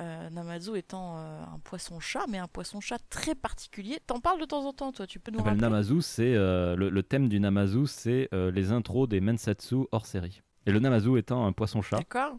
Euh, 0.00 0.30
Namazu 0.30 0.76
étant 0.76 1.18
euh, 1.18 1.42
un 1.42 1.58
poisson-chat, 1.60 2.24
mais 2.28 2.38
un 2.38 2.48
poisson-chat 2.48 2.98
très 3.10 3.34
particulier. 3.34 3.98
T'en 4.06 4.20
parles 4.20 4.40
de 4.40 4.44
temps 4.44 4.64
en 4.66 4.72
temps, 4.72 4.92
toi, 4.92 5.06
tu 5.06 5.20
peux 5.20 5.30
nous 5.30 5.38
le 5.38 5.44
rappeler 5.44 5.60
Namazu, 5.60 6.00
c'est 6.00 6.34
euh, 6.34 6.74
le, 6.76 6.90
le 6.90 7.02
thème 7.02 7.28
du 7.28 7.40
Namazu, 7.40 7.86
c'est 7.86 8.28
les 8.32 8.72
intros 8.72 9.08
des 9.08 9.20
Mensatsu 9.20 9.86
hors 9.90 10.06
série. 10.06 10.42
Et 10.66 10.72
le 10.72 10.78
Namazu 10.78 11.18
étant 11.18 11.46
un 11.46 11.52
poisson-chat, 11.52 11.96
D'accord 11.96 12.38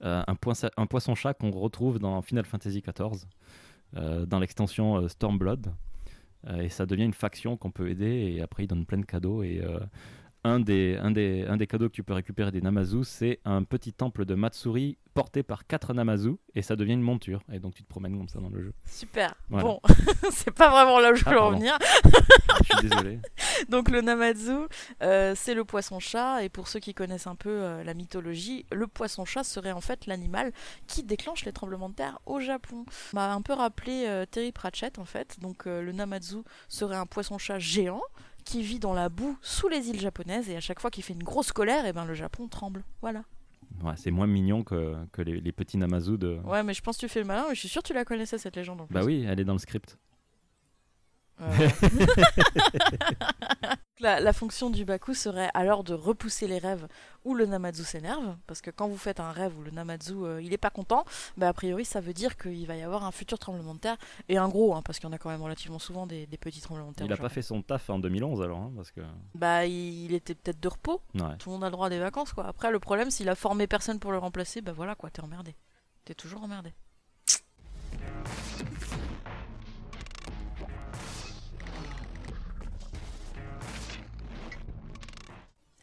un, 0.00 0.86
poisson-chat 0.86 1.34
qu'on 1.34 1.50
retrouve 1.50 1.98
dans 1.98 2.20
Final 2.22 2.44
Fantasy 2.44 2.82
XIV, 2.82 3.26
dans 3.92 4.38
l'extension 4.38 4.96
euh, 4.96 5.08
Stormblood. 5.08 5.72
Euh, 6.48 6.60
et 6.60 6.68
ça 6.68 6.86
devient 6.86 7.04
une 7.04 7.14
faction 7.14 7.56
qu'on 7.56 7.70
peut 7.70 7.90
aider, 7.90 8.34
et 8.34 8.42
après 8.42 8.64
ils 8.64 8.66
donnent 8.66 8.86
plein 8.86 8.98
de 8.98 9.06
cadeaux. 9.06 9.42
Et 9.42 9.60
euh, 9.62 9.80
un, 10.46 10.60
des, 10.60 10.96
un, 11.02 11.10
des, 11.10 11.44
un 11.48 11.56
des 11.56 11.66
cadeaux 11.66 11.88
que 11.88 11.94
tu 11.94 12.02
peux 12.02 12.12
récupérer 12.14 12.50
des 12.52 12.60
Namazu, 12.60 13.04
c'est 13.04 13.40
un 13.44 13.64
petit 13.64 13.92
temple 13.92 14.24
de 14.24 14.34
Matsuri 14.34 14.96
porté 15.12 15.42
par 15.42 15.66
quatre 15.66 15.94
Namazu, 15.94 16.36
et 16.54 16.62
ça 16.62 16.76
devient 16.76 16.92
une 16.92 17.00
monture. 17.00 17.40
Et 17.52 17.58
donc 17.58 17.74
tu 17.74 17.82
te 17.82 17.88
promènes 17.88 18.16
comme 18.16 18.28
ça 18.28 18.38
dans 18.38 18.50
le 18.50 18.62
jeu. 18.62 18.72
Super. 18.84 19.34
Voilà. 19.48 19.64
Bon, 19.64 19.80
c'est 20.30 20.50
pas 20.52 20.70
vraiment 20.70 21.00
là 21.00 21.10
où 21.12 21.14
je 21.14 21.24
Ah, 21.26 21.30
voulais 21.30 21.40
en 21.40 21.50
venir. 21.52 21.78
Je 22.04 22.76
suis 22.78 22.88
désolé. 22.88 23.18
Donc 23.70 23.90
le 23.90 24.02
Namazu, 24.02 24.52
euh, 25.02 25.32
c'est 25.34 25.54
le 25.54 25.64
poisson-chat, 25.64 26.44
et 26.44 26.48
pour 26.50 26.68
ceux 26.68 26.80
qui 26.80 26.92
connaissent 26.94 27.26
un 27.26 27.34
peu 27.34 27.48
euh, 27.50 27.82
la 27.82 27.94
mythologie, 27.94 28.66
le 28.70 28.86
poisson-chat 28.86 29.42
serait 29.42 29.72
en 29.72 29.80
fait 29.80 30.06
l'animal 30.06 30.52
qui 30.86 31.02
déclenche 31.02 31.44
les 31.46 31.52
tremblements 31.52 31.88
de 31.88 31.94
terre 31.94 32.18
au 32.26 32.38
Japon. 32.40 32.84
M'a 33.14 33.32
un 33.32 33.40
peu 33.40 33.54
rappelé 33.54 34.04
euh, 34.06 34.26
Terry 34.26 34.52
Pratchett 34.52 34.98
en 34.98 35.06
fait. 35.06 35.38
Donc 35.40 35.64
le 35.64 35.92
Namazu 35.92 36.38
serait 36.68 36.96
un 36.96 37.06
poisson-chat 37.06 37.58
géant 37.58 38.02
qui 38.46 38.62
vit 38.62 38.78
dans 38.78 38.94
la 38.94 39.10
boue 39.10 39.36
sous 39.42 39.68
les 39.68 39.90
îles 39.90 40.00
japonaises, 40.00 40.48
et 40.48 40.56
à 40.56 40.60
chaque 40.60 40.80
fois 40.80 40.90
qu'il 40.90 41.04
fait 41.04 41.12
une 41.12 41.22
grosse 41.22 41.52
colère, 41.52 41.84
et 41.84 41.92
ben 41.92 42.06
le 42.06 42.14
Japon 42.14 42.48
tremble. 42.48 42.84
Voilà. 43.02 43.24
Ouais, 43.82 43.92
c'est 43.96 44.10
moins 44.10 44.26
mignon 44.26 44.62
que, 44.64 44.94
que 45.12 45.20
les, 45.20 45.40
les 45.40 45.52
petits 45.52 45.76
Namazu 45.76 46.16
de. 46.16 46.38
Ouais, 46.44 46.62
mais 46.62 46.72
je 46.72 46.80
pense 46.80 46.96
que 46.96 47.00
tu 47.00 47.08
fais 47.08 47.20
le 47.20 47.26
malin, 47.26 47.44
mais 47.48 47.54
je 47.54 47.60
suis 47.60 47.68
sûr 47.68 47.82
que 47.82 47.88
tu 47.88 47.94
la 47.94 48.06
connaissais 48.06 48.38
cette 48.38 48.56
légende 48.56 48.80
en 48.80 48.86
plus. 48.86 48.94
Bah 48.94 49.02
oui, 49.04 49.26
elle 49.28 49.40
est 49.40 49.44
dans 49.44 49.52
le 49.52 49.58
script. 49.58 49.98
Euh, 51.42 51.68
la, 54.00 54.20
la 54.20 54.32
fonction 54.32 54.70
du 54.70 54.84
Baku 54.84 55.14
serait 55.14 55.50
alors 55.54 55.84
de 55.84 55.94
repousser 55.94 56.46
les 56.46 56.58
rêves 56.58 56.86
où 57.24 57.34
le 57.34 57.46
Namazu 57.46 57.82
s'énerve, 57.82 58.36
parce 58.46 58.60
que 58.60 58.70
quand 58.70 58.86
vous 58.88 58.96
faites 58.96 59.18
un 59.20 59.32
rêve 59.32 59.56
où 59.58 59.62
le 59.62 59.70
Namazu 59.70 60.12
euh, 60.14 60.40
il 60.42 60.52
est 60.52 60.58
pas 60.58 60.70
content, 60.70 61.04
bah 61.36 61.48
a 61.48 61.52
priori 61.52 61.84
ça 61.84 62.00
veut 62.00 62.12
dire 62.12 62.36
qu'il 62.36 62.66
va 62.66 62.76
y 62.76 62.82
avoir 62.82 63.04
un 63.04 63.10
futur 63.10 63.38
tremblement 63.38 63.74
de 63.74 63.80
terre, 63.80 63.96
et 64.28 64.36
un 64.38 64.48
gros, 64.48 64.74
hein, 64.74 64.82
parce 64.84 64.98
qu'il 64.98 65.08
y 65.08 65.10
en 65.10 65.14
a 65.14 65.18
quand 65.18 65.30
même 65.30 65.42
relativement 65.42 65.78
souvent 65.78 66.06
des, 66.06 66.26
des 66.26 66.36
petits 66.38 66.60
tremblements 66.60 66.90
de 66.90 66.96
terre. 66.96 67.06
Il 67.06 67.12
au 67.12 67.14
a 67.14 67.18
pas 67.18 67.28
fait 67.28 67.42
son 67.42 67.62
taf 67.62 67.88
en 67.90 67.98
2011 67.98 68.42
alors, 68.42 68.58
hein, 68.58 68.72
parce 68.76 68.90
que. 68.92 69.00
Bah 69.34 69.66
il, 69.66 70.04
il 70.04 70.14
était 70.14 70.34
peut-être 70.34 70.60
de 70.60 70.68
repos, 70.68 71.00
Ouais. 71.14 71.36
tout 71.38 71.48
le 71.48 71.54
monde 71.54 71.64
a 71.64 71.68
le 71.68 71.72
droit 71.72 71.86
à 71.86 71.90
des 71.90 71.98
vacances 71.98 72.32
quoi. 72.32 72.46
Après 72.46 72.70
le 72.70 72.78
problème 72.78 73.10
s'il 73.10 73.28
a 73.28 73.34
formé 73.34 73.66
personne 73.66 73.98
pour 73.98 74.12
le 74.12 74.18
remplacer, 74.18 74.60
bah 74.60 74.72
voilà 74.72 74.94
quoi, 74.94 75.10
t'es 75.10 75.22
emmerdé. 75.22 75.56
T'es 76.04 76.14
toujours 76.14 76.42
emmerdé. 76.44 76.72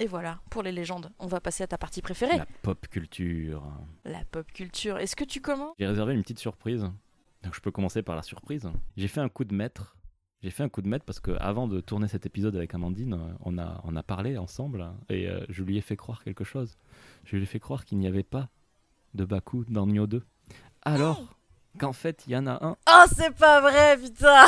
Et 0.03 0.05
voilà, 0.05 0.39
pour 0.49 0.63
les 0.63 0.73
légendes, 0.73 1.11
on 1.17 1.27
va 1.27 1.39
passer 1.39 1.63
à 1.63 1.67
ta 1.67 1.77
partie 1.77 2.01
préférée, 2.01 2.37
La 2.37 2.45
pop 2.61 2.87
culture. 2.89 3.63
la 4.03 4.25
pop 4.25 4.45
culture. 4.51 4.97
Est-ce 4.97 5.15
que 5.15 5.23
tu 5.23 5.39
commences? 5.39 5.73
J'ai 5.79 5.87
réservé 5.87 6.13
une 6.13 6.23
petite 6.23 6.39
surprise. 6.39 6.81
Donc 7.41 7.55
je 7.55 7.61
peux 7.61 7.71
commencer 7.71 8.01
par 8.03 8.17
la 8.17 8.21
surprise. 8.21 8.69
J'ai 8.97 9.07
fait 9.07 9.21
un 9.21 9.29
coup 9.29 9.45
de 9.45 9.55
maître. 9.55 9.95
J'ai 10.41 10.49
fait 10.49 10.61
un 10.63 10.67
coup 10.67 10.81
de 10.81 10.89
maître 10.89 11.05
parce 11.05 11.21
que 11.21 11.31
avant 11.39 11.69
de 11.69 11.79
tourner 11.79 12.09
cet 12.09 12.25
épisode 12.25 12.53
avec 12.57 12.73
Amandine, 12.73 13.17
on 13.45 13.57
a, 13.57 13.79
on 13.85 13.95
a 13.95 14.03
parlé 14.03 14.37
ensemble 14.37 14.91
et 15.07 15.29
euh, 15.29 15.45
je 15.47 15.63
lui 15.63 15.77
ai 15.77 15.81
fait 15.81 15.95
croire 15.95 16.21
quelque 16.25 16.43
chose. 16.43 16.75
Je 17.23 17.37
lui 17.37 17.43
ai 17.43 17.45
fait 17.45 17.61
croire 17.61 17.85
qu'il 17.85 17.97
n'y 17.97 18.07
avait 18.07 18.23
pas 18.23 18.49
de 19.13 19.23
Baku 19.23 19.63
dans 19.69 19.87
Nioh 19.87 20.05
2. 20.05 20.21
Alors 20.81 21.33
qu'en 21.79 21.93
fait, 21.93 22.25
il 22.27 22.33
y 22.33 22.35
en 22.37 22.45
a 22.45 22.61
un. 22.61 22.75
Oh, 22.89 23.05
c'est 23.15 23.33
pas 23.33 23.61
vrai, 23.61 23.97
putain 23.97 24.47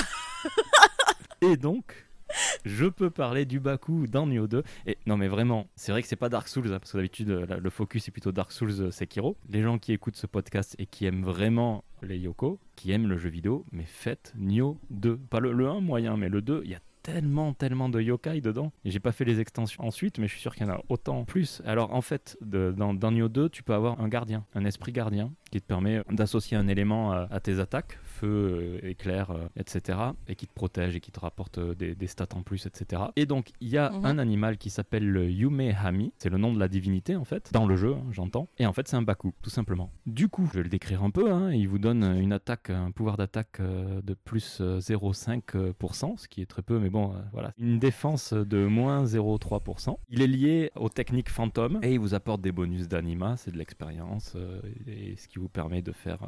Et 1.39 1.55
donc, 1.55 2.04
je 2.65 2.85
peux 2.85 3.09
parler 3.09 3.45
du 3.45 3.59
Baku 3.59 4.07
dans 4.07 4.27
Nioh 4.27 4.47
2. 4.47 4.63
Et 4.87 4.97
non, 5.05 5.17
mais 5.17 5.27
vraiment, 5.27 5.67
c'est 5.75 5.91
vrai 5.91 6.01
que 6.01 6.07
c'est 6.07 6.15
pas 6.15 6.29
Dark 6.29 6.47
Souls, 6.47 6.67
hein, 6.73 6.79
parce 6.79 6.91
que 6.91 6.97
d'habitude, 6.97 7.29
euh, 7.29 7.59
le 7.59 7.69
focus 7.69 8.07
est 8.07 8.11
plutôt 8.11 8.31
Dark 8.31 8.51
Souls 8.51 8.81
euh, 8.81 8.91
Sekiro. 8.91 9.37
Les 9.49 9.61
gens 9.61 9.77
qui 9.77 9.93
écoutent 9.93 10.17
ce 10.17 10.27
podcast 10.27 10.75
et 10.79 10.85
qui 10.85 11.05
aiment 11.05 11.23
vraiment 11.23 11.83
les 12.01 12.17
Yoko, 12.17 12.59
qui 12.75 12.91
aiment 12.91 13.07
le 13.07 13.17
jeu 13.17 13.29
vidéo, 13.29 13.65
mais 13.71 13.85
faites 13.85 14.33
Nioh 14.37 14.79
2. 14.89 15.17
Pas 15.17 15.39
le, 15.39 15.51
le 15.51 15.67
1 15.67 15.81
moyen, 15.81 16.17
mais 16.17 16.29
le 16.29 16.41
2, 16.41 16.61
il 16.65 16.71
y 16.71 16.75
a 16.75 16.79
tellement, 17.05 17.53
tellement 17.53 17.87
de 17.87 18.01
yokai 18.01 18.41
dedans. 18.41 18.71
J'ai 18.83 18.99
pas 18.99 19.11
fait 19.11 19.25
les 19.25 19.39
extensions 19.39 19.83
ensuite, 19.83 20.17
mais 20.17 20.27
je 20.27 20.33
suis 20.33 20.41
sûr 20.41 20.55
qu'il 20.55 20.65
y 20.65 20.69
en 20.69 20.73
a 20.73 20.81
autant 20.89 21.23
plus. 21.23 21.61
Alors 21.63 21.93
en 21.93 22.01
fait, 22.01 22.35
dans, 22.41 22.95
dans 22.95 23.11
Nioh 23.11 23.29
2, 23.29 23.49
tu 23.49 23.61
peux 23.61 23.75
avoir 23.75 24.01
un 24.01 24.07
gardien, 24.07 24.43
un 24.55 24.65
esprit 24.65 24.91
gardien, 24.91 25.31
qui 25.51 25.61
te 25.61 25.67
permet 25.67 26.01
d'associer 26.09 26.57
un 26.57 26.67
élément 26.67 27.11
à 27.11 27.39
tes 27.39 27.59
attaques, 27.59 27.99
feu, 28.15 28.79
euh, 28.83 28.87
éclair, 28.89 29.31
euh, 29.31 29.47
etc. 29.57 29.97
Et 30.27 30.35
qui 30.35 30.47
te 30.47 30.53
protège 30.53 30.95
et 30.95 30.99
qui 30.99 31.11
te 31.11 31.19
rapporte 31.19 31.57
euh, 31.57 31.75
des, 31.75 31.95
des 31.95 32.07
stats 32.07 32.27
en 32.35 32.41
plus, 32.43 32.65
etc. 32.65 33.03
Et 33.15 33.25
donc, 33.25 33.51
il 33.61 33.69
y 33.69 33.77
a 33.77 33.89
Mhm. 33.91 34.05
un 34.05 34.17
animal 34.17 34.57
qui 34.57 34.69
s'appelle 34.69 35.07
le 35.09 35.29
Yumehami, 35.29 36.13
c'est 36.17 36.29
le 36.29 36.37
nom 36.37 36.53
de 36.53 36.59
la 36.59 36.67
divinité 36.67 37.15
en 37.15 37.23
fait, 37.25 37.49
dans 37.53 37.65
le 37.65 37.75
jeu, 37.75 37.93
hein, 37.95 38.03
j'entends. 38.11 38.47
Et 38.57 38.65
en 38.65 38.73
fait, 38.73 38.87
c'est 38.87 38.95
un 38.95 39.01
Baku, 39.01 39.33
tout 39.41 39.49
simplement. 39.49 39.91
Du 40.05 40.27
coup, 40.29 40.47
je 40.51 40.57
vais 40.57 40.63
le 40.63 40.69
décrire 40.69 41.03
un 41.03 41.11
peu, 41.11 41.31
hein, 41.31 41.51
il 41.53 41.67
vous 41.67 41.79
donne 41.79 42.03
une 42.03 42.33
attaque, 42.33 42.69
un 42.69 42.91
pouvoir 42.91 43.17
d'attaque 43.17 43.59
de 43.61 44.13
plus 44.13 44.59
euh, 44.61 44.79
0,5%, 44.79 46.17
ce 46.17 46.27
qui 46.27 46.41
est 46.41 46.45
très 46.45 46.61
peu, 46.61 46.79
mais 46.79 46.89
bon, 46.89 47.13
voilà. 47.33 47.53
Une 47.57 47.79
défense 47.79 48.33
de 48.33 48.65
moins 48.65 49.05
0,3%. 49.05 49.97
Il 50.09 50.21
est 50.21 50.27
lié 50.27 50.71
aux 50.75 50.89
techniques 50.89 51.29
fantômes 51.29 51.79
et 51.83 51.93
il 51.93 51.99
vous 51.99 52.13
apporte 52.13 52.41
des 52.41 52.51
bonus 52.51 52.87
d'anima, 52.87 53.37
c'est 53.37 53.51
de 53.51 53.57
l'expérience, 53.57 54.35
et 54.87 55.15
ce 55.17 55.27
qui 55.27 55.39
vous 55.39 55.49
permet 55.49 55.81
de 55.81 55.91
faire 55.91 56.19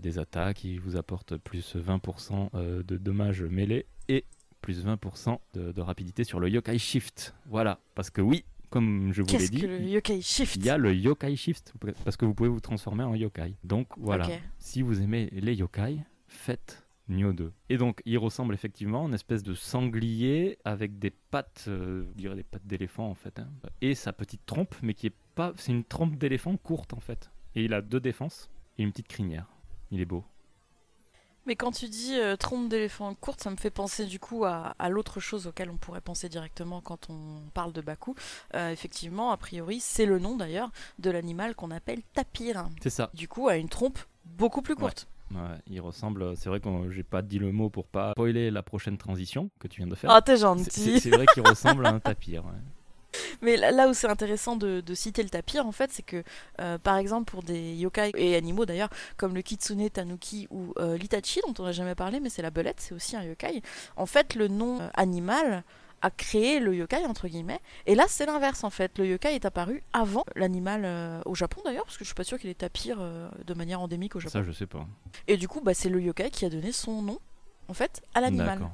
des 0.00 0.18
attaques. 0.18 0.64
Il 0.64 0.80
vous 0.80 0.96
apporte 0.96 1.36
plus 1.36 1.76
20% 1.76 2.50
euh, 2.54 2.82
de 2.82 2.96
dommages 2.96 3.42
mêlés 3.42 3.86
et 4.08 4.24
plus 4.60 4.84
20% 4.84 5.38
de, 5.54 5.72
de 5.72 5.80
rapidité 5.80 6.24
sur 6.24 6.40
le 6.40 6.48
Yokai 6.48 6.78
Shift. 6.78 7.34
Voilà, 7.46 7.80
parce 7.94 8.10
que 8.10 8.20
oui, 8.20 8.44
comme 8.70 9.12
je 9.12 9.22
vous 9.22 9.36
l'ai 9.36 9.48
dit, 9.48 9.60
que 9.60 9.66
le 9.66 9.80
Yokai 9.82 10.20
Shift? 10.22 10.56
il 10.56 10.64
y 10.64 10.70
a 10.70 10.78
le 10.78 10.94
Yokai 10.94 11.36
Shift, 11.36 11.74
parce 12.04 12.16
que 12.16 12.24
vous 12.24 12.34
pouvez 12.34 12.48
vous 12.48 12.60
transformer 12.60 13.04
en 13.04 13.14
Yokai. 13.14 13.54
Donc 13.64 13.88
voilà, 13.96 14.28
si 14.58 14.82
vous 14.82 15.02
aimez 15.02 15.28
les 15.32 15.54
Yokai, 15.54 15.98
faites 16.28 16.86
Nioh 17.08 17.32
2. 17.32 17.52
Et 17.68 17.76
donc, 17.76 18.00
il 18.06 18.16
ressemble 18.18 18.54
effectivement 18.54 19.04
à 19.04 19.08
une 19.08 19.14
espèce 19.14 19.42
de 19.42 19.54
sanglier 19.54 20.58
avec 20.64 20.98
des 20.98 21.10
pattes, 21.10 21.66
euh, 21.68 22.04
je 22.12 22.18
dirais 22.18 22.36
des 22.36 22.42
pattes 22.42 22.66
d'éléphant 22.66 23.08
en 23.08 23.14
fait, 23.14 23.38
hein. 23.38 23.48
et 23.80 23.94
sa 23.94 24.12
petite 24.12 24.46
trompe, 24.46 24.74
mais 24.82 24.94
qui 24.94 25.08
est 25.08 25.14
pas, 25.34 25.52
c'est 25.56 25.72
une 25.72 25.84
trompe 25.84 26.16
d'éléphant 26.16 26.56
courte 26.56 26.94
en 26.94 27.00
fait. 27.00 27.30
Et 27.54 27.64
il 27.64 27.74
a 27.74 27.82
deux 27.82 28.00
défenses 28.00 28.48
et 28.78 28.82
une 28.82 28.90
petite 28.90 29.08
crinière. 29.08 29.51
Il 29.92 30.00
est 30.00 30.04
beau. 30.06 30.24
Mais 31.46 31.56
quand 31.56 31.72
tu 31.72 31.88
dis 31.88 32.14
euh, 32.18 32.36
trompe 32.36 32.68
d'éléphant 32.68 33.12
courte, 33.14 33.40
ça 33.42 33.50
me 33.50 33.56
fait 33.56 33.70
penser 33.70 34.06
du 34.06 34.20
coup 34.20 34.44
à, 34.44 34.74
à 34.78 34.88
l'autre 34.88 35.18
chose 35.20 35.46
auquel 35.48 35.70
on 35.70 35.76
pourrait 35.76 36.00
penser 36.00 36.28
directement 36.28 36.80
quand 36.80 37.10
on 37.10 37.42
parle 37.52 37.72
de 37.72 37.80
Baku. 37.80 38.14
Euh, 38.54 38.70
effectivement, 38.70 39.32
a 39.32 39.36
priori, 39.36 39.80
c'est 39.80 40.06
le 40.06 40.18
nom 40.20 40.36
d'ailleurs 40.36 40.70
de 41.00 41.10
l'animal 41.10 41.54
qu'on 41.56 41.70
appelle 41.72 42.00
tapir. 42.14 42.68
C'est 42.80 42.90
ça. 42.90 43.10
Du 43.14 43.26
coup, 43.28 43.48
à 43.48 43.56
une 43.56 43.68
trompe 43.68 43.98
beaucoup 44.24 44.62
plus 44.62 44.76
courte. 44.76 45.08
Ouais, 45.32 45.38
il 45.66 45.80
ressemble. 45.80 46.36
C'est 46.36 46.48
vrai 46.48 46.60
que 46.60 46.68
j'ai 46.90 47.02
pas 47.02 47.22
dit 47.22 47.38
le 47.38 47.50
mot 47.50 47.70
pour 47.70 47.86
pas 47.86 48.12
spoiler 48.12 48.50
la 48.50 48.62
prochaine 48.62 48.96
transition 48.98 49.50
que 49.58 49.66
tu 49.66 49.80
viens 49.80 49.88
de 49.88 49.94
faire. 49.96 50.10
Ah, 50.10 50.22
t'es 50.22 50.36
gentil. 50.36 50.70
c'est 50.70 51.00
c'est 51.00 51.10
vrai 51.10 51.26
qu'il 51.34 51.42
ressemble 51.46 51.86
à 51.86 51.90
un 51.90 52.00
tapir. 52.00 52.44
ouais. 52.44 52.52
Mais 53.42 53.56
là, 53.56 53.70
là 53.70 53.88
où 53.88 53.94
c'est 53.94 54.08
intéressant 54.08 54.56
de, 54.56 54.80
de 54.80 54.94
citer 54.94 55.22
le 55.22 55.28
tapir, 55.28 55.66
en 55.66 55.72
fait, 55.72 55.90
c'est 55.92 56.02
que, 56.02 56.22
euh, 56.60 56.78
par 56.78 56.96
exemple, 56.96 57.30
pour 57.30 57.42
des 57.42 57.74
yokai 57.74 58.12
et 58.16 58.36
animaux 58.36 58.66
d'ailleurs, 58.66 58.90
comme 59.16 59.34
le 59.34 59.42
kitsune, 59.42 59.88
tanuki 59.90 60.46
ou 60.50 60.72
euh, 60.78 60.96
l'itachi, 60.96 61.40
dont 61.46 61.54
on 61.58 61.64
n'a 61.64 61.72
jamais 61.72 61.94
parlé, 61.94 62.20
mais 62.20 62.30
c'est 62.30 62.42
la 62.42 62.50
belette, 62.50 62.80
c'est 62.80 62.94
aussi 62.94 63.16
un 63.16 63.24
yokai, 63.24 63.62
en 63.96 64.06
fait, 64.06 64.34
le 64.34 64.48
nom 64.48 64.80
euh, 64.80 64.88
animal 64.94 65.64
a 66.02 66.10
créé 66.10 66.60
le 66.60 66.74
yokai, 66.74 67.06
entre 67.06 67.28
guillemets. 67.28 67.60
Et 67.86 67.94
là, 67.94 68.04
c'est 68.08 68.26
l'inverse, 68.26 68.64
en 68.64 68.70
fait. 68.70 68.98
Le 68.98 69.06
yokai 69.06 69.34
est 69.34 69.44
apparu 69.44 69.82
avant 69.92 70.24
l'animal 70.34 70.82
euh, 70.84 71.20
au 71.24 71.34
Japon, 71.34 71.62
d'ailleurs, 71.64 71.84
parce 71.84 71.96
que 71.96 72.04
je 72.04 72.08
suis 72.08 72.14
pas 72.14 72.24
sûre 72.24 72.38
qu'il 72.38 72.50
est 72.50 72.54
tapir 72.58 72.96
euh, 73.00 73.30
de 73.46 73.54
manière 73.54 73.80
endémique 73.80 74.16
au 74.16 74.20
Japon. 74.20 74.32
Ça, 74.32 74.42
je 74.42 74.52
sais 74.52 74.66
pas. 74.66 74.86
Et 75.28 75.36
du 75.36 75.48
coup, 75.48 75.60
bah, 75.60 75.74
c'est 75.74 75.88
le 75.88 76.00
yokai 76.00 76.30
qui 76.30 76.44
a 76.44 76.50
donné 76.50 76.72
son 76.72 77.02
nom, 77.02 77.18
en 77.68 77.74
fait, 77.74 78.02
à 78.14 78.20
l'animal 78.20 78.58
D'accord. 78.58 78.72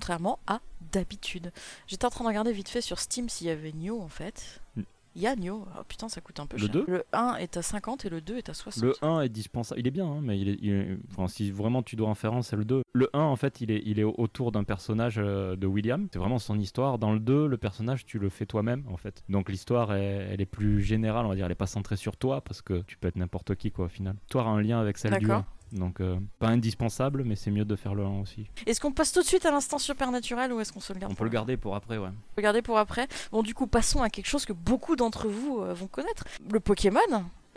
Contrairement 0.00 0.38
à 0.46 0.60
d'habitude. 0.92 1.52
J'étais 1.86 2.04
en 2.04 2.10
train 2.10 2.24
de 2.24 2.28
regarder 2.28 2.52
vite 2.52 2.68
fait 2.68 2.82
sur 2.82 2.98
Steam 2.98 3.30
s'il 3.30 3.46
y 3.46 3.50
avait 3.50 3.72
Nioh 3.72 3.98
en 4.02 4.08
fait. 4.08 4.60
Mm. 4.76 4.82
Il 5.14 5.22
y 5.22 5.26
a 5.26 5.34
Nioh. 5.34 5.64
Oh 5.74 5.82
putain, 5.88 6.10
ça 6.10 6.20
coûte 6.20 6.38
un 6.38 6.44
peu 6.46 6.58
Le 6.58 6.64
cher. 6.64 6.72
2? 6.72 6.84
Le 6.86 7.04
1 7.14 7.36
est 7.36 7.56
à 7.56 7.62
50 7.62 8.04
et 8.04 8.10
le 8.10 8.20
2 8.20 8.36
est 8.36 8.50
à 8.50 8.52
60. 8.54 8.84
Le 8.84 8.92
1 9.00 9.22
est 9.22 9.30
dispensable. 9.30 9.80
Il 9.80 9.86
est 9.86 9.90
bien, 9.90 10.04
hein, 10.06 10.20
mais 10.22 10.38
il 10.38 10.50
est, 10.50 10.58
il 10.60 10.70
est- 10.70 10.98
enfin, 11.12 11.26
si 11.28 11.50
vraiment 11.50 11.82
tu 11.82 11.96
dois 11.96 12.08
en 12.10 12.14
faire 12.14 12.34
un, 12.34 12.42
c'est 12.42 12.56
le 12.56 12.66
2. 12.66 12.82
Le 12.92 13.08
1, 13.14 13.20
en 13.20 13.36
fait, 13.36 13.62
il 13.62 13.70
est, 13.70 13.82
il 13.86 13.98
est 13.98 14.04
autour 14.04 14.52
d'un 14.52 14.64
personnage 14.64 15.14
euh, 15.16 15.56
de 15.56 15.66
William. 15.66 16.06
C'est 16.12 16.18
vraiment 16.18 16.38
son 16.38 16.58
histoire. 16.58 16.98
Dans 16.98 17.14
le 17.14 17.18
2, 17.20 17.46
le 17.46 17.56
personnage, 17.56 18.04
tu 18.04 18.18
le 18.18 18.28
fais 18.28 18.44
toi-même, 18.44 18.84
en 18.90 18.98
fait. 18.98 19.22
Donc 19.30 19.48
l'histoire, 19.48 19.94
est- 19.94 20.28
elle 20.30 20.42
est 20.42 20.46
plus 20.46 20.82
générale, 20.82 21.24
on 21.24 21.30
va 21.30 21.34
dire. 21.34 21.46
Elle 21.46 21.52
est 21.52 21.54
pas 21.54 21.66
centrée 21.66 21.96
sur 21.96 22.18
toi, 22.18 22.42
parce 22.42 22.60
que 22.60 22.82
tu 22.82 22.98
peux 22.98 23.08
être 23.08 23.16
n'importe 23.16 23.54
qui, 23.54 23.72
quoi, 23.72 23.86
au 23.86 23.88
final. 23.88 24.16
L'histoire 24.20 24.46
a 24.48 24.50
un 24.50 24.60
lien 24.60 24.78
avec 24.78 24.98
celle 24.98 25.14
du 25.18 25.20
D'accord. 25.24 25.40
1. 25.40 25.46
Donc, 25.72 26.00
euh, 26.00 26.18
pas 26.38 26.48
indispensable, 26.48 27.24
mais 27.24 27.36
c'est 27.36 27.50
mieux 27.50 27.64
de 27.64 27.76
faire 27.76 27.94
le 27.94 28.04
1 28.04 28.20
aussi. 28.20 28.46
Est-ce 28.66 28.80
qu'on 28.80 28.92
passe 28.92 29.12
tout 29.12 29.20
de 29.20 29.26
suite 29.26 29.44
à 29.46 29.50
l'instant 29.50 29.78
surnaturel 29.78 30.52
ou 30.52 30.60
est-ce 30.60 30.72
qu'on 30.72 30.80
se 30.80 30.92
le 30.92 30.98
garde 31.00 31.12
On 31.12 31.14
peut 31.14 31.24
le 31.24 31.30
garder 31.30 31.56
pour 31.56 31.74
après, 31.74 31.98
ouais. 31.98 32.10
Regardez 32.36 32.62
pour 32.62 32.78
après. 32.78 33.08
Bon, 33.32 33.42
du 33.42 33.54
coup, 33.54 33.66
passons 33.66 34.02
à 34.02 34.10
quelque 34.10 34.26
chose 34.28 34.44
que 34.44 34.52
beaucoup 34.52 34.96
d'entre 34.96 35.28
vous 35.28 35.60
euh, 35.60 35.74
vont 35.74 35.88
connaître. 35.88 36.24
Le 36.52 36.60
Pokémon. 36.60 37.00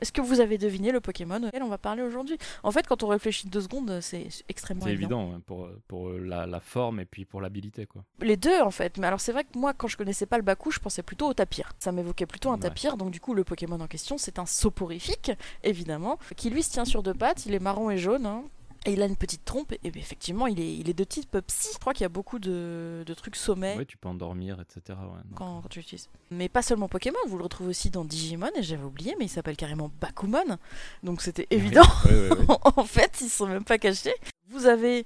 Est-ce 0.02 0.12
que 0.12 0.22
vous 0.22 0.40
avez 0.40 0.58
deviné 0.58 0.92
le 0.92 1.00
Pokémon 1.02 1.42
auquel 1.48 1.64
on 1.64 1.68
va 1.70 1.78
parler 1.78 2.02
aujourd'hui? 2.02 2.38
En 2.64 2.72
fait, 2.72 2.88
quand 2.88 3.04
on 3.04 3.08
réfléchit 3.08 3.48
deux 3.48 3.62
secondes, 3.62 4.00
c'est 4.02 4.28
extrêmement 4.48 4.86
C'est 4.86 4.92
évident, 4.94 5.32
ouais, 5.32 5.40
pour, 5.46 5.70
pour 5.88 6.10
la, 6.12 6.46
la 6.48 6.60
forme 6.60 7.00
et 7.00 7.06
puis 7.06 7.26
pour 7.26 7.42
l'habilité, 7.42 7.86
quoi. 7.86 8.04
Les 8.22 8.38
deux 8.38 8.62
en 8.62 8.72
fait, 8.72 8.98
mais 8.98 9.08
alors 9.08 9.20
c'est 9.20 9.32
vrai 9.32 9.44
que 9.44 9.58
moi 9.58 9.74
quand 9.74 9.88
je 9.88 9.98
connaissais 9.98 10.26
pas 10.26 10.38
le 10.38 10.44
Baku, 10.44 10.72
je 10.72 10.80
pensais 10.80 11.04
plutôt 11.04 11.28
au 11.28 11.34
tapir. 11.34 11.72
Ça 11.80 11.92
m'évoquait 11.92 12.26
plutôt 12.26 12.50
un 12.50 12.54
Ouais. 12.56 12.60
tapir, 12.60 12.98
donc 12.98 13.12
du 13.12 13.20
coup 13.20 13.34
le 13.34 13.44
Pokémon 13.44 13.80
en 13.80 13.88
question 13.88 14.18
c'est 14.18 14.40
un 14.40 14.46
soporifique, 14.46 15.32
évidemment, 15.64 16.18
qui 16.36 16.50
lui 16.50 16.64
se 16.64 16.72
tient 16.72 16.86
sur 16.86 17.04
deux 17.04 17.14
pattes, 17.14 17.46
il 17.46 17.54
est 17.54 17.60
marron 17.60 17.90
et 17.90 17.98
jaune, 17.98 18.26
hein, 18.26 18.44
et 18.86 18.94
il 18.94 19.02
a 19.02 19.06
une 19.06 19.16
petite 19.18 19.44
trompe, 19.46 19.72
et 19.74 19.80
effectivement 19.84 20.48
il 20.48 20.60
est, 20.60 20.76
il 20.78 20.90
est 20.90 20.94
de 20.94 21.04
type 21.04 21.38
psy. 21.48 21.70
Je 21.74 21.80
crois 21.80 21.94
qu'il 21.94 22.04
y 22.04 22.06
a 22.06 22.10
beaucoup 22.10 22.40
de, 22.40 23.04
de 23.06 23.14
trucs 23.14 23.36
sommets. 23.36 23.78
Ouais, 23.78 23.86
tu 23.86 23.98
peux 23.98 24.08
endormir, 24.10 24.60
etc. 24.62 24.98
Ouais, 25.00 25.22
donc, 25.26 25.36
Quand, 25.38 25.62
quand 25.62 25.68
tu 25.70 25.80
l'utilises. 25.80 26.10
Mais 26.32 26.48
pas 26.50 26.62
seulement 26.62 26.88
Pokémon, 26.88 27.18
vous 27.28 27.38
le 27.38 27.44
retrouvez 27.44 27.70
aussi 27.70 27.90
dans 27.90 28.06
Digimon, 28.06 28.50
et 28.56 28.64
j'avais 28.64 28.84
oublié, 28.84 29.16
mais 29.20 29.26
il 29.26 29.30
s'appelle 29.30 29.58
carrément 29.58 29.92
Bakumon, 30.00 30.58
donc 31.04 31.22
c'était 31.22 31.48
évident. 31.52 31.82
ouais, 32.06 32.30
ouais, 32.30 32.38
ouais. 32.38 32.46
en 32.78 32.84
fait, 32.86 33.20
ils 33.22 33.30
sont 33.30 33.48
même 33.48 33.64
pas 33.66 33.78
cachés. 33.78 34.14
Vous 34.50 34.66
avez, 34.66 35.06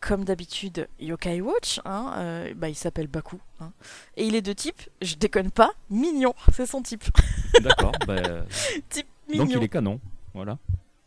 comme 0.00 0.24
d'habitude, 0.24 0.88
Yokai 1.00 1.40
Watch. 1.40 1.80
Hein, 1.84 2.12
euh, 2.16 2.54
bah, 2.54 2.68
il 2.68 2.74
s'appelle 2.74 3.06
Baku. 3.06 3.38
hein. 3.60 3.72
et 4.16 4.26
il 4.26 4.34
est 4.34 4.42
de 4.42 4.52
type, 4.52 4.82
je 5.00 5.14
déconne 5.14 5.50
pas, 5.50 5.70
mignon. 5.90 6.34
C'est 6.52 6.66
son 6.66 6.82
type. 6.82 7.04
D'accord, 7.62 7.92
bah, 8.06 8.44
type 8.90 9.06
mignon. 9.28 9.44
donc 9.44 9.54
il 9.54 9.62
est 9.62 9.68
canon, 9.68 10.00
voilà, 10.34 10.58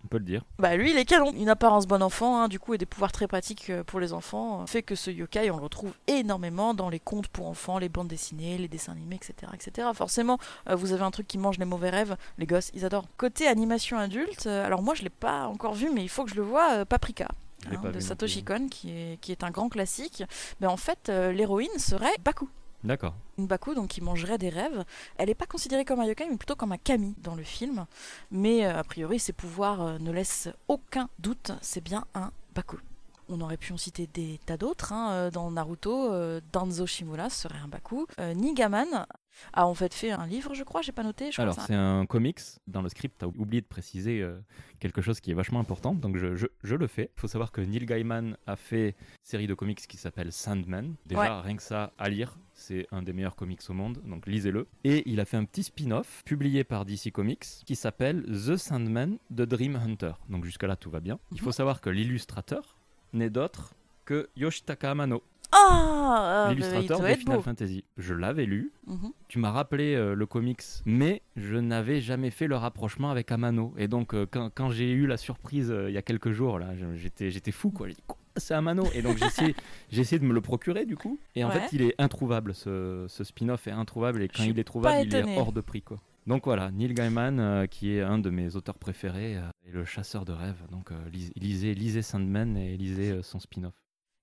on 0.06 0.08
peut 0.08 0.18
le 0.20 0.26
dire. 0.26 0.43
Bah 0.60 0.76
lui, 0.76 0.91
il 0.91 0.97
est 0.97 1.06
canon. 1.06 1.32
Une 1.34 1.49
apparence 1.49 1.88
bon 1.88 2.01
enfant, 2.01 2.41
hein, 2.41 2.47
du 2.47 2.60
coup, 2.60 2.74
et 2.74 2.78
des 2.78 2.86
pouvoirs 2.86 3.12
très 3.12 3.28
pratiques 3.28 3.70
euh, 3.70 3.84
pour 3.84 3.99
les 3.99 4.14
enfants, 4.14 4.62
euh, 4.62 4.66
fait 4.66 4.84
que 4.84 4.95
ce 4.95 5.12
yokai, 5.12 5.51
on 5.51 5.58
le 5.58 5.64
retrouve 5.64 5.93
énormément 6.08 6.74
dans 6.74 6.89
les 6.89 6.99
contes 6.99 7.28
pour 7.28 7.47
enfants, 7.47 7.80
les 7.80 7.89
bandes 7.89 8.08
dessinées, 8.08 8.58
les 8.58 8.68
dessins 8.68 8.93
animés, 8.93 9.16
etc. 9.18 9.51
etc. 9.53 9.89
Forcément, 9.93 10.38
euh, 10.70 10.76
vous 10.76 10.93
avez 10.93 11.03
un 11.03 11.12
truc 11.12 11.28
qui 11.28 11.38
mange 11.38 11.58
les 11.58 11.66
mauvais 11.66 11.89
rêves, 11.89 12.16
les 12.38 12.45
gosses, 12.45 12.72
ils 12.74 12.86
adorent. 12.86 13.06
Côté 13.18 13.47
animation 13.47 13.97
adulte, 13.97 14.47
alors 14.47 14.82
moi, 14.82 14.93
je 14.93 15.03
l'ai 15.03 15.10
pas 15.10 15.47
encore 15.47 15.74
vu, 15.74 15.89
mais 15.91 16.03
il 16.03 16.10
faut 16.10 16.24
que 16.24 16.30
je 16.30 16.36
le 16.36 16.43
vois, 16.43 16.86
Paprika. 16.86 17.28
Hein, 17.72 17.91
de 17.91 17.99
Satoshi. 17.99 18.43
Kon, 18.43 18.68
qui 18.70 18.91
est, 18.91 19.20
qui 19.22 19.32
est 19.32 19.43
un 19.43 19.51
grand 19.51 19.70
classique. 19.70 20.24
Mais 20.60 20.68
en 20.68 20.78
fait, 20.78 21.10
euh, 21.10 21.32
l'héroïne 21.32 21.78
serait 21.78 22.16
Baku. 22.24 22.47
D'accord. 22.86 23.15
Une 23.38 23.47
Baku, 23.47 23.73
donc 23.73 23.89
qui 23.89 24.01
mangerait 24.01 24.38
des 24.38 24.49
rêves. 24.49 24.86
Elle 25.17 25.27
n'est 25.27 25.36
pas 25.36 25.47
considérée 25.47 25.86
comme 25.86 25.99
un 25.99 26.05
yokai, 26.05 26.27
mais 26.29 26.38
plutôt 26.38 26.55
comme 26.55 26.71
un 26.71 26.77
kami 26.77 27.15
dans 27.17 27.36
le 27.36 27.43
film. 27.43 27.86
Mais 28.31 28.65
euh, 28.65 28.77
a 28.77 28.83
priori, 28.83 29.19
ses 29.19 29.33
pouvoirs 29.33 29.81
euh, 29.81 29.97
ne 29.99 30.11
laissent 30.11 30.49
aucun 30.67 31.09
doute, 31.19 31.51
c'est 31.61 31.83
bien 31.83 32.05
un 32.13 32.31
Baku. 32.53 32.77
On 33.27 33.41
aurait 33.41 33.57
pu 33.57 33.73
en 33.73 33.77
citer 33.77 34.07
des 34.07 34.39
tas 34.45 34.55
d'autres. 34.57 34.93
hein, 34.93 35.11
euh, 35.11 35.31
Dans 35.31 35.49
Naruto, 35.49 36.11
Danzo 36.53 36.86
Shimura 36.86 37.29
serait 37.31 37.57
un 37.57 37.67
Baku. 37.67 38.05
Nigaman 38.36 39.05
a 39.53 39.65
en 39.67 39.73
fait 39.73 39.93
fait 39.93 40.11
un 40.11 40.25
livre, 40.27 40.53
je 40.53 40.63
crois, 40.63 40.81
j'ai 40.81 40.91
pas 40.91 41.03
noté. 41.03 41.31
Je 41.31 41.41
Alors, 41.41 41.59
c'est 41.61 41.73
un 41.75 42.05
comics. 42.05 42.39
Dans 42.67 42.81
le 42.81 42.89
script, 42.89 43.15
tu 43.19 43.25
as 43.25 43.27
oublié 43.27 43.61
de 43.61 43.67
préciser 43.67 44.21
euh, 44.21 44.38
quelque 44.79 45.01
chose 45.01 45.19
qui 45.19 45.31
est 45.31 45.33
vachement 45.36 45.59
important, 45.59 45.93
donc 45.93 46.17
je, 46.17 46.36
je- 46.36 46.47
je 46.63 46.75
le 46.75 46.88
fais. 46.88 47.11
Il 47.17 47.19
faut 47.19 47.27
savoir 47.27 47.51
que 47.51 47.61
Neil 47.61 47.86
Gaiman 47.86 48.38
a 48.47 48.55
fait 48.55 48.89
une 48.89 48.93
série 49.23 49.47
de 49.47 49.53
comics 49.53 49.79
qui 49.88 49.97
s'appelle 49.97 50.31
Sandman. 50.31 50.95
Déjà, 51.05 51.21
Ouais. 51.21 51.41
rien 51.41 51.55
que 51.55 51.63
ça 51.63 51.91
à 51.97 52.09
lire, 52.09 52.38
c'est 52.53 52.88
un 52.91 53.01
des 53.01 53.11
meilleurs 53.13 53.36
comics 53.36 53.61
au 53.69 53.73
monde, 53.73 54.01
donc 54.05 54.25
lisez-le. 54.27 54.67
Et 54.83 55.03
il 55.09 55.19
a 55.19 55.25
fait 55.25 55.38
un 55.38 55.45
petit 55.45 55.63
spin-off 55.63 56.21
publié 56.25 56.63
par 56.63 56.86
DC 56.86 57.11
Comics 57.11 57.45
qui 57.65 57.75
s'appelle 57.75 58.23
The 58.23 58.55
Sandman 58.57 59.17
de 59.29 59.45
Dream 59.45 59.75
Hunter. 59.75 60.13
Donc, 60.29 60.45
jusque-là, 60.45 60.75
tout 60.75 60.89
va 60.89 60.99
bien. 61.01 61.19
Il 61.31 61.39
faut 61.41 61.51
savoir 61.51 61.81
que 61.81 61.89
l'illustrateur 61.89 62.77
n'est 63.13 63.29
d'autre 63.29 63.73
que 64.05 64.29
Yoshitaka 64.36 64.91
Amano, 64.91 65.23
Il 65.54 66.50
l'illustrateur 66.50 67.00
de 67.00 67.06
Final 67.16 67.38
beau. 67.38 67.41
Fantasy. 67.43 67.84
Je 67.98 68.14
l'avais 68.14 68.46
lu, 68.46 68.72
Mhm. 68.88 69.12
tu 69.28 69.39
m'as 69.39 69.52
rappelé 69.52 69.96
euh, 69.96 70.14
le 70.16 70.26
comics, 70.26 70.62
mais 70.86 71.22
je 71.36 71.56
n'avais 71.58 72.02
jamais 72.02 72.30
fait 72.30 72.48
le 72.48 72.56
rapprochement 72.56 73.10
avec 73.12 73.32
Amano. 73.32 73.74
Et 73.78 73.88
donc, 73.88 74.14
euh, 74.14 74.26
quand, 74.30 74.50
quand 74.54 74.70
j'ai 74.70 74.91
eu 74.91 75.08
la 75.08 75.18
surprise 75.18 75.72
euh, 75.72 75.89
il 75.89 75.93
y 75.93 75.98
a 75.98 76.02
quelques 76.02 76.32
jours, 76.32 76.60
là, 76.60 76.70
j'étais, 76.96 77.52
fou, 77.52 77.72
quoi. 77.72 77.88
J'ai 77.88 77.93
dit, 77.96 78.04
Quoi 78.08 78.18
c'est 78.38 78.54
Amano? 78.54 78.84
Et 78.93 79.02
donc, 79.02 79.18
j'ai 79.18 79.26
essayé, 79.28 79.56
de 80.20 80.26
me 80.26 80.34
le 80.34 80.41
procurer, 80.41 80.86
du 80.86 80.98
coup. 80.98 81.18
Et 81.36 81.43
en 81.46 81.50
Ouais. 81.50 81.60
fait, 81.60 81.70
il 81.74 81.82
est 81.84 81.96
introuvable, 82.00 82.54
ce, 82.54 83.06
ce 83.08 83.24
spin-off 83.24 83.66
est 83.68 83.72
introuvable. 83.72 84.22
Et 84.22 84.28
quand 84.28 84.43
il 84.43 84.60
est 84.60 84.64
trouvable, 84.66 85.08
il 85.08 85.16
est 85.16 85.38
hors 85.38 85.54
de 85.54 85.62
prix, 85.62 85.82
quoi. 85.82 86.00
Donc 86.28 86.46
voilà, 86.46 86.70
Neil 86.72 86.93
Gaiman, 86.93 87.39
euh, 87.39 87.66
qui 87.68 87.93
est 87.96 88.02
un 88.02 88.18
de 88.18 88.30
mes 88.32 88.56
auteurs 88.56 88.78
préférés, 88.80 89.38
euh, 89.38 89.41
et 89.68 89.72
le 89.72 89.86
chasseur 89.86 90.26
de 90.26 90.34
rêves. 90.34 90.62
Donc, 90.72 90.91
euh, 90.91 90.96
lis- 91.14 91.32
lisez, 91.36 91.74
lisez 91.76 92.02
Sandman 92.02 92.58
et 92.58 92.76
lisez 92.78 93.22
son 93.24 93.39
spin-off. 93.39 93.74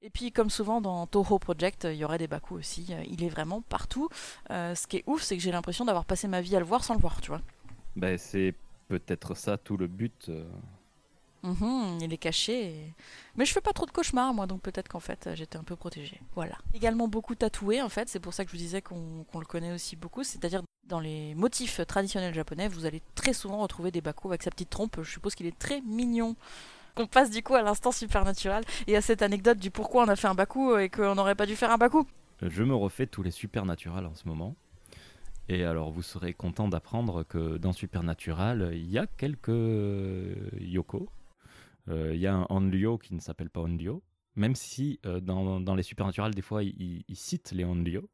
Et 0.04 0.10
puis, 0.10 0.32
comme 0.32 0.50
souvent 0.50 0.80
dans 0.80 1.06
Toho 1.06 1.38
Project, 1.38 1.84
il 1.90 1.94
y 1.96 2.04
aurait 2.04 2.18
des 2.18 2.26
Baku 2.26 2.56
aussi. 2.56 2.86
Il 3.08 3.22
est 3.22 3.28
vraiment 3.28 3.60
partout. 3.62 4.08
Euh, 4.50 4.74
ce 4.74 4.86
qui 4.88 4.96
est 4.98 5.04
ouf, 5.06 5.22
c'est 5.22 5.36
que 5.36 5.42
j'ai 5.42 5.52
l'impression 5.52 5.84
d'avoir 5.84 6.04
passé 6.04 6.26
ma 6.26 6.40
vie 6.40 6.56
à 6.56 6.58
le 6.58 6.64
voir 6.64 6.82
sans 6.82 6.94
le 6.94 7.00
voir, 7.00 7.20
tu 7.20 7.28
vois. 7.28 7.40
Ben, 7.94 8.18
c'est 8.18 8.54
peut-être 8.88 9.34
ça 9.36 9.56
tout 9.56 9.76
le 9.76 9.86
but. 9.86 10.26
euh, 10.28 10.44
Mhm, 11.44 11.98
il 12.00 12.12
est 12.12 12.18
caché. 12.18 12.66
et- 12.68 12.94
Mais 13.36 13.44
je 13.44 13.52
fais 13.52 13.60
pas 13.60 13.72
trop 13.72 13.84
de 13.86 13.90
cauchemars, 13.90 14.32
moi, 14.32 14.46
donc 14.46 14.60
peut-être 14.60 14.88
qu'en 14.88 15.00
fait, 15.00 15.28
j'étais 15.34 15.56
un 15.58 15.64
peu 15.64 15.74
protégée. 15.74 16.20
Voilà. 16.36 16.56
Également 16.72 17.08
beaucoup 17.08 17.34
tatoué, 17.34 17.82
en 17.82 17.88
fait. 17.88 18.08
C'est 18.08 18.20
pour 18.20 18.32
ça 18.32 18.44
que 18.44 18.50
je 18.52 18.56
vous 18.56 18.62
disais 18.62 18.80
qu'on 18.82 19.24
qu'on 19.30 19.40
le 19.40 19.44
connaît 19.46 19.72
aussi 19.72 19.96
beaucoup. 19.96 20.22
C'est-à-dire, 20.22 20.62
dans 20.88 21.00
les 21.00 21.34
motifs 21.34 21.80
traditionnels 21.86 22.32
japonais, 22.34 22.68
vous 22.68 22.86
allez 22.86 23.02
très 23.16 23.32
souvent 23.32 23.58
retrouver 23.58 23.90
des 23.90 24.00
Baku 24.00 24.28
avec 24.28 24.42
sa 24.44 24.50
petite 24.50 24.70
trompe. 24.70 25.00
Je 25.02 25.10
suppose 25.10 25.34
qu'il 25.34 25.46
est 25.46 25.58
très 25.58 25.80
mignon. 25.80 26.36
On 26.96 27.06
passe 27.06 27.30
du 27.30 27.42
coup 27.42 27.54
à 27.54 27.62
l'instant 27.62 27.92
supernatural 27.92 28.64
et 28.86 28.96
à 28.96 29.00
cette 29.00 29.22
anecdote 29.22 29.58
du 29.58 29.70
pourquoi 29.70 30.04
on 30.04 30.08
a 30.08 30.16
fait 30.16 30.28
un 30.28 30.34
Baku 30.34 30.76
et 30.76 30.88
qu'on 30.88 31.14
n'aurait 31.14 31.34
pas 31.34 31.46
dû 31.46 31.56
faire 31.56 31.70
un 31.70 31.78
Baku. 31.78 32.06
Je 32.42 32.62
me 32.64 32.74
refais 32.74 33.06
tous 33.06 33.22
les 33.22 33.30
Supernatural 33.30 34.04
en 34.06 34.14
ce 34.14 34.26
moment. 34.26 34.56
Et 35.48 35.64
alors, 35.64 35.90
vous 35.90 36.02
serez 36.02 36.34
content 36.34 36.68
d'apprendre 36.68 37.24
que 37.24 37.56
dans 37.56 37.72
Supernatural, 37.72 38.70
il 38.74 38.90
y 38.90 38.98
a 38.98 39.06
quelques 39.06 39.48
Yoko. 40.58 41.08
Euh, 41.88 42.12
Il 42.14 42.20
y 42.20 42.26
a 42.26 42.34
un 42.34 42.46
Onryo 42.48 42.98
qui 42.98 43.14
ne 43.14 43.20
s'appelle 43.20 43.50
pas 43.50 43.60
Onryo. 43.60 44.02
Même 44.34 44.54
si 44.54 45.00
euh, 45.04 45.20
dans, 45.20 45.74
les 45.74 45.82
Supernatural, 45.82 46.34
des 46.34 46.42
fois, 46.42 46.62
ils, 46.62 47.04
citent 47.14 47.52
les 47.52 47.64
Onryo. 47.64 48.08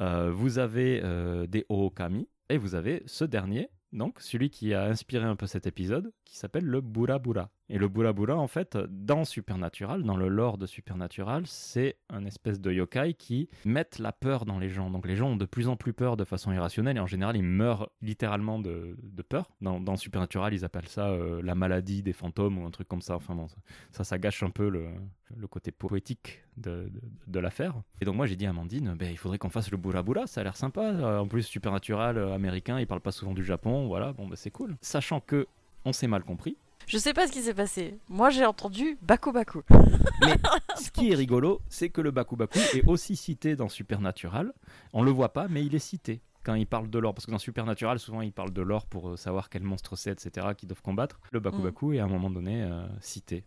Euh, 0.00 0.30
vous 0.30 0.58
avez 0.58 1.02
des 1.48 1.64
Ookami. 1.68 2.28
Et 2.50 2.56
vous 2.56 2.74
avez 2.74 3.02
ce 3.04 3.24
dernier, 3.24 3.68
donc 3.92 4.20
celui 4.20 4.48
qui 4.48 4.72
a 4.72 4.84
inspiré 4.84 5.26
un 5.26 5.36
peu 5.36 5.46
cet 5.46 5.66
épisode, 5.66 6.12
qui 6.24 6.38
s'appelle 6.38 6.64
le 6.64 6.80
Bura 6.80 7.18
Bura. 7.18 7.50
Et 7.70 7.76
le 7.76 7.88
Bura 7.88 8.12
Bura, 8.12 8.36
en 8.36 8.46
fait, 8.46 8.78
dans 8.88 9.24
Supernatural, 9.24 10.02
dans 10.02 10.16
le 10.16 10.28
lore 10.28 10.56
de 10.56 10.66
Supernatural, 10.66 11.42
c'est 11.46 11.96
un 12.08 12.24
espèce 12.24 12.60
de 12.60 12.72
yokai 12.72 13.14
qui 13.14 13.48
mettent 13.66 13.98
la 13.98 14.12
peur 14.12 14.46
dans 14.46 14.58
les 14.58 14.70
gens. 14.70 14.90
Donc 14.90 15.06
les 15.06 15.16
gens 15.16 15.30
ont 15.30 15.36
de 15.36 15.44
plus 15.44 15.68
en 15.68 15.76
plus 15.76 15.92
peur 15.92 16.16
de 16.16 16.24
façon 16.24 16.52
irrationnelle 16.52 16.96
et 16.96 17.00
en 17.00 17.06
général 17.06 17.36
ils 17.36 17.42
meurent 17.42 17.90
littéralement 18.00 18.58
de, 18.58 18.96
de 19.02 19.22
peur. 19.22 19.50
Dans, 19.60 19.96
Supernatural, 19.96 20.54
ils 20.54 20.64
appellent 20.64 20.88
ça 20.88 21.08
euh, 21.08 21.42
la 21.42 21.54
maladie 21.54 22.02
des 22.02 22.12
fantômes 22.12 22.58
ou 22.58 22.66
un 22.66 22.70
truc 22.70 22.88
comme 22.88 23.02
ça. 23.02 23.16
Enfin 23.16 23.34
bon, 23.34 23.48
ça, 23.90 24.04
ça, 24.04 24.18
gâche 24.18 24.42
un 24.42 24.50
peu 24.50 24.68
le, 24.68 24.88
le 25.36 25.46
côté 25.46 25.72
poétique 25.72 26.44
de, 26.56 26.90
de, 27.26 27.40
l'affaire. 27.40 27.74
Et 28.00 28.04
donc 28.04 28.16
moi 28.16 28.26
j'ai 28.26 28.36
dit 28.36 28.46
à 28.46 28.50
Amandine, 28.50 28.94
ben, 28.98 29.10
il 29.10 29.18
faudrait 29.18 29.38
qu'on 29.38 29.50
fasse 29.50 29.70
le 29.70 29.76
Bura 29.76 30.02
Bura, 30.02 30.26
ça 30.26 30.40
a 30.40 30.44
l'air 30.44 30.56
sympa. 30.56 30.82
Euh, 30.82 31.18
En 31.18 31.26
plus 31.26 31.42
Supernatural 31.42 32.16
euh, 32.16 32.34
américain, 32.34 32.78
il 32.78 32.86
parle 32.86 33.00
pas 33.00 33.12
souvent 33.12 33.34
du 33.34 33.44
Japon, 33.44 33.86
voilà, 33.88 34.12
bon 34.12 34.26
ben, 34.28 34.36
c'est 34.36 34.50
cool. 34.50 34.76
Sachant 34.80 35.20
que 35.20 35.46
on 35.84 35.92
s'est 35.92 36.08
mal 36.08 36.22
compris. 36.22 36.56
Je 36.88 36.96
sais 36.96 37.12
pas 37.12 37.26
ce 37.26 37.32
qui 37.32 37.42
s'est 37.42 37.52
passé. 37.52 37.98
Moi, 38.08 38.30
j'ai 38.30 38.46
entendu 38.46 38.96
Baku 39.02 39.30
Baku. 39.30 39.60
Mais 40.22 40.36
ce 40.80 40.90
qui 40.90 41.10
est 41.12 41.14
rigolo, 41.14 41.60
c'est 41.68 41.90
que 41.90 42.00
le 42.00 42.10
Baku 42.10 42.34
Baku 42.34 42.58
est 42.74 42.82
aussi 42.86 43.14
cité 43.14 43.56
dans 43.56 43.68
Supernatural. 43.68 44.54
On 44.94 45.02
le 45.02 45.10
voit 45.10 45.34
pas, 45.34 45.48
mais 45.48 45.64
il 45.64 45.74
est 45.74 45.80
cité 45.80 46.22
quand 46.44 46.54
il 46.54 46.66
parle 46.66 46.88
de 46.88 46.98
l'or. 46.98 47.12
Parce 47.12 47.26
que 47.26 47.30
dans 47.30 47.38
Supernatural, 47.38 47.98
souvent, 47.98 48.22
il 48.22 48.32
parle 48.32 48.52
de 48.54 48.62
l'or 48.62 48.86
pour 48.86 49.10
euh, 49.10 49.16
savoir 49.16 49.50
quel 49.50 49.62
monstre 49.64 49.96
c'est, 49.96 50.12
etc., 50.12 50.48
qu'ils 50.56 50.66
doivent 50.68 50.80
combattre. 50.80 51.20
Le 51.30 51.40
Baku 51.40 51.58
Mm. 51.58 51.62
Baku 51.62 51.92
est 51.92 51.98
à 51.98 52.04
un 52.04 52.08
moment 52.08 52.30
donné 52.30 52.62
euh, 52.62 52.86
cité. 53.02 53.44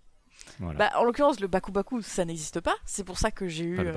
Voilà. 0.60 0.78
Bah, 0.78 0.92
en 1.00 1.04
l'occurrence, 1.04 1.40
le 1.40 1.48
Baku 1.48 1.72
Baku, 1.72 2.02
ça 2.02 2.24
n'existe 2.26 2.60
pas. 2.62 2.76
C'est 2.86 3.04
pour 3.04 3.18
ça 3.18 3.32
que 3.32 3.48
j'ai 3.48 3.64
eu 3.64 3.80
euh, 3.80 3.94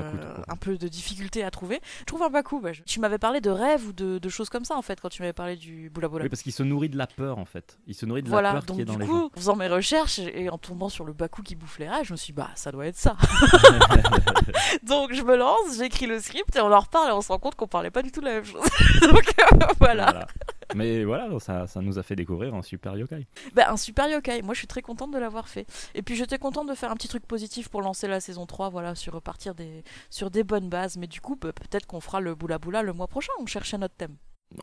un 0.49 0.57
peu 0.57 0.79
de 0.79 0.89
difficulté 0.89 1.45
à 1.45 1.51
trouver. 1.51 1.81
Je 2.01 2.05
trouve 2.05 2.23
un 2.23 2.31
Baku. 2.31 2.61
bah, 2.61 2.73
je- 2.73 2.83
Tu 2.83 3.01
m'avais 3.01 3.19
parlé 3.19 3.41
de 3.41 3.51
rêves 3.51 3.87
ou 3.89 3.93
de, 3.93 4.19
de 4.19 4.29
choses 4.29 4.49
comme 4.49 4.65
ça, 4.65 4.77
en 4.77 4.83
fait, 4.83 5.01
quand 5.01 5.09
tu 5.11 5.21
m'avais 5.23 5.33
parlé 5.35 5.57
du 5.57 5.91
Boula 5.91 6.09
Boula. 6.09 6.25
Oui, 6.25 6.31
parce 6.31 6.43
qu'il 6.43 6.53
se 6.53 6.63
nourrit 6.63 6.89
de 6.89 6.97
la 6.97 7.07
peur, 7.07 7.39
en 7.39 7.45
fait. 7.45 7.79
Il 7.87 7.95
se 7.95 8.07
nourrit 8.07 8.23
de 8.23 8.29
la 8.29 8.33
Voilà, 8.33 8.53
peur 8.53 8.63
donc 8.65 8.77
qui 8.77 8.83
est 8.83 8.85
du 8.87 8.93
dans 8.93 8.99
les 8.99 9.07
coup, 9.07 9.31
en 9.35 9.39
faisant 9.39 9.57
mes 9.57 9.69
recherches 9.69 10.19
et 10.21 10.49
en 10.49 10.59
tombant 10.59 10.89
sur 10.89 11.05
le 11.05 11.13
Baku 11.13 11.43
qui 11.43 11.55
bouffe 11.57 11.79
les 11.79 11.89
rêves, 11.89 12.05
je 12.05 12.13
me 12.13 12.17
suis 12.17 12.33
dit, 12.33 12.37
bah, 12.37 12.51
ça 12.55 12.73
doit 12.73 12.87
être 12.87 12.97
ça. 12.97 13.17
donc 14.83 15.13
je 15.13 15.23
me 15.23 15.37
lance, 15.37 15.77
j'écris 15.79 16.07
le 16.07 16.21
script 16.21 16.55
et 16.57 16.61
on 16.61 16.73
en 16.73 16.81
reparle 16.81 17.09
et 17.11 17.13
on 17.13 17.21
se 17.21 17.29
rend 17.29 17.39
compte 17.39 17.55
qu'on 17.57 17.67
parlait 17.67 17.91
pas 17.91 18.03
du 18.03 18.11
tout 18.13 18.21
de 18.21 18.27
la 18.27 18.35
même 18.35 18.45
chose. 18.45 18.63
donc 19.03 19.35
euh, 19.41 19.67
voilà. 19.79 20.05
Voilà. 20.05 20.27
Mais 20.75 21.05
voilà, 21.05 21.29
ça, 21.41 21.67
ça 21.67 21.81
nous 21.81 21.99
a 21.99 22.03
fait 22.03 22.17
découvrir 22.17 22.55
un 22.55 22.63
super 22.63 22.97
yokai. 22.97 23.27
Bah, 23.55 23.71
un 23.71 23.77
super 23.77 24.09
yokai. 24.09 24.43
Moi, 24.43 24.55
je 24.55 24.59
suis 24.59 24.67
très 24.67 24.83
contente 24.83 25.13
de 25.13 25.19
l'avoir 25.19 25.49
fait. 25.49 25.67
Et 25.95 26.03
puis, 26.03 26.17
j'étais 26.17 26.39
contente 26.39 26.69
de 26.69 26.75
faire 26.75 26.91
un 26.91 26.97
petit 26.97 27.09
truc 27.09 27.27
positif 27.27 27.69
pour 27.69 27.83
lancer 27.83 28.09
la 28.09 28.21
saison 28.21 28.47
3, 28.47 28.71
voilà, 28.71 28.95
sur 28.95 29.13
repartir 29.13 29.55
des, 29.55 29.85
sur 30.11 30.31
des 30.31 30.45
bonnes 30.45 30.69
bases. 30.69 30.97
Mais 30.97 31.07
du 31.07 31.21
coup, 31.21 31.37
bah, 31.37 31.53
peut-être 31.53 31.87
qu'on 31.87 32.01
fera 32.01 32.21
le 32.21 32.35
boula 32.35 32.59
boula 32.59 32.83
le 32.83 32.93
mois 32.93 33.09
prochain. 33.09 33.33
On 33.41 33.47
cherchait 33.47 33.79
notre 33.79 33.95
thème. 33.95 34.17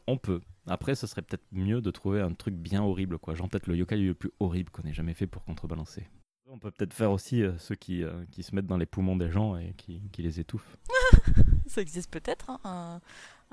On 0.08 0.18
peut. 0.18 0.42
Après, 0.68 0.96
ce 0.96 1.08
serait 1.08 1.22
peut-être 1.22 1.46
mieux 1.52 1.82
de 1.82 1.92
trouver 1.92 2.22
un 2.22 2.34
truc 2.34 2.56
bien 2.56 2.84
horrible, 2.84 3.18
quoi. 3.18 3.36
Genre 3.36 3.50
peut-être 3.50 3.68
le 3.68 3.76
yokai 3.76 3.98
le 3.98 4.14
plus 4.14 4.32
horrible 4.40 4.70
qu'on 4.72 4.84
ait 4.84 4.94
jamais 4.94 5.14
fait 5.14 5.28
pour 5.28 5.44
contrebalancer. 5.44 6.08
On 6.54 6.58
peut 6.58 6.70
peut-être 6.72 6.94
faire 6.94 7.12
aussi 7.12 7.44
euh, 7.44 7.58
ceux 7.58 7.76
qui, 7.76 8.04
euh, 8.04 8.12
qui 8.32 8.44
se 8.44 8.54
mettent 8.54 8.68
dans 8.68 8.76
les 8.76 8.86
poumons 8.86 9.16
des 9.16 9.32
gens 9.32 9.56
et 9.56 9.74
qui, 9.78 10.02
qui 10.12 10.22
les 10.22 10.40
étouffent. 10.42 10.76
Ça 11.68 11.80
existe 11.80 12.12
peut-être, 12.12 12.50
hein, 12.50 12.60
un, 12.66 13.02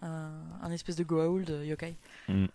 un, 0.02 0.30
un 0.62 0.70
espèce 0.72 0.96
de 0.96 1.04
Goa'uld 1.04 1.48
euh, 1.48 1.64
yokai. 1.64 1.94
Mm. 2.28 2.46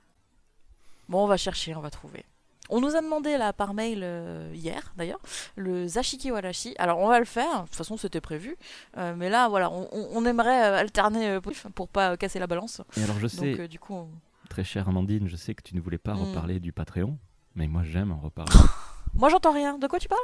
Bon, 1.08 1.24
on 1.24 1.28
va 1.28 1.38
chercher, 1.38 1.74
on 1.76 1.80
va 1.80 1.90
trouver. 1.90 2.26
On 2.70 2.82
nous 2.82 2.94
a 2.96 3.02
demandé 3.02 3.38
là 3.38 3.54
par 3.54 3.74
mail 3.74 4.02
euh, 4.04 4.52
hier 4.54 4.94
d'ailleurs 4.98 5.20
le 5.56 5.88
Zashiki 5.88 6.30
Warashi. 6.32 6.76
Alors 6.78 7.00
on 7.00 7.08
va 7.08 7.20
le 7.20 7.26
faire, 7.26 7.64
de 7.64 7.68
toute 7.68 7.76
façon 7.76 7.96
c'était 7.98 8.22
prévu. 8.22 8.58
Euh, 8.98 9.14
mais 9.16 9.30
là 9.30 9.48
voilà, 9.50 9.70
on, 9.72 10.26
aimerait 10.26 10.70
euh, 10.72 10.78
alterner 10.78 11.40
pour 11.76 11.88
pas 11.90 12.16
casser 12.18 12.40
la 12.40 12.48
balance. 12.48 12.82
Et 12.98 13.04
alors 13.04 13.20
je 13.20 13.28
sais, 13.28 13.68
du 13.68 13.80
coup, 13.80 13.94
on- 13.94 14.10
très 14.50 14.64
chère 14.64 14.88
Amandine, 14.90 15.28
je 15.28 15.36
sais 15.36 15.54
que 15.56 15.62
tu 15.64 15.76
ne 15.76 15.82
voulais 15.82 15.98
pas 15.98 16.14
Mm. 16.16 16.22
reparler 16.22 16.60
du 16.62 16.72
Patreon, 16.72 17.18
mais 17.56 17.68
moi 17.68 17.84
j'aime 17.84 18.12
en 18.14 18.20
reparler. 18.20 18.52
moi 19.16 19.30
j'entends 19.30 19.54
rien. 19.54 19.78
De 19.78 19.88
quoi 19.88 20.00
tu 20.00 20.08
parles? 20.08 20.20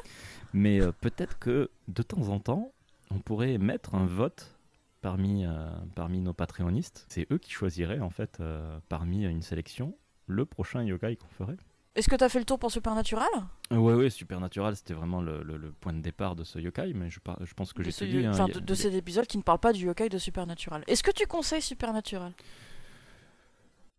Mais 0.53 0.81
euh, 0.81 0.91
peut-être 0.91 1.37
que 1.39 1.69
de 1.87 2.01
temps 2.03 2.29
en 2.29 2.39
temps, 2.39 2.71
on 3.11 3.19
pourrait 3.19 3.57
mettre 3.57 3.95
un 3.95 4.05
vote 4.05 4.55
parmi, 5.01 5.45
euh, 5.45 5.69
parmi 5.95 6.19
nos 6.21 6.33
Patreonistes. 6.33 7.05
C'est 7.09 7.27
eux 7.31 7.37
qui 7.37 7.51
choisiraient 7.51 7.99
en 8.01 8.09
fait 8.09 8.37
euh, 8.39 8.79
parmi 8.89 9.23
une 9.25 9.41
sélection 9.41 9.95
le 10.27 10.45
prochain 10.45 10.83
yokai 10.83 11.15
qu'on 11.15 11.27
ferait. 11.29 11.57
Est-ce 11.95 12.07
que 12.07 12.15
t'as 12.15 12.29
fait 12.29 12.39
le 12.39 12.45
tour 12.45 12.59
pour 12.59 12.71
Supernatural? 12.71 13.27
Euh, 13.73 13.77
Ouais, 13.77 13.93
ouais, 13.95 14.09
Supernatural, 14.11 14.75
c'était 14.75 14.93
vraiment 14.93 15.21
le, 15.21 15.41
le- 15.43 15.57
le 15.57 15.71
point 15.71 15.91
de 15.91 16.01
départ 16.01 16.35
de 16.35 16.43
ce 16.43 16.59
yokai, 16.59 16.93
mais 16.93 17.09
je, 17.09 17.19
par- 17.19 17.43
je 17.43 17.53
pense 17.55 17.73
que 17.73 17.83
j'ai 17.83 17.91
ce- 17.91 18.05
dit. 18.05 18.25
hein, 18.25 18.31
enfin, 18.31 18.45
a- 18.45 18.47
de, 18.47 18.59
de 18.59 18.73
cet 18.75 18.93
épisode 18.93 19.25
qui 19.25 19.37
ne 19.37 19.41
parle 19.43 19.57
pas 19.59 19.73
du 19.73 19.85
yokai 19.85 20.07
de 20.07 20.17
Supernatural. 20.19 20.83
Est-ce 20.87 21.01
que 21.03 21.11
tu 21.11 21.25
conseilles 21.25 21.63
Supernatural? 21.63 22.31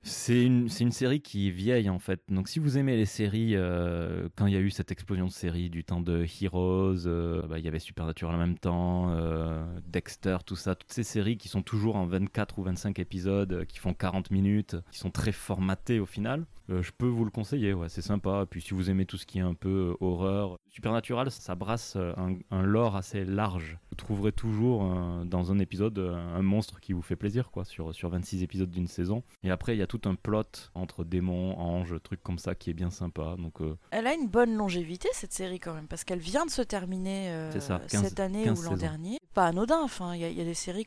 C'est 0.03 0.42
une, 0.42 0.68
série 0.68 1.20
qui 1.20 1.48
est 1.48 1.51
vieille 1.51 1.90
en 1.90 1.98
fait. 1.98 2.22
Donc 2.30 2.48
si 2.48 2.59
vous 2.59 2.78
aimez 2.78 2.96
les 2.96 3.05
séries, 3.05 3.55
euh, 3.55 4.28
quand 4.34 4.46
il 4.46 4.55
y 4.55 4.57
a 4.57 4.61
eu 4.61 4.70
cette 4.70 4.90
explosion 4.90 5.26
de 5.26 5.30
séries 5.30 5.68
du 5.68 5.84
temps 5.84 6.01
de 6.01 6.24
Heroes, 6.40 7.07
euh, 7.07 7.42
bah, 7.46 7.59
il 7.59 7.64
y 7.64 7.68
avait 7.68 7.78
Supernatural 7.78 8.34
en 8.34 8.38
même 8.38 8.59
temps, 8.59 9.11
euh, 9.11 9.62
Dexter, 9.86 10.38
tout 10.46 10.57
ça, 10.57 10.74
toutes 10.74 10.92
ces 10.92 11.03
séries 11.03 11.36
qui 11.36 11.48
sont 11.48 11.61
toujours 11.61 11.96
en 11.96 12.07
24 12.07 12.59
ou 12.59 12.62
25 12.62 12.98
épisodes, 12.98 13.66
qui 13.66 13.78
font 13.78 13.92
40 13.92 14.30
minutes, 14.30 14.76
qui 14.90 14.98
sont 14.98 15.11
très 15.11 15.32
formatées 15.32 16.01
au 16.01 16.07
final. 16.07 16.46
Euh, 16.71 16.83
je 16.83 16.93
peux 16.97 17.07
vous 17.07 17.25
le 17.25 17.31
conseiller, 17.31 17.75
ouais, 17.75 17.89
c'est 17.89 18.03
sympa. 18.03 18.47
Puis 18.49 18.61
si 18.61 18.75
vous 18.75 18.91
aimez 18.91 19.07
tout 19.07 19.16
ce 19.16 19.27
qui 19.27 19.39
est 19.39 19.43
un 19.43 19.55
peu 19.55 19.91
euh, 19.93 20.05
horreur, 20.05 20.59
Supernatural, 20.71 21.31
ça 21.33 21.57
brasse 21.57 21.95
euh, 21.97 22.12
un, 22.16 22.37
un 22.53 22.62
lore 22.62 22.95
assez 22.95 23.25
large. 23.25 23.79
Vous 23.91 23.97
trouverez 23.97 24.31
toujours 24.31 24.85
euh, 24.85 25.25
dans 25.25 25.51
un 25.51 25.59
épisode 25.59 25.99
un 25.99 26.43
monstre 26.43 26.81
qui 26.81 26.93
vous 26.93 27.03
fait 27.03 27.16
plaisir, 27.16 27.51
quoi, 27.51 27.64
sur, 27.64 27.93
sur 27.95 28.09
26 28.09 28.45
épisodes 28.45 28.71
d'une 28.71 28.87
saison. 28.87 29.25
Et 29.43 29.51
après, 29.51 29.75
il 29.75 29.79
y 29.79 29.83
a 29.83 29.89
tout 29.89 30.01
un 30.05 30.14
plot 30.14 30.71
entre 30.75 31.05
démons, 31.05 31.59
anges, 31.59 31.95
trucs 32.03 32.23
comme 32.23 32.39
ça 32.39 32.55
qui 32.55 32.71
est 32.71 32.75
bien 32.75 32.91
sympa. 32.91 33.35
Donc, 33.37 33.59
Elle 33.91 34.07
a 34.07 34.14
une 34.14 34.29
bonne 34.29 34.55
longévité 34.55 35.09
cette 35.12 35.33
série 35.33 35.59
quand 35.59 35.75
même, 35.75 35.89
parce 35.89 36.05
qu'elle 36.05 36.21
vient 36.21 36.47
de 36.47 36.51
se 36.51 36.62
terminer 36.62 37.49
C'est 37.51 37.61
ça, 37.61 37.81
15 37.89 38.03
cette 38.03 38.21
année 38.21 38.45
15 38.45 38.61
ou 38.61 38.71
l'an 38.71 38.77
dernier. 38.77 39.18
Pas 39.35 39.47
anodin, 39.47 39.81
enfin, 39.83 40.14
il 40.14 40.20
y, 40.20 40.24
a- 40.24 40.28
il 40.28 40.37
y 40.37 40.41
a 40.41 40.45
des 40.45 40.55
séries 40.55 40.87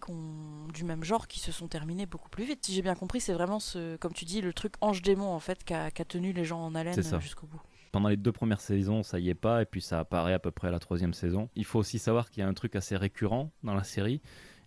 du 0.73 0.83
même 0.83 1.03
genre 1.03 1.27
qui 1.27 1.39
se 1.39 1.51
sont 1.53 1.67
terminées 1.69 2.05
beaucoup 2.05 2.29
plus 2.29 2.43
vite. 2.43 2.65
Si 2.65 2.73
j'ai 2.73 2.81
bien 2.81 2.95
compris, 2.95 3.21
c'est 3.21 3.33
vraiment 3.33 3.59
ce, 3.59 3.95
comme 3.97 4.11
tu 4.13 4.25
dis, 4.25 4.41
le 4.41 4.51
truc 4.53 4.73
ange-démon 4.81 5.27
en 5.31 5.39
fait 5.39 5.63
qui 5.63 5.73
a, 5.73 5.89
tenu 5.91 6.33
les 6.33 6.43
gens 6.43 6.59
en 6.59 6.75
haleine 6.75 7.01
jusqu'au 7.21 7.47
bout. 7.47 7.61
pendant 7.93 8.09
les 8.09 8.17
deux 8.17 8.31
premières 8.33 8.59
saisons, 8.59 9.01
ça 9.03 9.19
y 9.19 9.29
est 9.29 9.35
pas, 9.35 9.61
et 9.61 9.65
puis 9.65 9.79
ça 9.81 9.99
apparaît 9.99 10.33
à 10.33 10.39
peu 10.39 10.51
près 10.51 10.67
à 10.67 10.71
la 10.71 10.79
troisième 10.79 11.13
saison. 11.13 11.49
Il 11.55 11.63
faut 11.63 11.79
aussi 11.79 11.99
savoir 11.99 12.29
qu'il 12.31 12.41
y 12.41 12.43
a 12.43 12.49
un 12.49 12.53
truc 12.53 12.75
assez 12.75 12.97
récurrent 12.97 13.51
dans 13.63 13.75
la 13.75 13.83
série, 13.83 14.19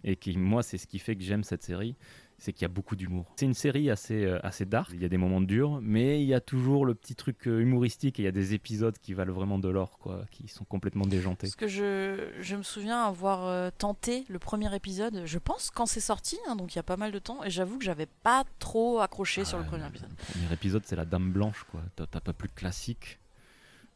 et 0.05 0.15
qui, 0.17 0.39
moi, 0.39 0.63
c'est 0.63 0.79
ce 0.79 0.87
qui 0.87 0.99
fait 1.01 1.17
que 1.17 1.23
j'aime 1.25 1.43
cette 1.43 1.65
série, 1.65 1.97
c'est 2.39 2.53
qu'il 2.53 2.63
y 2.63 2.65
a 2.67 2.69
beaucoup 2.69 2.97
d'humour. 2.97 3.33
C'est 3.37 3.47
une 3.47 3.55
série 3.55 3.91
assez, 3.91 4.25
euh, 4.25 4.39
assez 4.45 4.65
dark, 4.67 4.91
il 4.93 5.01
y 5.01 5.05
a 5.05 5.09
des 5.09 5.17
moments 5.17 5.41
durs, 5.41 5.81
mais 5.83 6.21
il 6.23 6.27
y 6.27 6.35
a 6.35 6.41
toujours 6.41 6.85
le 6.85 6.95
petit 6.95 7.15
truc 7.15 7.47
euh, 7.49 7.61
humoristique, 7.61 8.19
et 8.19 8.23
il 8.23 8.25
y 8.27 8.29
a 8.29 8.33
des 8.33 8.55
épisodes 8.55 8.97
qui 8.99 9.15
valent 9.15 9.33
vraiment 9.33 9.59
de 9.59 9.69
l'or, 9.69 9.99
quoi, 9.99 10.25
qui 10.31 10.49
sont 10.49 10.65
complètement 10.65 11.07
déjantés. 11.07 11.47
Parce 11.47 11.57
que 11.57 11.69
je, 11.69 12.31
je 12.41 12.57
me 12.57 12.63
souviens 12.63 13.03
avoir 13.05 13.47
euh, 13.47 13.71
tenté 13.77 14.25
le 14.29 14.39
premier 14.39 14.75
épisode, 14.75 15.23
je 15.25 15.39
pense 15.39 15.71
quand 15.71 15.87
c'est 15.87 16.01
sorti, 16.01 16.37
hein, 16.49 16.57
donc 16.57 16.75
il 16.75 16.77
y 16.77 16.81
a 16.81 16.83
pas 16.85 16.97
mal 16.97 17.13
de 17.13 17.19
temps, 17.19 17.43
et 17.45 17.51
j'avoue 17.51 17.79
que 17.79 17.85
j'avais 17.85 18.07
pas 18.23 18.45
trop 18.59 19.01
accroché 19.01 19.45
sur 19.45 19.59
le 19.59 19.65
Ah, 19.65 19.69
premier 19.69 19.87
épisode. 19.87 20.11
Le 20.11 20.33
premier 20.41 20.53
épisode, 20.53 20.83
c'est 20.85 20.97
la 20.97 21.05
Dame 21.05 21.31
Blanche, 21.33 21.65
quoi. 21.71 21.81
T'as 21.97 22.07
t'as 22.07 22.21
pas 22.21 22.33
plus 22.33 22.49
classique. 22.49 23.19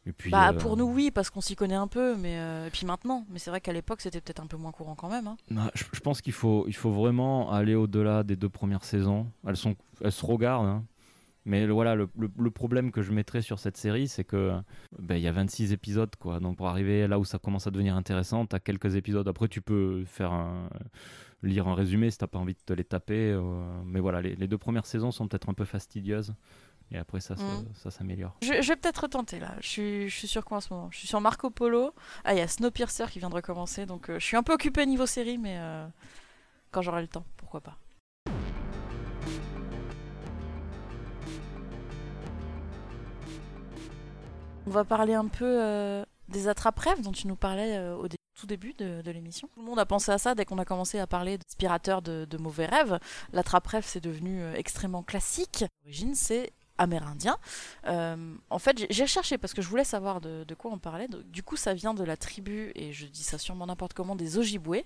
Et 0.07 0.13
puis, 0.13 0.31
Bah 0.31 0.51
euh, 0.51 0.53
pour 0.55 0.77
nous 0.77 0.87
oui, 0.87 1.11
parce 1.11 1.29
qu'on 1.31 1.43
s'y 1.43 1.55
connaît 1.57 1.75
un 1.75 1.87
peu, 1.87 2.17
mais 2.17 2.39
euh, 2.39 2.67
et 2.67 2.71
puis 2.71 2.87
maintenant, 2.87 3.27
mais 3.31 3.39
c'est 3.39 3.51
vrai 3.51 3.61
qu'à 3.61 3.73
l'époque 3.73 4.01
c'était 4.01 4.21
peut-être 4.21 4.41
un 4.41 4.47
peu 4.47 4.57
moins 4.57 4.73
courant 4.73 4.95
quand 4.95 5.11
même. 5.11 5.27
hein. 5.27 5.37
Non, 5.51 5.71
je, 5.75 5.85
je 5.93 6.01
pense 6.01 6.23
qu'il 6.23 6.33
faut, 6.33 6.65
il 6.69 6.75
faut 6.75 6.91
vraiment 6.91 7.51
aller 7.53 7.75
au-delà 7.75 8.23
des 8.23 8.37
deux 8.37 8.49
premières 8.49 8.85
saisons. 8.85 9.27
Elles, 9.47 9.57
sont, 9.59 9.77
elles 10.03 10.13
se 10.13 10.25
regardent. 10.25 10.67
hein. 10.67 10.85
Mais 11.47 11.67
le- 11.67 11.73
voilà, 11.73 11.95
le, 11.95 12.09
le- 12.19 12.31
le 12.39 12.51
problème 12.51 12.93
que 12.93 13.03
je 13.03 13.13
mettrais 13.13 13.41
sur 13.43 13.59
cette 13.59 13.77
série, 13.79 14.09
c'est 14.09 14.25
que 14.25 14.53
ben, 14.99 15.17
il 15.17 15.23
y 15.23 15.29
a 15.29 15.33
26 15.33 15.73
épisodes. 15.73 16.15
quoi. 16.19 16.39
Donc 16.41 16.57
pour 16.57 16.69
arriver 16.69 17.07
là 17.07 17.19
où 17.19 17.25
ça 17.25 17.39
commence 17.39 17.67
à 17.67 17.71
devenir 17.71 17.95
intéressant, 17.97 18.47
tu 18.47 18.57
as 18.57 18.61
quelques 18.61 18.95
épisodes. 18.95 19.27
Après, 19.29 19.49
tu 19.49 19.61
peux 19.63 20.05
faire 20.07 20.33
un, 20.33 20.69
lire 21.43 21.67
un 21.69 21.75
résumé 21.75 22.11
si 22.11 22.19
tu 22.19 22.27
pas 22.27 22.39
envie 22.39 22.55
de 22.55 22.59
te 22.65 22.73
les 22.73 22.85
taper. 22.85 23.33
euh, 23.33 23.43
mais 23.85 24.01
voilà, 24.01 24.21
les, 24.21 24.35
les 24.37 24.49
deux 24.49 24.59
premières 24.59 24.87
saisons 24.87 25.11
sont 25.11 25.29
peut-être 25.29 25.49
un 25.49 25.55
peu 25.55 25.65
fastidieuses. 25.65 26.35
Et 26.93 26.99
après, 26.99 27.21
ça, 27.21 27.35
Mm. 27.35 27.67
ça 27.75 27.91
s'améliore. 27.91 28.37
Je, 28.43 28.61
je 28.63 28.69
vais 28.69 28.77
peut-être 28.77 29.03
retenter 29.03 29.39
là. 29.39 29.55
Je 29.61 29.69
suis, 29.69 30.09
je 30.09 30.17
suis 30.17 30.27
sur 30.29 30.45
quoi 30.45 30.57
en 30.59 30.61
ce 30.61 30.73
moment? 30.75 30.89
Je 30.91 30.99
suis 30.99 31.07
sur 31.09 31.21
Marco 31.21 31.49
Polo. 31.51 31.95
Ah, 32.25 32.35
il 32.35 32.39
y 32.39 32.43
a 32.43 32.49
Snowpiercer 32.49 33.07
qui 33.11 33.19
vient 33.21 33.31
de 33.31 33.35
recommencer, 33.37 33.87
donc 33.87 34.11
euh, 34.11 34.19
je 34.19 34.25
suis 34.25 34.37
un 34.37 34.43
peu 34.43 34.53
occupé 34.53 34.85
niveau 34.87 35.07
série, 35.07 35.39
mais 35.39 35.57
euh, 35.59 35.87
quand 36.73 36.83
j'aurai 36.83 37.03
le 37.03 37.09
temps, 37.09 37.25
pourquoi 37.37 37.61
pas. 37.61 37.77
On 44.67 44.71
va 44.71 44.85
parler 44.85 45.15
un 45.15 45.27
peu 45.27 45.45
euh, 45.63 46.05
des 46.29 46.49
attrape-rêves 46.49 47.01
dont 47.03 47.13
tu 47.13 47.27
nous 47.27 47.37
parlais 47.37 47.79
au 47.91 48.07
tout 48.39 48.47
début 48.47 48.73
de, 48.75 49.03
de 49.03 49.11
l'émission. 49.11 49.49
Tout 49.55 49.61
le 49.61 49.67
monde 49.67 49.79
a 49.79 49.87
pensé 49.87 50.13
à 50.13 50.19
ça 50.19 50.35
dès 50.35 50.45
qu'on 50.45 50.59
a 50.59 50.65
commencé 50.65 50.99
à 50.99 51.07
parler 51.07 51.39
d'aspirateurs 51.39 52.03
de, 52.03 52.25
de 52.29 52.39
mauvais 52.39 52.67
rêves. 52.67 52.99
L'attrape-rêve, 53.33 53.85
c'est 53.87 54.01
devenu 54.01 54.45
extrêmement 54.55 55.03
classique. 55.03 55.65
L'origine, 55.85 56.15
c'est 56.15 56.53
amérindien. 56.81 57.37
Euh, 57.87 58.35
en 58.49 58.59
fait, 58.59 58.87
j'ai- 58.91 59.07
cherché 59.07 59.39
parce 59.39 59.53
que 59.55 59.61
je 59.63 59.69
voulais 59.69 59.85
savoir 59.85 60.21
de, 60.21 60.45
quoi 60.59 60.71
on 60.73 60.79
parlait. 60.79 61.09
Du 61.27 61.43
coup, 61.43 61.57
ça 61.57 61.75
vient 61.75 61.95
de 61.95 62.03
la 62.05 62.17
tribu, 62.17 62.73
et 62.75 62.93
je 62.93 63.07
dis 63.07 63.23
ça 63.23 63.39
sûrement 63.39 63.67
n'importe 63.67 63.93
comment, 63.93 64.17
des 64.17 64.39
Ojibwés, 64.39 64.85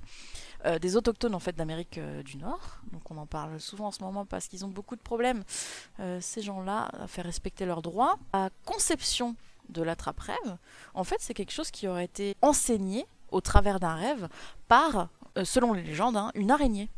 euh, 0.66 0.78
des 0.78 0.96
autochtones 0.96 1.34
en 1.34 1.40
fait 1.40 1.54
d'Amérique 1.54 1.98
euh, 1.98 2.22
du 2.22 2.36
Nord. 2.36 2.78
Donc 2.92 3.10
on 3.10 3.16
en 3.16 3.26
parle 3.26 3.60
souvent 3.60 3.86
en 3.86 3.90
ce 3.92 4.02
moment 4.02 4.24
parce 4.26 4.48
qu'ils 4.48 4.64
ont 4.64 4.68
beaucoup 4.68 4.96
de 4.96 5.00
problèmes, 5.00 5.44
ces 6.20 6.42
gens-là, 6.42 6.88
à 7.00 7.06
faire 7.06 7.24
respecter 7.24 7.64
leurs 7.64 7.82
droits. 7.82 8.18
La 8.32 8.50
conception 8.64 9.36
de 9.68 9.82
l'attrape-rêve, 9.82 10.56
en 10.94 11.04
fait, 11.04 11.16
c'est 11.20 11.34
quelque 11.34 11.52
chose 11.52 11.70
qui 11.70 11.86
aurait 11.86 12.04
été 12.04 12.36
enseigné 12.42 13.06
au 13.30 13.40
travers 13.40 13.78
d'un 13.78 13.94
rêve 13.94 14.28
par, 14.68 15.08
selon 15.44 15.72
les 15.72 15.82
légendes, 15.82 16.16
hein, 16.16 16.30
une 16.34 16.50
araignée. 16.50 16.88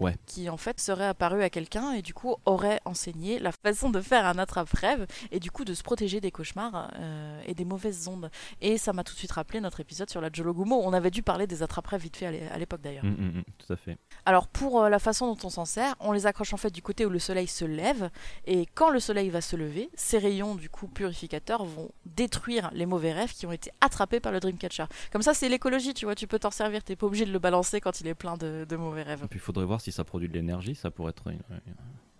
Ouais. 0.00 0.16
qui 0.26 0.48
en 0.48 0.56
fait 0.56 0.78
serait 0.80 1.06
apparu 1.06 1.42
à 1.42 1.50
quelqu'un 1.50 1.92
et 1.92 2.02
du 2.02 2.14
coup 2.14 2.36
aurait 2.46 2.80
enseigné 2.84 3.38
la 3.38 3.50
façon 3.52 3.90
de 3.90 4.00
faire 4.00 4.26
un 4.26 4.38
attrape-rêve 4.38 5.06
et 5.32 5.40
du 5.40 5.50
coup 5.50 5.64
de 5.64 5.74
se 5.74 5.82
protéger 5.82 6.20
des 6.20 6.30
cauchemars 6.30 6.90
euh, 6.98 7.40
et 7.46 7.54
des 7.54 7.64
mauvaises 7.64 8.06
ondes. 8.08 8.30
Et 8.60 8.78
ça 8.78 8.92
m'a 8.92 9.02
tout 9.04 9.12
de 9.14 9.18
suite 9.18 9.32
rappelé 9.32 9.60
notre 9.60 9.80
épisode 9.80 10.08
sur 10.10 10.20
la 10.20 10.30
Jologumo. 10.32 10.80
On 10.84 10.92
avait 10.92 11.10
dû 11.10 11.22
parler 11.22 11.46
des 11.46 11.62
attrape-rêves 11.62 12.00
vite 12.02 12.16
fait 12.16 12.26
à 12.26 12.30
l'é- 12.30 12.48
à 12.48 12.58
l'époque 12.58 12.80
d'ailleurs. 12.80 13.04
Mm, 13.04 13.08
mm, 13.08 13.38
mm, 13.38 13.44
tout 13.58 13.72
à 13.72 13.76
fait. 13.76 13.98
Alors 14.24 14.46
pour 14.46 14.82
euh, 14.82 14.88
la 14.88 14.98
façon 14.98 15.26
dont 15.34 15.38
on 15.46 15.50
s'en 15.50 15.64
sert, 15.64 15.94
on 16.00 16.12
les 16.12 16.26
accroche 16.26 16.52
en 16.54 16.58
fait 16.58 16.70
du 16.70 16.82
côté 16.82 17.04
où 17.06 17.10
le 17.10 17.18
soleil 17.18 17.46
se 17.48 17.64
lève 17.64 18.10
et 18.46 18.66
quand 18.74 18.90
le 18.90 19.00
soleil 19.00 19.30
va 19.30 19.40
se 19.40 19.56
lever, 19.56 19.90
ces 19.94 20.18
rayons 20.18 20.54
du 20.54 20.70
coup 20.70 20.86
purificateurs 20.86 21.64
vont 21.64 21.90
détruire 22.06 22.70
les 22.72 22.86
mauvais 22.86 23.12
rêves 23.12 23.32
qui 23.32 23.46
ont 23.46 23.52
été 23.52 23.70
attrapés 23.80 24.20
par 24.20 24.32
le 24.32 24.40
Dreamcatcher. 24.40 24.84
Comme 25.12 25.22
ça 25.22 25.34
c'est 25.34 25.48
l'écologie, 25.48 25.94
tu 25.94 26.04
vois, 26.04 26.14
tu 26.14 26.26
peux 26.26 26.38
t'en 26.38 26.50
servir, 26.50 26.82
t'es 26.84 26.96
pas 26.96 27.06
obligé 27.06 27.24
de 27.24 27.32
le 27.32 27.38
balancer 27.38 27.80
quand 27.80 28.00
il 28.00 28.06
est 28.06 28.14
plein 28.14 28.36
de, 28.36 28.66
de 28.68 28.76
mauvais 28.76 29.02
rêves. 29.02 29.22
Et 29.24 29.28
puis 29.28 29.38
il 29.38 29.42
faudrait 29.42 29.64
voir 29.64 29.80
si 29.80 29.87
ça 29.90 30.04
produit 30.04 30.28
de 30.28 30.34
l'énergie, 30.34 30.74
ça 30.74 30.90
pourrait 30.90 31.10
être 31.10 31.28
une, 31.28 31.40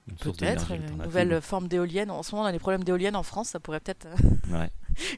une 0.08 0.14
Peut-être 0.16 0.72
une 0.72 1.02
nouvelle 1.02 1.40
forme 1.40 1.68
d'éolienne. 1.68 2.10
En 2.10 2.22
ce 2.22 2.34
moment 2.34 2.44
on 2.44 2.48
a 2.48 2.52
des 2.52 2.58
problèmes 2.58 2.84
d'éoliennes 2.84 3.16
en 3.16 3.22
France, 3.22 3.50
ça 3.50 3.60
pourrait 3.60 3.80
peut-être 3.80 4.06
euh, 4.06 4.16
Ouais. 4.58 4.70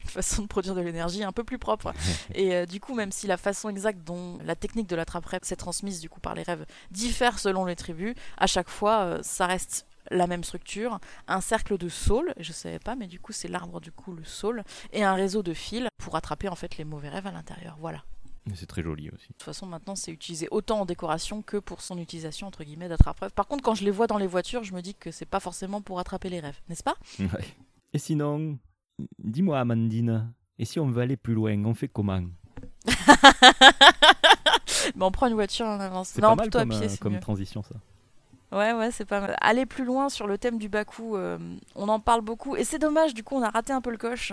une 0.02 0.08
façon 0.10 0.42
de 0.42 0.48
produire 0.48 0.74
de 0.74 0.80
l'énergie 0.80 1.22
un 1.22 1.32
peu 1.32 1.44
plus 1.44 1.58
propre. 1.58 1.92
Et 2.34 2.54
euh, 2.54 2.66
du 2.66 2.80
coup, 2.80 2.94
même 2.94 3.12
si 3.12 3.26
la 3.26 3.36
façon 3.36 3.68
exacte 3.68 4.02
dont 4.04 4.38
la 4.44 4.56
technique 4.56 4.88
de 4.88 4.96
l'attrape-rêve 4.96 5.42
s'est 5.44 5.56
transmise 5.56 6.00
du 6.00 6.08
coup 6.08 6.20
par 6.20 6.34
les 6.34 6.42
rêves 6.42 6.66
diffère 6.90 7.38
selon 7.38 7.64
les 7.64 7.76
tribus, 7.76 8.14
à 8.36 8.46
chaque 8.46 8.68
fois, 8.68 9.02
euh, 9.02 9.18
ça 9.22 9.46
reste 9.46 9.86
la 10.10 10.26
même 10.26 10.42
structure, 10.42 10.98
un 11.28 11.40
cercle 11.40 11.78
de 11.78 11.88
saules, 11.88 12.34
je 12.40 12.52
savais 12.52 12.80
pas, 12.80 12.96
mais 12.96 13.06
du 13.06 13.20
coup 13.20 13.32
c'est 13.32 13.46
l'arbre 13.46 13.80
du 13.80 13.92
coup 13.92 14.12
le 14.12 14.24
saule, 14.24 14.64
et 14.92 15.04
un 15.04 15.14
réseau 15.14 15.44
de 15.44 15.54
fils 15.54 15.86
pour 15.98 16.16
attraper 16.16 16.48
en 16.48 16.56
fait 16.56 16.78
les 16.78 16.84
mauvais 16.84 17.10
rêves 17.10 17.28
à 17.28 17.30
l'intérieur. 17.32 17.76
Voilà. 17.78 18.02
C'est 18.54 18.66
très 18.66 18.82
joli 18.82 19.10
aussi. 19.10 19.28
De 19.28 19.32
toute 19.34 19.42
façon, 19.42 19.66
maintenant 19.66 19.94
c'est 19.94 20.10
utilisé 20.10 20.48
autant 20.50 20.80
en 20.80 20.84
décoration 20.86 21.42
que 21.42 21.56
pour 21.58 21.80
son 21.82 21.98
utilisation 21.98 22.46
entre 22.46 22.64
guillemets 22.64 22.88
d'attrape-rêve. 22.88 23.30
Par 23.32 23.46
contre, 23.46 23.62
quand 23.62 23.74
je 23.74 23.84
les 23.84 23.90
vois 23.90 24.06
dans 24.06 24.18
les 24.18 24.26
voitures, 24.26 24.64
je 24.64 24.72
me 24.74 24.80
dis 24.82 24.94
que 24.94 25.10
c'est 25.10 25.26
pas 25.26 25.40
forcément 25.40 25.80
pour 25.82 25.98
attraper 26.00 26.28
les 26.30 26.40
rêves, 26.40 26.58
n'est-ce 26.68 26.82
pas? 26.82 26.94
Ouais. 27.20 27.44
Et 27.92 27.98
sinon, 27.98 28.58
dis-moi 29.18 29.58
Amandine, 29.60 30.32
et 30.58 30.64
si 30.64 30.78
on 30.80 30.90
veut 30.90 31.02
aller 31.02 31.16
plus 31.16 31.34
loin, 31.34 31.62
on 31.64 31.74
fait 31.74 31.88
comment? 31.88 32.22
Mais 34.96 35.04
on 35.04 35.10
prend 35.10 35.26
une 35.26 35.34
voiture 35.34 35.66
en 35.66 35.78
avance. 35.80 36.08
C'est 36.08 36.20
Non, 36.22 36.30
pas 36.30 36.36
mal 36.36 36.44
plutôt 36.46 36.58
comme, 36.60 36.70
à 36.72 36.74
pied, 36.78 36.86
euh, 36.86 36.88
c'est 36.90 37.00
comme 37.00 37.12
mieux. 37.14 37.20
transition 37.20 37.62
ça. 37.62 37.74
Ouais, 38.52 38.72
ouais, 38.72 38.90
c'est 38.90 39.04
pas 39.04 39.20
mal. 39.20 39.36
Aller 39.40 39.64
plus 39.64 39.84
loin 39.84 40.08
sur 40.08 40.26
le 40.26 40.36
thème 40.36 40.58
du 40.58 40.68
Baku, 40.68 41.16
euh, 41.16 41.38
on 41.76 41.88
en 41.88 42.00
parle 42.00 42.20
beaucoup. 42.20 42.56
Et 42.56 42.64
c'est 42.64 42.80
dommage, 42.80 43.14
du 43.14 43.22
coup, 43.22 43.36
on 43.36 43.42
a 43.42 43.50
raté 43.50 43.72
un 43.72 43.80
peu 43.80 43.90
le 43.90 43.96
coche. 43.96 44.32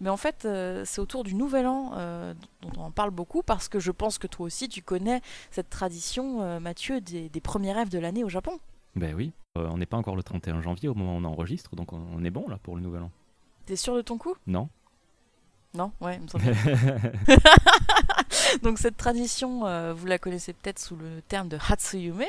Mais 0.00 0.08
en 0.08 0.16
fait, 0.16 0.44
euh, 0.44 0.84
c'est 0.86 1.00
autour 1.00 1.24
du 1.24 1.34
Nouvel 1.34 1.66
An 1.66 1.92
euh, 1.96 2.32
dont 2.62 2.70
on 2.76 2.84
en 2.84 2.90
parle 2.92 3.10
beaucoup 3.10 3.42
parce 3.42 3.68
que 3.68 3.80
je 3.80 3.90
pense 3.90 4.18
que 4.18 4.28
toi 4.28 4.46
aussi, 4.46 4.68
tu 4.68 4.82
connais 4.82 5.20
cette 5.50 5.68
tradition, 5.68 6.42
euh, 6.42 6.60
Mathieu, 6.60 7.00
des, 7.00 7.28
des 7.28 7.40
premiers 7.40 7.72
rêves 7.72 7.88
de 7.88 7.98
l'année 7.98 8.22
au 8.22 8.28
Japon. 8.28 8.58
Ben 8.94 9.14
oui, 9.14 9.32
on 9.56 9.76
n'est 9.78 9.84
pas 9.86 9.96
encore 9.96 10.16
le 10.16 10.22
31 10.22 10.62
janvier 10.62 10.88
au 10.88 10.94
moment 10.94 11.16
où 11.16 11.20
on 11.20 11.24
enregistre, 11.24 11.74
donc 11.76 11.92
on, 11.92 12.00
on 12.14 12.24
est 12.24 12.30
bon 12.30 12.48
là 12.48 12.58
pour 12.62 12.76
le 12.76 12.82
nouvel 12.82 13.02
an. 13.02 13.10
T'es 13.66 13.76
sûr 13.76 13.96
de 13.96 14.00
ton 14.00 14.16
coup? 14.16 14.34
Non 14.46 14.68
Non? 15.74 15.90
Ouais, 16.00 16.16
il 16.16 16.22
me 16.22 16.28
semble. 16.28 16.44
Donc 18.62 18.78
cette 18.78 18.96
tradition, 18.96 19.66
euh, 19.66 19.92
vous 19.94 20.06
la 20.06 20.18
connaissez 20.18 20.52
peut-être 20.52 20.78
sous 20.78 20.96
le 20.96 21.22
terme 21.28 21.48
de 21.48 21.58
Hatsuyume, 21.68 22.24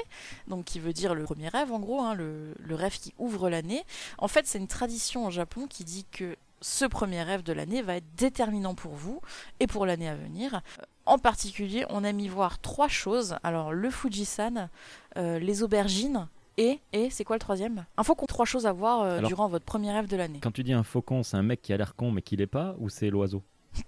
donc 0.48 0.66
qui 0.66 0.80
veut 0.80 0.94
dire 0.94 1.14
le 1.16 1.24
premier 1.24 1.48
rêve 1.50 1.72
en 1.72 1.80
gros, 1.80 2.02
hein, 2.02 2.14
le, 2.16 2.54
le 2.60 2.76
rêve 2.76 2.98
qui 3.00 3.14
ouvre 3.18 3.50
l'année. 3.50 3.84
En 4.18 4.28
fait, 4.28 4.46
c'est 4.48 4.58
une 4.58 4.68
tradition 4.68 5.26
au 5.26 5.32
Japon 5.32 5.68
qui 5.68 5.84
dit 5.84 6.06
que 6.12 6.36
ce 6.62 6.86
premier 6.86 7.22
rêve 7.22 7.44
de 7.44 7.54
l'année 7.54 7.82
va 7.84 7.98
être 7.98 8.16
déterminant 8.18 8.74
pour 8.74 8.94
vous 8.94 9.22
et 9.60 9.68
pour 9.68 9.86
l'année 9.86 10.10
à 10.10 10.16
venir. 10.16 10.56
Euh, 10.80 10.84
En 11.06 11.20
particulier, 11.20 11.86
on 11.90 12.04
aime 12.04 12.20
y 12.20 12.28
voir 12.28 12.60
trois 12.60 12.88
choses. 12.88 13.36
Alors 13.44 13.72
le 13.74 13.90
Fujisan, 13.92 14.70
euh, 15.18 15.38
les 15.40 15.62
aubergines 15.62 16.28
et, 16.58 16.80
et 16.94 17.12
c'est 17.12 17.24
quoi 17.24 17.36
le 17.36 17.40
troisième? 17.40 17.86
Un 17.98 18.04
faucon. 18.04 18.26
Trois 18.26 18.46
choses 18.46 18.66
à 18.66 18.72
voir 18.74 19.02
euh, 19.04 19.20
Alors- 19.20 19.28
durant 19.30 19.48
votre 19.48 19.66
premier 19.66 19.92
rêve 19.92 20.08
de 20.08 20.18
l'année. 20.18 20.40
Quand 20.42 20.52
tu 20.52 20.64
dis 20.64 20.74
un 20.74 20.82
faucon, 20.84 21.22
c'est 21.22 21.38
un 21.38 21.44
mec 21.44 21.62
qui 21.62 21.72
a 21.74 21.78
l'air 21.78 21.94
con 21.96 22.12
mais 22.12 22.24
qui 22.24 22.36
l'est 22.36 22.48
pas, 22.48 22.76
ou 22.80 22.90
c'est 22.90 23.12
l'oiseau? 23.12 23.44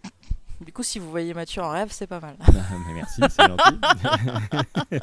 Du 0.62 0.74
coup, 0.74 0.84
si 0.84 1.00
vous 1.00 1.10
voyez 1.10 1.34
Mathieu 1.34 1.62
en 1.62 1.70
rêve, 1.70 1.90
c'est 1.92 2.08
pas 2.08 2.20
mal. 2.20 2.36
Mais 2.88 2.94
merci, 2.94 3.22
c'est 3.30 3.48
gentil. 3.48 3.80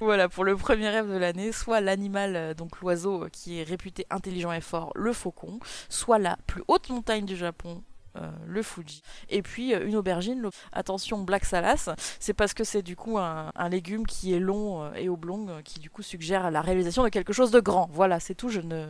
Voilà, 0.00 0.28
pour 0.28 0.42
le 0.42 0.56
premier 0.56 0.88
rêve 0.88 1.08
de 1.08 1.16
l'année, 1.16 1.52
soit 1.52 1.80
l'animal, 1.80 2.34
euh, 2.34 2.54
donc 2.54 2.80
l'oiseau 2.80 3.24
euh, 3.24 3.28
qui 3.28 3.60
est 3.60 3.62
réputé 3.62 4.04
intelligent 4.10 4.50
et 4.50 4.60
fort, 4.60 4.90
le 4.96 5.12
faucon, 5.12 5.60
soit 5.88 6.18
la 6.18 6.36
plus 6.48 6.64
haute 6.66 6.88
montagne 6.90 7.24
du 7.24 7.36
Japon, 7.36 7.84
euh, 8.18 8.30
le 8.46 8.62
Fuji, 8.62 9.00
et 9.30 9.40
puis 9.40 9.74
euh, 9.74 9.86
une 9.86 9.96
aubergine. 9.96 10.46
Attention, 10.72 11.22
Black 11.22 11.46
Salas, 11.46 11.88
c'est 12.20 12.34
parce 12.34 12.52
que 12.52 12.62
c'est 12.62 12.82
du 12.82 12.94
coup 12.94 13.18
un, 13.18 13.50
un 13.54 13.68
légume 13.70 14.06
qui 14.06 14.34
est 14.34 14.38
long 14.38 14.82
euh, 14.82 14.92
et 14.94 15.08
oblong, 15.08 15.62
qui 15.64 15.80
du 15.80 15.88
coup 15.88 16.02
suggère 16.02 16.50
la 16.50 16.60
réalisation 16.60 17.04
de 17.04 17.08
quelque 17.08 17.32
chose 17.32 17.50
de 17.52 17.60
grand. 17.60 17.88
Voilà, 17.90 18.20
c'est 18.20 18.34
tout, 18.34 18.50
je 18.50 18.60
ne, 18.60 18.86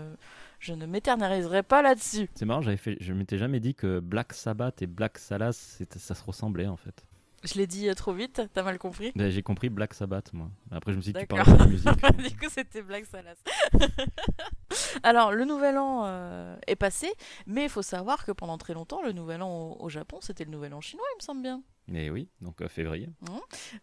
je 0.63 0.75
ne 0.75 0.87
m'éterniserai 0.87 1.65
pas 1.65 1.83
là-dessus. 1.83 2.31
c'est 2.37 2.45
marrant, 2.45 2.63
j'avais 2.63 2.77
fait, 2.77 2.97
je 3.01 3.13
m'étais 3.13 3.37
jamais 3.37 3.59
dit 3.59 3.75
que 3.75 3.99
Black 3.99 4.33
Sabbath 4.33 4.81
et 4.81 4.87
Black 4.87 5.19
Salas, 5.19 5.83
ça 5.97 6.15
se 6.15 6.25
ressemblait 6.25 6.69
en 6.69 6.77
fait. 6.77 7.05
Je 7.43 7.55
l'ai 7.55 7.67
dit 7.67 7.89
euh, 7.89 7.95
trop 7.95 8.13
vite, 8.13 8.41
t'as 8.55 8.63
mal 8.63 8.79
compris? 8.79 9.11
Ben, 9.17 9.29
J'ai 9.29 9.43
compris 9.43 9.69
Black 9.69 9.93
Sabbath 9.95 10.33
moi. 10.33 10.49
Après 10.71 10.93
je 10.93 10.99
me 10.99 11.03
suis 11.03 11.13
dit 11.13 11.19
tu 11.19 11.27
parlais 11.27 11.45
pas 11.45 11.65
de 11.65 11.71
musique. 11.71 11.89
du 12.29 12.37
coup, 12.37 12.47
c'était 12.49 12.83
Black 12.83 13.07
Salas. 13.07 13.35
Alors, 15.03 15.33
le 15.33 15.45
nouvel 15.45 15.77
an 15.79 16.03
euh, 16.05 16.57
est 16.69 16.77
passé, 16.77 17.13
mais 17.47 17.65
il 17.65 17.69
faut 17.69 17.83
savoir 17.83 18.25
que 18.25 18.31
pendant 18.31 18.57
très 18.59 18.75
longtemps, 18.75 19.03
le 19.03 19.11
nouvel 19.11 19.43
an 19.43 19.51
au, 19.51 19.85
au 19.85 19.89
Japon, 19.89 20.19
c'était 20.21 20.45
le 20.45 20.53
nouvel 20.53 20.73
an 20.75 20.81
chinois, 20.81 21.05
il 21.15 21.17
me 21.19 21.23
semble 21.23 21.43
bien. 21.43 21.61
Mais 21.89 22.11
oui, 22.11 22.28
donc 22.41 22.62
euh, 22.62 22.68
février. 22.68 23.09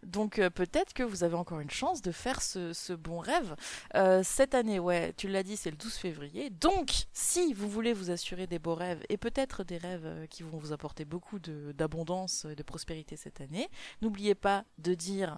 Donc, 0.03 0.39
euh, 0.39 0.49
peut-être 0.49 0.93
que 0.93 1.03
vous 1.03 1.23
avez 1.23 1.35
encore 1.35 1.59
une 1.59 1.69
chance 1.69 2.01
de 2.01 2.11
faire 2.11 2.41
ce, 2.41 2.93
bon 2.93 3.19
rêve. 3.19 3.55
Euh, 3.95 4.21
cette 4.23 4.55
année, 4.55 4.79
ouais, 4.79 5.13
tu 5.17 5.27
l'as 5.27 5.43
dit, 5.43 5.57
c'est 5.57 5.69
le 5.69 5.75
12 5.75 5.93
février. 5.95 6.49
Donc, 6.49 7.05
si 7.11 7.53
vous 7.53 7.69
voulez 7.69 7.93
vous 7.93 8.09
assurer 8.09 8.47
des 8.47 8.57
beaux 8.57 8.75
rêves 8.75 9.03
et 9.09 9.17
peut-être 9.17 9.63
des 9.63 9.77
rêves 9.77 10.27
qui 10.29 10.43
vont 10.43 10.57
vous 10.57 10.71
apporter 10.71 11.03
beaucoup 11.03 11.39
d'abondance 11.39 12.45
et 12.45 12.55
de 12.55 12.63
prospérité 12.63 13.17
cette 13.17 13.41
année, 13.41 13.67
n'oubliez 14.01 14.35
pas 14.35 14.63
de 14.77 14.93
dire 14.93 15.37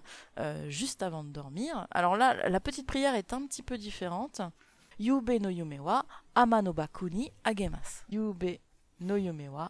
juste 0.68 1.02
avant 1.02 1.24
de 1.24 1.30
dormir. 1.30 1.86
Alors 1.90 2.16
là, 2.16 2.48
la 2.48 2.60
petite 2.60 2.86
prière 2.86 3.14
est 3.14 3.32
un 3.32 3.46
petit 3.46 3.62
peu 3.62 3.76
différente. 3.76 4.40
Yube 4.98 5.30
no 5.40 5.48
yume 5.50 5.80
wa 5.80 6.04
ama 6.34 6.62
agemasu. 7.44 8.04
Yube 8.08 8.58
no 9.00 9.16
wa 9.52 9.68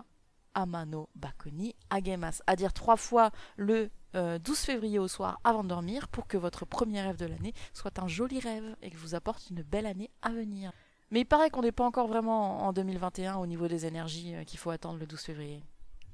ama 0.55 0.85
no 0.85 1.09
baku 1.15 1.51
ni 1.51 1.75
agemasu. 1.91 2.43
À 2.47 2.57
dire 2.57 2.73
trois 2.73 2.97
fois 2.97 3.31
le 3.57 3.91
euh, 4.15 4.39
12 4.39 4.59
février 4.59 4.99
au 4.99 5.09
soir 5.09 5.41
avant 5.45 5.63
de 5.63 5.69
dormir 5.69 6.09
pour 6.09 6.27
que 6.27 6.37
votre 6.37 6.67
premier 6.67 7.01
rêve 7.01 7.17
de 7.17 7.27
l'année 7.27 7.55
soit 7.73 7.99
un 7.99 8.09
joli 8.09 8.41
rêve 8.41 8.77
et 8.83 8.91
que 8.91 8.97
vous 8.97 9.15
apporte 9.15 9.49
une 9.51 9.63
belle 9.63 9.87
année 9.87 10.11
à 10.21 10.31
venir. 10.31 10.73
Mais 11.11 11.21
il 11.21 11.25
paraît 11.27 11.51
qu'on 11.51 11.63
n'est 11.63 11.73
pas 11.73 11.85
encore 11.85 12.09
vraiment 12.09 12.67
en 12.67 12.73
2021 12.73 13.37
au 13.37 13.47
niveau 13.47 13.69
des 13.69 13.87
énergies 13.87 14.35
euh, 14.35 14.45
qu'il 14.45 14.59
faut 14.59 14.71
attendre 14.71 14.99
le 14.99 15.07
12 15.07 15.21
février. 15.21 15.63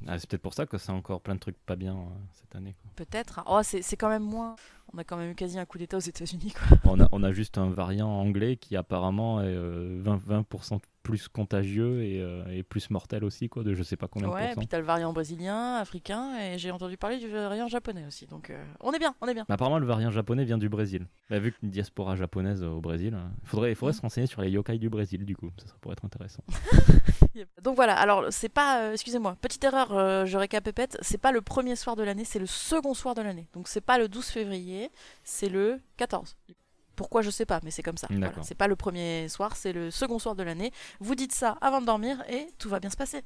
Ah, 0.07 0.19
c'est 0.19 0.29
peut-être 0.29 0.43
pour 0.43 0.55
ça 0.55 0.67
que 0.67 0.79
c'est 0.79 0.93
encore 0.93 1.21
plein 1.21 1.35
de 1.35 1.41
trucs 1.41 1.59
pas 1.59 1.77
bien 1.77 1.95
euh, 1.95 2.05
cette 2.33 2.55
année. 2.55 2.77
Peut-être. 2.95 3.41
Oh, 3.47 3.61
c'est 3.63 3.83
c'est 3.83 3.97
quand 3.97 4.09
même 4.09 4.23
moins. 4.23 4.55
On 4.93 4.99
a 4.99 5.05
quand 5.05 5.17
même 5.17 5.33
eu 5.33 5.35
quasi 5.35 5.59
un 5.59 5.67
coup 5.67 5.79
d'État 5.79 5.97
aux 5.97 6.01
États-Unis, 6.01 6.53
quoi. 6.53 6.79
On 6.85 7.01
a, 7.01 7.09
on 7.13 7.23
a 7.23 7.33
juste 7.33 7.59
un 7.59 7.69
variant 7.69 8.09
anglais 8.09 8.57
qui 8.57 8.77
apparemment 8.77 9.41
est 9.41 9.47
euh, 9.47 10.03
20%, 10.03 10.45
20% 10.45 10.81
plus 11.09 11.27
contagieux 11.29 12.03
et, 12.05 12.21
euh, 12.21 12.45
et 12.53 12.63
plus 12.63 12.91
mortel 12.91 13.25
aussi, 13.25 13.49
quoi, 13.49 13.63
de 13.63 13.73
je 13.75 13.83
sais 13.83 13.97
pas 13.97 14.09
combien 14.09 14.29
de 14.29 14.35
Ouais, 14.35 14.43
pourcents. 14.49 14.59
puis 14.61 14.67
t'as 14.69 14.79
le 14.79 14.85
variant 14.85 15.11
brésilien, 15.15 15.77
africain, 15.77 16.39
et 16.39 16.59
j'ai 16.59 16.71
entendu 16.71 16.99
parler 16.99 17.19
du 17.19 17.29
variant 17.29 17.67
japonais 17.67 18.05
aussi. 18.07 18.27
Donc, 18.27 18.51
euh, 18.51 18.63
on 18.81 18.93
est 18.93 18.99
bien, 18.99 19.15
on 19.23 19.27
est 19.27 19.33
bien. 19.33 19.47
Mais 19.49 19.55
apparemment, 19.55 19.79
le 19.79 19.87
variant 19.87 20.11
japonais 20.11 20.45
vient 20.45 20.59
du 20.59 20.69
Brésil. 20.69 21.07
Bah, 21.31 21.39
vu 21.39 21.53
qu'une 21.53 21.71
diaspora 21.71 22.15
japonaise 22.15 22.63
au 22.63 22.81
Brésil, 22.83 23.17
il 23.43 23.49
faudrait, 23.49 23.75
faudrait 23.75 23.93
Mm. 23.93 23.97
se 23.97 24.03
renseigner 24.03 24.27
sur 24.27 24.43
les 24.43 24.51
yokai 24.51 24.77
du 24.79 24.91
Brésil, 24.91 25.25
du 25.25 25.35
coup. 25.35 25.51
Ça, 25.59 25.69
ça 25.69 25.75
pourrait 25.81 25.95
être 25.95 26.05
intéressant. 26.05 26.45
Donc 27.63 27.77
voilà, 27.77 27.95
alors 27.99 28.27
c'est 28.31 28.49
pas, 28.49 28.83
euh, 28.83 28.93
excusez-moi, 28.93 29.37
petite 29.41 29.63
erreur, 29.65 29.93
euh, 29.93 30.27
je 30.27 30.37
récapépète, 30.37 30.99
c'est 31.03 31.19
pas 31.19 31.33
le 31.33 31.41
premier 31.41 31.77
soir 31.77 31.95
de 31.97 32.03
l'année, 32.03 32.25
c'est 32.25 32.39
le 32.41 32.47
second 32.47 32.95
soir 32.95 33.15
de 33.15 33.23
l'année. 33.23 33.47
Donc 33.55 33.69
c'est 33.69 33.81
pas 33.81 33.97
le 33.99 34.09
12 34.09 34.27
février, 34.27 34.91
c'est 35.25 35.49
le 35.49 35.81
14. 35.97 36.37
Pourquoi 36.99 37.23
je 37.23 37.31
sais 37.31 37.47
pas, 37.47 37.61
mais 37.63 37.71
c'est 37.71 37.85
comme 37.85 37.97
ça. 37.97 38.09
Voilà. 38.11 38.33
C'est 38.43 38.57
pas 38.57 38.67
le 38.67 38.75
premier 38.75 39.29
soir, 39.29 39.55
c'est 39.55 39.73
le 39.73 39.93
second 39.93 40.19
soir 40.19 40.35
de 40.35 40.43
l'année. 40.43 40.73
Vous 40.99 41.15
dites 41.15 41.31
ça 41.33 41.57
avant 41.61 41.81
de 41.81 41.87
dormir 41.87 42.23
et 42.29 42.49
tout 42.59 42.69
va 42.69 42.81
bien 42.81 42.91
se 42.91 42.97
passer. 42.97 43.23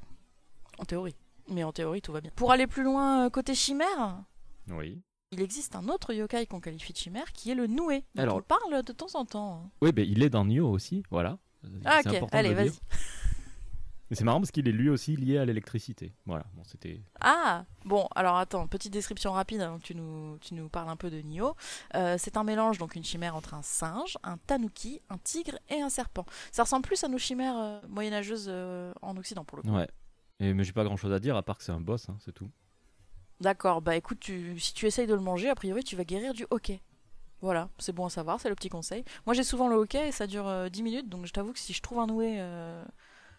En 0.77 0.85
théorie. 0.85 1.15
Mais 1.49 1.63
en 1.63 1.71
théorie, 1.71 2.01
tout 2.03 2.11
va 2.13 2.21
bien. 2.21 2.29
Pour 2.35 2.51
aller 2.51 2.67
plus 2.67 2.83
loin, 2.83 3.25
euh, 3.25 3.29
côté 3.31 3.55
chimère, 3.55 4.21
Oui. 4.69 5.01
il 5.31 5.41
existe 5.41 5.75
un 5.75 5.89
autre 5.89 6.13
yokai 6.13 6.45
qu'on 6.45 6.59
qualifie 6.61 6.93
de 6.93 6.97
chimère 6.99 7.31
qui 7.33 7.49
est 7.49 7.55
le 7.55 7.65
noué. 7.65 8.05
dont 8.13 8.21
Alors- 8.21 8.37
on 8.37 8.41
parle 8.43 8.83
de 8.83 8.93
temps 8.93 9.15
en 9.15 9.25
temps. 9.25 9.71
Oui, 9.81 9.91
ben 9.91 10.05
il 10.07 10.21
est 10.21 10.29
dans 10.29 10.45
Nioh 10.45 10.69
aussi, 10.69 11.01
voilà. 11.09 11.39
Ah, 11.83 12.01
C'est 12.03 12.21
ok, 12.21 12.29
allez, 12.31 12.49
le 12.49 12.55
vas-y. 12.55 12.71
Mais 14.09 14.15
c'est 14.17 14.23
marrant 14.25 14.39
parce 14.39 14.51
qu'il 14.51 14.67
est 14.67 14.71
lui 14.73 14.89
aussi 14.89 15.15
lié 15.15 15.37
à 15.37 15.45
l'électricité. 15.45 16.13
Voilà, 16.25 16.45
bon, 16.53 16.63
c'était. 16.65 17.01
Ah 17.21 17.65
Bon, 17.85 18.07
alors 18.15 18.37
attends, 18.37 18.67
petite 18.67 18.93
description 18.93 19.31
rapide 19.31 19.61
avant 19.61 19.77
que 19.79 19.83
tu 19.83 19.95
nous, 19.95 20.37
tu 20.39 20.53
nous 20.53 20.69
parles 20.69 20.89
un 20.89 20.95
peu 20.95 21.09
de 21.09 21.19
Nioh. 21.21 21.55
Euh, 21.95 22.17
c'est 22.19 22.37
un 22.37 22.43
mélange, 22.43 22.77
donc 22.77 22.95
une 22.95 23.03
chimère 23.03 23.35
entre 23.35 23.53
un 23.53 23.61
singe, 23.61 24.17
un 24.23 24.37
tanuki, 24.37 25.01
un 25.09 25.17
tigre 25.17 25.57
et 25.69 25.81
un 25.81 25.89
serpent. 25.89 26.25
Ça 26.51 26.63
ressemble 26.63 26.83
plus 26.85 27.03
à 27.03 27.07
nos 27.07 27.17
chimères 27.17 27.57
euh, 27.57 27.79
moyenâgeuses 27.87 28.47
euh, 28.49 28.93
en 29.01 29.17
Occident 29.17 29.43
pour 29.45 29.57
le 29.57 29.63
coup. 29.63 29.71
Ouais. 29.75 29.87
Et, 30.39 30.53
mais 30.53 30.63
j'ai 30.63 30.73
pas 30.73 30.83
grand 30.83 30.97
chose 30.97 31.13
à 31.13 31.19
dire 31.19 31.35
à 31.35 31.43
part 31.43 31.57
que 31.57 31.63
c'est 31.63 31.71
un 31.71 31.81
boss, 31.81 32.07
hein, 32.09 32.17
c'est 32.19 32.33
tout. 32.33 32.49
D'accord, 33.39 33.81
bah 33.81 33.95
écoute, 33.95 34.19
tu- 34.19 34.59
si 34.59 34.73
tu 34.73 34.85
essayes 34.85 35.07
de 35.07 35.13
le 35.15 35.19
manger, 35.21 35.49
a 35.49 35.55
priori 35.55 35.83
tu 35.83 35.95
vas 35.95 36.03
guérir 36.03 36.33
du 36.33 36.45
hockey. 36.49 36.81
Voilà, 37.41 37.67
c'est 37.77 37.91
bon 37.93 38.05
à 38.05 38.09
savoir, 38.09 38.39
c'est 38.39 38.47
le 38.49 38.55
petit 38.55 38.69
conseil. 38.69 39.03
Moi 39.25 39.33
j'ai 39.33 39.43
souvent 39.43 39.67
le 39.67 39.75
hockey 39.75 40.07
et 40.07 40.11
ça 40.13 40.27
dure 40.27 40.47
euh, 40.47 40.69
10 40.69 40.83
minutes, 40.83 41.09
donc 41.09 41.25
je 41.25 41.33
t'avoue 41.33 41.51
que 41.51 41.59
si 41.59 41.73
je 41.73 41.81
trouve 41.81 41.99
un 41.99 42.07
noué 42.07 42.35
euh, 42.39 42.83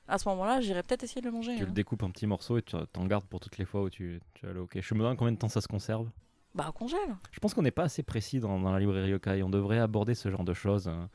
à 0.06 0.18
ce 0.18 0.28
moment-là, 0.28 0.60
j'irai 0.60 0.82
peut-être 0.82 1.02
essayer 1.04 1.20
de 1.20 1.26
le 1.26 1.32
manger. 1.32 1.56
Tu 1.56 1.62
hein. 1.62 1.66
le 1.66 1.72
découpes 1.72 2.02
en 2.02 2.10
petits 2.10 2.26
morceaux 2.26 2.58
et 2.58 2.62
tu 2.62 2.76
t'en 2.92 3.06
gardes 3.06 3.24
pour 3.24 3.40
toutes 3.40 3.58
les 3.58 3.64
fois 3.64 3.82
où 3.82 3.90
tu, 3.90 4.20
tu 4.34 4.46
as 4.46 4.52
le 4.52 4.60
hockey. 4.60 4.80
Je 4.82 4.94
me 4.94 5.00
demande 5.00 5.16
combien 5.16 5.32
de 5.32 5.38
temps 5.38 5.48
ça 5.48 5.60
se 5.60 5.68
conserve. 5.68 6.08
Bah, 6.54 6.66
on 6.68 6.72
congèle. 6.72 6.98
Je 7.32 7.40
pense 7.40 7.54
qu'on 7.54 7.62
n'est 7.62 7.70
pas 7.70 7.84
assez 7.84 8.02
précis 8.02 8.38
dans, 8.38 8.60
dans 8.60 8.70
la 8.70 8.78
librairie 8.78 9.10
yokai. 9.10 9.42
On 9.42 9.50
devrait 9.50 9.78
aborder 9.78 10.14
ce 10.14 10.30
genre 10.30 10.44
de 10.44 10.54
choses. 10.54 10.88
hein. 10.88 11.08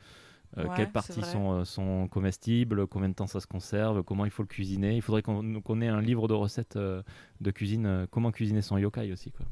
Euh, 0.58 0.64
Ouais, 0.66 0.74
quelles 0.76 0.90
parties 0.90 1.22
sont, 1.22 1.52
euh, 1.52 1.64
sont 1.64 2.08
comestibles, 2.08 2.88
combien 2.88 3.08
de 3.08 3.14
temps 3.14 3.28
ça 3.28 3.38
se 3.38 3.46
conserve, 3.46 4.02
comment 4.02 4.24
il 4.24 4.32
faut 4.32 4.42
le 4.42 4.48
cuisiner. 4.48 4.96
Il 4.96 5.00
faudrait 5.02 5.22
qu'on 5.22 5.80
ait 5.80 5.86
un 5.88 6.00
livre 6.00 6.26
de 6.26 6.34
recettes 6.34 6.74
euh, 6.74 7.02
de 7.40 7.50
cuisine, 7.52 8.08
comment 8.10 8.32
cuisiner 8.32 8.60
son 8.60 8.76
yokai 8.76 9.12
aussi. 9.12 9.30
Quoi. 9.30 9.46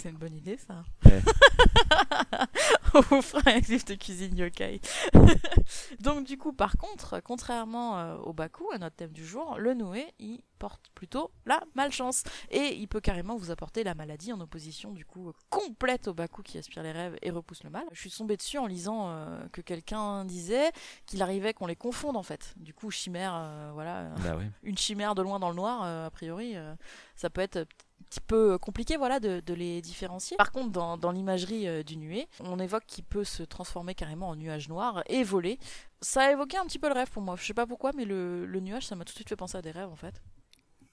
C'est 0.00 0.08
une 0.10 0.16
bonne 0.16 0.34
idée 0.34 0.56
ça. 0.56 0.82
Ouais. 1.04 1.20
on 2.94 3.00
vous 3.00 3.22
fera 3.22 3.50
un 3.50 3.58
livre 3.60 3.84
de 3.84 3.94
cuisine 3.94 4.36
yokai. 4.36 4.80
Donc 6.00 6.26
du 6.26 6.38
coup, 6.38 6.52
par 6.52 6.76
contre, 6.76 7.20
contrairement 7.22 7.98
euh, 7.98 8.16
au 8.18 8.32
Baku, 8.32 8.70
à 8.72 8.78
notre 8.78 8.96
thème 8.96 9.12
du 9.12 9.26
jour, 9.26 9.56
le 9.58 9.74
Noé, 9.74 10.06
il 10.18 10.40
porte 10.58 10.90
plutôt 10.94 11.30
la 11.46 11.62
malchance. 11.74 12.22
Et 12.50 12.74
il 12.76 12.86
peut 12.88 13.00
carrément 13.00 13.36
vous 13.36 13.50
apporter 13.50 13.84
la 13.84 13.94
maladie 13.94 14.32
en 14.32 14.40
opposition 14.40 14.90
du 14.92 15.04
coup 15.04 15.32
complète 15.48 16.08
au 16.08 16.14
Baku 16.14 16.42
qui 16.42 16.58
aspire 16.58 16.82
les 16.82 16.92
rêves 16.92 17.16
et 17.22 17.30
repousse 17.30 17.62
le 17.64 17.70
mal. 17.70 17.84
Je 17.92 18.00
suis 18.00 18.10
tombée 18.10 18.36
dessus 18.36 18.58
en 18.58 18.66
lisant 18.66 19.08
euh, 19.10 19.38
que 19.52 19.60
quelqu'un 19.60 20.24
disait 20.24 20.70
qu'il 21.06 21.20
arrivait 21.22 21.52
qu'on 21.54 21.66
les 21.66 21.76
confonde 21.76 22.16
en 22.16 22.22
fait. 22.22 22.54
Du 22.56 22.72
coup, 22.74 22.90
chimère, 22.90 23.32
euh, 23.34 23.70
voilà, 23.74 24.08
Bah 24.24 24.36
ouais. 24.36 24.50
une 24.62 24.78
chimère 24.78 25.14
de 25.14 25.22
loin 25.22 25.38
dans 25.38 25.50
le 25.50 25.56
noir, 25.56 25.82
euh, 25.84 26.06
a 26.06 26.10
priori, 26.10 26.56
euh, 26.56 26.74
ça 27.16 27.30
peut 27.30 27.40
être 27.42 27.66
petit 28.08 28.20
peu 28.20 28.58
compliqué 28.58 28.96
voilà, 28.96 29.20
de, 29.20 29.40
de 29.40 29.54
les 29.54 29.80
différencier. 29.82 30.36
Par 30.36 30.52
contre, 30.52 30.70
dans, 30.70 30.96
dans 30.96 31.12
l'imagerie 31.12 31.68
euh, 31.68 31.82
du 31.82 31.96
nuée, 31.96 32.28
on 32.40 32.58
évoque 32.58 32.84
qu'il 32.86 33.04
peut 33.04 33.24
se 33.24 33.42
transformer 33.42 33.94
carrément 33.94 34.28
en 34.28 34.36
nuage 34.36 34.68
noir 34.68 35.02
et 35.06 35.22
voler. 35.22 35.58
Ça 36.00 36.22
a 36.22 36.32
évoqué 36.32 36.56
un 36.56 36.64
petit 36.64 36.78
peu 36.78 36.88
le 36.88 36.94
rêve 36.94 37.10
pour 37.10 37.22
moi. 37.22 37.36
Je 37.36 37.44
sais 37.44 37.54
pas 37.54 37.66
pourquoi, 37.66 37.92
mais 37.92 38.04
le, 38.04 38.46
le 38.46 38.60
nuage, 38.60 38.86
ça 38.86 38.96
m'a 38.96 39.04
tout 39.04 39.12
de 39.12 39.16
suite 39.16 39.28
fait 39.28 39.36
penser 39.36 39.58
à 39.58 39.62
des 39.62 39.70
rêves 39.70 39.90
en 39.90 39.96
fait. 39.96 40.22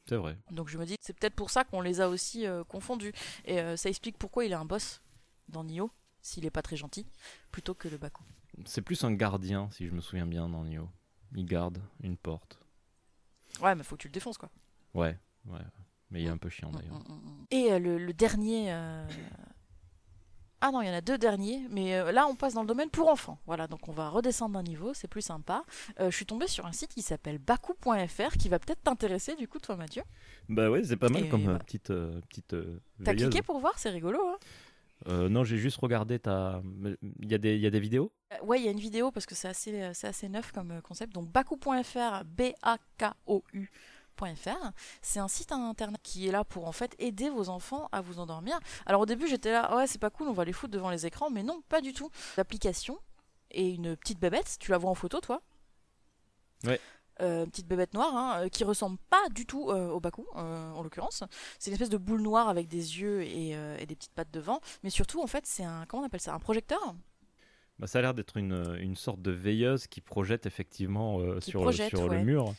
C'est 0.08 0.16
vrai. 0.16 0.38
Donc 0.52 0.70
je 0.70 0.78
me 0.78 0.86
dis, 0.86 0.96
c'est 1.02 1.14
peut-être 1.18 1.36
pour 1.36 1.50
ça 1.50 1.64
qu'on 1.64 1.82
les 1.82 2.00
a 2.00 2.08
aussi 2.08 2.46
euh, 2.46 2.64
confondus. 2.64 3.12
Et 3.46 3.60
euh, 3.60 3.76
ça 3.76 3.90
explique 3.90 4.18
pourquoi 4.18 4.46
il 4.46 4.52
est 4.52 4.56
un 4.56 4.66
boss 4.66 5.02
dans 5.50 5.64
Nioh, 5.64 5.92
s'il 6.22 6.46
est 6.46 6.50
pas 6.52 6.62
très 6.62 6.78
gentil, 6.78 7.06
plutôt 7.52 7.74
que 7.74 7.88
le 7.88 7.98
Baku. 7.98 8.24
C'est 8.66 8.82
plus 8.82 9.04
un 9.04 9.14
gardien, 9.14 9.70
si 9.72 9.86
je 9.88 9.92
me 9.94 10.02
souviens 10.02 10.26
bien, 10.26 10.48
dans 10.48 10.64
Nioh. 10.64 10.90
Il 11.36 11.46
garde 11.46 11.82
une 12.02 12.16
porte. 12.16 12.58
Ouais, 13.62 13.76
mais 13.76 13.84
faut 13.84 13.96
que 13.98 14.02
tu 14.02 14.08
le 14.08 14.14
défonces 14.14 14.38
quoi. 14.38 14.50
Ouais, 14.94 15.18
ouais. 15.46 15.60
Mais 16.12 16.22
il 16.22 16.28
est 16.28 16.32
un 16.32 16.38
peu 16.38 16.50
chiant 16.50 16.72
d'ailleurs. 16.72 16.96
Mm, 16.96 17.14
mm, 17.14 17.16
mm. 17.16 17.46
Et 17.52 17.72
euh, 17.74 17.80
le, 17.80 17.98
le 17.98 18.14
dernier. 18.14 18.72
euh, 18.74 19.06
Ah 20.62 20.72
non, 20.72 20.82
il 20.82 20.88
y 20.88 20.90
en 20.90 20.94
a 20.94 21.02
deux 21.02 21.18
derniers, 21.20 21.68
mais 21.70 21.96
euh, 21.96 22.12
là 22.12 22.26
on 22.28 22.36
passe 22.36 22.54
dans 22.56 22.62
le 22.62 22.68
domaine 22.68 22.90
pour 22.90 23.10
enfants. 23.10 23.38
Voilà, 23.46 23.68
donc 23.68 23.88
on 23.88 23.92
va 23.92 24.10
redescendre 24.10 24.54
d'un 24.56 24.64
niveau, 24.64 24.94
c'est 24.94 25.08
plus 25.08 25.22
sympa. 25.22 25.64
Euh, 26.00 26.10
je 26.10 26.16
suis 26.16 26.26
tombée 26.26 26.48
sur 26.48 26.66
un 26.66 26.72
site 26.72 26.94
qui 26.94 27.02
s'appelle 27.04 27.38
baku.fr 27.38 28.38
qui 28.40 28.50
va 28.50 28.58
peut-être 28.58 28.82
t'intéresser 28.82 29.36
du 29.36 29.48
coup, 29.48 29.60
toi 29.60 29.76
Mathieu. 29.76 30.04
Bah 30.50 30.72
ouais, 30.72 30.84
c'est 30.84 30.98
pas 30.98 31.10
mal 31.10 31.26
Et 31.26 31.30
comme 31.30 31.44
voilà. 31.44 31.60
petite. 31.60 31.92
euh, 31.92 32.22
petite 32.30 32.54
euh, 32.54 32.80
T'as 33.04 33.14
cliqué 33.14 33.42
pour 33.44 33.60
voir, 33.60 33.78
c'est 33.78 33.90
rigolo. 33.90 34.20
Hein 34.28 34.38
Euh, 35.10 35.30
Non, 35.30 35.44
j'ai 35.44 35.58
juste 35.58 35.78
regardé 35.78 36.18
ta. 36.18 36.62
Il 37.22 37.30
y, 37.30 37.36
a 37.36 37.38
des- 37.38 37.54
il 37.56 37.62
y 37.62 37.68
a 37.68 37.70
des 37.70 37.80
vidéos? 37.80 38.12
Euh, 38.34 38.44
ouais, 38.46 38.60
il 38.60 38.66
y 38.66 38.68
a 38.68 38.72
une 38.72 38.80
vidéo 38.80 39.12
parce 39.12 39.28
que 39.28 39.36
c'est 39.36 39.48
assez, 39.50 39.92
c'est 39.94 40.08
assez 40.08 40.28
neuf 40.28 40.52
comme 40.52 40.82
concept. 40.82 41.14
Donc 41.14 41.28
baku.fr, 41.32 42.24
B-A-K-O-U. 42.26 43.70
C'est 45.02 45.20
un 45.20 45.28
site 45.28 45.52
internet 45.52 46.00
qui 46.04 46.28
est 46.28 46.32
là 46.32 46.44
pour 46.44 46.68
en 46.68 46.72
fait 46.72 46.96
aider 47.00 47.30
vos 47.30 47.50
enfants 47.50 47.90
à 47.92 48.02
vous 48.02 48.20
endormir. 48.20 48.60
Alors 48.86 49.02
au 49.02 49.06
début 49.06 49.28
j'étais 49.28 49.52
là, 49.52 49.76
ouais 49.76 49.88
c'est 49.88 50.00
pas 50.00 50.10
cool, 50.10 50.28
on 50.28 50.34
va 50.34 50.46
les 50.46 50.54
foutre 50.54 50.74
devant 50.74 50.90
les 50.90 51.06
écrans, 51.06 51.30
mais 51.30 51.44
non, 51.44 51.62
pas 51.70 51.82
du 51.82 51.94
tout. 51.94 52.10
L'application 52.38 53.00
et 53.52 53.70
une 53.70 53.96
petite 53.96 54.20
bébête, 54.20 54.58
tu 54.60 54.72
la 54.72 54.78
vois 54.78 54.90
en 54.90 54.96
photo 54.96 55.20
toi 55.20 55.42
Ouais. 56.66 56.80
Euh, 57.20 57.48
petite 57.48 57.68
bébête 57.68 57.96
noire 57.96 58.16
hein, 58.16 58.44
euh, 58.44 58.50
qui 58.50 58.64
ressemble 58.64 59.00
pas 59.10 59.28
du 59.32 59.48
tout 59.48 59.72
euh, 59.72 59.90
au 59.90 60.00
Baku 60.00 60.24
euh, 60.36 60.72
en 60.72 60.84
l'occurrence. 60.84 61.24
C'est 61.58 61.72
une 61.72 61.74
espèce 61.74 61.90
de 61.90 61.98
boule 61.98 62.22
noire 62.22 62.48
avec 62.48 62.68
des 62.68 63.00
yeux 63.00 63.24
et, 63.24 63.56
euh, 63.56 63.78
des 63.78 63.96
petites 63.96 64.14
pattes 64.14 64.32
devant, 64.32 64.62
mais 64.84 64.92
surtout 64.92 65.22
en 65.22 65.28
fait 65.28 65.46
c'est 65.48 65.64
un 65.64 65.86
comment 65.88 66.04
on 66.04 66.06
appelle 66.06 66.22
ça 66.22 66.36
un 66.36 66.40
projecteur 66.40 66.96
bah, 67.80 67.88
Ça 67.88 68.00
a 68.00 68.02
l'air 68.04 68.14
d'être 68.14 68.38
une, 68.38 68.78
une 68.80 68.96
sorte 68.96 69.22
de 69.22 69.32
veilleuse 69.32 69.88
qui 69.88 70.00
projette 70.00 70.46
effectivement 70.46 71.20
euh, 71.20 71.40
sur, 71.42 71.66
le 71.66 72.24
mur 72.24 72.54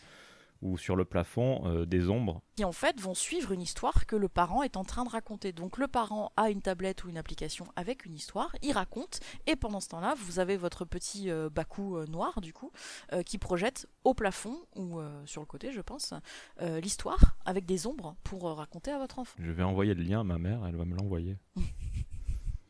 ou 0.62 0.76
sur 0.76 0.96
le 0.96 1.04
plafond 1.04 1.62
euh, 1.64 1.86
des 1.86 2.08
ombres. 2.08 2.42
qui 2.56 2.64
en 2.64 2.72
fait 2.72 3.00
vont 3.00 3.14
suivre 3.14 3.52
une 3.52 3.62
histoire 3.62 4.06
que 4.06 4.16
le 4.16 4.28
parent 4.28 4.62
est 4.62 4.76
en 4.76 4.84
train 4.84 5.04
de 5.04 5.10
raconter. 5.10 5.52
Donc 5.52 5.78
le 5.78 5.86
parent 5.86 6.32
a 6.36 6.50
une 6.50 6.60
tablette 6.60 7.04
ou 7.04 7.08
une 7.08 7.18
application 7.18 7.66
avec 7.76 8.04
une 8.04 8.14
histoire, 8.14 8.54
il 8.62 8.72
raconte, 8.72 9.20
et 9.46 9.56
pendant 9.56 9.80
ce 9.80 9.88
temps-là, 9.88 10.14
vous 10.16 10.38
avez 10.38 10.56
votre 10.56 10.84
petit 10.84 11.30
euh, 11.30 11.48
Baku 11.50 11.96
euh, 11.96 12.06
noir 12.06 12.40
du 12.40 12.52
coup, 12.52 12.72
euh, 13.12 13.22
qui 13.22 13.38
projette 13.38 13.88
au 14.04 14.14
plafond 14.14 14.56
ou 14.74 15.00
sur 15.26 15.42
le 15.42 15.46
côté, 15.46 15.70
je 15.72 15.80
pense, 15.80 16.14
l'histoire 16.60 17.36
avec 17.44 17.66
des 17.66 17.86
ombres 17.86 18.16
pour 18.24 18.44
raconter 18.56 18.90
à 18.90 18.98
votre 18.98 19.18
enfant. 19.18 19.36
Je 19.38 19.50
vais 19.50 19.62
envoyer 19.62 19.94
le 19.94 20.02
lien 20.02 20.20
à 20.20 20.24
ma 20.24 20.38
mère, 20.38 20.64
elle 20.66 20.76
va 20.76 20.84
me 20.84 20.96
l'envoyer. 20.96 21.36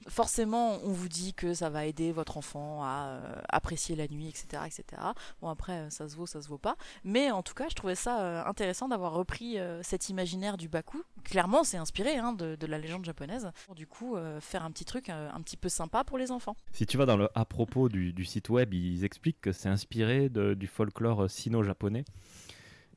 Forcément, 0.08 0.78
on 0.84 0.92
vous 0.92 1.08
dit 1.08 1.34
que 1.34 1.54
ça 1.54 1.70
va 1.70 1.84
aider 1.86 2.12
votre 2.12 2.36
enfant 2.36 2.82
à 2.82 3.08
euh, 3.08 3.34
apprécier 3.48 3.94
la 3.96 4.08
nuit, 4.08 4.28
etc., 4.28 4.62
etc. 4.66 5.02
Bon 5.40 5.48
après, 5.48 5.90
ça 5.90 6.08
se 6.08 6.16
vaut, 6.16 6.26
ça 6.26 6.40
se 6.42 6.48
vaut 6.48 6.58
pas. 6.58 6.76
Mais 7.04 7.30
en 7.30 7.42
tout 7.42 7.54
cas, 7.54 7.66
je 7.68 7.74
trouvais 7.74 7.94
ça 7.94 8.20
euh, 8.20 8.44
intéressant 8.44 8.88
d'avoir 8.88 9.12
repris 9.12 9.58
euh, 9.58 9.82
cet 9.82 10.08
imaginaire 10.08 10.56
du 10.56 10.68
Baku. 10.68 11.02
Clairement, 11.24 11.62
c'est 11.64 11.76
inspiré 11.76 12.16
hein, 12.16 12.32
de, 12.32 12.56
de 12.56 12.66
la 12.66 12.78
légende 12.78 13.04
japonaise. 13.04 13.50
Pour 13.66 13.74
du 13.74 13.86
coup, 13.86 14.16
faire 14.40 14.64
un 14.64 14.70
petit 14.70 14.84
truc 14.84 15.08
un 15.10 15.40
petit 15.42 15.56
peu 15.56 15.68
sympa 15.68 16.04
pour 16.04 16.16
les 16.18 16.30
enfants. 16.30 16.56
Si 16.72 16.86
tu 16.86 16.96
vas 16.96 17.04
dans 17.06 17.16
le 17.16 17.28
à 17.34 17.44
propos 17.44 17.88
du, 17.88 18.12
du 18.12 18.24
site 18.24 18.48
web, 18.48 18.72
ils 18.72 19.04
expliquent 19.04 19.40
que 19.40 19.52
c'est 19.52 19.68
inspiré 19.68 20.28
de- 20.28 20.54
du 20.54 20.66
folklore 20.66 21.28
sino-japonais 21.30 22.04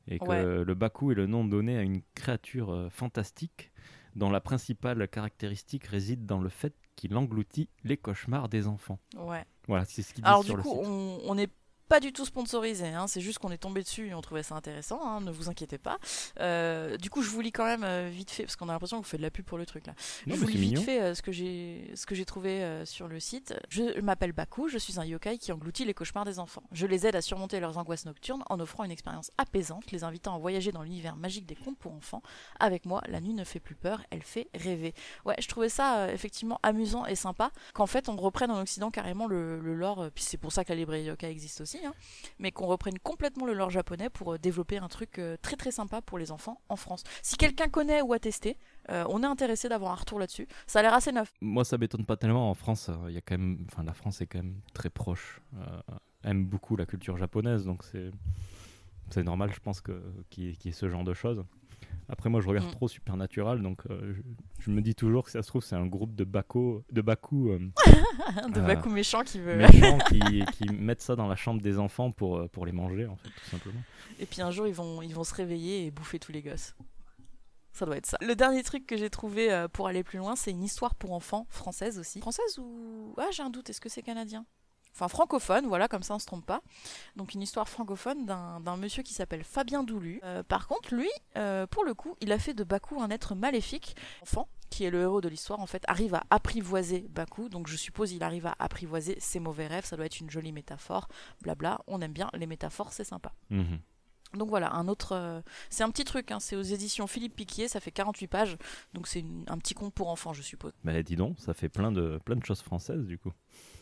et 0.08 0.18
que 0.18 0.24
Ouais. 0.24 0.64
le 0.64 0.74
Baku 0.74 1.12
est 1.12 1.14
le 1.14 1.26
nom 1.26 1.44
donné 1.44 1.76
à 1.76 1.82
une 1.82 2.00
créature 2.14 2.88
fantastique 2.90 3.71
dont 4.14 4.30
la 4.30 4.40
principale 4.40 5.08
caractéristique 5.08 5.84
réside 5.86 6.26
dans 6.26 6.40
le 6.40 6.48
fait 6.48 6.74
qu'il 6.96 7.16
engloutit 7.16 7.68
les 7.84 7.96
cauchemars 7.96 8.48
des 8.48 8.66
enfants. 8.66 8.98
Ouais. 9.16 9.44
Voilà, 9.68 9.84
c'est 9.84 10.02
ce 10.02 10.12
disent 10.22 10.24
Alors 10.24 10.44
sur 10.44 10.54
du 10.54 10.58
le 10.58 10.62
coup, 10.62 10.80
site. 10.84 11.24
on 11.26 11.38
pas 11.92 12.00
du 12.00 12.10
tout 12.10 12.24
sponsorisé, 12.24 12.86
hein, 12.86 13.06
c'est 13.06 13.20
juste 13.20 13.38
qu'on 13.38 13.50
est 13.50 13.58
tombé 13.58 13.82
dessus 13.82 14.08
et 14.08 14.14
on 14.14 14.22
trouvait 14.22 14.42
ça 14.42 14.54
intéressant, 14.54 15.06
hein, 15.06 15.20
ne 15.20 15.30
vous 15.30 15.50
inquiétez 15.50 15.76
pas. 15.76 15.98
Euh, 16.40 16.96
du 16.96 17.10
coup, 17.10 17.20
je 17.20 17.28
vous 17.28 17.42
lis 17.42 17.52
quand 17.52 17.66
même 17.66 17.84
euh, 17.84 18.08
vite 18.10 18.30
fait, 18.30 18.44
parce 18.44 18.56
qu'on 18.56 18.70
a 18.70 18.72
l'impression 18.72 18.96
que 18.98 19.04
vous 19.04 19.10
faites 19.10 19.20
de 19.20 19.26
la 19.26 19.30
pub 19.30 19.44
pour 19.44 19.58
le 19.58 19.66
truc 19.66 19.86
là. 19.86 19.92
Non, 20.26 20.34
je 20.34 20.40
vous 20.40 20.46
lis 20.46 20.56
vite 20.56 20.70
mignon. 20.70 20.82
fait 20.82 21.02
euh, 21.02 21.14
ce 21.14 21.20
que 21.20 22.14
j'ai 22.14 22.24
trouvé 22.24 22.82
sur 22.86 23.08
le 23.08 23.20
site. 23.20 23.54
Je 23.68 24.00
m'appelle 24.00 24.32
Baku, 24.32 24.70
je 24.70 24.78
suis 24.78 24.98
un 24.98 25.04
yokai 25.04 25.36
qui 25.36 25.52
engloutit 25.52 25.84
les 25.84 25.92
cauchemars 25.92 26.24
des 26.24 26.38
enfants. 26.38 26.62
Je 26.72 26.86
les 26.86 27.06
aide 27.06 27.14
à 27.14 27.20
surmonter 27.20 27.60
leurs 27.60 27.76
angoisses 27.76 28.06
nocturnes 28.06 28.42
en 28.48 28.58
offrant 28.58 28.84
une 28.84 28.90
expérience 28.90 29.30
apaisante, 29.36 29.90
les 29.90 30.02
invitant 30.02 30.34
à 30.34 30.38
voyager 30.38 30.72
dans 30.72 30.84
l'univers 30.84 31.16
magique 31.16 31.44
des 31.44 31.56
contes 31.56 31.76
pour 31.76 31.92
enfants. 31.92 32.22
Avec 32.58 32.86
moi, 32.86 33.02
la 33.06 33.20
nuit 33.20 33.34
ne 33.34 33.44
fait 33.44 33.60
plus 33.60 33.74
peur, 33.74 34.00
elle 34.08 34.22
fait 34.22 34.48
rêver. 34.54 34.94
Ouais, 35.26 35.36
je 35.38 35.46
trouvais 35.46 35.68
ça 35.68 35.98
euh, 35.98 36.14
effectivement 36.14 36.58
amusant 36.62 37.04
et 37.04 37.16
sympa 37.16 37.50
qu'en 37.74 37.86
fait 37.86 38.08
on 38.08 38.16
reprenne 38.16 38.50
en 38.50 38.62
Occident 38.62 38.90
carrément 38.90 39.26
le, 39.26 39.60
le 39.60 39.74
lore, 39.74 40.08
puis 40.14 40.24
c'est 40.24 40.38
pour 40.38 40.52
ça 40.52 40.64
que 40.64 40.70
la 40.70 40.76
librairie 40.76 41.04
yokai 41.04 41.28
existe 41.28 41.60
aussi, 41.60 41.81
hein, 41.84 41.94
mais 42.38 42.52
qu'on 42.52 42.66
reprenne 42.66 42.98
complètement 42.98 43.46
le 43.46 43.54
lore 43.54 43.70
japonais 43.70 44.10
pour 44.10 44.34
euh, 44.34 44.38
développer 44.38 44.78
un 44.78 44.88
truc 44.88 45.18
euh, 45.18 45.36
très 45.40 45.56
très 45.56 45.70
sympa 45.70 46.00
pour 46.02 46.18
les 46.18 46.32
enfants 46.32 46.60
en 46.68 46.76
France. 46.76 47.04
Si 47.22 47.36
quelqu'un 47.36 47.68
connaît 47.68 48.02
ou 48.02 48.12
a 48.12 48.18
testé, 48.18 48.56
euh, 48.90 49.04
on 49.08 49.22
est 49.22 49.26
intéressé 49.26 49.68
d'avoir 49.68 49.92
un 49.92 49.96
retour 49.96 50.18
là-dessus. 50.18 50.48
Ça 50.66 50.80
a 50.80 50.82
l'air 50.82 50.94
assez 50.94 51.12
neuf. 51.12 51.32
Moi, 51.40 51.64
ça 51.64 51.78
m'étonne 51.78 52.04
pas 52.04 52.16
tellement. 52.16 52.50
En 52.50 52.54
France, 52.54 52.90
il 53.08 53.20
quand 53.22 53.38
même, 53.38 53.66
enfin, 53.70 53.84
la 53.84 53.94
France 53.94 54.20
est 54.20 54.26
quand 54.26 54.38
même 54.38 54.60
très 54.74 54.90
proche, 54.90 55.40
euh, 55.56 55.80
aime 56.24 56.44
beaucoup 56.44 56.76
la 56.76 56.86
culture 56.86 57.16
japonaise, 57.16 57.64
donc 57.64 57.84
c'est 57.84 59.22
normal, 59.22 59.52
je 59.52 59.60
pense 59.60 59.80
que 59.80 60.02
y 60.36 60.68
ait 60.68 60.72
ce 60.72 60.88
genre 60.88 61.04
de 61.04 61.14
choses. 61.14 61.44
Après, 62.08 62.28
moi, 62.28 62.40
je 62.40 62.48
regarde 62.48 62.66
Mm. 62.68 62.72
trop 62.72 62.88
Supernatural, 62.88 63.62
donc 63.62 63.82
euh, 63.88 64.14
je, 64.14 64.22
je 64.64 64.70
me 64.70 64.82
dis 64.82 64.94
toujours 64.94 65.24
que 65.24 65.30
ça 65.30 65.42
se 65.42 65.48
trouve 65.48 65.62
c'est 65.62 65.76
un 65.76 65.86
groupe 65.86 66.14
de 66.14 66.24
Bako, 66.24 66.84
de 66.90 67.00
Baku 67.00 67.50
euh, 67.50 67.58
de 68.52 68.60
Ah. 68.60 68.66
Baku 68.66 68.90
méchant 68.90 69.22
qui 69.22 69.38
veut. 69.40 69.56
méchants 69.56 69.98
qui, 70.08 70.44
qui 70.52 70.64
mettent 70.72 71.00
ça 71.00 71.16
dans 71.16 71.28
la 71.28 71.36
chambre 71.36 71.62
des 71.62 71.78
enfants 71.78 72.10
pour 72.12 72.36
euh, 72.38 72.48
pour 72.48 72.66
les 72.66 72.72
manger, 72.72 73.06
en 73.06 73.16
fait, 73.16 73.28
tout 73.30 73.50
simplement. 73.50 73.80
Et 74.18 74.26
puis 74.26 74.42
un 74.42 74.50
jour, 74.50 74.66
ils 74.66 74.74
vont, 74.74 75.00
ils 75.02 75.14
vont 75.14 75.24
se 75.24 75.34
réveiller 75.34 75.86
et 75.86 75.90
bouffer 75.90 76.18
tous 76.18 76.32
les 76.32 76.42
gosses. 76.42 76.74
Ça 77.72 77.86
doit 77.86 77.96
être 77.96 78.04
ça. 78.06 78.18
Le 78.20 78.34
dernier 78.34 78.62
truc 78.62 78.86
que 78.86 78.98
j'ai 78.98 79.08
trouvé 79.08 79.50
euh, 79.50 79.66
pour 79.68 79.86
aller 79.88 80.04
plus 80.04 80.18
loin, 80.18 80.36
c'est 80.36 80.50
une 80.50 80.62
histoire 80.62 80.94
pour 80.94 81.12
enfants 81.12 81.46
française 81.48 81.98
aussi. 81.98 82.20
Française 82.20 82.58
ou. 82.58 83.14
Ah, 83.16 83.28
j'ai 83.32 83.42
un 83.42 83.48
doute, 83.50 83.70
est-ce 83.70 83.80
que 83.80 83.88
c'est 83.88 84.02
canadien? 84.02 84.44
Enfin, 84.94 85.08
francophone, 85.08 85.66
voilà, 85.66 85.88
comme 85.88 86.02
ça 86.02 86.14
on 86.14 86.18
se 86.18 86.26
trompe 86.26 86.44
pas. 86.44 86.60
Donc, 87.16 87.34
une 87.34 87.42
histoire 87.42 87.68
francophone 87.68 88.26
d'un 88.26 88.76
monsieur 88.76 89.02
qui 89.02 89.14
s'appelle 89.14 89.42
Fabien 89.44 89.82
Doulu. 89.82 90.20
Euh, 90.24 90.42
par 90.42 90.66
contre, 90.66 90.94
lui, 90.94 91.08
euh, 91.36 91.66
pour 91.66 91.84
le 91.84 91.94
coup, 91.94 92.16
il 92.20 92.30
a 92.32 92.38
fait 92.38 92.54
de 92.54 92.62
Baku 92.64 93.00
un 93.00 93.10
être 93.10 93.34
maléfique. 93.34 93.96
Enfant, 94.22 94.48
qui 94.70 94.84
est 94.84 94.90
le 94.90 95.00
héros 95.02 95.20
de 95.20 95.28
l'histoire, 95.28 95.60
en 95.60 95.66
fait, 95.66 95.82
arrive 95.88 96.14
à 96.14 96.24
apprivoiser 96.30 97.06
Baku. 97.08 97.48
Donc, 97.48 97.68
je 97.68 97.76
suppose 97.76 98.12
il 98.12 98.22
arrive 98.22 98.46
à 98.46 98.54
apprivoiser 98.58 99.18
ses 99.18 99.40
mauvais 99.40 99.66
rêves. 99.66 99.84
Ça 99.86 99.96
doit 99.96 100.06
être 100.06 100.20
une 100.20 100.30
jolie 100.30 100.52
métaphore. 100.52 101.08
Blabla, 101.40 101.80
on 101.86 102.00
aime 102.02 102.12
bien 102.12 102.28
les 102.34 102.46
métaphores, 102.46 102.92
c'est 102.92 103.04
sympa. 103.04 103.32
Mhm. 103.50 103.78
Donc 104.34 104.48
voilà, 104.48 104.72
un 104.72 104.88
autre. 104.88 105.12
euh, 105.12 105.42
c'est 105.68 105.84
un 105.84 105.90
petit 105.90 106.04
truc, 106.04 106.30
hein, 106.30 106.40
c'est 106.40 106.56
aux 106.56 106.62
éditions 106.62 107.06
Philippe 107.06 107.36
Piquier, 107.36 107.68
ça 107.68 107.80
fait 107.80 107.90
48 107.90 108.28
pages, 108.28 108.56
donc 108.94 109.06
c'est 109.06 109.22
un 109.46 109.58
petit 109.58 109.74
conte 109.74 109.92
pour 109.92 110.08
enfants, 110.08 110.32
je 110.32 110.40
suppose. 110.40 110.72
Bah 110.84 111.02
dis 111.02 111.16
donc, 111.16 111.38
ça 111.38 111.52
fait 111.52 111.68
plein 111.68 111.92
de, 111.92 112.18
plein 112.24 112.36
de 112.36 112.44
choses 112.44 112.62
françaises 112.62 113.04
du 113.04 113.18
coup. 113.18 113.32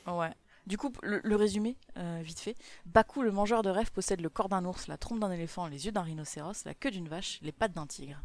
Ouais. 0.08 0.32
Du 0.70 0.78
coup, 0.78 0.92
le, 1.02 1.34
résumé, 1.34 1.76
euh, 1.96 2.20
vite 2.22 2.38
fait. 2.38 2.54
Bakou, 2.86 3.22
le 3.22 3.32
mangeur 3.32 3.62
de 3.62 3.70
rêves, 3.70 3.90
possède 3.90 4.20
le 4.20 4.28
corps 4.28 4.48
d'un 4.48 4.64
ours, 4.64 4.86
la 4.86 4.96
trompe 4.96 5.18
d'un 5.18 5.32
éléphant, 5.32 5.66
les 5.66 5.86
yeux 5.86 5.90
d'un 5.90 6.02
rhinocéros, 6.02 6.64
la 6.64 6.74
queue 6.74 6.92
d'une 6.92 7.08
vache, 7.08 7.40
les 7.42 7.50
pattes 7.50 7.72
d'un 7.72 7.88
tigre. 7.88 8.22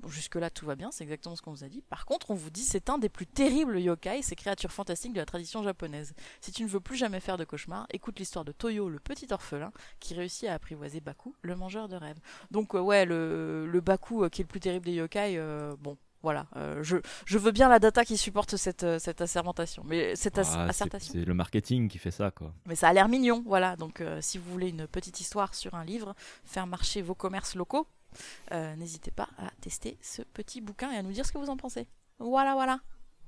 Bon, 0.00 0.10
jusque-là, 0.10 0.50
tout 0.50 0.66
va 0.66 0.74
bien, 0.74 0.90
c'est 0.90 1.04
exactement 1.04 1.36
ce 1.36 1.40
qu'on 1.40 1.52
vous 1.52 1.64
a 1.64 1.70
dit. 1.70 1.80
Par 1.80 2.04
contre, 2.04 2.30
on 2.30 2.34
vous 2.34 2.50
dit 2.50 2.60
c'est 2.60 2.90
un 2.90 2.98
des 2.98 3.08
plus 3.08 3.26
terribles 3.26 3.80
yokai, 3.80 4.20
ces 4.20 4.36
créatures 4.36 4.72
fantastiques 4.72 5.14
de 5.14 5.20
la 5.20 5.24
tradition 5.24 5.62
japonaise. 5.62 6.12
Si 6.42 6.52
tu 6.52 6.64
ne 6.64 6.68
veux 6.68 6.80
plus 6.80 6.96
jamais 6.96 7.20
faire 7.20 7.38
de 7.38 7.44
cauchemar, 7.44 7.86
écoute 7.90 8.18
l'histoire 8.18 8.44
de 8.44 8.52
Toyo, 8.52 8.90
le 8.90 8.98
petit 8.98 9.28
orphelin, 9.32 9.72
qui 9.98 10.12
réussit 10.12 10.50
à 10.50 10.52
apprivoiser 10.52 11.00
Baku, 11.00 11.34
le 11.40 11.56
mangeur 11.56 11.88
de 11.88 11.96
rêves. 11.96 12.20
Donc, 12.50 12.74
euh, 12.74 12.80
ouais, 12.80 13.06
le, 13.06 13.80
Baku, 13.82 14.24
euh, 14.24 14.28
qui 14.28 14.42
est 14.42 14.44
le 14.44 14.48
plus 14.48 14.60
terrible 14.60 14.84
des 14.84 14.92
yokai, 14.92 15.40
bon. 15.78 15.96
Voilà, 16.22 16.46
euh, 16.56 16.82
je, 16.82 16.96
je 17.24 17.38
veux 17.38 17.52
bien 17.52 17.68
la 17.68 17.78
data 17.78 18.04
qui 18.04 18.16
supporte 18.16 18.56
cette, 18.56 18.82
euh, 18.82 18.98
cette 18.98 19.20
assermentation. 19.20 19.82
Mais 19.86 20.16
cette 20.16 20.38
as- 20.38 20.54
Ah, 20.56 20.64
c'est- 20.64 20.70
assertation. 20.70 21.12
c'est 21.12 21.24
le 21.24 21.34
marketing 21.34 21.88
qui 21.88 21.98
fait 21.98 22.10
ça 22.10 22.30
quoi. 22.30 22.52
Mais 22.66 22.74
ça 22.74 22.88
a 22.88 22.92
l'air 22.92 23.08
mignon, 23.08 23.42
voilà. 23.46 23.76
Donc, 23.76 24.00
euh, 24.00 24.20
si 24.20 24.38
vous 24.38 24.50
voulez 24.50 24.70
une 24.70 24.86
petite 24.88 25.20
histoire 25.20 25.54
sur 25.54 25.74
un 25.74 25.84
livre, 25.84 26.14
faire 26.44 26.66
marcher 26.66 27.02
vos 27.02 27.14
commerces 27.14 27.54
locaux, 27.54 27.86
euh, 28.52 28.74
n'hésitez 28.76 29.10
pas 29.10 29.28
à 29.38 29.50
tester 29.60 29.98
ce 30.00 30.22
petit 30.22 30.60
bouquin 30.60 30.90
et 30.90 30.96
à 30.96 31.02
nous 31.02 31.12
dire 31.12 31.26
ce 31.26 31.32
que 31.32 31.38
vous 31.38 31.50
en 31.50 31.56
pensez. 31.56 31.86
Voilà, 32.18 32.54
voilà. 32.54 32.80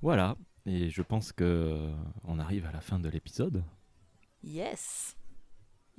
Voilà, 0.02 0.36
et 0.66 0.90
je 0.90 1.02
pense 1.02 1.30
que 1.32 1.90
on 2.24 2.38
arrive 2.38 2.66
à 2.66 2.72
la 2.72 2.80
fin 2.80 2.98
de 2.98 3.08
l'épisode. 3.08 3.62
Yes. 4.42 5.14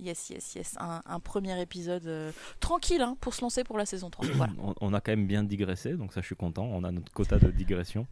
Yes, 0.02 0.30
yes, 0.30 0.56
yes. 0.56 0.76
Un, 0.80 1.02
un 1.06 1.20
premier 1.20 1.62
épisode 1.62 2.08
euh, 2.08 2.32
tranquille 2.60 3.02
hein, 3.02 3.18
pour 3.20 3.34
se 3.34 3.42
lancer 3.42 3.64
pour 3.64 3.78
la 3.78 3.86
saison 3.86 4.10
3. 4.10 4.26
Voilà. 4.34 4.54
On, 4.60 4.74
on 4.80 4.94
a 4.94 5.02
quand 5.02 5.12
même 5.12 5.28
bien 5.28 5.44
digressé, 5.44 5.94
donc 5.94 6.14
ça 6.14 6.22
je 6.22 6.26
suis 6.26 6.36
content. 6.36 6.64
On 6.64 6.84
a 6.84 6.92
notre 6.92 7.12
quota 7.12 7.38
de 7.38 7.52
digression. 7.52 8.08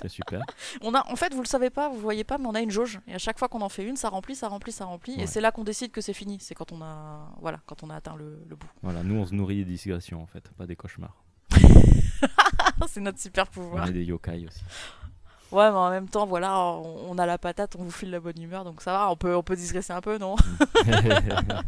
C'est 0.00 0.08
super. 0.08 0.42
On 0.80 0.94
a, 0.94 1.06
en 1.10 1.14
fait, 1.16 1.32
vous 1.34 1.42
le 1.42 1.46
savez 1.46 1.70
pas, 1.70 1.88
vous 1.88 1.98
voyez 2.00 2.24
pas, 2.24 2.36
mais 2.38 2.46
on 2.48 2.54
a 2.56 2.60
une 2.60 2.72
jauge. 2.72 2.98
Et 3.06 3.14
à 3.14 3.18
chaque 3.18 3.38
fois 3.38 3.48
qu'on 3.48 3.60
en 3.60 3.68
fait 3.68 3.84
une, 3.84 3.94
ça 3.94 4.08
remplit, 4.08 4.34
ça 4.34 4.48
remplit, 4.48 4.72
ça 4.72 4.84
remplit. 4.84 5.14
Ouais. 5.16 5.22
Et 5.22 5.26
c'est 5.28 5.40
là 5.40 5.52
qu'on 5.52 5.62
décide 5.62 5.92
que 5.92 6.00
c'est 6.00 6.12
fini. 6.12 6.38
C'est 6.40 6.54
quand 6.56 6.72
on 6.72 6.82
a, 6.82 7.30
voilà, 7.40 7.60
quand 7.66 7.84
on 7.84 7.90
a 7.90 7.94
atteint 7.96 8.16
le, 8.16 8.42
le 8.48 8.56
bout. 8.56 8.66
Voilà, 8.82 9.04
nous 9.04 9.14
on 9.14 9.26
se 9.26 9.32
nourrit 9.34 9.64
des 9.64 9.76
digressions 9.76 10.20
en 10.20 10.26
fait, 10.26 10.48
pas 10.58 10.66
des 10.66 10.74
cauchemars. 10.76 11.22
c'est 12.88 13.00
notre 13.00 13.20
super 13.20 13.44
On 13.50 13.52
pouvoir. 13.52 13.88
est 13.88 13.92
des 13.92 14.04
yokai 14.04 14.46
aussi. 14.48 14.62
Ouais, 15.52 15.70
mais 15.70 15.76
en 15.76 15.90
même 15.90 16.08
temps, 16.08 16.26
voilà, 16.26 16.58
on, 16.58 17.10
on 17.10 17.18
a 17.18 17.26
la 17.26 17.38
patate, 17.38 17.76
on 17.76 17.84
vous 17.84 17.90
file 17.90 18.10
la 18.10 18.20
bonne 18.20 18.40
humeur, 18.40 18.64
donc 18.64 18.80
ça 18.82 18.92
va, 18.92 19.10
on 19.10 19.16
peut, 19.16 19.34
on 19.36 19.42
peut 19.42 19.56
digresser 19.56 19.92
un 19.92 20.00
peu, 20.00 20.18
non 20.18 20.36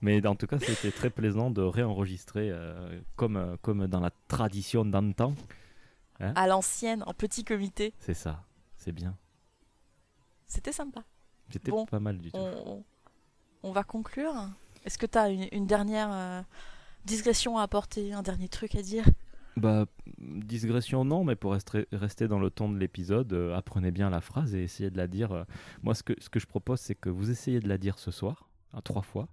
Mais 0.00 0.24
en 0.26 0.36
tout 0.36 0.46
cas, 0.46 0.58
c'était 0.60 0.92
très 0.92 1.10
plaisant 1.10 1.50
de 1.50 1.60
réenregistrer 1.62 2.50
euh, 2.50 3.00
comme, 3.16 3.36
euh, 3.36 3.56
comme 3.62 3.86
dans 3.88 3.98
la 4.00 4.10
tradition 4.28 4.84
d'antan. 4.84 5.34
À 6.20 6.46
l'ancienne, 6.48 7.04
en 7.06 7.14
petit 7.14 7.44
comité, 7.44 7.94
C'est 8.00 8.14
ça, 8.14 8.42
c'est 8.76 8.90
bien. 8.92 9.16
c'était 10.48 10.72
sympa. 10.72 11.02
C'était 11.50 11.70
Bon, 11.70 11.86
pas 11.86 12.00
mal 12.00 12.18
du 12.18 12.30
tout. 12.32 12.38
On, 12.38 12.52
on- 12.66 12.84
on 13.64 13.72
va 13.72 13.82
conclure. 13.84 14.32
Est-ce 14.84 14.98
que 14.98 15.06
tu 15.06 15.16
as 15.18 15.28
une, 15.30 15.48
une 15.52 15.66
dernière 15.66 16.08
euh, 16.12 16.42
digression 17.04 17.56
à 17.58 17.62
apporter, 17.62 18.12
un 18.12 18.22
dernier 18.22 18.48
truc 18.48 18.74
à 18.76 18.82
dire? 18.82 19.04
Bah, 19.58 19.86
digression 20.18 21.04
non, 21.04 21.24
mais 21.24 21.34
pour 21.34 21.52
rester, 21.52 21.86
rester 21.92 22.28
dans 22.28 22.38
le 22.38 22.48
ton 22.50 22.70
de 22.70 22.78
l'épisode, 22.78 23.32
euh, 23.32 23.56
apprenez 23.56 23.90
bien 23.90 24.08
la 24.08 24.20
phrase 24.20 24.54
et 24.54 24.62
essayez 24.62 24.90
de 24.90 24.96
la 24.96 25.06
dire. 25.08 25.32
euh, 25.32 25.44
moi, 25.82 25.94
ce 25.94 26.02
que, 26.02 26.12
ce 26.18 26.28
que 26.30 26.38
je 26.38 26.46
propose, 26.46 26.80
c'est 26.80 26.94
que 26.94 27.08
vous 27.08 27.30
essayez 27.30 27.60
de 27.60 27.68
la 27.68 27.76
dire 27.76 27.98
ce 27.98 28.10
soir, 28.10 28.48
à 28.72 28.82
trois 28.82 29.02
fois, 29.02 29.28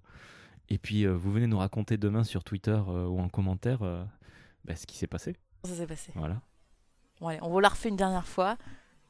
et 0.70 0.78
puis 0.80 1.06
euh, 1.06 1.12
vous 1.16 1.32
venez 1.32 1.48
nous 1.48 1.60
raconter 1.60 1.98
demain 1.98 2.24
sur 2.24 2.44
Twitter 2.44 2.80
ou 2.88 3.20
en 3.20 3.30
commentaire 3.30 3.80
bah, 4.64 4.76
ce 4.76 4.88
qui 4.88 4.98
s'est 4.98 5.08
passé. 5.08 5.36
Ça 5.64 5.76
s'est 5.76 5.88
passé. 5.88 6.12
Voilà. 6.16 6.42
Bon, 7.20 7.28
allez, 7.28 7.40
on 7.42 7.50
vous 7.50 7.60
la 7.60 7.70
refait 7.70 7.90
une 7.90 7.96
dernière 7.96 8.28
fois. 8.28 8.58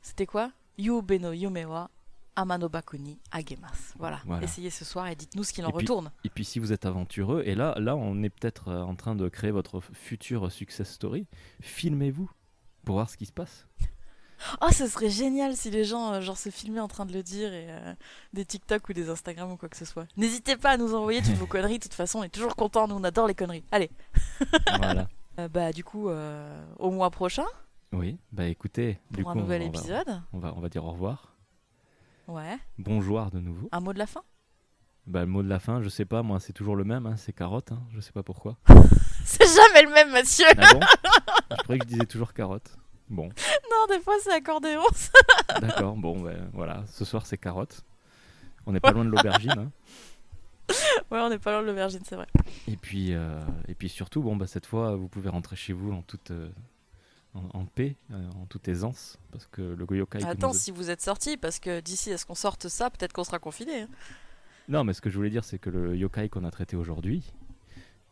C'était 0.01 0.25
quoi? 0.25 0.51
Yu 0.77 1.01
beno 1.01 1.31
yumewa 1.31 1.89
amano 2.35 2.69
bakuni 2.69 3.19
agemas. 3.31 3.93
Voilà. 3.97 4.19
Voilà. 4.25 4.43
Essayez 4.43 4.69
ce 4.69 4.83
soir 4.85 5.07
et 5.07 5.15
dites-nous 5.15 5.43
ce 5.43 5.53
qu'il 5.53 5.65
en 5.65 5.69
Et 5.69 5.71
puis- 5.73 5.81
retourne. 5.81 6.11
Et 6.23 6.29
puis 6.29 6.45
si 6.45 6.59
vous 6.59 6.71
êtes 6.73 6.85
aventureux, 6.85 7.43
et 7.45 7.55
là, 7.55 7.75
là 7.79 7.95
on 7.95 8.21
est 8.23 8.29
peut-être 8.29 8.67
euh, 8.69 8.81
en 8.81 8.95
train 8.95 9.15
de 9.15 9.27
créer 9.29 9.51
votre 9.51 9.79
f- 9.79 9.93
futur 9.93 10.51
success 10.51 10.89
story, 10.91 11.27
filmez-vous 11.61 12.29
pour 12.83 12.95
voir 12.95 13.09
ce 13.09 13.17
qui 13.17 13.25
se 13.25 13.31
passe. 13.33 13.67
Oh, 14.61 14.67
ce 14.71 14.85
serait 14.87 15.09
génial 15.09 15.55
si 15.55 15.71
les 15.71 15.85
gens 15.85 16.11
euh, 16.13 16.21
genre 16.21 16.37
se 16.37 16.49
filmaient 16.49 16.81
en 16.81 16.89
train 16.89 17.05
de 17.05 17.13
le 17.13 17.23
dire 17.23 17.53
et 17.53 17.67
euh, 17.69 17.93
des 18.33 18.43
TikTok 18.43 18.89
ou 18.89 18.93
des 18.93 19.09
Instagram 19.09 19.49
ou 19.51 19.55
quoi 19.57 19.69
que 19.69 19.77
ce 19.77 19.85
soit. 19.85 20.05
N'hésitez 20.17 20.57
pas 20.57 20.71
à 20.71 20.77
nous 20.77 20.93
envoyer 20.93 21.21
toutes 21.21 21.35
vos 21.35 21.45
conneries. 21.47 21.77
De 21.79 21.83
toute 21.83 21.93
façon, 21.93 22.19
on 22.19 22.23
est 22.23 22.29
toujours 22.29 22.55
contents. 22.57 22.87
Nous, 22.87 22.95
on 22.95 23.03
adore 23.05 23.27
les 23.27 23.33
conneries. 23.35 23.63
Allez. 23.71 23.89
voilà. 24.77 25.07
Euh, 25.37 25.49
bah 25.49 25.73
du 25.73 25.83
coup, 25.83 26.09
au 26.79 26.91
mois 26.91 27.09
prochain 27.11 27.43
Oui, 27.91 28.17
bah 28.31 28.45
écoutez, 28.47 28.99
du 29.11 29.21
pour 29.21 29.33
coup, 29.33 29.37
un 29.37 29.41
nouvel 29.41 29.63
on, 29.63 29.65
épisode. 29.65 30.21
on, 30.31 30.39
va, 30.39 30.53
on 30.55 30.61
va 30.61 30.69
dire 30.69 30.85
au 30.85 30.91
revoir. 30.93 31.34
Ouais. 32.27 32.57
Bonjour 32.77 33.29
de 33.31 33.39
nouveau. 33.39 33.69
Un 33.71 33.79
mot 33.79 33.93
de 33.93 33.99
la 33.99 34.07
fin? 34.07 34.21
Bah, 35.07 35.21
le 35.21 35.27
mot 35.27 35.43
de 35.43 35.47
la 35.49 35.59
fin, 35.59 35.81
je 35.81 35.89
sais 35.89 36.05
pas, 36.05 36.23
moi 36.23 36.39
c'est 36.39 36.53
toujours 36.53 36.75
le 36.75 36.83
même, 36.83 37.05
hein, 37.05 37.15
c'est 37.17 37.33
carotte, 37.33 37.71
hein, 37.71 37.83
je 37.93 37.99
sais 37.99 38.11
pas 38.11 38.23
pourquoi. 38.23 38.57
C'est 39.27 39.43
jamais 39.47 39.81
le 39.87 39.89
même, 39.91 40.11
Mathieu. 40.11 40.45
Ah 40.55 40.73
bon? 40.73 40.79
Je 41.49 41.63
croyais 41.63 41.79
que 41.79 41.85
je 41.85 41.93
disais 41.93 42.05
toujours 42.05 42.31
carotte. 42.31 42.77
Bon, 43.09 43.25
Non, 43.71 43.87
des 43.89 43.99
fois 43.99 44.13
c'est 44.21 44.31
accordéon. 44.33 44.83
d'accord, 45.61 45.95
bon, 45.95 46.21
ben 46.21 46.47
voilà, 46.53 46.83
ce 46.87 47.05
soir 47.05 47.25
c'est 47.25 47.37
carotte. 47.39 47.81
On 48.67 48.71
n'est 48.71 48.79
pas 48.79 48.91
loin 48.91 49.03
de 49.03 49.09
l'aubergine. 49.09 49.51
hein. 49.57 49.71
ouais, 51.11 51.19
on 51.19 51.29
n'est 51.29 51.39
pas 51.39 51.51
loin 51.53 51.61
de 51.63 51.67
l'aubergine, 51.67 52.01
c'est 52.03 52.15
vrai. 52.15 52.27
Et 52.67 52.77
puis, 52.77 53.13
euh, 53.13 53.39
et 53.67 53.73
puis 53.75 53.89
surtout, 53.89 54.21
bon, 54.21 54.35
bah, 54.35 54.45
cette 54.47 54.65
fois, 54.67 54.95
vous 54.95 55.07
pouvez 55.07 55.29
rentrer 55.29 55.55
chez 55.55 55.73
vous 55.73 55.91
en 55.91 56.01
toute, 56.03 56.29
euh, 56.31 56.49
en, 57.35 57.59
en 57.59 57.65
paix, 57.65 57.95
euh, 58.11 58.29
en 58.31 58.45
toute 58.47 58.67
aisance, 58.67 59.17
parce 59.31 59.45
que 59.47 59.61
le 59.61 59.85
Goyokai. 59.85 60.23
Attends, 60.25 60.47
nous- 60.47 60.53
si 60.53 60.71
vous 60.71 60.89
êtes 60.89 61.01
sortis, 61.01 61.37
parce 61.37 61.59
que 61.59 61.81
d'ici 61.81 62.11
à 62.11 62.17
ce 62.17 62.25
qu'on 62.25 62.33
sorte 62.35 62.67
ça, 62.69 62.89
peut-être 62.89 63.13
qu'on 63.13 63.23
sera 63.23 63.37
confiné. 63.39 63.81
hein. 63.81 63.89
Non, 64.67 64.83
mais 64.83 64.93
ce 64.93 65.01
que 65.01 65.09
je 65.11 65.15
voulais 65.17 65.29
dire, 65.29 65.43
c'est 65.43 65.59
que 65.59 65.69
le 65.69 65.95
yokai 65.95 66.29
qu'on 66.29 66.43
a 66.43 66.49
traité 66.51 66.75
aujourd'hui, 66.75 67.31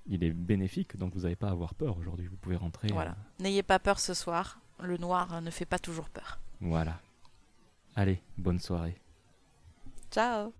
il 0.06 0.24
est 0.24 0.32
bénéfique, 0.32 0.98
donc 0.98 1.14
vous 1.16 1.22
n'avez 1.22 1.36
pas 1.36 1.48
à 1.48 1.52
avoir 1.52 1.74
peur 1.74 1.98
aujourd'hui. 1.98 2.28
Vous 2.28 2.36
pouvez 2.38 2.58
rentrer. 2.58 2.90
euh, 2.92 2.94
Voilà. 2.94 3.16
N'ayez 3.40 3.64
pas 3.64 3.80
peur 3.80 4.00
ce 4.00 4.14
soir. 4.14 4.60
Le 4.82 4.98
noir 4.98 5.34
euh, 5.34 5.42
ne 5.42 5.50
fait 5.50 5.66
pas 5.66 5.80
toujours 5.80 6.10
peur. 6.10 6.40
voilà. 6.62 7.00
Allez, 7.96 8.22
bonne 8.38 8.60
soirée. 8.60 9.00
Ciao 10.12 10.52